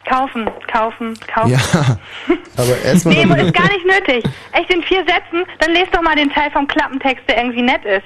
[0.08, 1.50] Kaufen, kaufen, kaufen.
[1.52, 1.60] Ja,
[2.56, 4.24] aber erstmal Nee, ist gar nicht nötig.
[4.52, 7.84] Echt in vier Sätzen, dann lest doch mal den Teil vom Klappentext, der irgendwie nett
[7.84, 8.04] ist.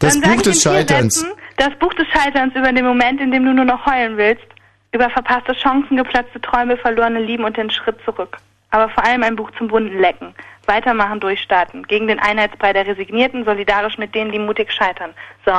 [0.00, 1.14] das dann sag Buch ich des in vier Scheiterns.
[1.20, 4.42] Sätzen, das Buch des Scheiterns über den Moment, in dem du nur noch heulen willst,
[4.92, 8.36] über verpasste Chancen, geplatzte Träume, verlorene Lieben und den Schritt zurück.
[8.70, 10.34] Aber vor allem ein Buch zum bunten Lecken.
[10.66, 11.82] Weitermachen, durchstarten.
[11.86, 15.10] Gegen den Einheitsbrei der Resignierten, solidarisch mit denen, die mutig scheitern.
[15.44, 15.52] So.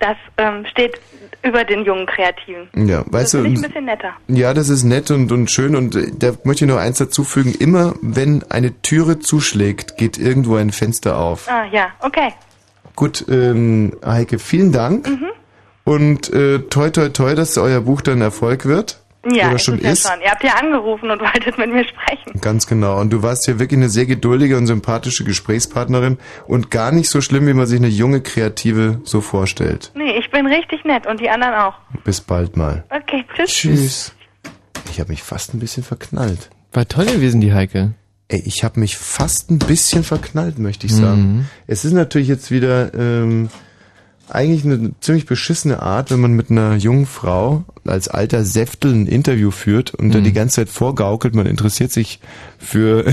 [0.00, 1.00] Das ähm, steht
[1.42, 2.68] über den jungen Kreativen.
[2.74, 4.12] Ja, Das weißt finde ich ein du, bisschen netter.
[4.28, 7.22] ja, das ist nett und, und schön und äh, da möchte ich noch eins dazu
[7.24, 7.54] fügen.
[7.54, 11.48] Immer wenn eine Türe zuschlägt, geht irgendwo ein Fenster auf.
[11.48, 12.34] Ah, ja, okay.
[12.96, 15.08] Gut, ähm, Heike, vielen Dank.
[15.08, 15.30] Mhm.
[15.84, 19.00] Und äh, toi toi toi, dass euer Buch dann Erfolg wird.
[19.30, 20.08] Ja, Oder ist schon es ja ist.
[20.08, 20.20] schon.
[20.22, 22.40] Ihr habt ja angerufen und wolltet mit mir sprechen.
[22.40, 23.00] Ganz genau.
[23.00, 27.20] Und du warst ja wirklich eine sehr geduldige und sympathische Gesprächspartnerin und gar nicht so
[27.20, 29.92] schlimm, wie man sich eine junge Kreative so vorstellt.
[29.94, 31.74] Nee, ich bin richtig nett und die anderen auch.
[32.04, 32.84] Bis bald mal.
[32.90, 33.50] Okay, tschüss.
[33.50, 34.12] Tschüss.
[34.90, 36.50] Ich habe mich fast ein bisschen verknallt.
[36.72, 37.94] War toll gewesen, die Heike.
[38.28, 41.20] Ey, ich habe mich fast ein bisschen verknallt, möchte ich sagen.
[41.36, 41.46] Mhm.
[41.66, 43.48] Es ist natürlich jetzt wieder ähm,
[44.28, 49.06] eigentlich eine ziemlich beschissene Art, wenn man mit einer jungen Frau als alter Säftel ein
[49.06, 50.26] Interview führt und dann Mhm.
[50.26, 52.20] die ganze Zeit vorgaukelt, man interessiert sich
[52.58, 53.04] für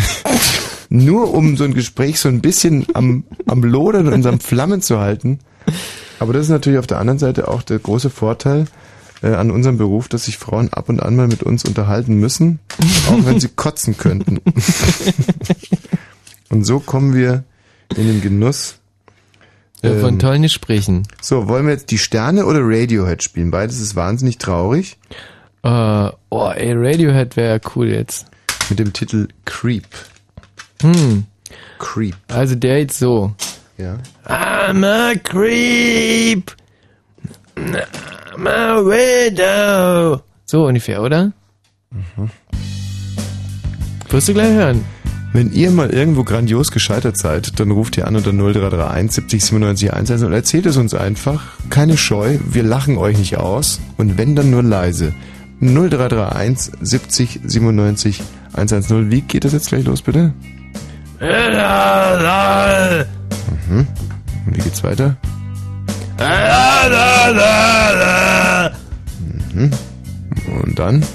[0.89, 4.99] nur um so ein Gespräch so ein bisschen am, am Lodern und am Flammen zu
[4.99, 5.39] halten.
[6.19, 8.65] Aber das ist natürlich auf der anderen Seite auch der große Vorteil
[9.21, 12.59] äh, an unserem Beruf, dass sich Frauen ab und an mal mit uns unterhalten müssen,
[13.09, 14.39] auch wenn sie kotzen könnten.
[16.49, 17.43] und so kommen wir
[17.95, 18.75] in den Genuss
[19.83, 21.07] Ja, von ähm, tollen Gesprächen.
[21.21, 23.49] So, wollen wir jetzt die Sterne oder Radiohead spielen?
[23.49, 24.97] Beides ist wahnsinnig traurig.
[25.63, 28.27] Äh, oh, ey, Radiohead wäre cool jetzt.
[28.69, 29.87] Mit dem Titel Creep.
[30.81, 31.25] Hm.
[31.79, 32.15] Creep.
[32.27, 33.33] Also der jetzt so.
[33.77, 33.97] Ja.
[34.25, 36.51] I'm a creep.
[37.55, 40.21] I'm a widow.
[40.45, 41.33] So ungefähr, oder?
[41.89, 42.29] Mhm.
[44.09, 44.85] Wirst du gleich hören.
[45.33, 49.93] Wenn ihr mal irgendwo grandios gescheitert seid, dann ruft ihr an unter 0331 70 97
[49.93, 51.41] 110 und erzählt es uns einfach.
[51.69, 55.13] Keine Scheu, wir lachen euch nicht aus und wenn dann nur leise.
[55.61, 58.21] 0331 70 97
[58.53, 59.09] 110.
[59.09, 60.33] Wie geht das jetzt gleich los, bitte?
[63.69, 63.87] Mhm.
[64.47, 65.15] Und wie geht's weiter?
[69.53, 69.71] Mhm.
[70.61, 71.05] Und dann?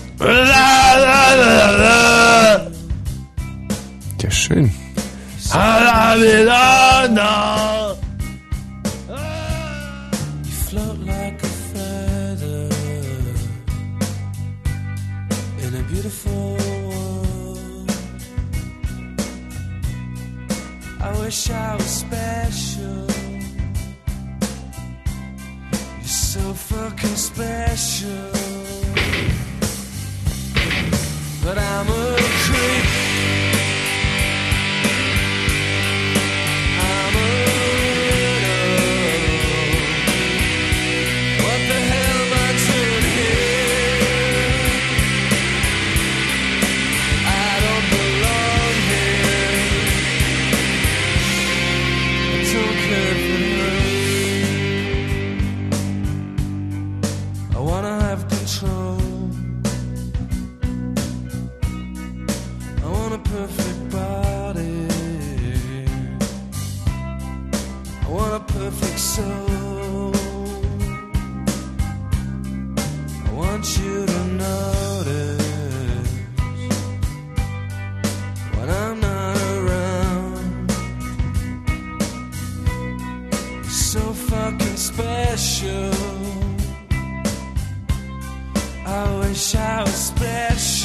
[15.97, 17.91] Beautiful world.
[21.01, 23.07] I wish I was special.
[25.99, 28.31] You're so fucking special.
[31.43, 32.96] But I'm a creep.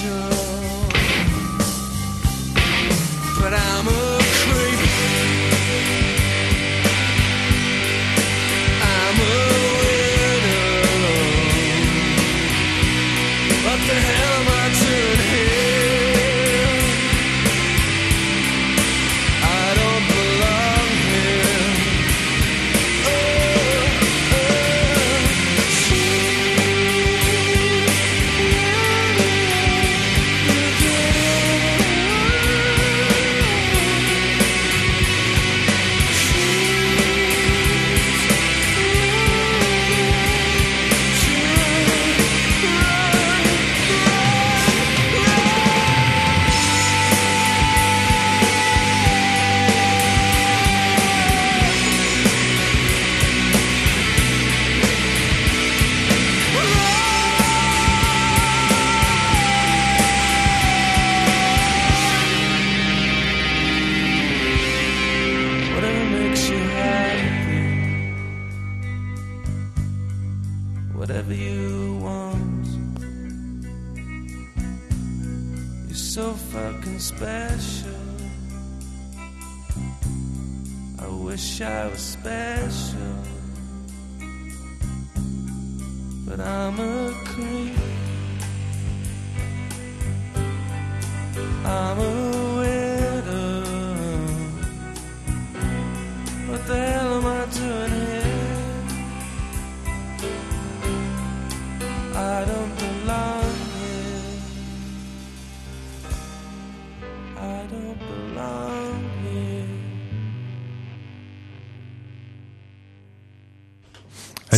[0.02, 0.31] sure.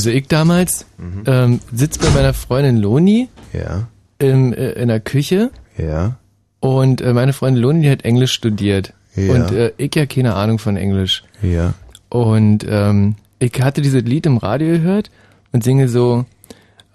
[0.04, 0.86] Also ich damals
[1.26, 3.88] ähm, sitz bei meiner Freundin Loni Ja.
[4.20, 6.18] im, äh, in der Küche Ja.
[6.60, 8.92] und äh, meine Freundin Loni, die hat Englisch studiert.
[9.16, 9.32] Ja.
[9.34, 11.24] Und äh, ich ja keine Ahnung von Englisch.
[11.42, 11.74] Ja.
[12.10, 15.10] Und ähm, ich hatte dieses Lied im Radio gehört
[15.54, 16.26] und singe so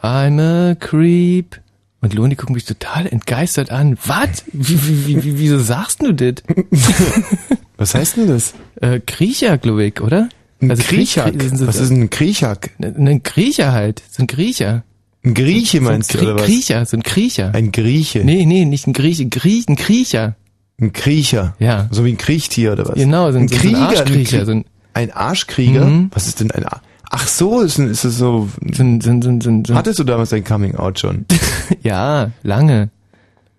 [0.03, 1.59] I'm a creep.
[2.03, 3.97] Und Loni guckt mich total entgeistert an.
[4.05, 4.45] Was?
[4.53, 6.43] Wie, wie, wie, wieso sagst du das?
[7.79, 8.53] Was heißt denn das?
[8.83, 10.29] Äh, Kriecher, glaube ich, oder?
[10.61, 11.35] Ein Also Kriechak?
[11.35, 12.71] Kriech- sind so- Was ist ein Kriechak?
[12.81, 14.03] Ein Griecher halt.
[14.11, 14.83] So ein Griecher.
[15.25, 16.47] Ein Grieche meinst so du, ein oder was?
[16.47, 17.55] Kriecher, so ein Kriecher.
[17.55, 18.25] Ein Grieche.
[18.25, 20.37] Nee, nee, nicht ein Grieche, Griech, ein Kriecher.
[20.81, 21.55] Ein Kriecher.
[21.59, 21.89] Ja.
[21.91, 22.95] So wie ein Kriechtier oder was?
[22.95, 23.79] Genau, so ein- ein so ein Krieger.
[23.89, 24.65] Arschkriecher, Ein, so Krie- ein-
[24.95, 25.85] ein Arschkrieger?
[25.87, 26.11] Mhm.
[26.15, 28.49] Was ist denn ein Ar Ach so, ist, ist es so.
[28.73, 29.71] Sind, sind, sind, sind.
[29.71, 31.25] Hattest du damals dein Coming Out schon?
[31.83, 32.91] Ja, lange.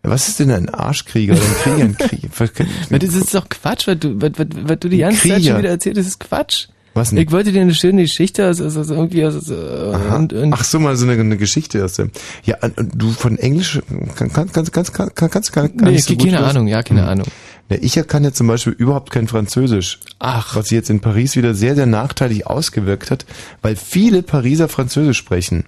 [0.03, 1.83] Was ist denn ein Arschkrieger oder ein Krieger?
[1.85, 2.69] Ein Krieger?
[2.99, 5.49] Das ist doch Quatsch, was du, was, was, was du die ganze Zeit Krieger.
[5.49, 6.67] schon wieder erzählst, das ist Quatsch.
[6.93, 7.19] Was denn?
[7.19, 10.63] Ich wollte dir eine schöne Geschichte, also, also, also irgendwie, also, äh, und, und, Ach
[10.63, 12.11] so, mal so eine, eine, Geschichte aus dem.
[12.43, 13.79] Ja, und und du von Englisch
[14.15, 16.49] kann, kann, kannst, kannst, kannst, kannst gar, Nee, nicht so gut keine los?
[16.49, 17.09] Ahnung, ja, keine Hm.
[17.09, 17.27] Ahnung.
[17.69, 19.99] Ja, ich kann ja zum Beispiel überhaupt kein Französisch.
[20.17, 20.55] Ach.
[20.55, 23.25] Was sich jetzt in Paris wieder sehr, sehr nachteilig ausgewirkt hat,
[23.61, 25.65] weil viele Pariser Französisch sprechen.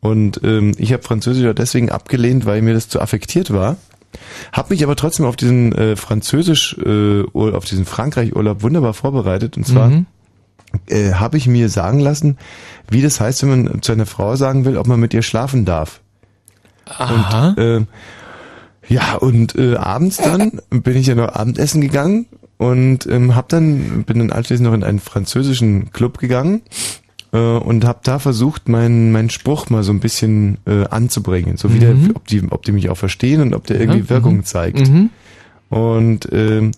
[0.00, 3.76] Und ähm, ich habe Französisch ja deswegen abgelehnt, weil mir das zu affektiert war.
[4.52, 9.56] Hab mich aber trotzdem auf diesen äh, Französisch, äh, auf diesen Frankreich-Urlaub wunderbar vorbereitet.
[9.56, 10.06] Und zwar Mhm.
[10.88, 12.38] Äh, habe ich mir sagen lassen,
[12.90, 15.64] wie das heißt, wenn man zu einer Frau sagen will, ob man mit ihr schlafen
[15.64, 16.00] darf.
[16.86, 17.48] Aha.
[17.50, 17.80] Und, äh,
[18.88, 22.26] ja, und äh, abends dann bin ich ja noch Abendessen gegangen
[22.58, 26.62] und ähm, hab dann bin dann anschließend noch in einen französischen Club gegangen
[27.32, 31.72] äh, und hab da versucht, meinen meinen Spruch mal so ein bisschen äh, anzubringen, so
[31.72, 32.12] wie der, Mhm.
[32.14, 34.44] ob die ob die mich auch verstehen und ob der Ja, irgendwie Wirkung mhm.
[34.44, 34.88] zeigt.
[34.88, 35.10] Mhm.
[35.70, 36.72] Und ähm,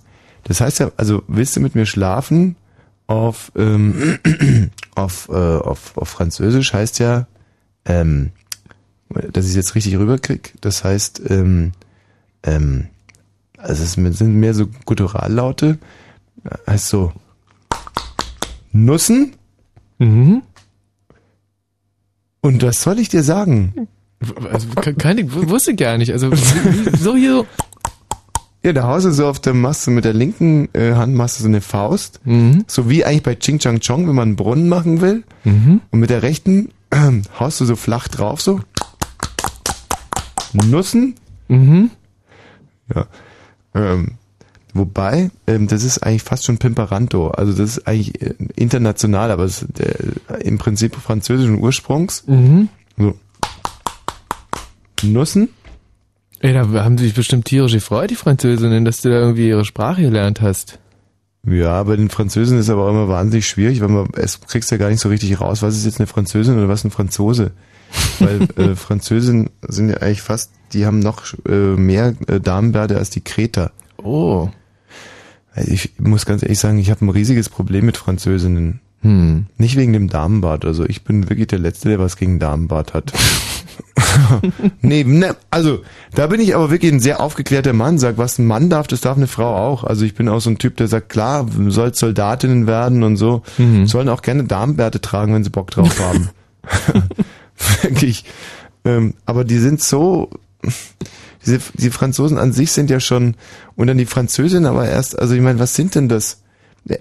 [0.44, 2.56] das heißt ja, also willst du mit mir schlafen?
[3.06, 4.18] Auf ähm,
[4.94, 7.26] auf, äh, auf auf Französisch heißt ja,
[7.84, 8.30] ähm,
[9.08, 10.54] dass ich es jetzt richtig rüberkrieg.
[10.62, 11.72] Das heißt, ähm,
[12.42, 12.86] ähm,
[13.58, 15.78] also es sind mehr so Gutturallaute.
[16.66, 17.12] Heißt so
[18.72, 19.34] Nussen.
[19.98, 20.42] Mhm.
[22.40, 23.88] Und was soll ich dir sagen?
[24.50, 26.12] Also, ke- keine, wusste ich gar nicht.
[26.12, 27.46] Also, so hier so.
[28.64, 31.42] Ja, da haust du so auf der du mit der linken äh, Hand machst du
[31.42, 32.20] so eine Faust.
[32.24, 32.64] Mhm.
[32.66, 35.22] So wie eigentlich bei Ching Chang Chong, wenn man einen Brunnen machen will.
[35.44, 35.82] Mhm.
[35.90, 38.60] Und mit der rechten äh, haust du so flach drauf so.
[40.54, 41.14] Nussen.
[41.48, 41.90] Mhm.
[42.94, 43.06] Ja.
[43.74, 44.12] Ähm,
[44.72, 47.32] wobei, ähm, das ist eigentlich fast schon Pimperanto.
[47.32, 52.26] Also das ist eigentlich äh, international, aber es ist der, im Prinzip französischen Ursprungs.
[52.26, 52.70] Mhm.
[52.96, 53.14] So.
[55.02, 55.50] Nussen.
[56.44, 59.64] Ey, da haben sie sich bestimmt tierisch gefreut, die Französinnen, dass du da irgendwie ihre
[59.64, 60.78] Sprache gelernt hast.
[61.46, 64.76] Ja, bei den Französen ist aber auch immer wahnsinnig schwierig, weil man es kriegst ja
[64.76, 67.52] gar nicht so richtig raus, was ist jetzt eine Französin oder was ein Franzose.
[68.18, 73.08] Weil äh, Französinnen sind ja eigentlich fast, die haben noch äh, mehr äh, Damenbärte als
[73.08, 73.72] die Kreter.
[73.96, 74.50] Oh.
[75.54, 78.80] Also ich muss ganz ehrlich sagen, ich habe ein riesiges Problem mit Französinnen.
[79.00, 79.46] Hm.
[79.56, 80.66] Nicht wegen dem Damenbart.
[80.66, 83.14] Also ich bin wirklich der Letzte, der was gegen Damenbart hat.
[84.82, 85.80] nee, ne, also
[86.14, 87.98] da bin ich aber wirklich ein sehr aufgeklärter Mann.
[87.98, 89.84] Sag, was ein Mann darf, das darf eine Frau auch.
[89.84, 93.42] Also ich bin auch so ein Typ, der sagt, klar, soll Soldatinnen werden und so.
[93.58, 93.86] Mhm.
[93.86, 96.30] Sollen auch gerne Damenbärte tragen, wenn sie Bock drauf haben.
[97.82, 98.24] wirklich.
[98.84, 100.30] Ähm, aber die sind so,
[101.44, 103.34] diese, die Franzosen an sich sind ja schon,
[103.76, 106.40] und dann die Französinnen aber erst, also ich meine, was sind denn das?
[106.88, 106.98] Äh,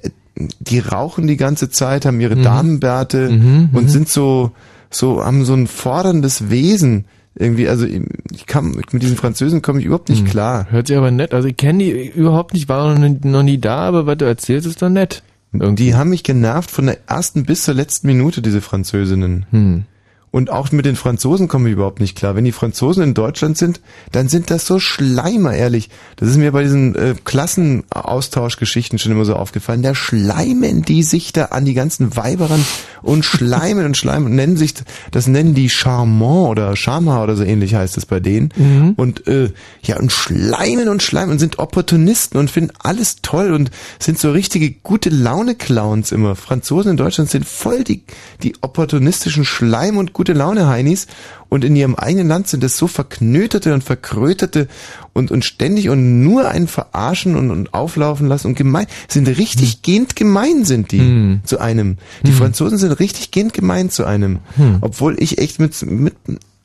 [0.59, 2.43] Die rauchen die ganze Zeit, haben ihre Mhm.
[2.43, 3.89] Damenbärte Mhm, und mhm.
[3.89, 4.51] sind so,
[4.95, 7.05] so, haben so ein forderndes Wesen.
[7.35, 10.67] Irgendwie, also ich kann, mit diesen Französen komme ich überhaupt nicht klar.
[10.69, 11.33] Hört sich aber nett.
[11.33, 14.25] Also ich kenne die überhaupt nicht, war noch nie, noch nie da, aber was du
[14.25, 15.23] erzählst, ist doch nett.
[15.51, 19.45] Die haben mich genervt von der ersten bis zur letzten Minute, diese Französinnen.
[19.51, 19.85] Hm.
[20.33, 22.35] Und auch mit den Franzosen komme ich überhaupt nicht klar.
[22.35, 23.81] Wenn die Franzosen in Deutschland sind,
[24.11, 25.91] dann sind das so Schleimer, ehrlich.
[26.15, 29.83] Das ist mir bei diesen äh, Klassenaustauschgeschichten schon immer so aufgefallen.
[29.83, 32.65] Da schleimen die sich da an die ganzen Weiber ran
[33.03, 34.73] und schleimen und schleimen und nennen sich,
[35.11, 38.49] das nennen die Charmant oder Charmant oder so ähnlich heißt es bei denen.
[38.55, 38.93] Mhm.
[38.95, 39.51] Und äh,
[39.83, 43.69] ja, und schleimen und schleimen und sind Opportunisten und finden alles toll und
[43.99, 46.35] sind so richtige gute Laune-Clowns immer.
[46.35, 48.01] Franzosen in Deutschland sind voll die,
[48.41, 51.07] die opportunistischen Schleim- und gute Laune-Heinis
[51.49, 54.69] und in ihrem eigenen Land sind es so verknöterte und verkrötete
[55.11, 59.81] und, und ständig und nur einen verarschen und, und auflaufen lassen und gemein, sind richtig
[59.81, 61.41] gehend gemein sind die Hm.
[61.43, 61.97] zu einem.
[62.23, 62.37] Die Hm.
[62.37, 64.39] Franzosen sind richtig gehend gemein zu einem.
[64.55, 64.77] Hm.
[64.79, 66.15] Obwohl ich echt mit, mit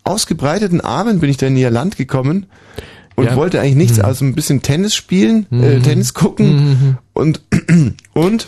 [0.04, 2.46] ausgebreiteten Armen bin ich da in ihr Land gekommen
[3.18, 3.36] und Ja.
[3.36, 4.04] wollte eigentlich nichts, Hm.
[4.04, 5.82] also ein bisschen Tennis spielen, äh, Mhm.
[5.82, 6.98] Tennis gucken Mhm.
[7.12, 7.40] und
[8.14, 8.46] und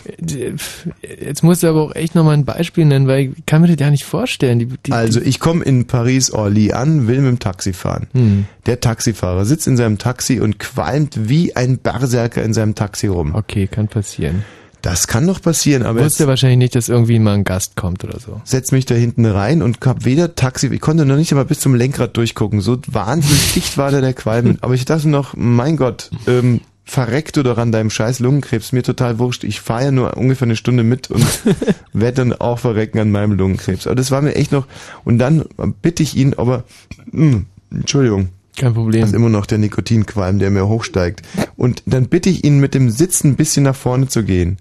[1.21, 3.77] Jetzt musst du aber auch echt nochmal ein Beispiel nennen, weil ich kann mir das
[3.79, 4.59] ja nicht vorstellen.
[4.61, 8.07] Die, die, also ich komme in Paris Orly an, will mit dem Taxi fahren.
[8.13, 8.47] Hm.
[8.67, 13.35] Der Taxifahrer sitzt in seinem Taxi und qualmt wie ein Berserker in seinem Taxi rum.
[13.35, 14.45] Okay, kann passieren.
[14.83, 18.05] Das kann doch passieren, aber Aber wusste wahrscheinlich nicht, dass irgendwie mal ein Gast kommt
[18.05, 18.41] oder so.
[18.45, 21.61] setz mich da hinten rein und hab weder Taxi, ich konnte noch nicht einmal bis
[21.61, 22.61] zum Lenkrad durchgucken.
[22.61, 24.59] So wahnsinnig dicht war da der Qualm.
[24.61, 28.73] Aber ich dachte noch, mein Gott, ähm, verreck du doch an deinem scheiß Lungenkrebs.
[28.73, 29.45] Mir total wurscht.
[29.45, 31.25] Ich fahre ja nur ungefähr eine Stunde mit und
[31.93, 33.87] werde dann auch verrecken an meinem Lungenkrebs.
[33.87, 34.67] Aber das war mir echt noch,
[35.05, 35.45] und dann
[35.83, 36.65] bitte ich ihn, aber,
[37.13, 38.31] mh, Entschuldigung.
[38.57, 39.01] Kein Problem.
[39.03, 41.23] Das ist immer noch der Nikotinqualm, der mir hochsteigt.
[41.57, 44.59] Und dann bitte ich ihn mit dem Sitzen ein bisschen nach vorne zu gehen.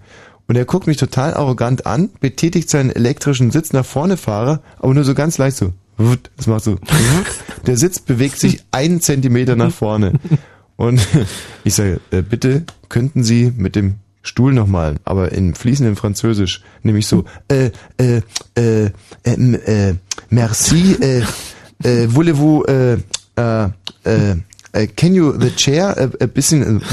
[0.48, 4.94] Und er guckt mich total arrogant an, betätigt seinen elektrischen Sitz nach vorne Fahrer, aber
[4.94, 5.74] nur so ganz leicht so.
[6.38, 6.78] Das macht so.
[7.68, 10.14] Der Sitz bewegt sich einen Zentimeter nach vorne.
[10.76, 11.06] Und
[11.64, 17.08] ich sage, äh, bitte könnten Sie mit dem Stuhl nochmal, aber in fließendem Französisch, nämlich
[17.08, 18.22] so, äh, äh,
[18.56, 18.92] äh,
[19.24, 19.96] äh, äh
[20.30, 21.24] merci, äh,
[21.84, 22.98] äh, voulez-vous, äh,
[23.40, 23.64] äh,
[24.04, 24.36] äh,
[24.74, 26.84] äh, can you the chair äh, ein bisschen, äh,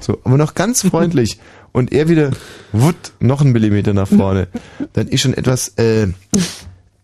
[0.00, 1.38] so, aber noch ganz freundlich.
[1.72, 2.30] Und er wieder,
[2.72, 4.46] wut, noch einen Millimeter nach vorne.
[4.92, 6.06] Dann ist schon etwas, äh,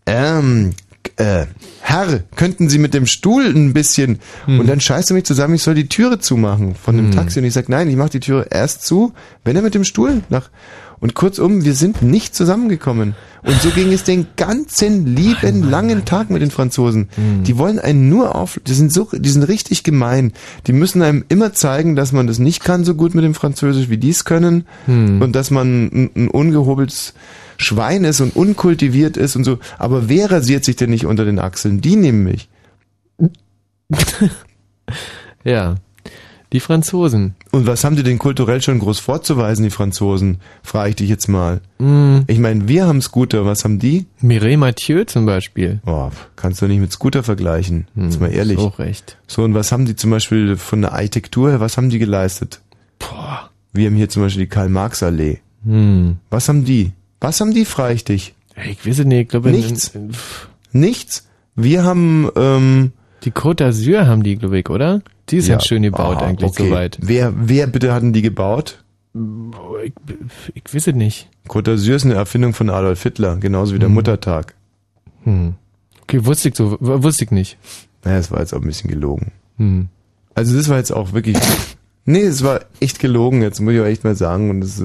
[0.06, 0.74] ähm,
[1.16, 1.46] äh,
[1.80, 5.62] Herr, könnten Sie mit dem Stuhl ein bisschen und dann scheißt er mich zusammen, ich
[5.62, 7.12] soll die Türe zumachen von dem Hm.
[7.12, 9.12] Taxi und ich sag, nein, ich mache die Türe erst zu,
[9.44, 10.50] wenn er mit dem Stuhl nach
[11.00, 13.14] und kurzum, wir sind nicht zusammengekommen.
[13.42, 17.08] Und so ging es den ganzen lieben langen Tag mit den Franzosen.
[17.46, 20.32] Die wollen einen nur auf, die sind so, die sind richtig gemein.
[20.66, 23.88] Die müssen einem immer zeigen, dass man das nicht kann so gut mit dem Französisch,
[23.88, 24.66] wie die es können.
[24.84, 25.22] Hm.
[25.22, 27.14] Und dass man ein, ein ungehobeltes
[27.56, 29.58] Schwein ist und unkultiviert ist und so.
[29.78, 31.80] Aber wer rasiert sich denn nicht unter den Achseln?
[31.80, 32.48] Die nehmen mich.
[35.44, 35.76] Ja.
[36.52, 37.36] Die Franzosen.
[37.52, 40.38] Und was haben die denn kulturell schon groß vorzuweisen, die Franzosen?
[40.64, 41.60] Frage ich dich jetzt mal.
[41.78, 42.20] Mm.
[42.26, 44.06] Ich meine, wir haben Scooter, was haben die?
[44.20, 45.80] Mireille Mathieu zum Beispiel.
[45.86, 47.86] Oh, kannst du nicht mit Scooter vergleichen.
[47.94, 48.58] Jetzt mal ehrlich.
[48.58, 49.16] so recht.
[49.28, 52.60] So, und was haben die zum Beispiel von der Architektur her, was haben die geleistet?
[52.98, 53.50] Boah.
[53.72, 55.38] Wir haben hier zum Beispiel die Karl-Marx-Allee.
[55.64, 56.16] Hm.
[56.30, 56.92] Was haben die?
[57.20, 58.34] Was haben die, frage ich dich?
[58.68, 59.92] Ich weiß es nicht, ich glaube Nichts.
[60.72, 61.28] Nichts.
[61.54, 62.92] Wir haben, ähm,
[63.24, 65.02] Die Côte d'Azur haben die, glaube ich, oder?
[65.30, 66.68] Die ist ja, schön gebaut Ah, eigentlich okay.
[66.68, 66.98] soweit.
[67.00, 68.82] Wer, wer bitte hatten die gebaut?
[69.84, 69.92] Ich,
[70.54, 71.28] ich weiß es nicht.
[71.48, 74.54] Côte d'Azur ist eine Erfindung von Adolf Hitler, genauso wie der Muttertag.
[75.24, 75.54] Hm.
[76.02, 77.58] Okay, wusste ich so, wusste ich nicht.
[78.04, 79.32] Naja, es war jetzt auch ein bisschen gelogen.
[79.58, 79.88] Hm.
[80.34, 81.36] Also das war jetzt auch wirklich.
[82.06, 84.48] Nee, es war echt gelogen, jetzt muss ich auch echt mal sagen.
[84.50, 84.82] Und das,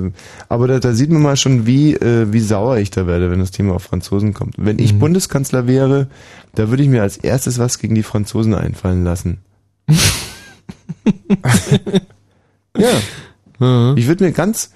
[0.50, 3.40] aber da, da sieht man mal schon, wie, äh, wie sauer ich da werde, wenn
[3.40, 4.56] das Thema auf Franzosen kommt.
[4.58, 6.08] Wenn ich Bundeskanzler wäre,
[6.56, 9.40] da würde ich mir als erstes was gegen die Franzosen einfallen lassen.
[12.78, 13.94] ja.
[13.96, 14.72] Ich würde mir ganz,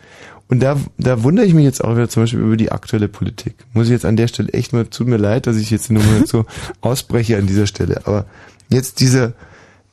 [0.48, 3.56] und da, da wundere ich mich jetzt auch wieder zum Beispiel über die aktuelle Politik.
[3.74, 6.04] Muss ich jetzt an der Stelle echt mal, tut mir leid, dass ich jetzt nur
[6.04, 6.46] mal so
[6.82, 8.02] ausbreche an dieser Stelle.
[8.06, 8.26] Aber
[8.70, 9.34] jetzt dieser,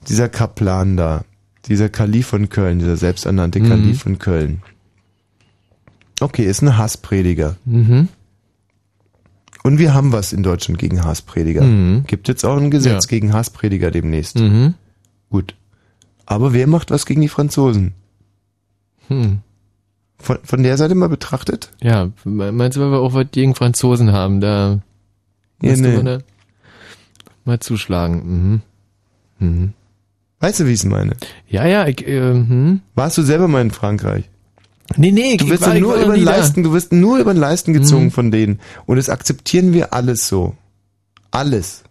[0.08, 1.24] dieser Kaplan da,
[1.66, 3.68] dieser Kalif von Köln, dieser selbsternannte Mhm.
[3.68, 4.62] Kalif von Köln.
[6.20, 7.56] Okay, ist ein Hassprediger.
[7.64, 8.08] Mhm.
[9.64, 11.62] Und wir haben was in Deutschland gegen Hassprediger.
[11.62, 12.04] Mhm.
[12.06, 13.08] Gibt jetzt auch ein Gesetz Ja.
[13.10, 14.38] gegen Hassprediger demnächst.
[14.38, 14.74] Mhm.
[15.28, 15.56] Gut.
[16.26, 17.92] Aber wer macht was gegen die Franzosen?
[19.08, 19.38] Hm.
[20.18, 21.70] Von, von der Seite mal betrachtet?
[21.82, 24.80] Ja, meinst du, weil wir auch was gegen Franzosen haben, da
[25.62, 25.96] Ja, müsste nee.
[25.96, 26.18] man da
[27.44, 28.62] mal zuschlagen.
[29.38, 29.46] Mhm.
[29.48, 29.72] Mhm.
[30.40, 31.12] Weißt du, wie ich es meine?
[31.48, 32.80] Ja, ja, ich, äh, hm.
[32.94, 34.28] Warst du selber mal in Frankreich?
[34.96, 36.36] Nee, nee, Du ich wirst war- nur über den nie da.
[36.36, 38.10] Leisten, du wirst nur über den Leisten gezogen Mhm.
[38.12, 38.60] von denen.
[38.86, 40.54] Und das akzeptieren wir alles so.
[41.30, 41.82] Alles.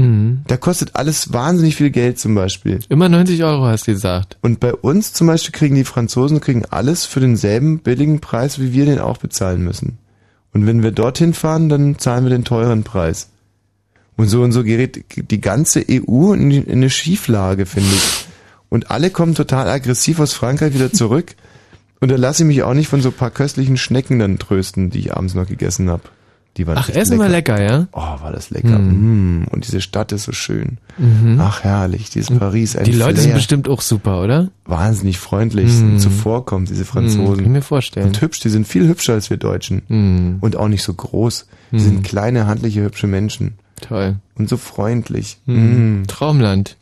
[0.00, 0.42] Mhm.
[0.46, 2.80] Da kostet alles wahnsinnig viel Geld zum Beispiel.
[2.88, 4.38] Immer 90 Euro hast du gesagt.
[4.40, 8.72] Und bei uns zum Beispiel kriegen die Franzosen kriegen alles für denselben billigen Preis, wie
[8.72, 9.98] wir den auch bezahlen müssen.
[10.52, 13.28] Und wenn wir dorthin fahren, dann zahlen wir den teuren Preis.
[14.16, 18.26] Und so und so gerät die ganze EU in, eine Schieflage, finde ich.
[18.68, 21.34] Und alle kommen total aggressiv aus Frankreich wieder zurück.
[22.02, 24.88] Und da lasse ich mich auch nicht von so ein paar köstlichen Schnecken dann trösten,
[24.88, 26.04] die ich abends noch gegessen habe.
[26.60, 27.86] Die waren Ach, Essen war lecker, ja?
[27.92, 28.78] Oh, war das lecker.
[28.78, 29.44] Mhm.
[29.44, 29.46] Mm.
[29.50, 30.76] Und diese Stadt ist so schön.
[30.98, 31.38] Mhm.
[31.40, 32.10] Ach, herrlich.
[32.10, 32.76] Dieses Paris.
[32.84, 33.34] Die Leute sind Flair.
[33.36, 34.50] bestimmt auch super, oder?
[34.66, 37.22] wahnsinnig freundlich, sind zuvorkommt, diese Franzosen.
[37.22, 38.06] Mhm, kann ich mir vorstellen.
[38.08, 39.80] Und hübsch, die sind viel hübscher als wir Deutschen.
[39.88, 40.36] Mhm.
[40.42, 41.46] Und auch nicht so groß.
[41.70, 41.80] Die Mhm.
[41.80, 43.54] sind kleine, handliche, hübsche Menschen.
[43.80, 44.16] Toll.
[44.34, 45.38] Und so freundlich.
[45.46, 46.02] Mhm.
[46.08, 46.76] Traumland.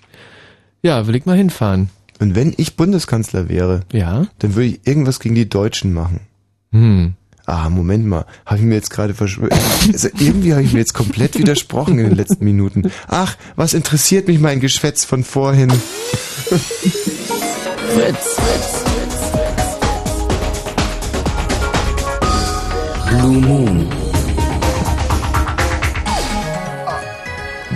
[0.83, 1.91] Ja, will ich mal hinfahren.
[2.19, 4.27] Und wenn ich Bundeskanzler wäre, ja?
[4.41, 6.21] dann würde ich irgendwas gegen die Deutschen machen.
[6.73, 7.15] Hm.
[7.49, 9.55] Ah, Moment mal, habe ich mir jetzt gerade verschwört.
[9.91, 12.93] Also irgendwie habe ich mir jetzt komplett widersprochen in den letzten Minuten.
[13.07, 15.71] Ach, was interessiert mich mein Geschwätz von vorhin?
[17.95, 18.37] Fritz.
[23.09, 23.89] Blue Moon.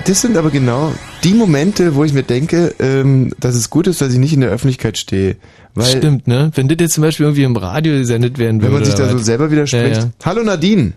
[0.05, 0.93] Das sind aber genau
[1.25, 4.41] die Momente, wo ich mir denke, ähm, dass es gut ist, dass ich nicht in
[4.41, 5.37] der Öffentlichkeit stehe.
[5.75, 6.51] Weil Stimmt, ne?
[6.55, 8.75] Wenn das jetzt zum Beispiel irgendwie im Radio gesendet werden wenn würde.
[8.75, 9.25] man sich da so was?
[9.25, 9.97] selber widerspricht.
[9.97, 10.11] Ja, ja.
[10.25, 10.93] Hallo Nadine.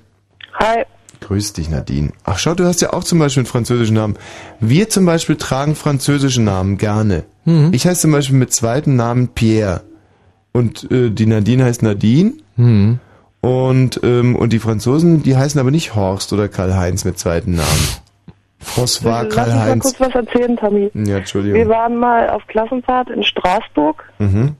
[0.60, 0.84] Hi.
[1.22, 2.11] Grüß dich, Nadine.
[2.23, 4.15] Ach schau, du hast ja auch zum Beispiel einen französischen Namen.
[4.60, 7.23] Wir zum Beispiel tragen französische Namen gerne.
[7.45, 7.69] Mhm.
[7.72, 9.81] Ich heiße zum Beispiel mit zweiten Namen Pierre.
[10.52, 12.34] Und äh, die Nadine heißt Nadine.
[12.57, 12.99] Mhm.
[13.41, 18.04] Und, ähm, und die Franzosen, die heißen aber nicht Horst oder Karl-Heinz mit zweiten Namen.
[18.65, 19.84] François Lass uns mal Karl-Heinz.
[19.84, 20.91] kurz was erzählen, Tommy.
[20.94, 21.69] Ja, Wir Entschuldigung.
[21.69, 24.55] waren mal auf Klassenfahrt in Straßburg Mhm.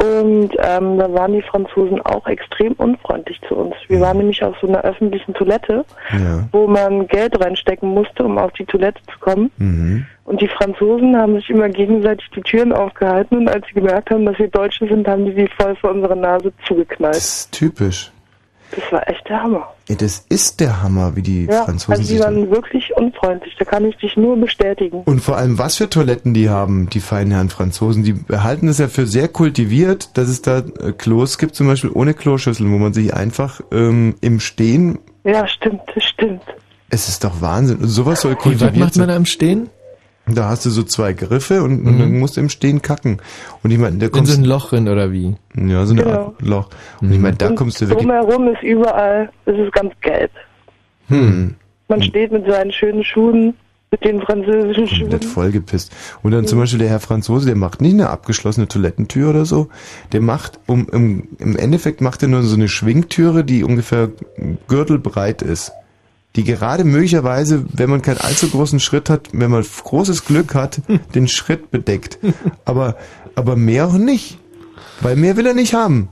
[0.00, 3.74] Und ähm, da waren die Franzosen auch extrem unfreundlich zu uns.
[3.88, 6.44] Wir waren nämlich auf so einer öffentlichen Toilette, Ja.
[6.52, 9.50] wo man Geld reinstecken musste, um auf die Toilette zu kommen.
[9.56, 10.06] Mhm.
[10.24, 14.24] Und die Franzosen haben sich immer gegenseitig die Türen aufgehalten und als sie gemerkt haben,
[14.24, 17.16] dass wir Deutsche sind, haben die die voll vor unsere Nase zugeknallt.
[17.16, 18.12] Das ist typisch.
[18.70, 19.74] Das war echt der Hammer.
[19.88, 22.20] Ja, das ist der Hammer, wie die ja, Franzosen also die sich...
[22.20, 23.56] waren wirklich unfreundlich.
[23.58, 25.02] Da kann ich dich nur bestätigen.
[25.04, 28.04] Und vor allem, was für Toiletten die haben, die feinen Herren Franzosen.
[28.04, 31.90] Die halten es ja für sehr kultiviert, dass es da äh, Klos gibt, zum Beispiel
[31.92, 34.98] ohne Kloschüsseln, wo man sich einfach ähm, im Stehen...
[35.24, 36.42] Ja, stimmt, das stimmt.
[36.90, 37.78] Es ist doch Wahnsinn.
[37.78, 39.70] Und sowas soll Wie, was kultiviert macht man da im Stehen?
[40.34, 41.98] Da hast du so zwei Griffe und, und Mhm.
[41.98, 43.20] dann musst du im Stehen kacken.
[43.62, 45.36] Und ich meine, da In kommst so ein Loch rein oder wie?
[45.56, 46.18] Ja, so eine Genau.
[46.26, 46.68] Art Loch.
[47.00, 48.06] Und ich meine, da und kommst du wirklich...
[48.06, 50.30] drumherum ist überall, es ist ganz gelb.
[51.08, 51.54] Hm.
[51.88, 53.54] Man steht mit seinen schönen Schuhen,
[53.90, 55.00] mit den französischen Schuhen.
[55.00, 55.90] komplett vollgepisst.
[56.22, 59.68] Und dann zum Beispiel der Herr Franzose, der macht nicht eine abgeschlossene Toilettentür oder so.
[60.12, 64.10] Der macht, um, im, im Endeffekt macht er nur so eine Schwingtüre, die ungefähr
[64.66, 65.72] gürtelbreit ist.
[66.36, 70.80] Die gerade möglicherweise, wenn man keinen allzu großen Schritt hat, wenn man großes Glück hat,
[71.14, 72.18] den Schritt bedeckt.
[72.64, 72.96] Aber,
[73.34, 74.38] aber mehr auch nicht.
[75.00, 76.08] Weil mehr will er nicht haben.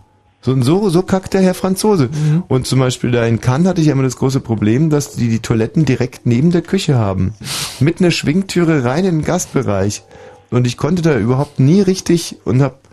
[0.47, 2.09] So, so, so kackt der Herr Franzose.
[2.47, 5.41] Und zum Beispiel da in Cannes hatte ich immer das große Problem, dass die die
[5.41, 7.35] Toiletten direkt neben der Küche haben.
[7.81, 10.05] Mit einer Schwingtüre rein in den Gastbereich.
[10.51, 12.86] Und ich konnte da überhaupt nie richtig und hab, ich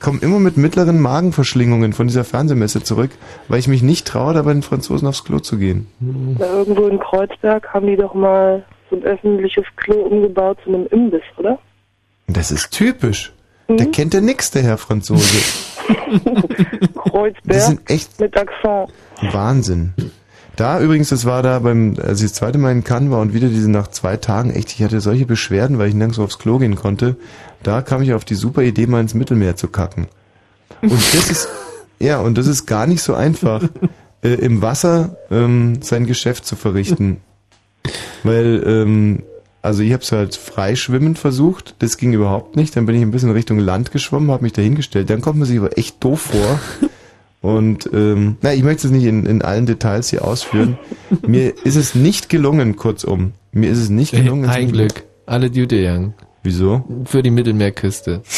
[0.00, 3.10] komme immer mit mittleren Magenverschlingungen von dieser Fernsehmesse zurück,
[3.48, 5.86] weil ich mich nicht traue, da bei den Franzosen aufs Klo zu gehen.
[6.38, 10.86] Da irgendwo in Kreuzberg haben die doch mal so ein öffentliches Klo umgebaut zu einem
[10.86, 11.58] Imbiss, oder?
[12.26, 13.32] Das ist typisch.
[13.68, 15.38] Der kennt ja nix, der Herr Franzose.
[16.94, 18.90] Kreuzberg Die sind echt mit Akzent.
[19.30, 19.92] Wahnsinn.
[20.56, 23.32] Da übrigens, das war da beim, als ich das zweite Mal in Cannes war und
[23.32, 26.58] wieder diese nach zwei Tagen, echt, ich hatte solche Beschwerden, weil ich nirgends aufs Klo
[26.58, 27.14] gehen konnte.
[27.62, 30.06] Da kam ich auf die super Idee, mal ins Mittelmeer zu kacken.
[30.80, 31.48] Und das ist,
[31.98, 33.62] ja, und das ist gar nicht so einfach,
[34.22, 37.18] äh, im Wasser ähm, sein Geschäft zu verrichten.
[38.22, 39.22] Weil, ähm,
[39.62, 42.76] also ich habe es halt freischwimmend versucht, das ging überhaupt nicht.
[42.76, 45.10] Dann bin ich ein bisschen Richtung Land geschwommen, habe mich dahingestellt.
[45.10, 46.60] Dann kommt man sich aber echt doof vor.
[47.40, 50.78] Und ähm, na, ich möchte es nicht in, in allen Details hier ausführen.
[51.26, 53.32] Mir ist es nicht gelungen, kurzum.
[53.52, 54.48] Mir ist es nicht gelungen.
[54.48, 55.04] Ein Glück.
[55.26, 56.14] Alle Duty Young.
[56.42, 56.84] Wieso?
[57.04, 58.22] Für die Mittelmeerküste.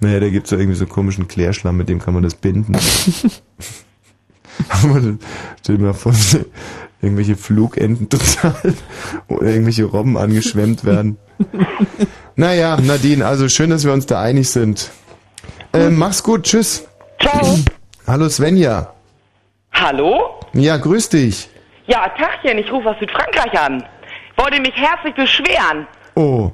[0.00, 2.76] Naja, da gibt's ja irgendwie so komischen Klärschlamm, mit dem kann man das binden.
[4.68, 5.20] Aber dann-
[5.60, 6.12] Stell dir mal vor,
[7.00, 8.74] irgendwelche Flugenten total
[9.28, 11.18] oder irgendwelche Robben angeschwemmt werden.
[12.34, 14.90] Naja, Nadine, also schön, dass wir uns da einig sind.
[15.72, 16.84] Äh, mach's gut, tschüss.
[17.20, 17.58] Ciao.
[18.04, 18.92] Hallo Svenja.
[19.72, 20.40] Hallo?
[20.52, 21.48] Ja, grüß dich.
[21.86, 23.84] Ja, Tachchen, ich rufe aus Südfrankreich an.
[24.36, 25.86] Wollte mich herzlich beschweren.
[26.14, 26.52] Oh.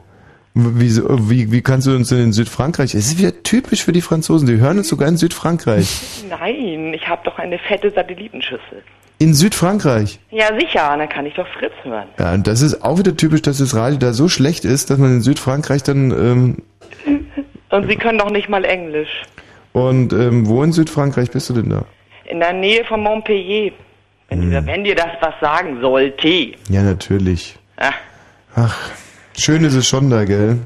[0.54, 2.92] Wieso, wie, wie kannst du uns denn in Südfrankreich?
[2.94, 6.24] Es ist wieder typisch für die Franzosen, die hören uns sogar in Südfrankreich.
[6.28, 8.82] Nein, ich habe doch eine fette Satellitenschüssel.
[9.20, 10.18] In Südfrankreich.
[10.30, 12.08] Ja, sicher, dann kann ich doch Fritz hören.
[12.18, 14.98] Ja, und das ist auch wieder typisch, dass das Radio da so schlecht ist, dass
[14.98, 16.56] man in Südfrankreich dann, ähm,
[17.70, 19.22] Und Sie können doch nicht mal Englisch.
[19.74, 21.84] und ähm, wo in Südfrankreich bist du denn da?
[22.24, 23.72] In der Nähe von Montpellier.
[24.28, 24.50] Wenn, Hm.
[24.50, 26.28] dir, wenn dir das was sagen sollte.
[26.68, 27.56] Ja, natürlich.
[27.76, 27.92] Ah,
[28.56, 28.76] Ach,
[29.38, 30.58] schön ist es schon da, gell?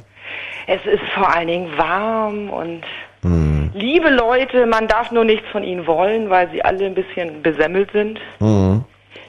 [0.66, 2.82] es ist vor allen Dingen warm und
[3.22, 3.70] Hm.
[3.74, 7.90] liebe Leute, man darf nur nichts von ihnen wollen, weil sie alle ein bisschen besemmelt
[7.92, 8.18] sind.
[8.40, 8.84] Mhm.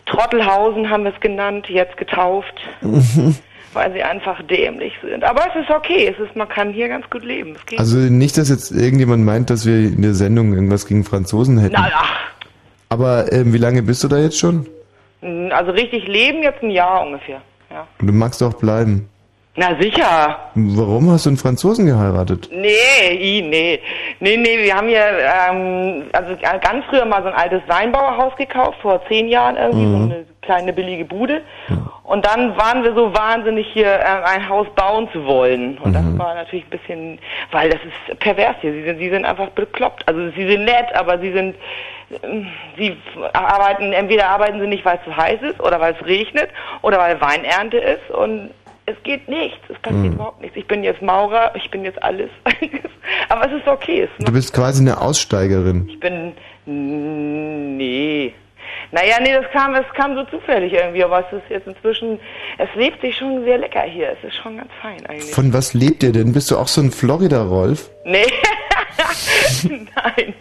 [0.08, 2.54] Trottelhausen haben wir es genannt, jetzt getauft,
[3.74, 5.24] weil sie einfach dämlich sind.
[5.24, 7.56] Aber es ist okay, es ist, man kann hier ganz gut leben.
[7.78, 11.76] Also nicht, dass jetzt irgendjemand meint, dass wir in der Sendung irgendwas gegen Franzosen hätten.
[11.78, 12.20] Na, ach,
[12.90, 14.68] Aber ähm, wie lange bist du da jetzt schon?
[15.52, 17.42] also richtig leben jetzt ein Jahr ungefähr.
[17.72, 17.88] Ja.
[18.02, 19.08] Und du magst auch bleiben.
[19.56, 20.38] Na sicher.
[20.56, 22.50] Warum hast du einen Franzosen geheiratet?
[22.52, 23.80] Nee, i, nee.
[24.20, 28.80] Nee, nee, wir haben hier ähm, also ganz früher mal so ein altes Weinbauerhaus gekauft,
[28.82, 29.98] vor zehn Jahren irgendwie, Mhm.
[30.00, 31.42] so eine kleine billige Bude.
[32.04, 35.78] Und dann waren wir so wahnsinnig hier äh, ein Haus bauen zu wollen.
[35.78, 37.20] Und das war natürlich ein bisschen,
[37.52, 38.74] weil das ist pervers hier.
[38.74, 40.06] Sie sind, sie sind einfach bekloppt.
[40.08, 41.56] Also sie sind nett, aber sie sind,
[42.24, 42.98] ähm, sie
[43.34, 46.50] arbeiten, entweder arbeiten sie nicht, weil es zu heiß ist oder weil es regnet
[46.82, 48.50] oder weil Weinernte ist und
[48.86, 50.14] es geht nichts, es passiert Mhm.
[50.14, 50.58] überhaupt nichts.
[50.58, 52.30] Ich bin jetzt Maurer, ich bin jetzt alles.
[53.30, 54.02] aber es ist okay.
[54.18, 55.88] Es Du bist quasi eine Aussteigerin.
[55.90, 56.34] ich bin.
[56.66, 58.34] Nee.
[58.94, 62.20] Naja, nee, das kam, es kam so zufällig irgendwie, aber es ist jetzt inzwischen,
[62.60, 64.12] es lebt sich schon sehr lecker hier.
[64.12, 65.32] Es ist schon ganz fein eigentlich.
[65.34, 66.32] Von was lebt ihr denn?
[66.32, 67.90] Bist du auch so ein Florida-Rolf?
[68.06, 68.26] Nee.
[69.64, 70.34] Nein.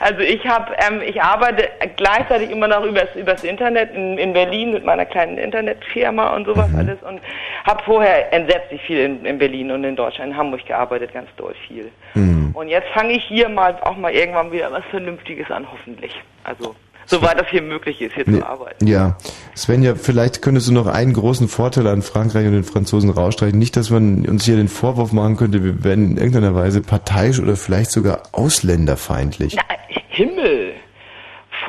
[0.00, 4.72] Also ich habe, ähm, ich arbeite gleichzeitig immer noch übers, übers Internet in, in Berlin
[4.72, 6.78] mit meiner kleinen Internetfirma und sowas Mhm.
[6.78, 7.20] alles und
[7.64, 11.54] habe vorher entsetzlich viel in, in Berlin und in Deutschland, in Hamburg gearbeitet, ganz doll
[11.66, 11.90] viel.
[12.14, 12.52] Mhm.
[12.54, 16.14] Und jetzt fange ich hier mal auch mal irgendwann wieder was Vernünftiges an, hoffentlich.
[16.44, 16.74] Also
[17.06, 18.86] soweit das hier möglich ist, hier Nee, zu arbeiten.
[18.86, 19.16] Ja,
[19.56, 23.58] Svenja, vielleicht könntest du noch einen großen Vorteil an Frankreich und den Franzosen rausstreichen.
[23.58, 27.40] Nicht, dass man uns hier den Vorwurf machen könnte, wir wären in irgendeiner Weise parteiisch
[27.40, 29.56] oder vielleicht sogar ausländerfeindlich.
[29.56, 29.62] Na,
[30.08, 30.72] Himmel!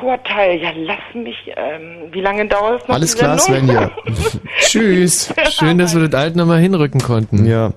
[0.00, 2.94] Vorteil, ja lass mich, ähm, wie lange dauert es noch?
[2.94, 3.68] Alles klar, Sendung?
[3.68, 3.90] Svenja.
[4.60, 5.34] Tschüss.
[5.50, 7.46] Schön, dass wir das alt nochmal hinrücken konnten.
[7.46, 7.72] Ja,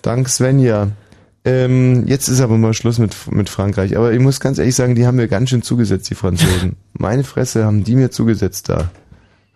[0.00, 0.88] dank Svenja.
[1.46, 3.96] Ähm, jetzt ist aber mal Schluss mit, mit Frankreich.
[3.96, 6.76] Aber ich muss ganz ehrlich sagen, die haben mir ganz schön zugesetzt, die Franzosen.
[6.94, 8.90] Meine Fresse haben die mir zugesetzt da.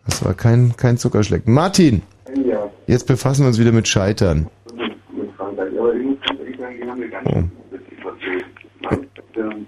[0.07, 1.53] Das war kein, kein Zuckerschlecken.
[1.53, 2.03] Martin,
[2.47, 2.69] Ja.
[2.87, 4.49] jetzt befassen wir uns wieder mit Scheitern.
[4.75, 5.79] Mit Frankreich.
[5.79, 7.01] Aber ich muss ganz ehrlich sagen, die haben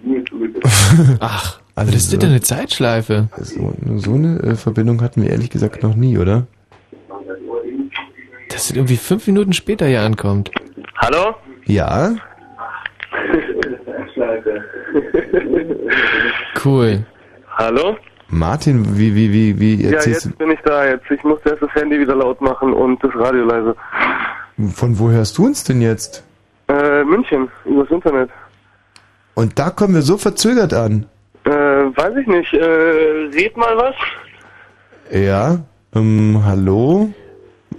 [0.05, 0.67] mir zugesetzt.
[1.21, 3.29] Ach, also das ist denn eine Zeitschleife.
[3.39, 6.47] So, so eine äh, Verbindung hatten wir ehrlich gesagt noch nie, oder?
[8.49, 10.51] Dass es irgendwie fünf Minuten später hier ankommt.
[10.97, 11.35] Hallo?
[11.67, 12.15] Ja?
[16.65, 17.05] Cool.
[17.57, 17.97] Hallo?
[18.29, 21.11] Martin, wie, wie, wie, wie Ja, jetzt bin ich da jetzt.
[21.11, 23.75] Ich musste erst das Handy wieder laut machen und das Radio leise.
[24.57, 26.25] du, von wo hörst du uns denn jetzt?
[26.69, 28.31] Äh, München, übers Internet.
[29.35, 31.07] Und da kommen wir so verzögert an.
[31.45, 32.53] Äh, weiß ich nicht.
[32.55, 33.95] Äh, red mal was.
[35.11, 35.59] Ja,
[35.95, 37.13] ähm, hallo?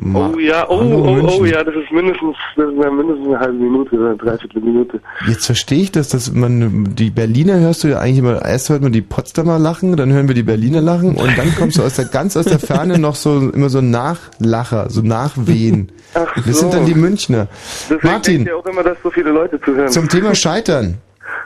[0.04, 3.40] Ma Oh ja, oh, oh, oh ja, das ist mindestens, das ist ja mindestens eine
[3.40, 5.00] halbe Minute oder eine Dreiviertelminute.
[5.28, 8.82] Jetzt verstehe ich das, dass man, die Berliner hörst du ja eigentlich immer, erst hört
[8.82, 11.98] man die Potsdamer lachen, dann hören wir die Berliner lachen und dann kommst du aus
[11.98, 15.92] der, ganz aus der Ferne noch so, immer so Nachlacher, so Nachwehen.
[16.16, 16.78] Ach Das sind so.
[16.78, 17.48] dann die Münchner.
[17.90, 19.90] Deswegen Martin, ihr auch immer, dass so viele Leute zuhören.
[19.90, 20.98] zum Thema Scheitern.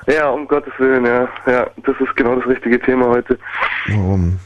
[0.07, 1.27] Ja, um Gottes Willen, ja.
[1.45, 3.37] Ja, das ist genau das richtige Thema heute.
[3.89, 4.39] Warum?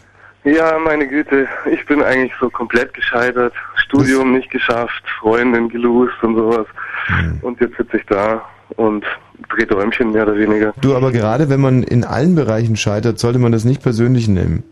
[0.45, 3.53] Ja, meine Güte, ich bin eigentlich so komplett gescheitert.
[3.75, 6.65] Studium nicht geschafft, Freundin gelost und sowas.
[7.07, 7.39] Hm.
[7.41, 8.45] Und jetzt sitze ich da
[8.77, 9.05] und
[9.49, 10.73] drehe Däumchen mehr oder weniger.
[10.81, 14.63] Du, aber gerade wenn man in allen Bereichen scheitert, sollte man das nicht persönlich nehmen.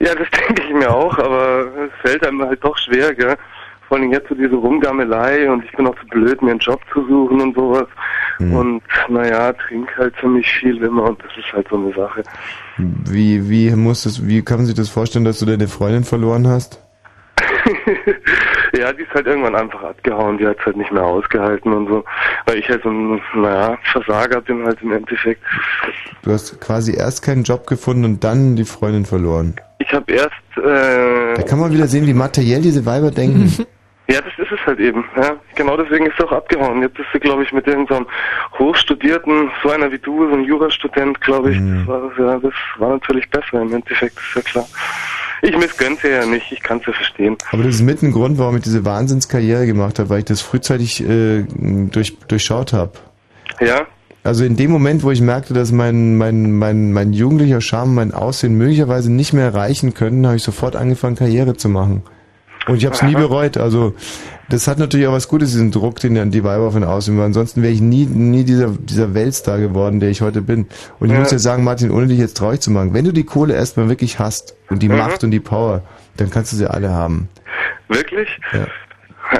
[0.00, 3.36] Ja, das denke ich mir auch, aber es fällt einem halt doch schwer, gell?
[3.88, 6.80] Vor allem jetzt so diese Rumgammelei und ich bin auch zu blöd, mir einen Job
[6.92, 7.86] zu suchen und sowas.
[8.38, 12.22] Und naja, trink halt ziemlich viel immer und das ist halt so eine Sache.
[12.76, 16.48] Wie, wie muss das, wie kann man sich das vorstellen, dass du deine Freundin verloren
[16.48, 16.80] hast?
[18.76, 22.04] Ja, die ist halt irgendwann einfach abgehauen, die hat halt nicht mehr ausgehalten und so.
[22.46, 25.42] Weil ich halt so ein, naja, Versager bin halt im Endeffekt.
[26.22, 29.54] Du hast quasi erst keinen Job gefunden und dann die Freundin verloren.
[29.78, 33.64] Ich habe erst, äh, Da kann man wieder sehen, wie materiell diese Weiber denken.
[34.08, 35.04] ja, das ist es halt eben.
[35.16, 36.82] Ja, genau deswegen ist sie auch abgehauen.
[36.82, 38.06] Jetzt ist sie, glaube ich, mit irgendeinem
[38.58, 41.58] Hochstudierten, so einer wie du, so ein Jurastudent, glaube ich.
[41.58, 44.66] Das, war, ja, das war natürlich besser im Endeffekt, ist ja klar.
[45.40, 47.36] Ich missgönne sie ja nicht, ich kann es ja verstehen.
[47.50, 50.42] Aber das ist mit ein Grund, warum ich diese Wahnsinnskarriere gemacht habe, weil ich das
[50.42, 52.92] frühzeitig äh, durch, durchschaut habe.
[53.60, 53.86] Ja?
[54.22, 58.14] Also in dem Moment, wo ich merkte, dass mein, mein, mein, mein jugendlicher Charme, mein
[58.14, 62.02] Aussehen möglicherweise nicht mehr erreichen können, habe ich sofort angefangen, Karriere zu machen.
[62.66, 63.56] Und ich habe es nie bereut.
[63.58, 63.94] Also
[64.48, 67.24] das hat natürlich auch was Gutes, diesen Druck, den dann die Weiber von außen weil
[67.26, 70.66] Ansonsten wäre ich nie, nie dieser, dieser Weltstar geworden, der ich heute bin.
[70.98, 71.20] Und ich Ja.
[71.20, 73.88] muss dir sagen, Martin, ohne dich jetzt traurig zu machen, wenn du die Kohle erstmal
[73.88, 74.96] wirklich hast und die Mhm.
[74.98, 75.82] Macht und die Power,
[76.16, 77.28] dann kannst du sie alle haben.
[77.88, 78.28] Wirklich?
[78.52, 78.66] Ja.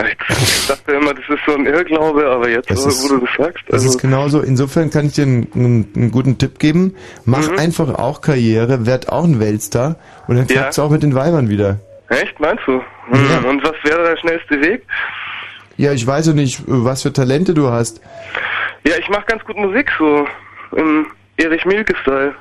[0.00, 3.20] Ich dachte immer, das ist so ein Irrglaube, aber jetzt, Das wo, ist- wo du
[3.26, 4.40] das sagst, Das also, ist genauso.
[4.40, 6.94] Insofern kann ich dir einen, einen, einen guten Tipp geben.
[7.26, 7.58] Mach Mhm.
[7.58, 9.96] einfach auch Karriere, werd auch ein Weltstar
[10.26, 10.54] und dann Ja.
[10.54, 11.78] klappt's auch mit den Weibern wieder.
[12.08, 12.80] echt, meinst du?
[13.08, 13.44] Hm.
[13.44, 14.82] Und was wäre der schnellste Weg?
[15.76, 18.00] Ja, ich weiß ja nicht, was für Talente du hast.
[18.86, 20.26] Ja, ich mache ganz gut Musik, so
[20.76, 22.34] im Erich Mielke-Style.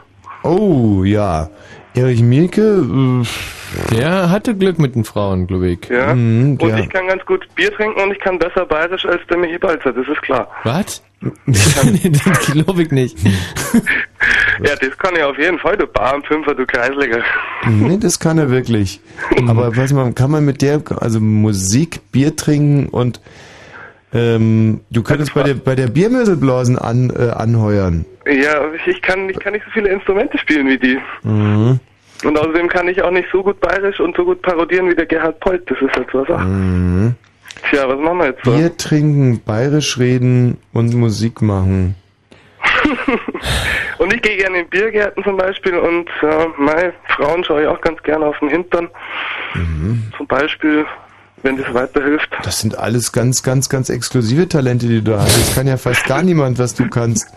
[0.44, 1.50] Oh, ja.
[1.96, 5.90] Erich Mielke, äh, Der hatte Glück mit den Frauen, glaube ich.
[5.90, 6.14] Ja.
[6.14, 6.80] Mhm, und ja.
[6.80, 9.94] ich kann ganz gut Bier trinken und ich kann besser bayerisch als der Michi Balzer,
[9.94, 10.48] das ist klar.
[10.64, 11.04] Was?
[11.46, 13.18] das glaube ich nicht.
[14.64, 17.22] Ja, das kann ich auf jeden Fall, du Barmfünfer, du Kreisliger.
[17.68, 19.02] nee, das kann er wirklich.
[19.48, 23.20] Aber was man, kann man mit der, also Musik, Bier trinken und
[24.14, 28.06] ähm, du könntest bei der, bei der Biermöselblasen an, äh, anheuern.
[28.26, 31.00] Ja, ich, kann ich kann nicht so viele Instrumente spielen wie die.
[31.24, 31.80] Mhm.
[32.24, 35.06] Und außerdem kann ich auch nicht so gut bayerisch und so gut parodieren wie der
[35.06, 36.46] Gerhard Polt, das ist halt so eine Sache.
[36.46, 37.16] Mhm.
[37.70, 38.52] Tja, was machen wir jetzt so?
[38.52, 41.96] Bier trinken, bayerisch reden und Musik machen.
[43.98, 47.80] Und ich gehe gerne in Biergärten zum Beispiel und ja, mei, Frauen schaue ich auch
[47.80, 48.90] ganz gerne auf den Hintern.
[49.54, 50.12] Mhm.
[50.18, 50.86] Zum Beispiel.
[51.44, 52.30] Wenn das weiterhilft.
[52.44, 55.38] Das sind alles ganz, ganz, ganz exklusive Talente, die du da hast.
[55.38, 57.28] Das kann ja fast gar niemand, was du kannst.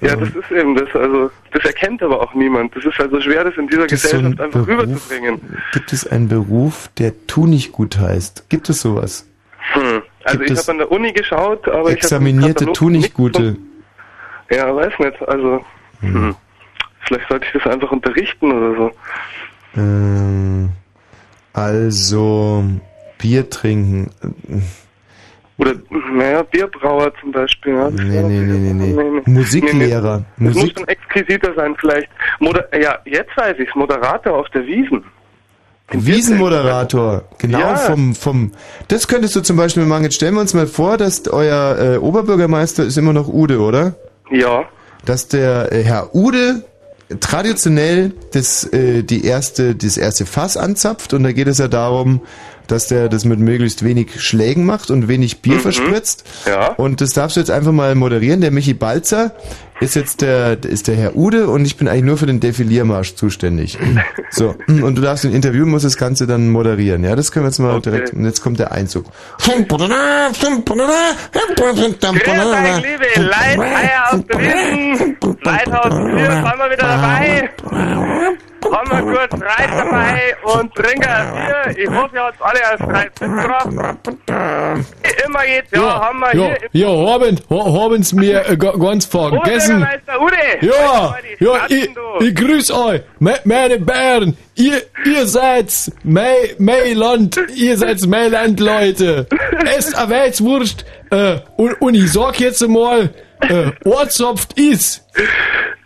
[0.00, 0.88] Ja, das ist eben das.
[0.94, 2.74] Also das erkennt aber auch niemand.
[2.76, 4.82] Das ist also schwer, das in dieser Gibt es so Gesellschaft einfach Beruf?
[4.82, 5.40] rüberzubringen.
[5.72, 8.50] Gibt es einen Beruf, der tu nicht gut heißt?
[8.50, 9.26] Gibt es sowas?
[9.72, 10.02] Hm.
[10.24, 13.56] Also Gibt ich habe an der Uni geschaut, aber Examinierte ich habe tu nicht gute.
[14.50, 15.22] Ja, weiß nicht.
[15.28, 15.64] Also
[16.00, 16.34] hm.
[17.06, 18.90] vielleicht sollte ich das einfach unterrichten oder so.
[19.76, 20.70] Ähm,
[21.52, 22.64] also
[23.18, 24.10] Bier trinken.
[25.58, 25.74] Oder
[26.14, 27.72] naja, Bierbrauer zum Beispiel.
[27.74, 27.88] Ja.
[27.90, 28.92] Nee, nee, nee, nee, nee.
[28.92, 29.30] Nee, nee.
[29.32, 30.24] Musiklehrer.
[30.36, 30.78] Das muss Musik.
[30.78, 32.08] schon exquisiter sein vielleicht.
[32.40, 33.74] Moder ja, jetzt weiß ich's.
[33.74, 35.02] Moderator auf der Wiesen.
[35.92, 37.76] Wiesenmoderator, genau Ja.
[37.76, 38.52] vom vom.
[38.88, 40.02] Das könntest du zum Beispiel machen.
[40.02, 43.94] Jetzt stellen wir uns mal vor, dass euer äh, Oberbürgermeister ist immer noch Ude, oder?
[44.30, 44.64] Ja.
[45.04, 46.64] Dass der äh, Herr Ude
[47.20, 52.20] traditionell das äh, die erste das erste Fass anzapft und da geht es ja darum,
[52.68, 55.60] dass der das mit möglichst wenig Schlägen macht und wenig Bier Mhm.
[55.60, 56.24] verspritzt.
[56.46, 56.68] Ja.
[56.74, 58.40] Und das darfst du jetzt einfach mal moderieren.
[58.40, 59.32] Der Michi Balzer
[59.80, 63.14] ist jetzt der, ist der Herr Ude und ich bin eigentlich nur für den Defiliermarsch
[63.14, 63.76] zuständig.
[64.30, 67.04] So, und du darfst ein Interview, musst das Ganze dann moderieren.
[67.04, 69.04] Ja, das können wir jetzt mal direkt, und jetzt kommt der Einzug.
[75.44, 77.50] Leithaus 4, sind wir wieder dabei.
[78.72, 81.32] Haben wir kurz Reit dabei und trinken ein
[81.74, 81.84] Bier.
[81.84, 83.68] Ich hoffe, ihr habt alle als Reit mitgebracht.
[85.02, 88.72] Wie immer jetzt, ja, haben wir ja, hier ja, haben, ha- haben's mir äh, ga-
[88.76, 89.86] ganz vergessen.
[90.20, 90.66] Ude.
[90.66, 94.36] Ja, ja, ich, ich grüß euch, me, meine Bären.
[94.54, 99.26] Ihr, ihr seid's mein, mein Land, ihr seid's mein Land, Leute.
[99.76, 105.04] Esst a Weißwurst, äh, und, und ich sag jetzt einmal, äh, Ortsopft ist.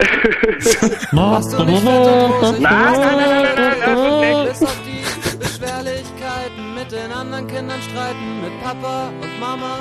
[1.13, 2.61] Machst du nicht fett und rosig?
[2.61, 7.81] Nein, nein, nein, nein, nein, nein, nein, Bis auf die Beschwerlichkeiten mit den anderen Kindern
[7.83, 9.77] streiten, mit Papa und Mama.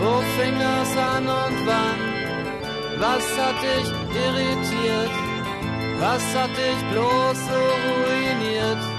[0.00, 2.08] Wo fing das an und wann?
[3.00, 3.88] Was hat dich
[4.24, 5.10] irritiert?
[6.00, 8.97] Was hat dich bloß so ruiniert?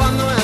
[0.00, 0.39] Verstehen,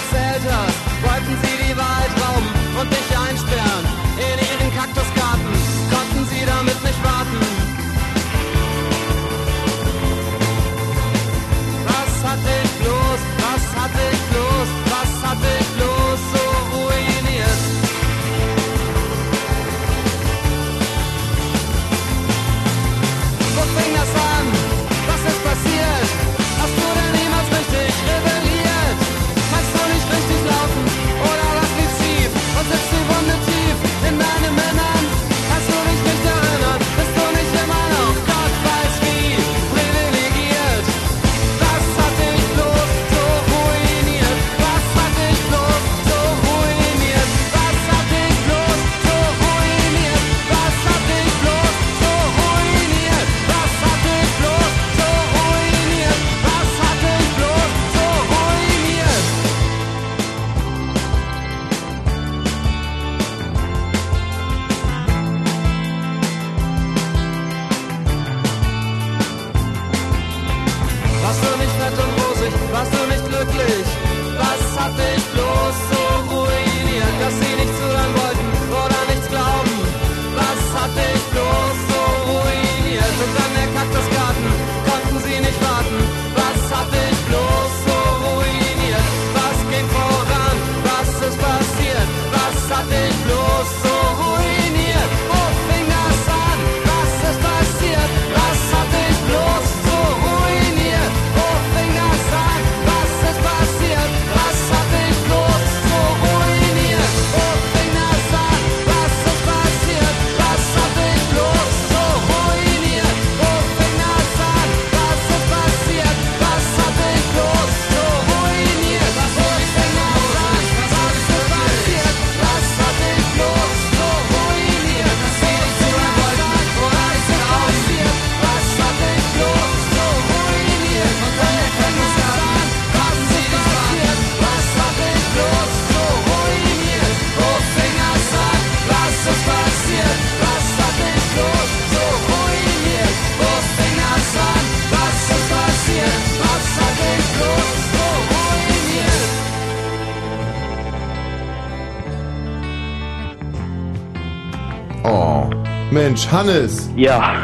[156.26, 156.90] Mensch, Hannes.
[156.96, 157.34] Ja,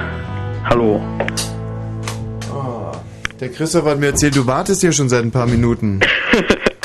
[0.64, 1.00] hallo.
[2.52, 2.90] Oh,
[3.40, 6.00] der Christoph hat mir erzählt, du wartest hier schon seit ein paar Minuten.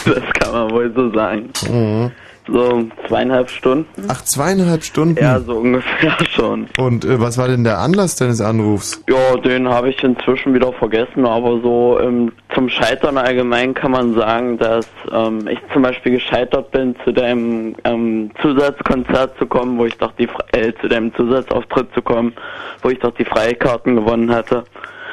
[0.06, 1.50] Das kann man wohl so sagen.
[1.70, 2.12] Mhm.
[2.48, 4.06] So zweieinhalb Stunden.
[4.08, 5.22] Ach, zweieinhalb Stunden?
[5.22, 6.68] Ja, so ungefähr schon.
[6.78, 9.04] Und äh, was war denn der Anlass deines Anrufs?
[9.10, 14.14] Ja, den habe ich inzwischen wieder vergessen, aber so ähm, zum Scheitern allgemein kann man
[14.14, 19.86] sagen, dass ähm, ich zum Beispiel gescheitert bin, zu deinem ähm, Zusatzkonzert zu kommen, wo
[19.86, 22.34] ich doch die Fre- äh, zu deinem Zusatzauftritt zu kommen,
[22.82, 24.64] wo ich doch die Freikarten gewonnen hatte.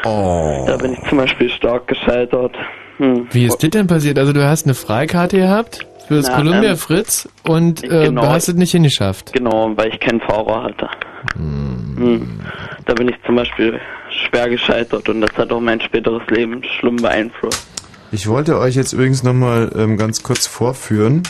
[0.05, 0.65] Oh.
[0.67, 2.55] Da bin ich zum Beispiel stark gescheitert.
[2.99, 3.27] Hm.
[3.31, 4.19] Wie ist das denn passiert?
[4.19, 8.23] Also du hast eine Freikarte gehabt für das Na, Columbia ähm, Fritz und äh, genau.
[8.23, 9.33] du hast es nicht hingeschafft.
[9.33, 10.89] Genau, weil ich keinen Fahrer hatte.
[11.37, 12.41] Hm.
[12.85, 13.81] Da bin ich zum Beispiel
[14.29, 17.67] schwer gescheitert und das hat auch mein späteres Leben schlimm beeinflusst.
[18.13, 21.25] Ich wollte euch jetzt übrigens nochmal ähm, ganz kurz vorführen,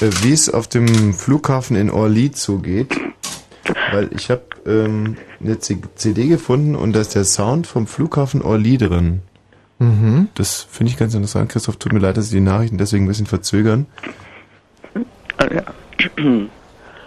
[0.00, 2.94] äh, wie es auf dem Flughafen in Orly zugeht.
[3.92, 8.78] Weil ich habe ähm, eine CD gefunden und da ist der Sound vom Flughafen Orly
[8.78, 9.22] drin.
[9.78, 10.28] Mhm.
[10.34, 11.50] Das finde ich ganz interessant.
[11.50, 13.86] Christoph, tut mir leid, dass Sie die Nachrichten deswegen ein bisschen verzögern.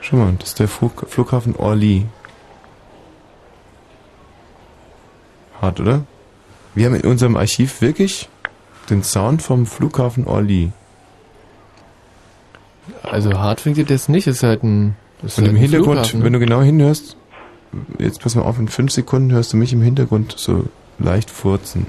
[0.01, 2.05] Schau mal, das ist der Flug Flughafen Orly.
[5.63, 6.03] Hart, oder?
[6.75, 8.27] Wir haben in unserem Archiv wirklich
[8.89, 10.71] den Sound vom Flughafen Orly.
[13.03, 14.95] Also hart klingt das jetzt nicht, ist halt ein.
[15.23, 16.25] Ist Und halt im Hintergrund, Flughafen, ne?
[16.25, 17.15] wenn du genau hinhörst,
[17.97, 20.65] jetzt pass mal auf, in fünf Sekunden hörst du mich im Hintergrund so
[20.99, 21.85] leicht furzen.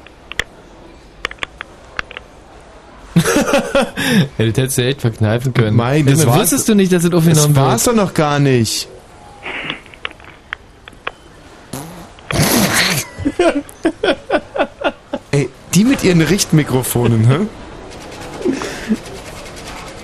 [4.39, 5.77] Ja, das hättest du echt verkneifen können.
[5.77, 7.65] Mei, das war's- wusstest du nicht, dass das Das aufgenommen wird.
[7.67, 8.89] war's doch noch gar nicht.
[15.31, 17.47] Ey, die mit ihren Richtmikrofonen, hä?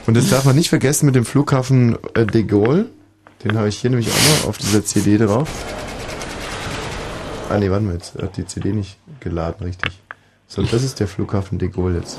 [0.07, 2.87] Und das darf man nicht vergessen mit dem Flughafen äh, de Gaulle.
[3.45, 5.49] Den habe ich hier nämlich auch noch auf dieser CD drauf.
[7.49, 9.93] Ah nee, warte mal, jetzt hat die CD nicht geladen, richtig.
[10.47, 12.19] So, das ist der Flughafen de Gaulle jetzt.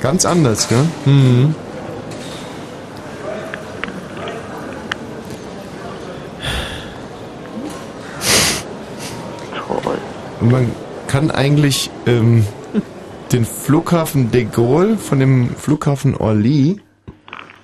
[0.00, 0.84] Ganz anders, gell?
[1.04, 1.54] Mhm.
[10.50, 10.70] Man
[11.06, 12.46] kann eigentlich ähm,
[13.32, 16.80] den Flughafen de Gaulle von dem Flughafen Orly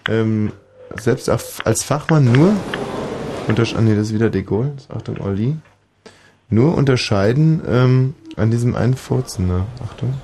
[0.08, 0.52] ähm,
[0.96, 2.54] selbst als Fachmann nur
[3.48, 5.56] untersch ah, nee, das ist wieder de Gaulle, Achtung, Orly,
[6.48, 9.66] nur unterscheiden ähm, an diesem einen Furzen, ne?
[9.84, 10.14] Achtung.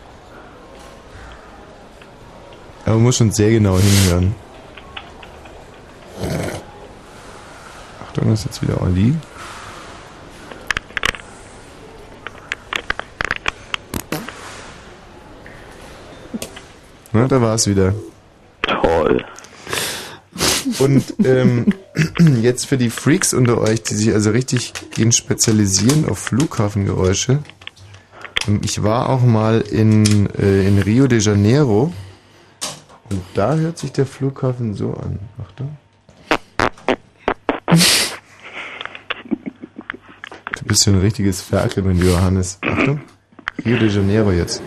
[2.84, 4.34] Aber man muss schon sehr genau hinhören.
[8.02, 9.14] Achtung, das ist jetzt wieder Orly.
[17.12, 17.94] Na, da war es wieder.
[18.62, 19.24] Toll.
[20.78, 21.66] Und ähm,
[22.42, 27.38] jetzt für die Freaks unter euch, die sich also richtig gehen spezialisieren auf Flughafengeräusche.
[28.46, 31.92] Ähm, Ich war auch mal in, äh, in Rio de Janeiro
[33.10, 35.18] und da hört sich der Flughafen so an.
[35.42, 35.76] Achtung.
[40.58, 42.58] Du bist ja ein richtiges Ferkel, mein Johannes.
[42.60, 43.00] Achtung.
[43.64, 44.62] Rio de Janeiro jetzt.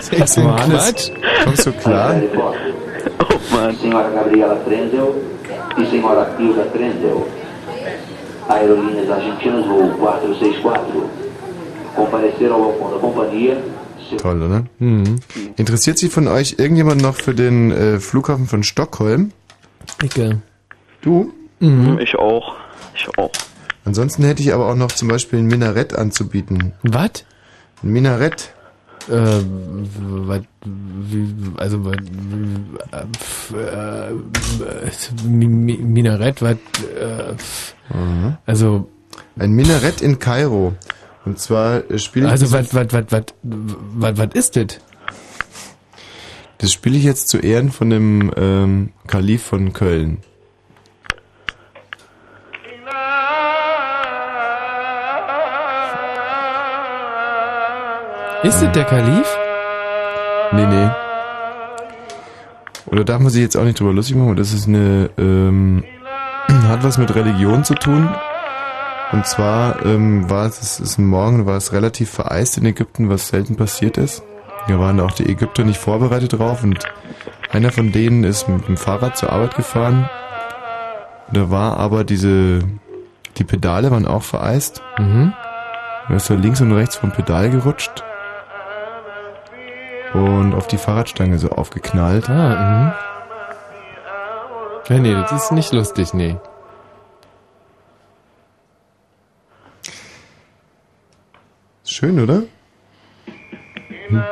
[0.00, 1.12] Sechs Mal Hannes,
[1.44, 2.14] kommst du klar?
[3.80, 5.14] Senhora Gabriela Frenzel
[5.90, 7.26] senhora Hilda Frenzel.
[8.48, 11.04] Aerolíneas Argentinas, voo 464.
[11.94, 13.62] Compareceram ao balcão da companhia.
[14.18, 14.64] Toll, oder?
[14.78, 15.18] Mhm.
[15.56, 19.32] Interessiert sich von euch irgendjemand noch für den äh, Flughafen von Stockholm?
[20.02, 20.40] Icke.
[21.00, 21.32] Du?
[21.60, 21.98] Mhm.
[22.00, 22.54] Ich auch.
[22.94, 23.30] Ich auch.
[23.84, 26.72] Ansonsten hätte ich aber auch noch zum Beispiel ein Minarett anzubieten.
[26.82, 27.24] Was?
[27.82, 28.53] Ein Minarett.
[29.08, 29.40] Äh,
[30.26, 31.96] was, wie, also, was,
[33.52, 36.56] äh, äh, Mi- Minarett, was,
[36.98, 37.34] äh,
[37.94, 38.36] Mhm.
[38.46, 38.88] also,
[39.38, 40.74] Ein Minarett in Kairo.
[41.24, 42.30] Und zwar äh, spiele ich.
[42.32, 44.66] also, das- was, was, was, was, was, was ist das?
[46.58, 50.18] Das spiele ich jetzt zu Ehren von dem ähm, Kalif von Köln.
[58.44, 59.26] Ist das der Kalif?
[60.52, 60.90] Nee, nee.
[62.84, 64.36] Oder darf man sich jetzt auch nicht drüber lustig machen?
[64.36, 65.82] Das ist eine, ähm,
[66.68, 68.06] hat was mit Religion zu tun.
[69.12, 73.08] Und zwar ähm, war es, es ist ein Morgen, war es relativ vereist in Ägypten,
[73.08, 74.22] was selten passiert ist.
[74.68, 76.84] Da waren auch die Ägypter nicht vorbereitet drauf und
[77.50, 80.10] einer von denen ist mit dem Fahrrad zur Arbeit gefahren.
[81.32, 82.58] Da war aber diese,
[83.38, 84.82] die Pedale waren auch vereist.
[84.98, 85.32] Mhm.
[86.10, 88.04] Er ist so links und rechts vom Pedal gerutscht.
[90.14, 92.30] Und auf die Fahrradstange so aufgeknallt.
[92.30, 92.94] Ah,
[94.88, 96.36] Ja, nee, das ist nicht lustig, nee.
[101.84, 102.42] Schön, oder?
[104.08, 104.22] Hm.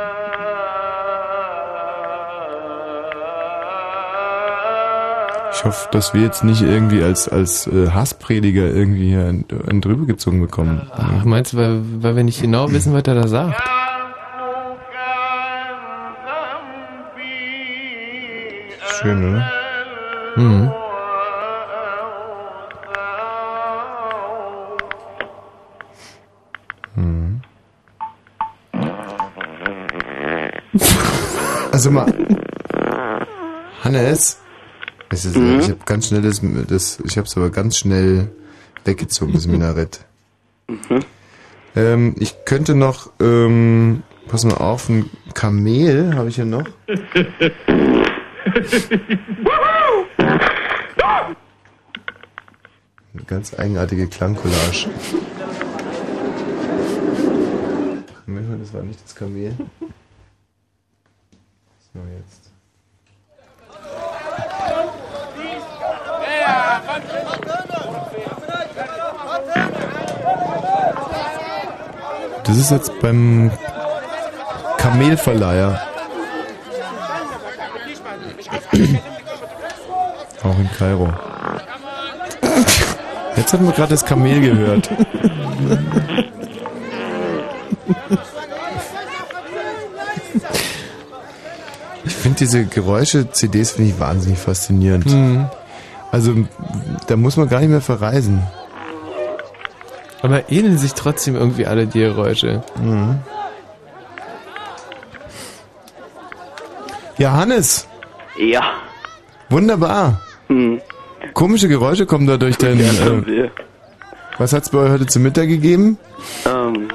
[5.54, 9.80] Ich hoffe, dass wir jetzt nicht irgendwie als, als äh, Hassprediger irgendwie hier einen, einen
[9.80, 10.90] drüber gezogen bekommen.
[10.90, 13.62] Ach, meinst du, weil, weil wir nicht genau wissen, was er da sagt?
[19.02, 19.52] Schön, oder?
[20.36, 20.70] Mhm.
[26.94, 27.40] Mhm.
[31.72, 32.12] Also mal.
[33.82, 34.38] Hannes.
[35.10, 35.58] Es ist, Mhm.
[35.60, 38.30] Ich habe ganz schnell das, das ich habe es aber ganz schnell
[38.84, 40.04] weggezogen, das Minarett.
[40.68, 41.00] Mhm.
[41.74, 46.68] Ähm, ich könnte noch, ähm, pass mal auf, ein Kamel habe ich hier noch.
[53.14, 54.90] Eine ganz eigenartige Klangcollage.
[58.26, 59.54] Moment das war nicht das Kamel.
[61.94, 62.50] So, jetzt.
[72.44, 73.50] Das ist jetzt beim
[74.76, 75.91] Kamelverleiher.
[80.42, 81.12] Auch in Kairo.
[83.36, 84.90] Jetzt hatten wir gerade das Kamel gehört.
[92.04, 95.06] Ich finde diese Geräusche-CDs finde ich wahnsinnig faszinierend.
[95.06, 95.46] Mhm.
[96.10, 96.34] Also
[97.06, 98.42] da muss man gar nicht mehr verreisen.
[100.20, 102.62] Aber ähneln sich trotzdem irgendwie alle die Geräusche.
[102.80, 103.18] Mhm.
[107.18, 107.86] Ja, Hannes,
[108.36, 108.62] Ja.
[109.48, 110.20] wunderbar.
[110.48, 110.80] Hm.
[111.34, 112.80] Komische Geräusche kommen da durch dein...
[112.80, 113.50] Äh,
[114.38, 115.98] was hat's bei euch heute zum Mittag gegeben?
[116.46, 116.88] Ähm,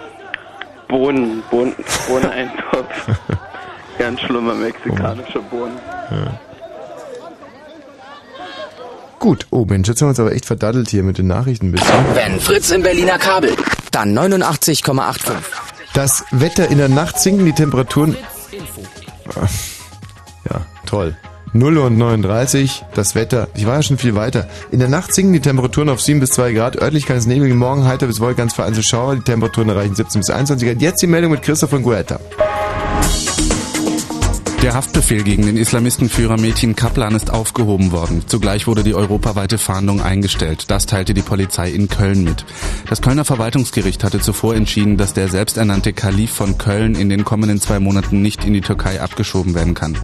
[0.88, 1.76] Bohnen, Bohnen,
[2.08, 3.08] Bohneneintopf.
[3.98, 5.78] Ganz schlimmer mexikanischer Bohnen.
[6.12, 6.40] Ja.
[9.20, 11.72] Gut, oh Mensch, jetzt haben wir uns aber echt verdaddelt hier mit den Nachrichten ein
[11.72, 11.96] bisschen.
[12.14, 13.56] Wenn Fritz im Berliner Kabel,
[13.92, 15.32] dann 89,85.
[15.94, 18.16] Das Wetter in der Nacht sinken die Temperaturen.
[20.88, 21.16] Toll.
[21.54, 23.48] 0 und 39, das Wetter.
[23.56, 24.48] Ich war ja schon viel weiter.
[24.72, 26.82] In der Nacht sinken die Temperaturen auf 7 bis 2 Grad.
[26.82, 29.16] Örtlich kann es nebelig, morgen heiter bis wolkig, ganz vereinzelt Schauer.
[29.16, 30.82] Die Temperaturen erreichen 17 bis 21 Grad.
[30.82, 32.20] Jetzt die Meldung mit Christoph von Guetta.
[34.64, 38.24] Der Haftbefehl gegen den Islamistenführer Metin Kaplan ist aufgehoben worden.
[38.26, 40.66] Zugleich wurde die europaweite Fahndung eingestellt.
[40.70, 42.44] Das teilte die Polizei in Köln mit.
[42.90, 47.62] Das Kölner Verwaltungsgericht hatte zuvor entschieden, dass der selbsternannte Kalif von Köln in den kommenden
[47.62, 50.00] zwei Monaten nicht in die Türkei abgeschoben werden kann.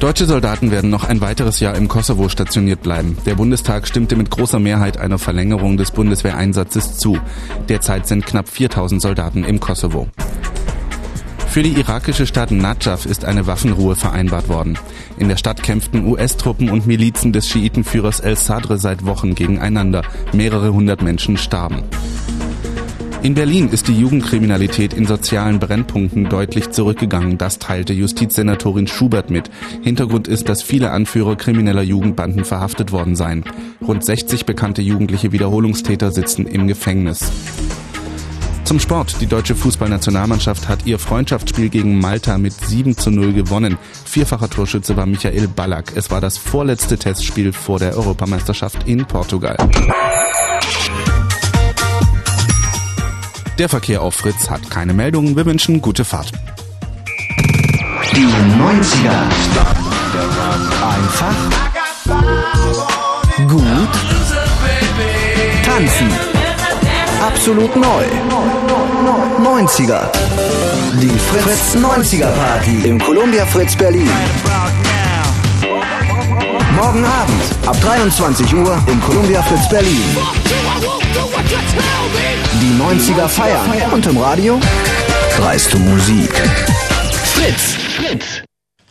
[0.00, 3.16] Deutsche Soldaten werden noch ein weiteres Jahr im Kosovo stationiert bleiben.
[3.26, 7.18] Der Bundestag stimmte mit großer Mehrheit einer Verlängerung des Bundeswehreinsatzes zu.
[7.68, 10.06] Derzeit sind knapp 4000 Soldaten im Kosovo.
[11.48, 14.78] Für die irakische Stadt Najaf ist eine Waffenruhe vereinbart worden.
[15.18, 20.02] In der Stadt kämpften US-Truppen und Milizen des Schiitenführers El-Sadr seit Wochen gegeneinander.
[20.32, 21.82] Mehrere hundert Menschen starben.
[23.20, 27.36] In Berlin ist die Jugendkriminalität in sozialen Brennpunkten deutlich zurückgegangen.
[27.36, 29.50] Das teilte Justizsenatorin Schubert mit.
[29.82, 33.42] Hintergrund ist, dass viele Anführer krimineller Jugendbanden verhaftet worden seien.
[33.84, 37.32] Rund 60 bekannte jugendliche Wiederholungstäter sitzen im Gefängnis.
[38.62, 39.16] Zum Sport.
[39.20, 43.78] Die deutsche Fußballnationalmannschaft hat ihr Freundschaftsspiel gegen Malta mit 7 zu 0 gewonnen.
[44.04, 45.92] Vierfacher Torschütze war Michael Ballack.
[45.96, 49.56] Es war das vorletzte Testspiel vor der Europameisterschaft in Portugal.
[53.58, 55.34] Der Verkehr auf Fritz hat keine Meldungen.
[55.34, 56.30] Wir wünschen gute Fahrt.
[58.14, 59.10] Die 90er.
[60.94, 61.34] Einfach.
[63.48, 63.64] Gut.
[65.64, 66.08] Tanzen.
[67.20, 68.04] Absolut neu.
[69.42, 70.02] 90er.
[71.00, 74.08] Die Fritz 90er Party im Columbia Fritz Berlin.
[76.80, 80.00] Morgen Abend ab 23 Uhr im Columbia Fritz Berlin.
[82.62, 84.60] Die 90er feiern und im Radio
[85.36, 86.30] dreiste Musik.
[87.34, 87.74] Fritz.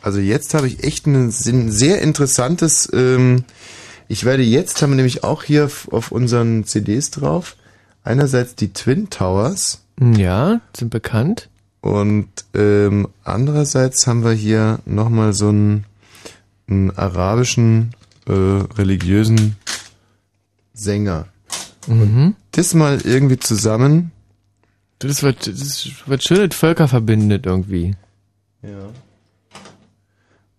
[0.01, 3.45] Also jetzt habe ich echt ein, ein sehr interessantes, ähm,
[4.09, 7.55] ich werde jetzt, haben wir nämlich auch hier auf unseren CDs drauf,
[8.03, 9.79] einerseits die Twin Towers.
[9.97, 11.47] Ja, sind bekannt.
[11.79, 15.85] Und ähm, andererseits haben wir hier nochmal so einen,
[16.69, 17.93] einen arabischen,
[18.27, 19.55] äh, religiösen
[20.73, 21.25] Sänger.
[21.87, 22.35] Mhm.
[22.51, 24.11] Das mal irgendwie zusammen.
[24.99, 27.95] Das wird, das wird schön, das Völker verbindet irgendwie.
[28.63, 28.89] Ja.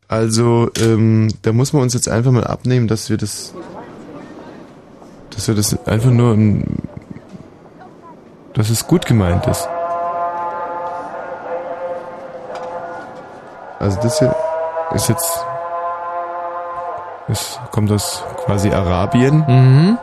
[0.07, 3.53] Also, ähm, da muss man uns jetzt einfach mal abnehmen, dass wir das,
[5.31, 6.65] dass wir das einfach nur, im,
[8.55, 9.69] dass es gut gemeint ist.
[13.79, 14.35] Also das hier
[14.95, 15.45] ist jetzt,
[17.29, 19.45] es kommt aus quasi Arabien.
[19.47, 19.99] Mhm.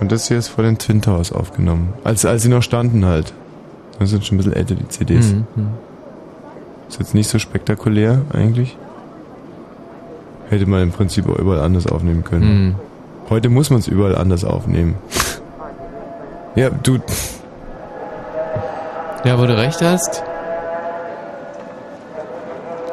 [0.00, 1.92] Und das hier ist vor den Twin Towers aufgenommen.
[2.04, 3.32] Als, als sie noch standen halt.
[3.98, 5.32] Das sind schon ein bisschen älter, die CDs.
[5.32, 5.46] Mhm.
[6.88, 8.76] Ist jetzt nicht so spektakulär eigentlich.
[10.48, 12.66] Hätte man im Prinzip auch überall anders aufnehmen können.
[12.66, 12.74] Mhm.
[13.28, 14.96] Heute muss man es überall anders aufnehmen.
[16.56, 16.98] ja, du.
[19.24, 20.24] Ja, wo du recht hast.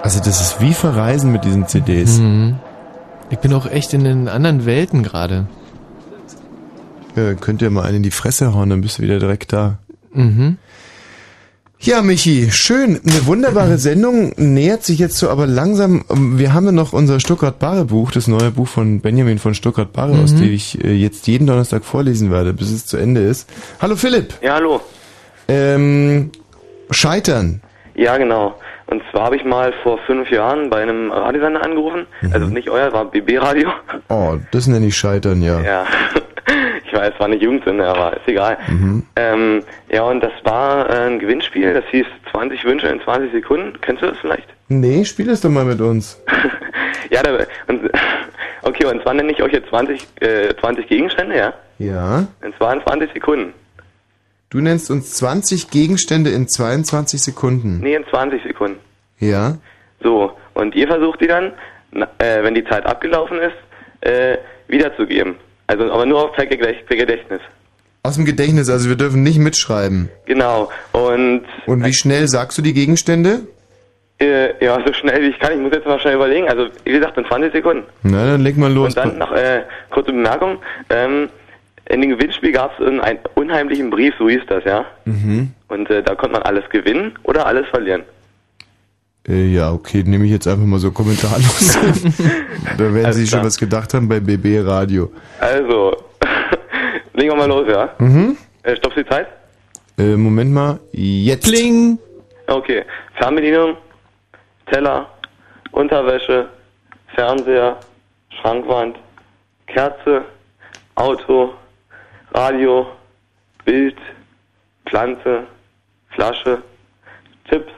[0.07, 2.19] Also das ist wie Verreisen mit diesen CDs.
[2.19, 2.55] Mhm.
[3.29, 5.47] Ich bin auch echt in den anderen Welten gerade.
[7.17, 9.79] Ja, könnt ihr mal einen in die Fresse hauen, dann bist du wieder direkt da.
[10.13, 10.55] Mhm.
[11.81, 13.01] Ja, Michi, schön.
[13.05, 16.05] Eine wunderbare Sendung nähert sich jetzt so aber langsam.
[16.09, 20.31] ähm, Wir haben ja noch unser Stuttgart-Barre-Buch, das neue Buch von Benjamin von Stuttgart-Barre, aus
[20.31, 20.37] Mhm.
[20.39, 23.49] dem ich äh, jetzt jeden Donnerstag vorlesen werde, bis es zu Ende ist.
[23.81, 24.35] Hallo Philipp.
[24.41, 24.79] Ja, hallo.
[25.49, 26.31] Ähm,
[26.91, 27.61] Scheitern.
[27.93, 28.55] Ja, genau.
[28.87, 32.05] Und zwar habe ich mal vor fünf Jahren bei einem Radiosender angerufen.
[32.31, 33.69] Also nicht euer, war BB-Radio.
[34.09, 35.59] Oh, das nenne ich Scheitern, ja.
[35.61, 35.85] Ja.
[36.85, 38.57] Ich weiß, war nicht Jugendsender, aber ist egal.
[38.69, 39.03] Mhm.
[39.17, 43.73] Ähm, ja, und das war äh, ein Gewinnspiel, das hieß 20 Wünsche in 20 Sekunden.
[43.81, 44.47] Kennst du das vielleicht?
[44.69, 46.23] Nee, spiel es doch mal mit uns.
[47.09, 47.89] Ja, da, und,
[48.63, 51.53] okay, und zwar nenne ich euch jetzt 20, äh, 20 Gegenstände, ja?
[51.79, 52.27] Ja.
[52.41, 53.53] In 20 Sekunden.
[54.49, 57.79] Du nennst uns 20 Gegenstände in 22 Sekunden.
[57.81, 58.79] Nee, in 20 Sekunden.
[59.19, 59.57] Ja.
[60.01, 61.51] So, und ihr versucht die dann,
[61.91, 65.35] na, äh, wenn die Zeit abgelaufen ist, äh, wiederzugeben.
[65.67, 67.41] Also, aber nur per Gedächtnis.
[68.03, 70.07] Aus dem Gedächtnis, also wir dürfen nicht mitschreiben.
[70.25, 70.69] Genau.
[70.93, 73.41] Und Und wie schnell sagst du die Gegenstände?
[74.19, 75.53] äh, ja, so schnell wie ich kann.
[75.53, 76.47] Ich muss jetzt mal schnell überlegen.
[76.47, 77.83] Also, wie gesagt, in 20 Sekunden.
[78.03, 78.95] Na, dann leg mal los.
[78.95, 80.59] Und dann noch äh, kurze Bemerkung.
[80.89, 81.29] Ähm,
[81.89, 84.85] in dem Gewinnspiel gab es einen unheimlichen Brief, so hieß das, ja.
[85.05, 85.53] Mhm.
[85.67, 88.03] Und äh, da konnte man alles gewinnen oder alles verlieren.
[89.27, 91.77] Äh, ja, okay, nehme ich jetzt einfach mal so kommentarlos.
[92.77, 95.11] da werden Sie schon was gedacht haben bei BB Radio.
[95.39, 95.95] Also,
[97.13, 97.93] legen wir mal los, ja.
[97.99, 98.37] Mhm.
[98.63, 99.27] Äh, stoppst die Zeit?
[99.97, 101.45] Äh, Moment mal, jetzt.
[101.45, 101.97] Kling!
[102.47, 102.83] Okay.
[103.15, 103.75] Fernbedienung,
[104.71, 105.07] Teller,
[105.71, 106.47] Unterwäsche,
[107.15, 107.77] Fernseher,
[108.29, 108.97] Schrankwand,
[109.67, 110.23] Kerze,
[110.95, 111.53] Auto,
[112.37, 112.85] Radio,
[113.65, 113.97] Bild,
[114.87, 115.47] Pflanze,
[116.13, 116.61] Flasche,
[117.49, 117.71] Chips,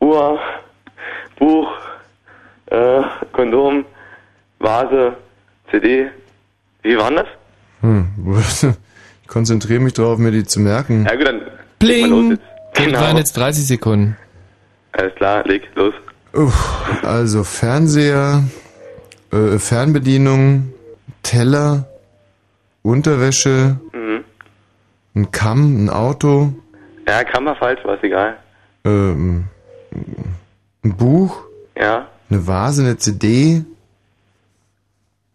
[0.00, 0.40] Uhr,
[1.38, 1.68] Buch,
[2.66, 3.00] äh,
[3.32, 3.84] Kondom,
[4.58, 5.12] Vase,
[5.70, 6.10] CD.
[6.82, 7.26] Wie war denn das?
[7.82, 8.74] Hm.
[9.22, 11.06] Ich konzentriere mich darauf, mir die zu merken.
[11.08, 11.42] Ja gut, dann
[11.78, 12.30] Bling!
[12.32, 12.42] jetzt.
[12.74, 13.00] Das Genau.
[13.00, 14.16] waren jetzt 30 Sekunden.
[14.90, 15.94] Alles klar, leg los.
[16.32, 18.42] Uff, also Fernseher,
[19.32, 20.72] äh, Fernbedienung,
[21.22, 21.86] Teller,
[22.82, 24.24] Unterwäsche, Mhm.
[25.14, 26.52] ein Kamm, ein Auto,
[27.06, 28.36] Ja, kann mal falsch, war ist egal.
[28.84, 29.48] ähm,
[30.84, 31.42] ein Buch,
[31.76, 32.06] Ja.
[32.30, 33.64] eine Vase, eine CD,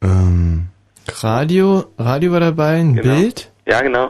[0.01, 0.67] ähm,
[1.21, 3.15] Radio, Radio war dabei, ein Genau.
[3.15, 4.09] Bild, Ja, genau.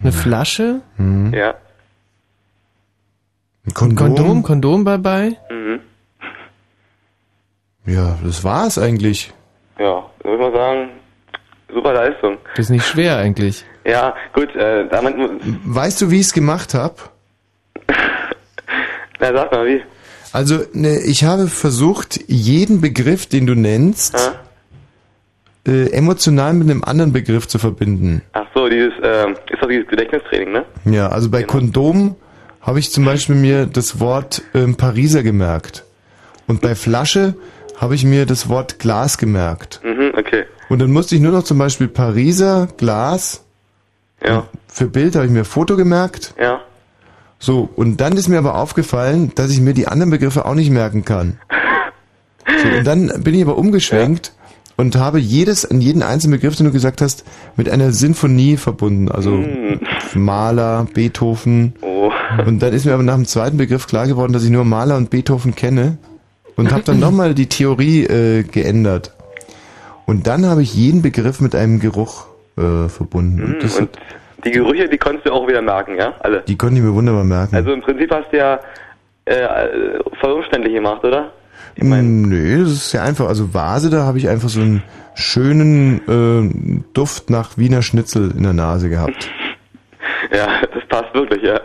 [0.00, 1.54] eine Flasche, hm, Ja.
[3.66, 3.96] ein Kondom.
[4.16, 5.36] Kondom, Kondom dabei.
[5.50, 5.80] Mhm.
[7.84, 9.32] Ja, das war's eigentlich.
[9.78, 10.88] Ja, muss man sagen,
[11.72, 12.38] super Leistung.
[12.56, 13.64] Das ist nicht schwer eigentlich.
[13.84, 15.28] Ja, gut, äh, damit, mu-
[15.64, 16.94] Weißt du, wie ich es gemacht habe?
[19.20, 19.82] na sag mal, wie?
[20.32, 24.16] Also, ne, ich habe versucht, jeden Begriff, den du nennst,
[25.66, 28.22] äh, emotional mit einem anderen Begriff zu verbinden.
[28.32, 30.64] Ach so, dieses, ähm, ist doch dieses Gedächtnistraining, ne?
[30.86, 32.16] Ja, also bei Kondom
[32.62, 35.84] habe ich zum Beispiel mir das Wort ähm, Pariser gemerkt.
[36.46, 37.34] Und bei Flasche
[37.76, 39.80] habe ich mir das Wort Glas gemerkt.
[39.84, 40.44] Mhm, okay.
[40.72, 43.44] Und dann musste ich nur noch zum Beispiel Pariser, Glas.
[44.26, 44.46] Ja.
[44.68, 46.32] Für Bild habe ich mir Foto gemerkt.
[46.40, 46.60] Ja.
[47.38, 50.70] So, und dann ist mir aber aufgefallen, dass ich mir die anderen Begriffe auch nicht
[50.70, 51.38] merken kann.
[52.46, 54.32] So, und dann bin ich aber umgeschwenkt
[54.78, 57.24] und habe jedes, an jeden einzelnen Begriff, den du gesagt hast,
[57.56, 59.10] mit einer Sinfonie verbunden.
[59.10, 59.78] Also Mm.
[60.14, 61.74] Mahler, Beethoven.
[61.82, 62.10] Oh.
[62.46, 64.96] Und dann ist mir aber nach dem zweiten Begriff klar geworden, dass ich nur Mahler
[64.96, 65.98] und Beethoven kenne.
[66.56, 69.12] Und habe dann nochmal die Theorie äh, geändert.
[70.06, 72.26] Und dann habe ich jeden Begriff mit einem Geruch
[72.58, 73.42] äh, verbunden.
[73.42, 73.98] Und Mhm, Und
[74.44, 76.14] die Gerüche, die konntest du auch wieder merken, ja?
[76.20, 76.42] Alle.
[76.46, 77.54] die konnte ich mir wunderbar merken.
[77.54, 78.58] Also im Prinzip hast du ja
[79.26, 79.46] äh,
[80.20, 81.30] voll umständlich gemacht, oder?
[81.76, 83.28] Mm, Nö, das ist sehr einfach.
[83.28, 84.82] Also Vase, da habe ich einfach so einen
[85.14, 89.30] schönen äh, Duft nach Wiener Schnitzel in der Nase gehabt.
[90.34, 91.60] Ja, das passt wirklich, ja.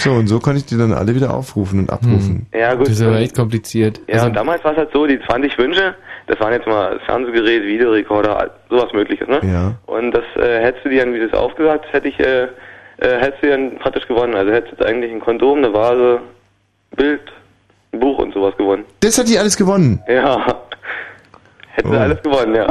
[0.00, 2.46] So, und so kann ich die dann alle wieder aufrufen und abrufen.
[2.54, 2.86] Ja, gut.
[2.88, 4.00] Das ist aber echt kompliziert.
[4.08, 5.94] Ja, und damals war es halt so, die 20 Wünsche,
[6.26, 9.40] das waren jetzt mal Fernsehgerät, Videorekorder, sowas mögliches, ne?
[9.42, 9.74] Ja.
[9.86, 12.48] Und das äh, hättest du dir dann, wie du es aufgesagt, hätte ich, äh, äh,
[13.20, 14.34] hättest du dann praktisch gewonnen.
[14.34, 16.20] Also hättest du jetzt eigentlich ein Kondom, eine Vase,
[16.96, 17.20] Bild,
[17.92, 18.84] ein Buch und sowas gewonnen.
[19.00, 20.02] Das hat die alles gewonnen.
[20.08, 20.44] Ja.
[21.72, 21.96] Hättest Oh.
[21.96, 22.66] du alles gewonnen, ja.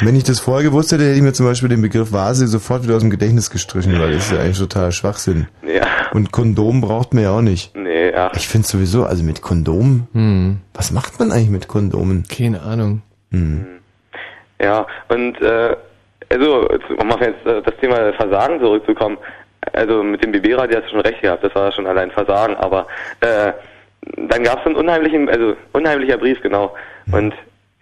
[0.00, 2.84] Wenn ich das vorher gewusst hätte, hätte ich mir zum Beispiel den Begriff Vase sofort
[2.84, 5.46] wieder aus dem Gedächtnis gestrichen, weil das ist ja eigentlich total Schwachsinn.
[5.66, 5.86] Ja.
[6.12, 7.74] Und Kondom braucht man ja auch nicht.
[7.76, 8.30] Nee, ja.
[8.34, 10.58] Ich finde sowieso, also mit Kondom, Hm.
[10.74, 12.24] was macht man eigentlich mit Kondomen?
[12.28, 13.02] Keine Ahnung.
[13.30, 13.66] Hm.
[14.60, 15.76] Ja, und äh,
[16.30, 19.18] also, um auf jetzt äh, das Thema Versagen zurückzukommen,
[19.72, 22.86] also mit dem BB-Radio hast du schon recht gehabt, das war schon allein Versagen, aber
[23.20, 23.52] äh,
[24.28, 26.74] dann gab es einen unheimlichen, also unheimlicher Brief, genau.
[27.10, 27.34] Und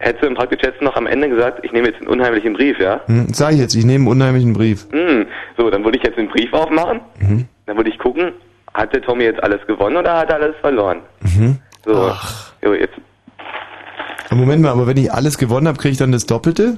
[0.03, 2.79] hättest du im praktisch jetzt noch am Ende gesagt, ich nehme jetzt einen unheimlichen Brief,
[2.79, 3.01] ja?
[3.05, 4.85] Hm, sag ich jetzt, ich nehme einen unheimlichen Brief.
[4.91, 5.25] Hm,
[5.57, 7.45] so, dann würde ich jetzt den Brief aufmachen, Mhm.
[7.65, 8.31] dann würde ich gucken,
[8.73, 10.99] hat der Tommy jetzt alles gewonnen oder hat er alles verloren?
[11.21, 11.57] Mhm.
[11.85, 12.13] So,
[12.63, 12.93] so jetzt,
[14.31, 16.77] Moment mal, aber wenn ich alles gewonnen habe, kriege ich dann das Doppelte?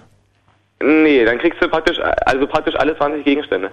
[0.84, 3.72] nee, dann kriegst du praktisch, also praktisch alle 20 Gegenstände.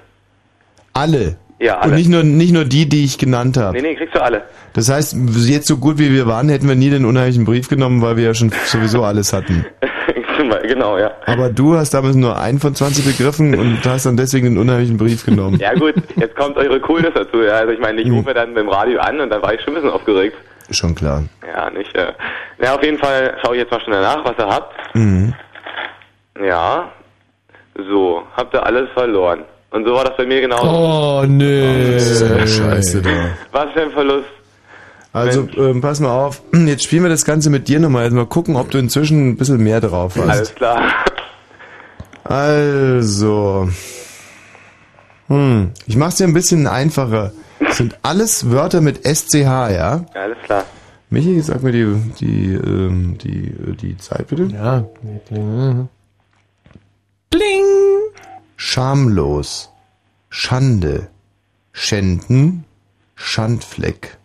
[0.95, 1.37] Alle.
[1.63, 1.91] Ja, alle.
[1.93, 3.77] Und nicht nur, nicht nur die, die ich genannt habe.
[3.77, 4.43] Nee, nee, kriegst du alle.
[4.73, 5.17] Das heißt,
[5.47, 8.25] jetzt so gut wie wir waren, hätten wir nie den unheimlichen Brief genommen, weil wir
[8.25, 9.65] ja schon sowieso alles hatten.
[10.63, 11.13] genau, ja.
[11.27, 14.97] Aber du hast damals nur einen von 20 begriffen und hast dann deswegen den unheimlichen
[14.97, 15.59] Brief genommen.
[15.61, 17.43] Ja gut, jetzt kommt eure Coolness dazu.
[17.43, 17.53] Ja.
[17.59, 18.15] Also ich meine, ich Hm.
[18.17, 20.37] rufe dann beim Radio an und dann war ich schon ein bisschen aufgeregt.
[20.71, 21.23] Schon klar.
[21.47, 21.95] Ja, nicht.
[21.95, 22.13] Äh,
[22.63, 24.75] ja, auf jeden Fall schaue ich jetzt mal schnell nach, was ihr habt.
[24.97, 25.33] Mhm.
[26.45, 26.91] Ja.
[27.89, 29.45] So, habt ihr alles verloren.
[29.73, 31.23] Und so war das bei mir genau.
[31.23, 31.95] Oh, nö.
[31.95, 33.31] Das ist eine Scheiße da.
[33.53, 34.29] Was für ein Verlust.
[35.15, 36.43] Also, ähm, pass mal auf.
[36.53, 38.05] Jetzt spielen wir das Ganze mit dir nochmal.
[38.05, 40.29] Also mal gucken, ob du inzwischen ein bisschen mehr drauf hast.
[40.29, 40.83] Alles klar.
[42.25, 43.69] Also.
[45.29, 45.71] Hm.
[45.87, 47.33] Ich mach's dir ein bisschen einfacher.
[47.59, 49.71] Das sind alles Wörter mit SCH, ja?
[49.71, 50.65] Ja, alles klar.
[51.09, 54.49] Michi, sag mir die, die, ähm, die, äh, die Zeit bitte.
[54.53, 54.85] Ja.
[57.31, 57.65] Bling!
[58.65, 59.71] Schamlos.
[60.31, 61.11] Schande.
[61.73, 62.65] Schänden.
[63.17, 64.17] Schandfleck.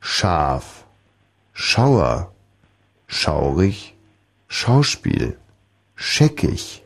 [0.00, 0.84] Schaf.
[1.52, 2.32] Schauer.
[3.06, 3.94] Schaurig.
[4.48, 5.38] Schauspiel.
[5.94, 6.82] Scheckig.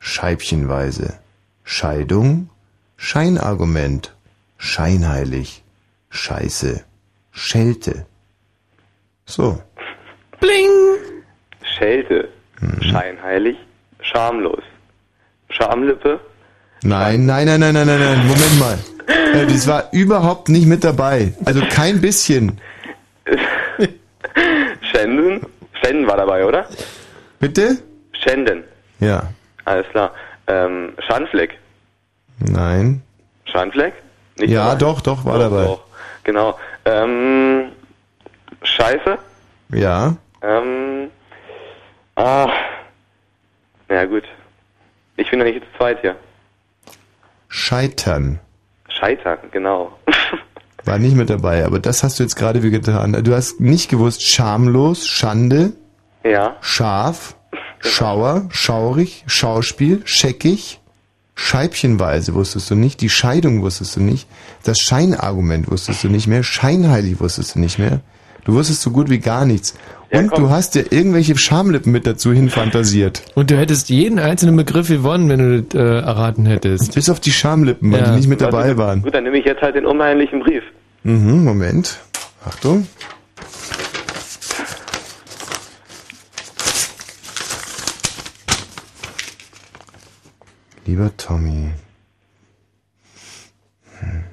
[0.00, 1.18] Scheibchenweise.
[1.64, 2.48] Scheidung.
[2.96, 4.14] Scheinargument.
[4.56, 5.62] Scheinheilig.
[6.08, 6.82] Scheiße.
[7.30, 8.06] Schelte.
[9.26, 9.62] So.
[10.40, 10.96] Bling!
[11.62, 12.30] Schelte.
[12.60, 12.82] Mhm.
[12.82, 13.58] Scheinheilig.
[14.00, 14.64] Schamlos.
[15.50, 16.18] Schamlippe.
[16.82, 18.78] Nein, nein, nein, nein, nein, nein, nein, Moment mal.
[19.08, 21.32] Äh, das war überhaupt nicht mit dabei.
[21.44, 22.60] Also kein bisschen.
[24.80, 25.40] Schänden.
[25.82, 26.66] Schänden war dabei, oder?
[27.40, 27.78] Bitte?
[28.12, 28.64] Schänden.
[29.00, 29.24] Ja.
[29.64, 30.12] Alles klar.
[30.46, 31.58] Ähm, Schandfleck.
[32.40, 33.02] Nein.
[33.44, 33.94] Schandfleck?
[34.38, 34.78] Nicht ja, dabei?
[34.78, 35.64] doch, doch, war dabei.
[35.64, 35.84] Doch,
[36.24, 36.58] genau.
[36.84, 37.72] Ähm,
[38.62, 39.18] Scheiße.
[39.72, 40.16] Ja.
[40.42, 41.10] Ähm,
[42.16, 42.48] ah,
[43.88, 44.24] ja gut.
[45.16, 46.16] Ich bin ja nicht zu zweit hier.
[47.48, 48.40] Scheitern.
[48.88, 49.92] Scheitern, genau.
[50.84, 53.12] War nicht mit dabei, aber das hast du jetzt gerade wie getan.
[53.24, 55.72] Du hast nicht gewusst, schamlos, Schande,
[56.24, 56.56] Ja.
[56.60, 57.36] scharf,
[57.80, 60.80] Schauer, schaurig, Schauspiel, scheckig,
[61.34, 64.26] scheibchenweise wusstest du nicht, die Scheidung wusstest du nicht,
[64.64, 68.00] das Scheinargument wusstest du nicht mehr, scheinheilig wusstest du nicht mehr.
[68.48, 69.74] Du wusstest so gut wie gar nichts.
[70.10, 73.20] Und du hast dir irgendwelche Schamlippen mit dazu hinfantasiert.
[73.34, 76.94] Und du hättest jeden einzelnen Begriff gewonnen, wenn du das äh, erraten hättest.
[76.94, 78.06] Bis auf die Schamlippen, weil Ja.
[78.12, 79.02] die nicht mit Also, dabei waren.
[79.02, 80.62] Gut, dann nehme ich jetzt halt den unheimlichen Brief.
[81.02, 81.98] Mhm, Moment.
[82.42, 82.86] Achtung.
[90.86, 91.70] Lieber Tommy,
[94.00, 94.24] hm,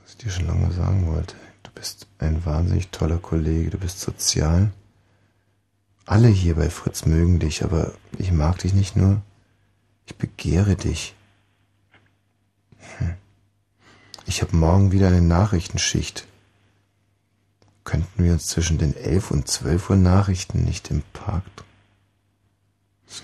[0.00, 1.36] was ich dir schon lange sagen wollte,
[1.78, 4.72] bist ein wahnsinnig toller Kollege, du bist sozial.
[6.06, 9.22] Alle hier bei Fritz mögen dich, aber ich mag dich nicht nur,
[10.06, 11.14] ich begehre dich.
[12.98, 13.14] Hm.
[14.26, 16.26] Ich habe morgen wieder eine Nachrichtenschicht.
[17.84, 21.44] Könnten wir uns zwischen den 11 und 12 Uhr Nachrichten nicht im Park...
[23.06, 23.22] So.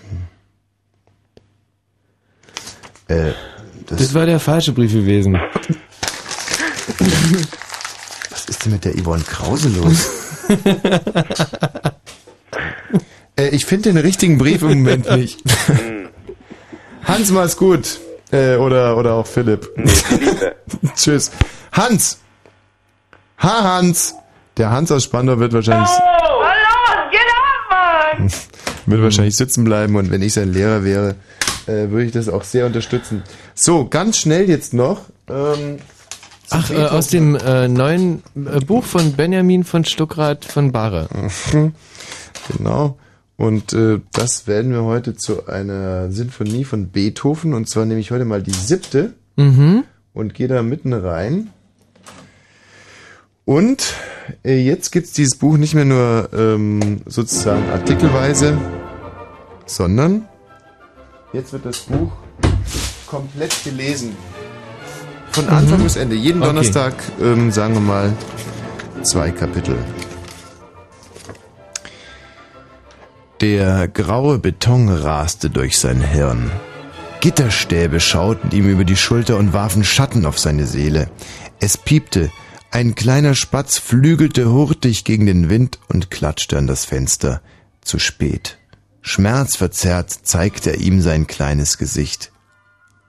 [3.13, 3.33] Äh,
[3.85, 5.37] das, Das war der falsche Brief gewesen.
[8.45, 10.09] Was ist denn mit der Yvonne Krause los?
[13.37, 15.41] äh, ich finde den richtigen Brief im Moment nicht.
[17.03, 17.99] Hans, mach's gut.
[18.31, 19.67] Äh, oder, oder auch Philipp.
[20.95, 21.31] Tschüss.
[21.71, 22.19] Hans!
[23.39, 24.13] Ha, Hans!
[24.57, 28.31] Der Hans aus Spandau wird wahrscheinlich, Hallo, geht ab, Mann!
[28.85, 31.15] wird wahrscheinlich sitzen bleiben und wenn ich sein Lehrer wäre,
[31.65, 33.23] äh, würde ich das auch sehr unterstützen.
[33.55, 35.01] So, ganz schnell jetzt noch.
[35.27, 35.79] Ähm,
[36.51, 41.07] Ach, äh, aus dem äh, neuen äh, Buch von Benjamin von Stuckrad von Bahre.
[42.57, 42.97] Genau.
[43.37, 47.53] Und äh, das werden wir heute zu einer Sinfonie von Beethoven.
[47.53, 49.83] Und zwar nehme ich heute mal die siebte Mhm.
[50.13, 51.49] und gehe da mitten rein.
[53.43, 53.93] Und
[54.43, 58.57] äh, jetzt gibt's dieses Buch nicht mehr nur ähm, sozusagen artikelweise,
[59.65, 60.27] sondern
[61.33, 62.11] jetzt wird das Buch
[63.07, 64.15] komplett gelesen.
[65.35, 65.83] Von Anfang Mhm.
[65.83, 66.15] bis Ende.
[66.15, 66.47] Jeden Okay.
[66.47, 68.13] Donnerstag, ähm, sagen wir mal,
[69.03, 69.75] zwei Kapitel.
[73.41, 76.49] Der graue Beton raste durch sein Hirn.
[77.19, 81.09] Gitterstäbe schauten ihm über die Schulter und warfen Schatten auf seine Seele.
[81.59, 82.31] Es piepte,
[82.71, 87.41] ein kleiner Spatz flügelte hurtig gegen den Wind und klatschte an das Fenster.
[87.81, 88.57] Zu spät.
[89.01, 92.31] Schmerzverzerrt zeigte er ihm sein kleines Gesicht.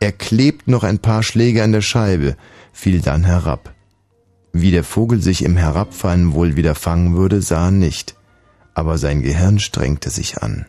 [0.00, 2.36] Er klebt noch ein paar Schläge an der Scheibe,
[2.73, 3.75] fiel dann herab.
[4.52, 8.15] Wie der Vogel sich im Herabfallen wohl wieder fangen würde, sah er nicht,
[8.75, 10.66] aber sein Gehirn strengte sich an.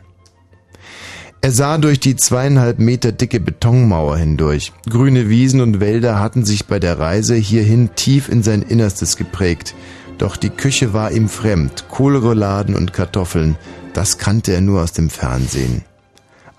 [1.40, 4.72] Er sah durch die zweieinhalb Meter dicke Betonmauer hindurch.
[4.90, 9.74] Grüne Wiesen und Wälder hatten sich bei der Reise hierhin tief in sein Innerstes geprägt.
[10.18, 11.84] Doch die Küche war ihm fremd.
[11.88, 13.56] Kohlrouladen und Kartoffeln,
[13.94, 15.84] das kannte er nur aus dem Fernsehen.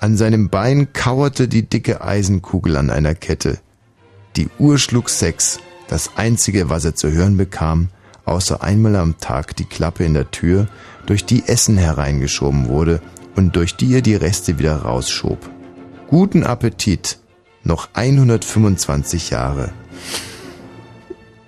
[0.02, 3.60] An seinem Bein kauerte die dicke Eisenkugel an einer Kette.
[4.38, 7.90] Die Uhr schlug sechs, das einzige, was er zu hören bekam,
[8.24, 10.69] außer einmal am Tag die Klappe in der Tür,
[11.06, 13.02] durch die Essen hereingeschoben wurde
[13.36, 15.50] und durch die er die Reste wieder rausschob.
[16.08, 17.19] Guten Appetit,
[17.66, 19.74] noch 125 Jahre.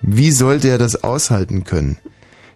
[0.02, 1.96] Wie sollte er das aushalten können?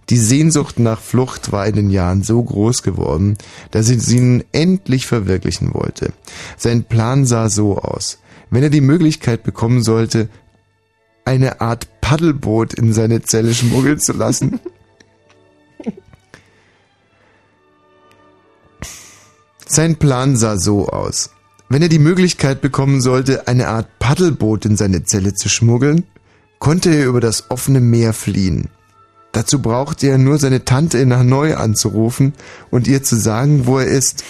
[0.08, 3.36] Die Sehnsucht nach Flucht war in den Jahren so groß geworden,
[3.72, 6.12] dass er sie nun endlich verwirklichen wollte.
[6.56, 8.20] Sein Plan sah so aus.
[8.50, 10.28] Wenn er die Möglichkeit bekommen sollte,
[11.24, 14.60] eine Art Paddelboot in seine Zelle schmuggeln zu lassen,
[19.68, 21.30] Sein Plan sah so aus.
[21.68, 26.04] Wenn er die Möglichkeit bekommen sollte, eine Art Paddelboot in seine Zelle zu schmuggeln,
[26.60, 28.68] konnte er über das offene Meer fliehen.
[29.36, 32.32] Dazu brauchte er nur seine Tante in Hanoi anzurufen
[32.70, 34.24] und ihr zu sagen, wo er ist.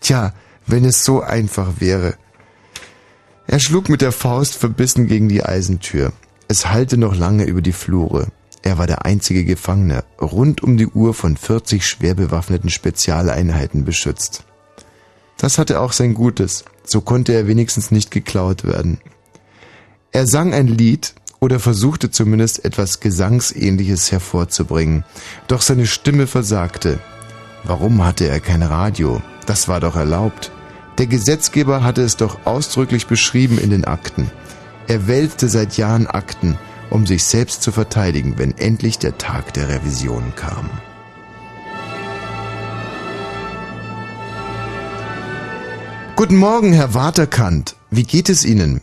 [0.00, 0.34] Tja,
[0.66, 2.16] wenn es so einfach wäre.
[3.46, 6.12] Er schlug mit der Faust verbissen gegen die Eisentür.
[6.46, 8.26] Es hallte noch lange über die Flure.
[8.60, 14.44] Er war der einzige Gefangene, rund um die Uhr von 40 schwer bewaffneten Spezialeinheiten beschützt.
[15.38, 19.00] Das hatte auch sein Gutes, so konnte er wenigstens nicht geklaut werden.
[20.12, 25.04] Er sang ein Lied oder versuchte zumindest etwas Gesangsähnliches hervorzubringen,
[25.48, 27.00] doch seine Stimme versagte.
[27.64, 29.20] Warum hatte er kein Radio?
[29.46, 30.52] Das war doch erlaubt.
[30.98, 34.30] Der Gesetzgeber hatte es doch ausdrücklich beschrieben in den Akten.
[34.86, 36.58] Er wälzte seit Jahren Akten,
[36.90, 40.68] um sich selbst zu verteidigen, wenn endlich der Tag der Revision kam.
[46.16, 47.76] Guten Morgen, Herr Waterkant.
[47.90, 48.82] Wie geht es Ihnen?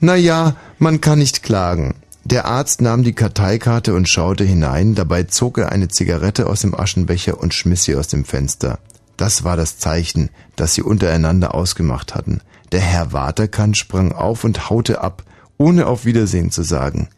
[0.00, 1.94] Na ja, man kann nicht klagen.
[2.24, 6.74] Der Arzt nahm die Karteikarte und schaute hinein, dabei zog er eine Zigarette aus dem
[6.74, 8.78] Aschenbecher und schmiss sie aus dem Fenster.
[9.16, 12.40] Das war das Zeichen, das sie untereinander ausgemacht hatten.
[12.72, 15.24] Der Herr Waterkant sprang auf und haute ab,
[15.58, 17.08] ohne auf Wiedersehen zu sagen.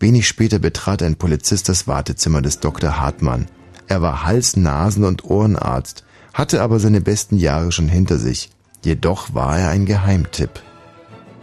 [0.00, 2.98] Wenig später betrat ein Polizist das Wartezimmer des Dr.
[2.98, 3.46] Hartmann.
[3.86, 6.02] Er war Hals-, Nasen- und Ohrenarzt,
[6.34, 8.50] hatte aber seine besten Jahre schon hinter sich.
[8.82, 10.62] Jedoch war er ein Geheimtipp.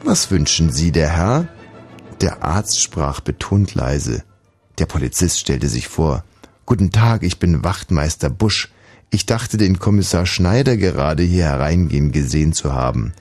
[0.03, 1.47] Was wünschen Sie, der Herr?
[2.21, 4.23] Der Arzt sprach betont leise.
[4.77, 6.25] Der Polizist stellte sich vor.
[6.65, 8.69] Guten Tag, ich bin Wachtmeister Busch.
[9.09, 13.13] Ich dachte, den Kommissar Schneider gerade hier hereingehen gesehen zu haben.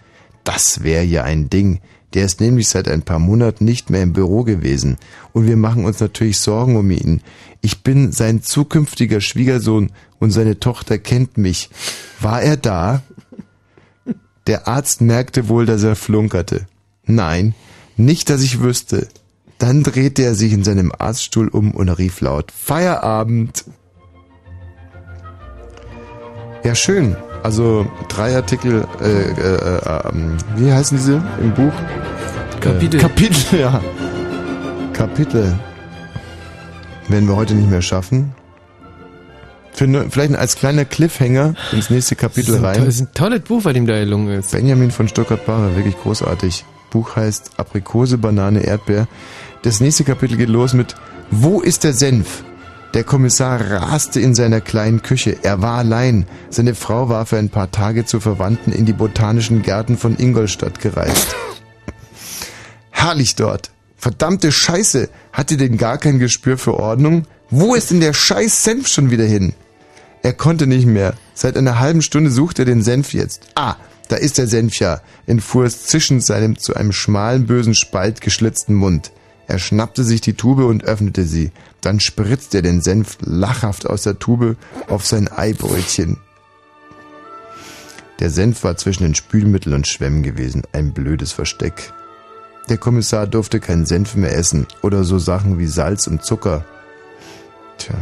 [0.43, 1.81] Das wäre ja ein Ding.
[2.15, 4.97] Der ist nämlich seit ein paar Monaten nicht mehr im Büro gewesen.
[5.33, 7.21] Und wir machen uns natürlich Sorgen um ihn.
[7.61, 11.71] Ich bin sein zukünftiger Schwiegersohn und seine Tochter kennt mich.
[12.19, 13.03] War er da?
[14.49, 16.67] Der Arzt merkte wohl, dass er flunkerte.
[17.05, 17.55] Nein,
[17.99, 19.09] nicht, dass ich wüsste.
[19.59, 23.65] Dann drehte er sich in seinem Arztstuhl um und rief laut Feierabend.
[26.65, 27.17] Ja, schön.
[27.43, 31.73] Also drei Artikel, äh, äh, äh, ähm, wie heißen diese im Buch?
[32.61, 32.99] Kapitel.
[32.99, 33.81] Äh, Kapitel, ja.
[34.93, 35.59] Kapitel.
[37.09, 38.35] Werden wir heute nicht mehr schaffen.
[39.73, 42.79] Für, vielleicht als kleiner Cliffhanger ins nächste Kapitel Das rein.
[42.81, 44.51] to- das ist ein tolles Buch, was ihm da gelungen ist.
[44.51, 46.65] Benjamin von Stuttgart-Barre, wirklich großartig.
[46.91, 49.09] Buch heißt Aprikose, Banane, Erdbeer.
[49.63, 50.95] Das nächste Kapitel geht los mit
[51.31, 52.45] Wo ist der Senf?
[52.95, 55.37] Der Kommissar raste in seiner kleinen Küche.
[55.43, 56.27] Er war allein.
[56.49, 60.81] Seine Frau war für ein paar Tage zu Verwandten in die botanischen Gärten von Ingolstadt
[60.81, 61.37] gereist.
[62.91, 63.71] Herrlich dort.
[63.97, 65.11] Verdammte Scheiße.
[65.33, 67.27] Hat ihr denn gar kein Gespür für Ordnung?
[67.51, 69.53] Wo ist denn der scheiß Senf schon wieder hin?
[70.23, 71.15] Er konnte nicht mehr.
[71.35, 73.43] Seit einer halben Stunde sucht er den Senf jetzt.
[73.55, 73.77] Ah,
[74.09, 78.75] da ist der Senf ja, entfuhr es zischend seinem zu einem schmalen bösen Spalt geschlitzten
[78.75, 79.13] Mund.
[79.47, 81.53] Er schnappte sich die Tube und öffnete sie.
[81.81, 84.57] Dann spritzte er den Senf lachhaft aus der Tube
[84.89, 86.19] auf sein Eibrötchen.
[88.21, 91.93] Der Senf war zwischen den Spülmittel und Schwämmen gewesen, ein blödes Versteck.
[92.69, 96.65] Der Kommissar durfte keinen Senf mehr essen oder so Sachen wie Salz und Zucker.
[97.79, 97.95] Tja.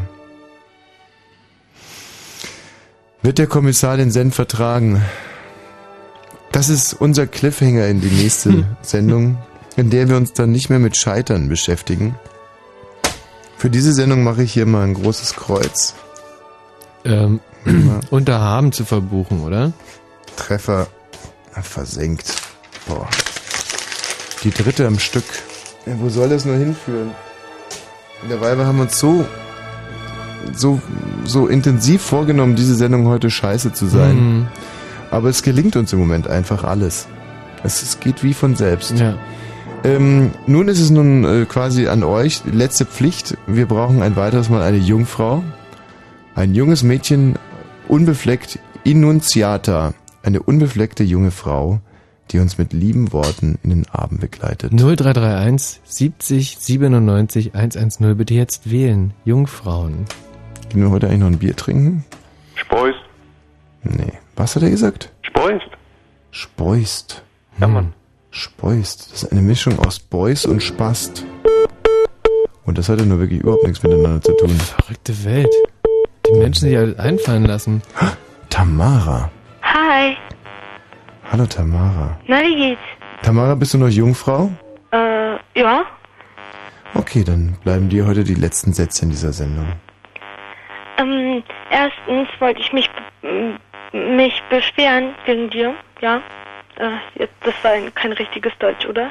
[3.22, 5.02] Wird der Kommissar den Senf vertragen?
[6.56, 9.36] Das ist unser Cliffhanger in die nächste Sendung,
[9.76, 12.14] in der wir uns dann nicht mehr mit Scheitern beschäftigen.
[13.58, 15.94] Für diese Sendung mache ich hier mal ein großes Kreuz.
[17.04, 17.40] Ähm,
[18.10, 19.74] unter Haben zu verbuchen, oder?
[20.36, 20.86] Treffer
[21.60, 22.34] versenkt.
[22.88, 23.06] Boah.
[24.42, 25.26] Die dritte am Stück.
[25.84, 27.10] Ja, wo soll das nur hinführen?
[28.22, 29.26] In der Weibe haben wir uns so,
[30.54, 30.80] so,
[31.22, 34.16] so intensiv vorgenommen, diese Sendung heute scheiße zu sein.
[34.16, 34.48] Mhm.
[35.10, 37.06] Aber es gelingt uns im Moment einfach alles.
[37.62, 38.98] Es, es geht wie von selbst.
[38.98, 39.18] Ja.
[39.84, 43.36] Ähm, nun ist es nun äh, quasi an euch, letzte Pflicht.
[43.46, 45.44] Wir brauchen ein weiteres Mal eine Jungfrau.
[46.34, 47.36] Ein junges Mädchen,
[47.88, 49.94] unbefleckt, Innunziata.
[50.22, 51.80] Eine unbefleckte junge Frau,
[52.30, 54.72] die uns mit lieben Worten in den Abend begleitet.
[54.72, 59.14] 0331 70 97 110 bitte jetzt wählen.
[59.24, 60.04] Jungfrauen.
[60.68, 62.04] Gehen wir heute eigentlich noch ein Bier trinken?
[62.56, 62.98] Speust.
[63.84, 64.12] Nee.
[64.36, 65.10] Was hat er gesagt?
[65.22, 65.66] Speust.
[66.30, 67.22] Speust.
[67.58, 67.94] Ja, Mann.
[68.30, 69.12] Speust.
[69.12, 71.24] Das ist eine Mischung aus Beus und Spast.
[72.64, 74.50] Und das hat ja nur wirklich überhaupt nichts miteinander zu tun.
[74.50, 75.54] Verrückte Welt.
[76.26, 77.80] Die Menschen sich alles einfallen lassen.
[78.50, 79.30] Tamara.
[79.62, 80.16] Hi.
[81.30, 82.18] Hallo Tamara.
[82.26, 82.80] Na, wie geht's?
[83.22, 84.50] Tamara, bist du noch Jungfrau?
[84.92, 85.84] Äh, ja.
[86.94, 89.66] Okay, dann bleiben dir heute die letzten Sätze in dieser Sendung.
[90.98, 92.88] Ähm, erstens wollte ich mich,
[93.22, 93.58] m-
[93.92, 96.20] mich beschweren wegen dir, ja.
[96.78, 96.90] Äh,
[97.20, 99.10] jetzt, das war ein, kein richtiges Deutsch, oder?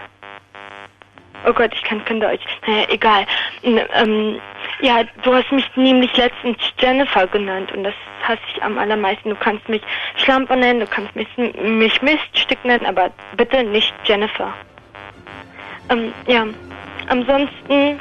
[1.48, 2.44] Oh Gott, ich kann kein Deutsch.
[2.66, 3.26] Naja, egal.
[3.64, 4.40] Ähm,
[4.82, 9.30] ja, du hast mich nämlich letztens Jennifer genannt und das hasse ich am allermeisten.
[9.30, 9.82] Du kannst mich
[10.18, 14.54] Schlampe nennen, du kannst mich, mich Miststück nennen, aber bitte nicht Jennifer.
[15.90, 16.46] Ähm, ja,
[17.08, 18.00] ansonsten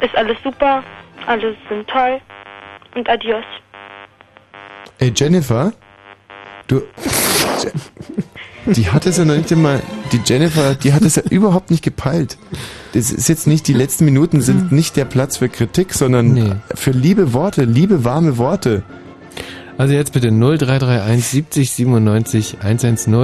[0.00, 0.82] ist alles super,
[1.26, 2.20] alle sind toll
[2.94, 3.44] und adios.
[4.98, 5.72] Ey, Jennifer?
[6.68, 6.82] Du.
[8.66, 9.82] Die hat es ja noch nicht einmal.
[10.12, 12.36] Die Jennifer, die hat es ja überhaupt nicht gepeilt.
[12.92, 16.90] Das ist jetzt nicht, die letzten Minuten sind nicht der Platz für Kritik, sondern für
[16.90, 18.82] liebe Worte, liebe warme Worte.
[19.78, 23.14] Also jetzt bitte 0331 70 97 110.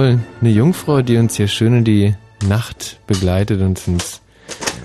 [0.41, 2.15] Eine Jungfrau, die uns hier schön in die
[2.47, 4.21] Nacht begleitet und uns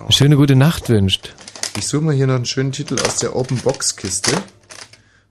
[0.03, 1.35] eine schöne gute Nacht wünscht.
[1.79, 4.33] Ich suche mal hier noch einen schönen Titel aus der Open Box Kiste.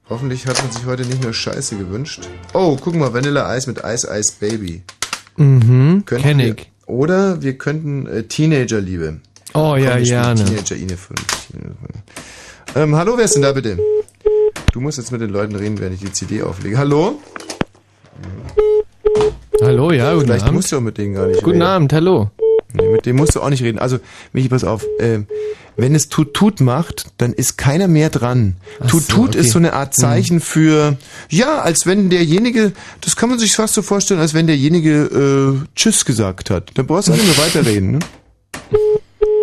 [0.10, 2.28] Hoffentlich hat man sich heute nicht nur Scheiße gewünscht.
[2.54, 4.82] Oh, guck mal, Vanilla Eis mit Ice Ice Baby.
[5.38, 6.72] Mhm, Könnten kenn wir- ich.
[6.88, 9.18] Oder wir könnten äh, Teenager-Liebe.
[9.54, 10.44] Oh ja, Komm, wir gerne.
[10.46, 11.20] Teenager Ine 5.
[12.76, 13.78] Ähm, hallo, wer ist denn da bitte?
[14.74, 16.78] Du musst jetzt mit den Leuten reden, während ich die CD auflege.
[16.80, 17.20] Hallo?
[19.62, 20.56] Hallo, ja, guten Vielleicht Abend.
[20.56, 21.62] musst du auch mit denen gar nicht Guten reden.
[21.64, 22.32] Abend, hallo.
[22.74, 23.80] Nee, mit dem musst du auch nicht reden.
[23.80, 24.00] Also,
[24.32, 24.86] Michi, pass auf.
[25.00, 25.26] Ähm,
[25.76, 28.58] wenn es Tut Tut macht, dann ist keiner mehr dran.
[28.80, 29.40] Ach Tut so, Tut okay.
[29.40, 30.98] ist so eine Art Zeichen für,
[31.30, 35.68] ja, als wenn derjenige, das kann man sich fast so vorstellen, als wenn derjenige äh,
[35.76, 36.72] Tschüss gesagt hat.
[36.76, 37.92] Dann brauchst du nicht mehr weiterreden.
[37.92, 38.00] Ne?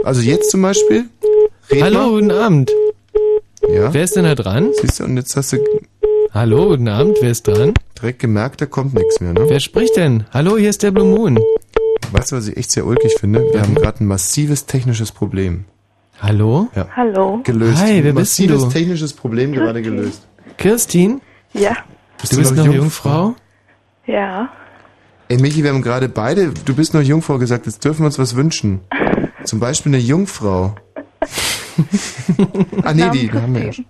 [0.05, 1.07] Also jetzt zum Beispiel.
[1.81, 2.11] Hallo, mal.
[2.11, 2.71] guten Abend.
[3.69, 3.93] Ja?
[3.93, 4.71] Wer ist denn da dran?
[4.81, 5.59] Siehst du, und jetzt hast du
[6.33, 7.73] Hallo, guten Abend, wer ist dran?
[7.97, 9.47] direkt gemerkt, da kommt nichts mehr, ne?
[9.49, 10.27] Wer spricht denn?
[10.33, 11.41] Hallo, hier ist der Blue Moon.
[12.13, 13.41] Weißt du, was ich echt sehr ulkig finde?
[13.53, 15.65] Wir haben gerade ein massives technisches Problem.
[16.21, 16.69] Hallo?
[16.75, 16.89] Ja.
[16.97, 17.41] Hallo.
[17.45, 17.79] Gelöst.
[17.83, 18.69] Hi, wer ein bist denn massives du?
[18.71, 20.27] technisches Problem gerade gelöst.
[20.57, 21.21] Kirstin?
[21.53, 21.77] Ja.
[22.31, 23.35] du bist noch Jungfrau?
[24.07, 24.49] Ja.
[25.29, 28.19] Ey, Michi, wir haben gerade beide, du bist noch Jungfrau gesagt, jetzt dürfen wir uns
[28.19, 28.81] was wünschen.
[29.45, 30.77] Zum Beispiel eine Jungfrau.
[32.85, 33.85] ah, nee, die haben wir ja schon.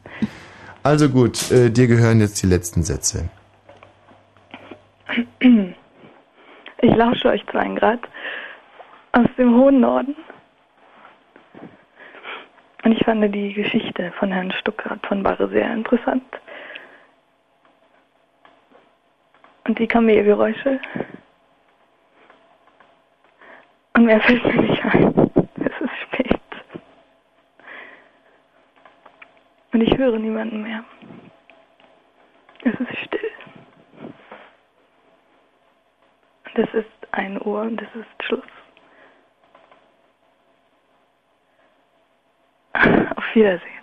[0.83, 3.29] Also gut, äh, dir gehören jetzt die letzten Sätze.
[6.87, 7.99] Ich lausche euch zu einem Grad
[9.11, 10.15] aus dem hohen Norden.
[12.85, 16.23] Und ich fand die Geschichte von Herrn Stuckrad von Barre sehr interessant.
[19.67, 20.79] Und die Kamelgeräusche.
[23.95, 25.31] Und mehr fällt mir nicht ein.
[25.57, 26.41] Es ist spät.
[29.73, 30.85] Und ich höre niemanden mehr.
[32.63, 33.36] Es ist still.
[36.57, 38.43] Das ist ein Uhr und das ist Schluss.
[43.17, 43.77] Auf Wiedersehen.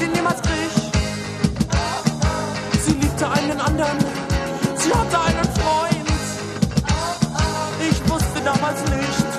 [0.00, 0.96] sie niemals kriecht.
[2.84, 3.98] Sie liebte einen anderen,
[4.74, 6.10] sie hatte einen Freund.
[7.90, 9.30] Ich wusste damals nicht,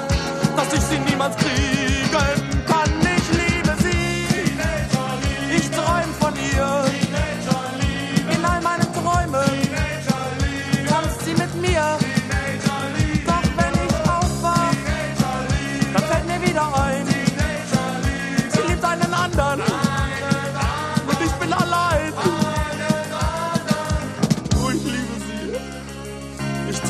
[0.56, 1.81] dass ich sie niemals krieg.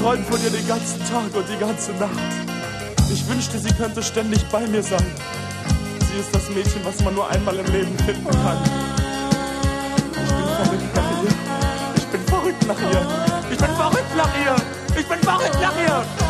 [0.02, 2.12] träumt von ihr den ganzen Tag und die ganze Nacht.
[3.12, 5.06] Ich wünschte, sie könnte ständig bei mir sein.
[6.12, 8.58] Sie ist das Mädchen, was man nur einmal im Leben finden kann.
[10.26, 11.30] Ich bin verrückt nach ihr.
[11.96, 13.06] Ich bin verrückt nach ihr.
[13.52, 14.56] Ich bin verrückt nach ihr.
[15.00, 16.21] Ich bin verrückt nach ihr.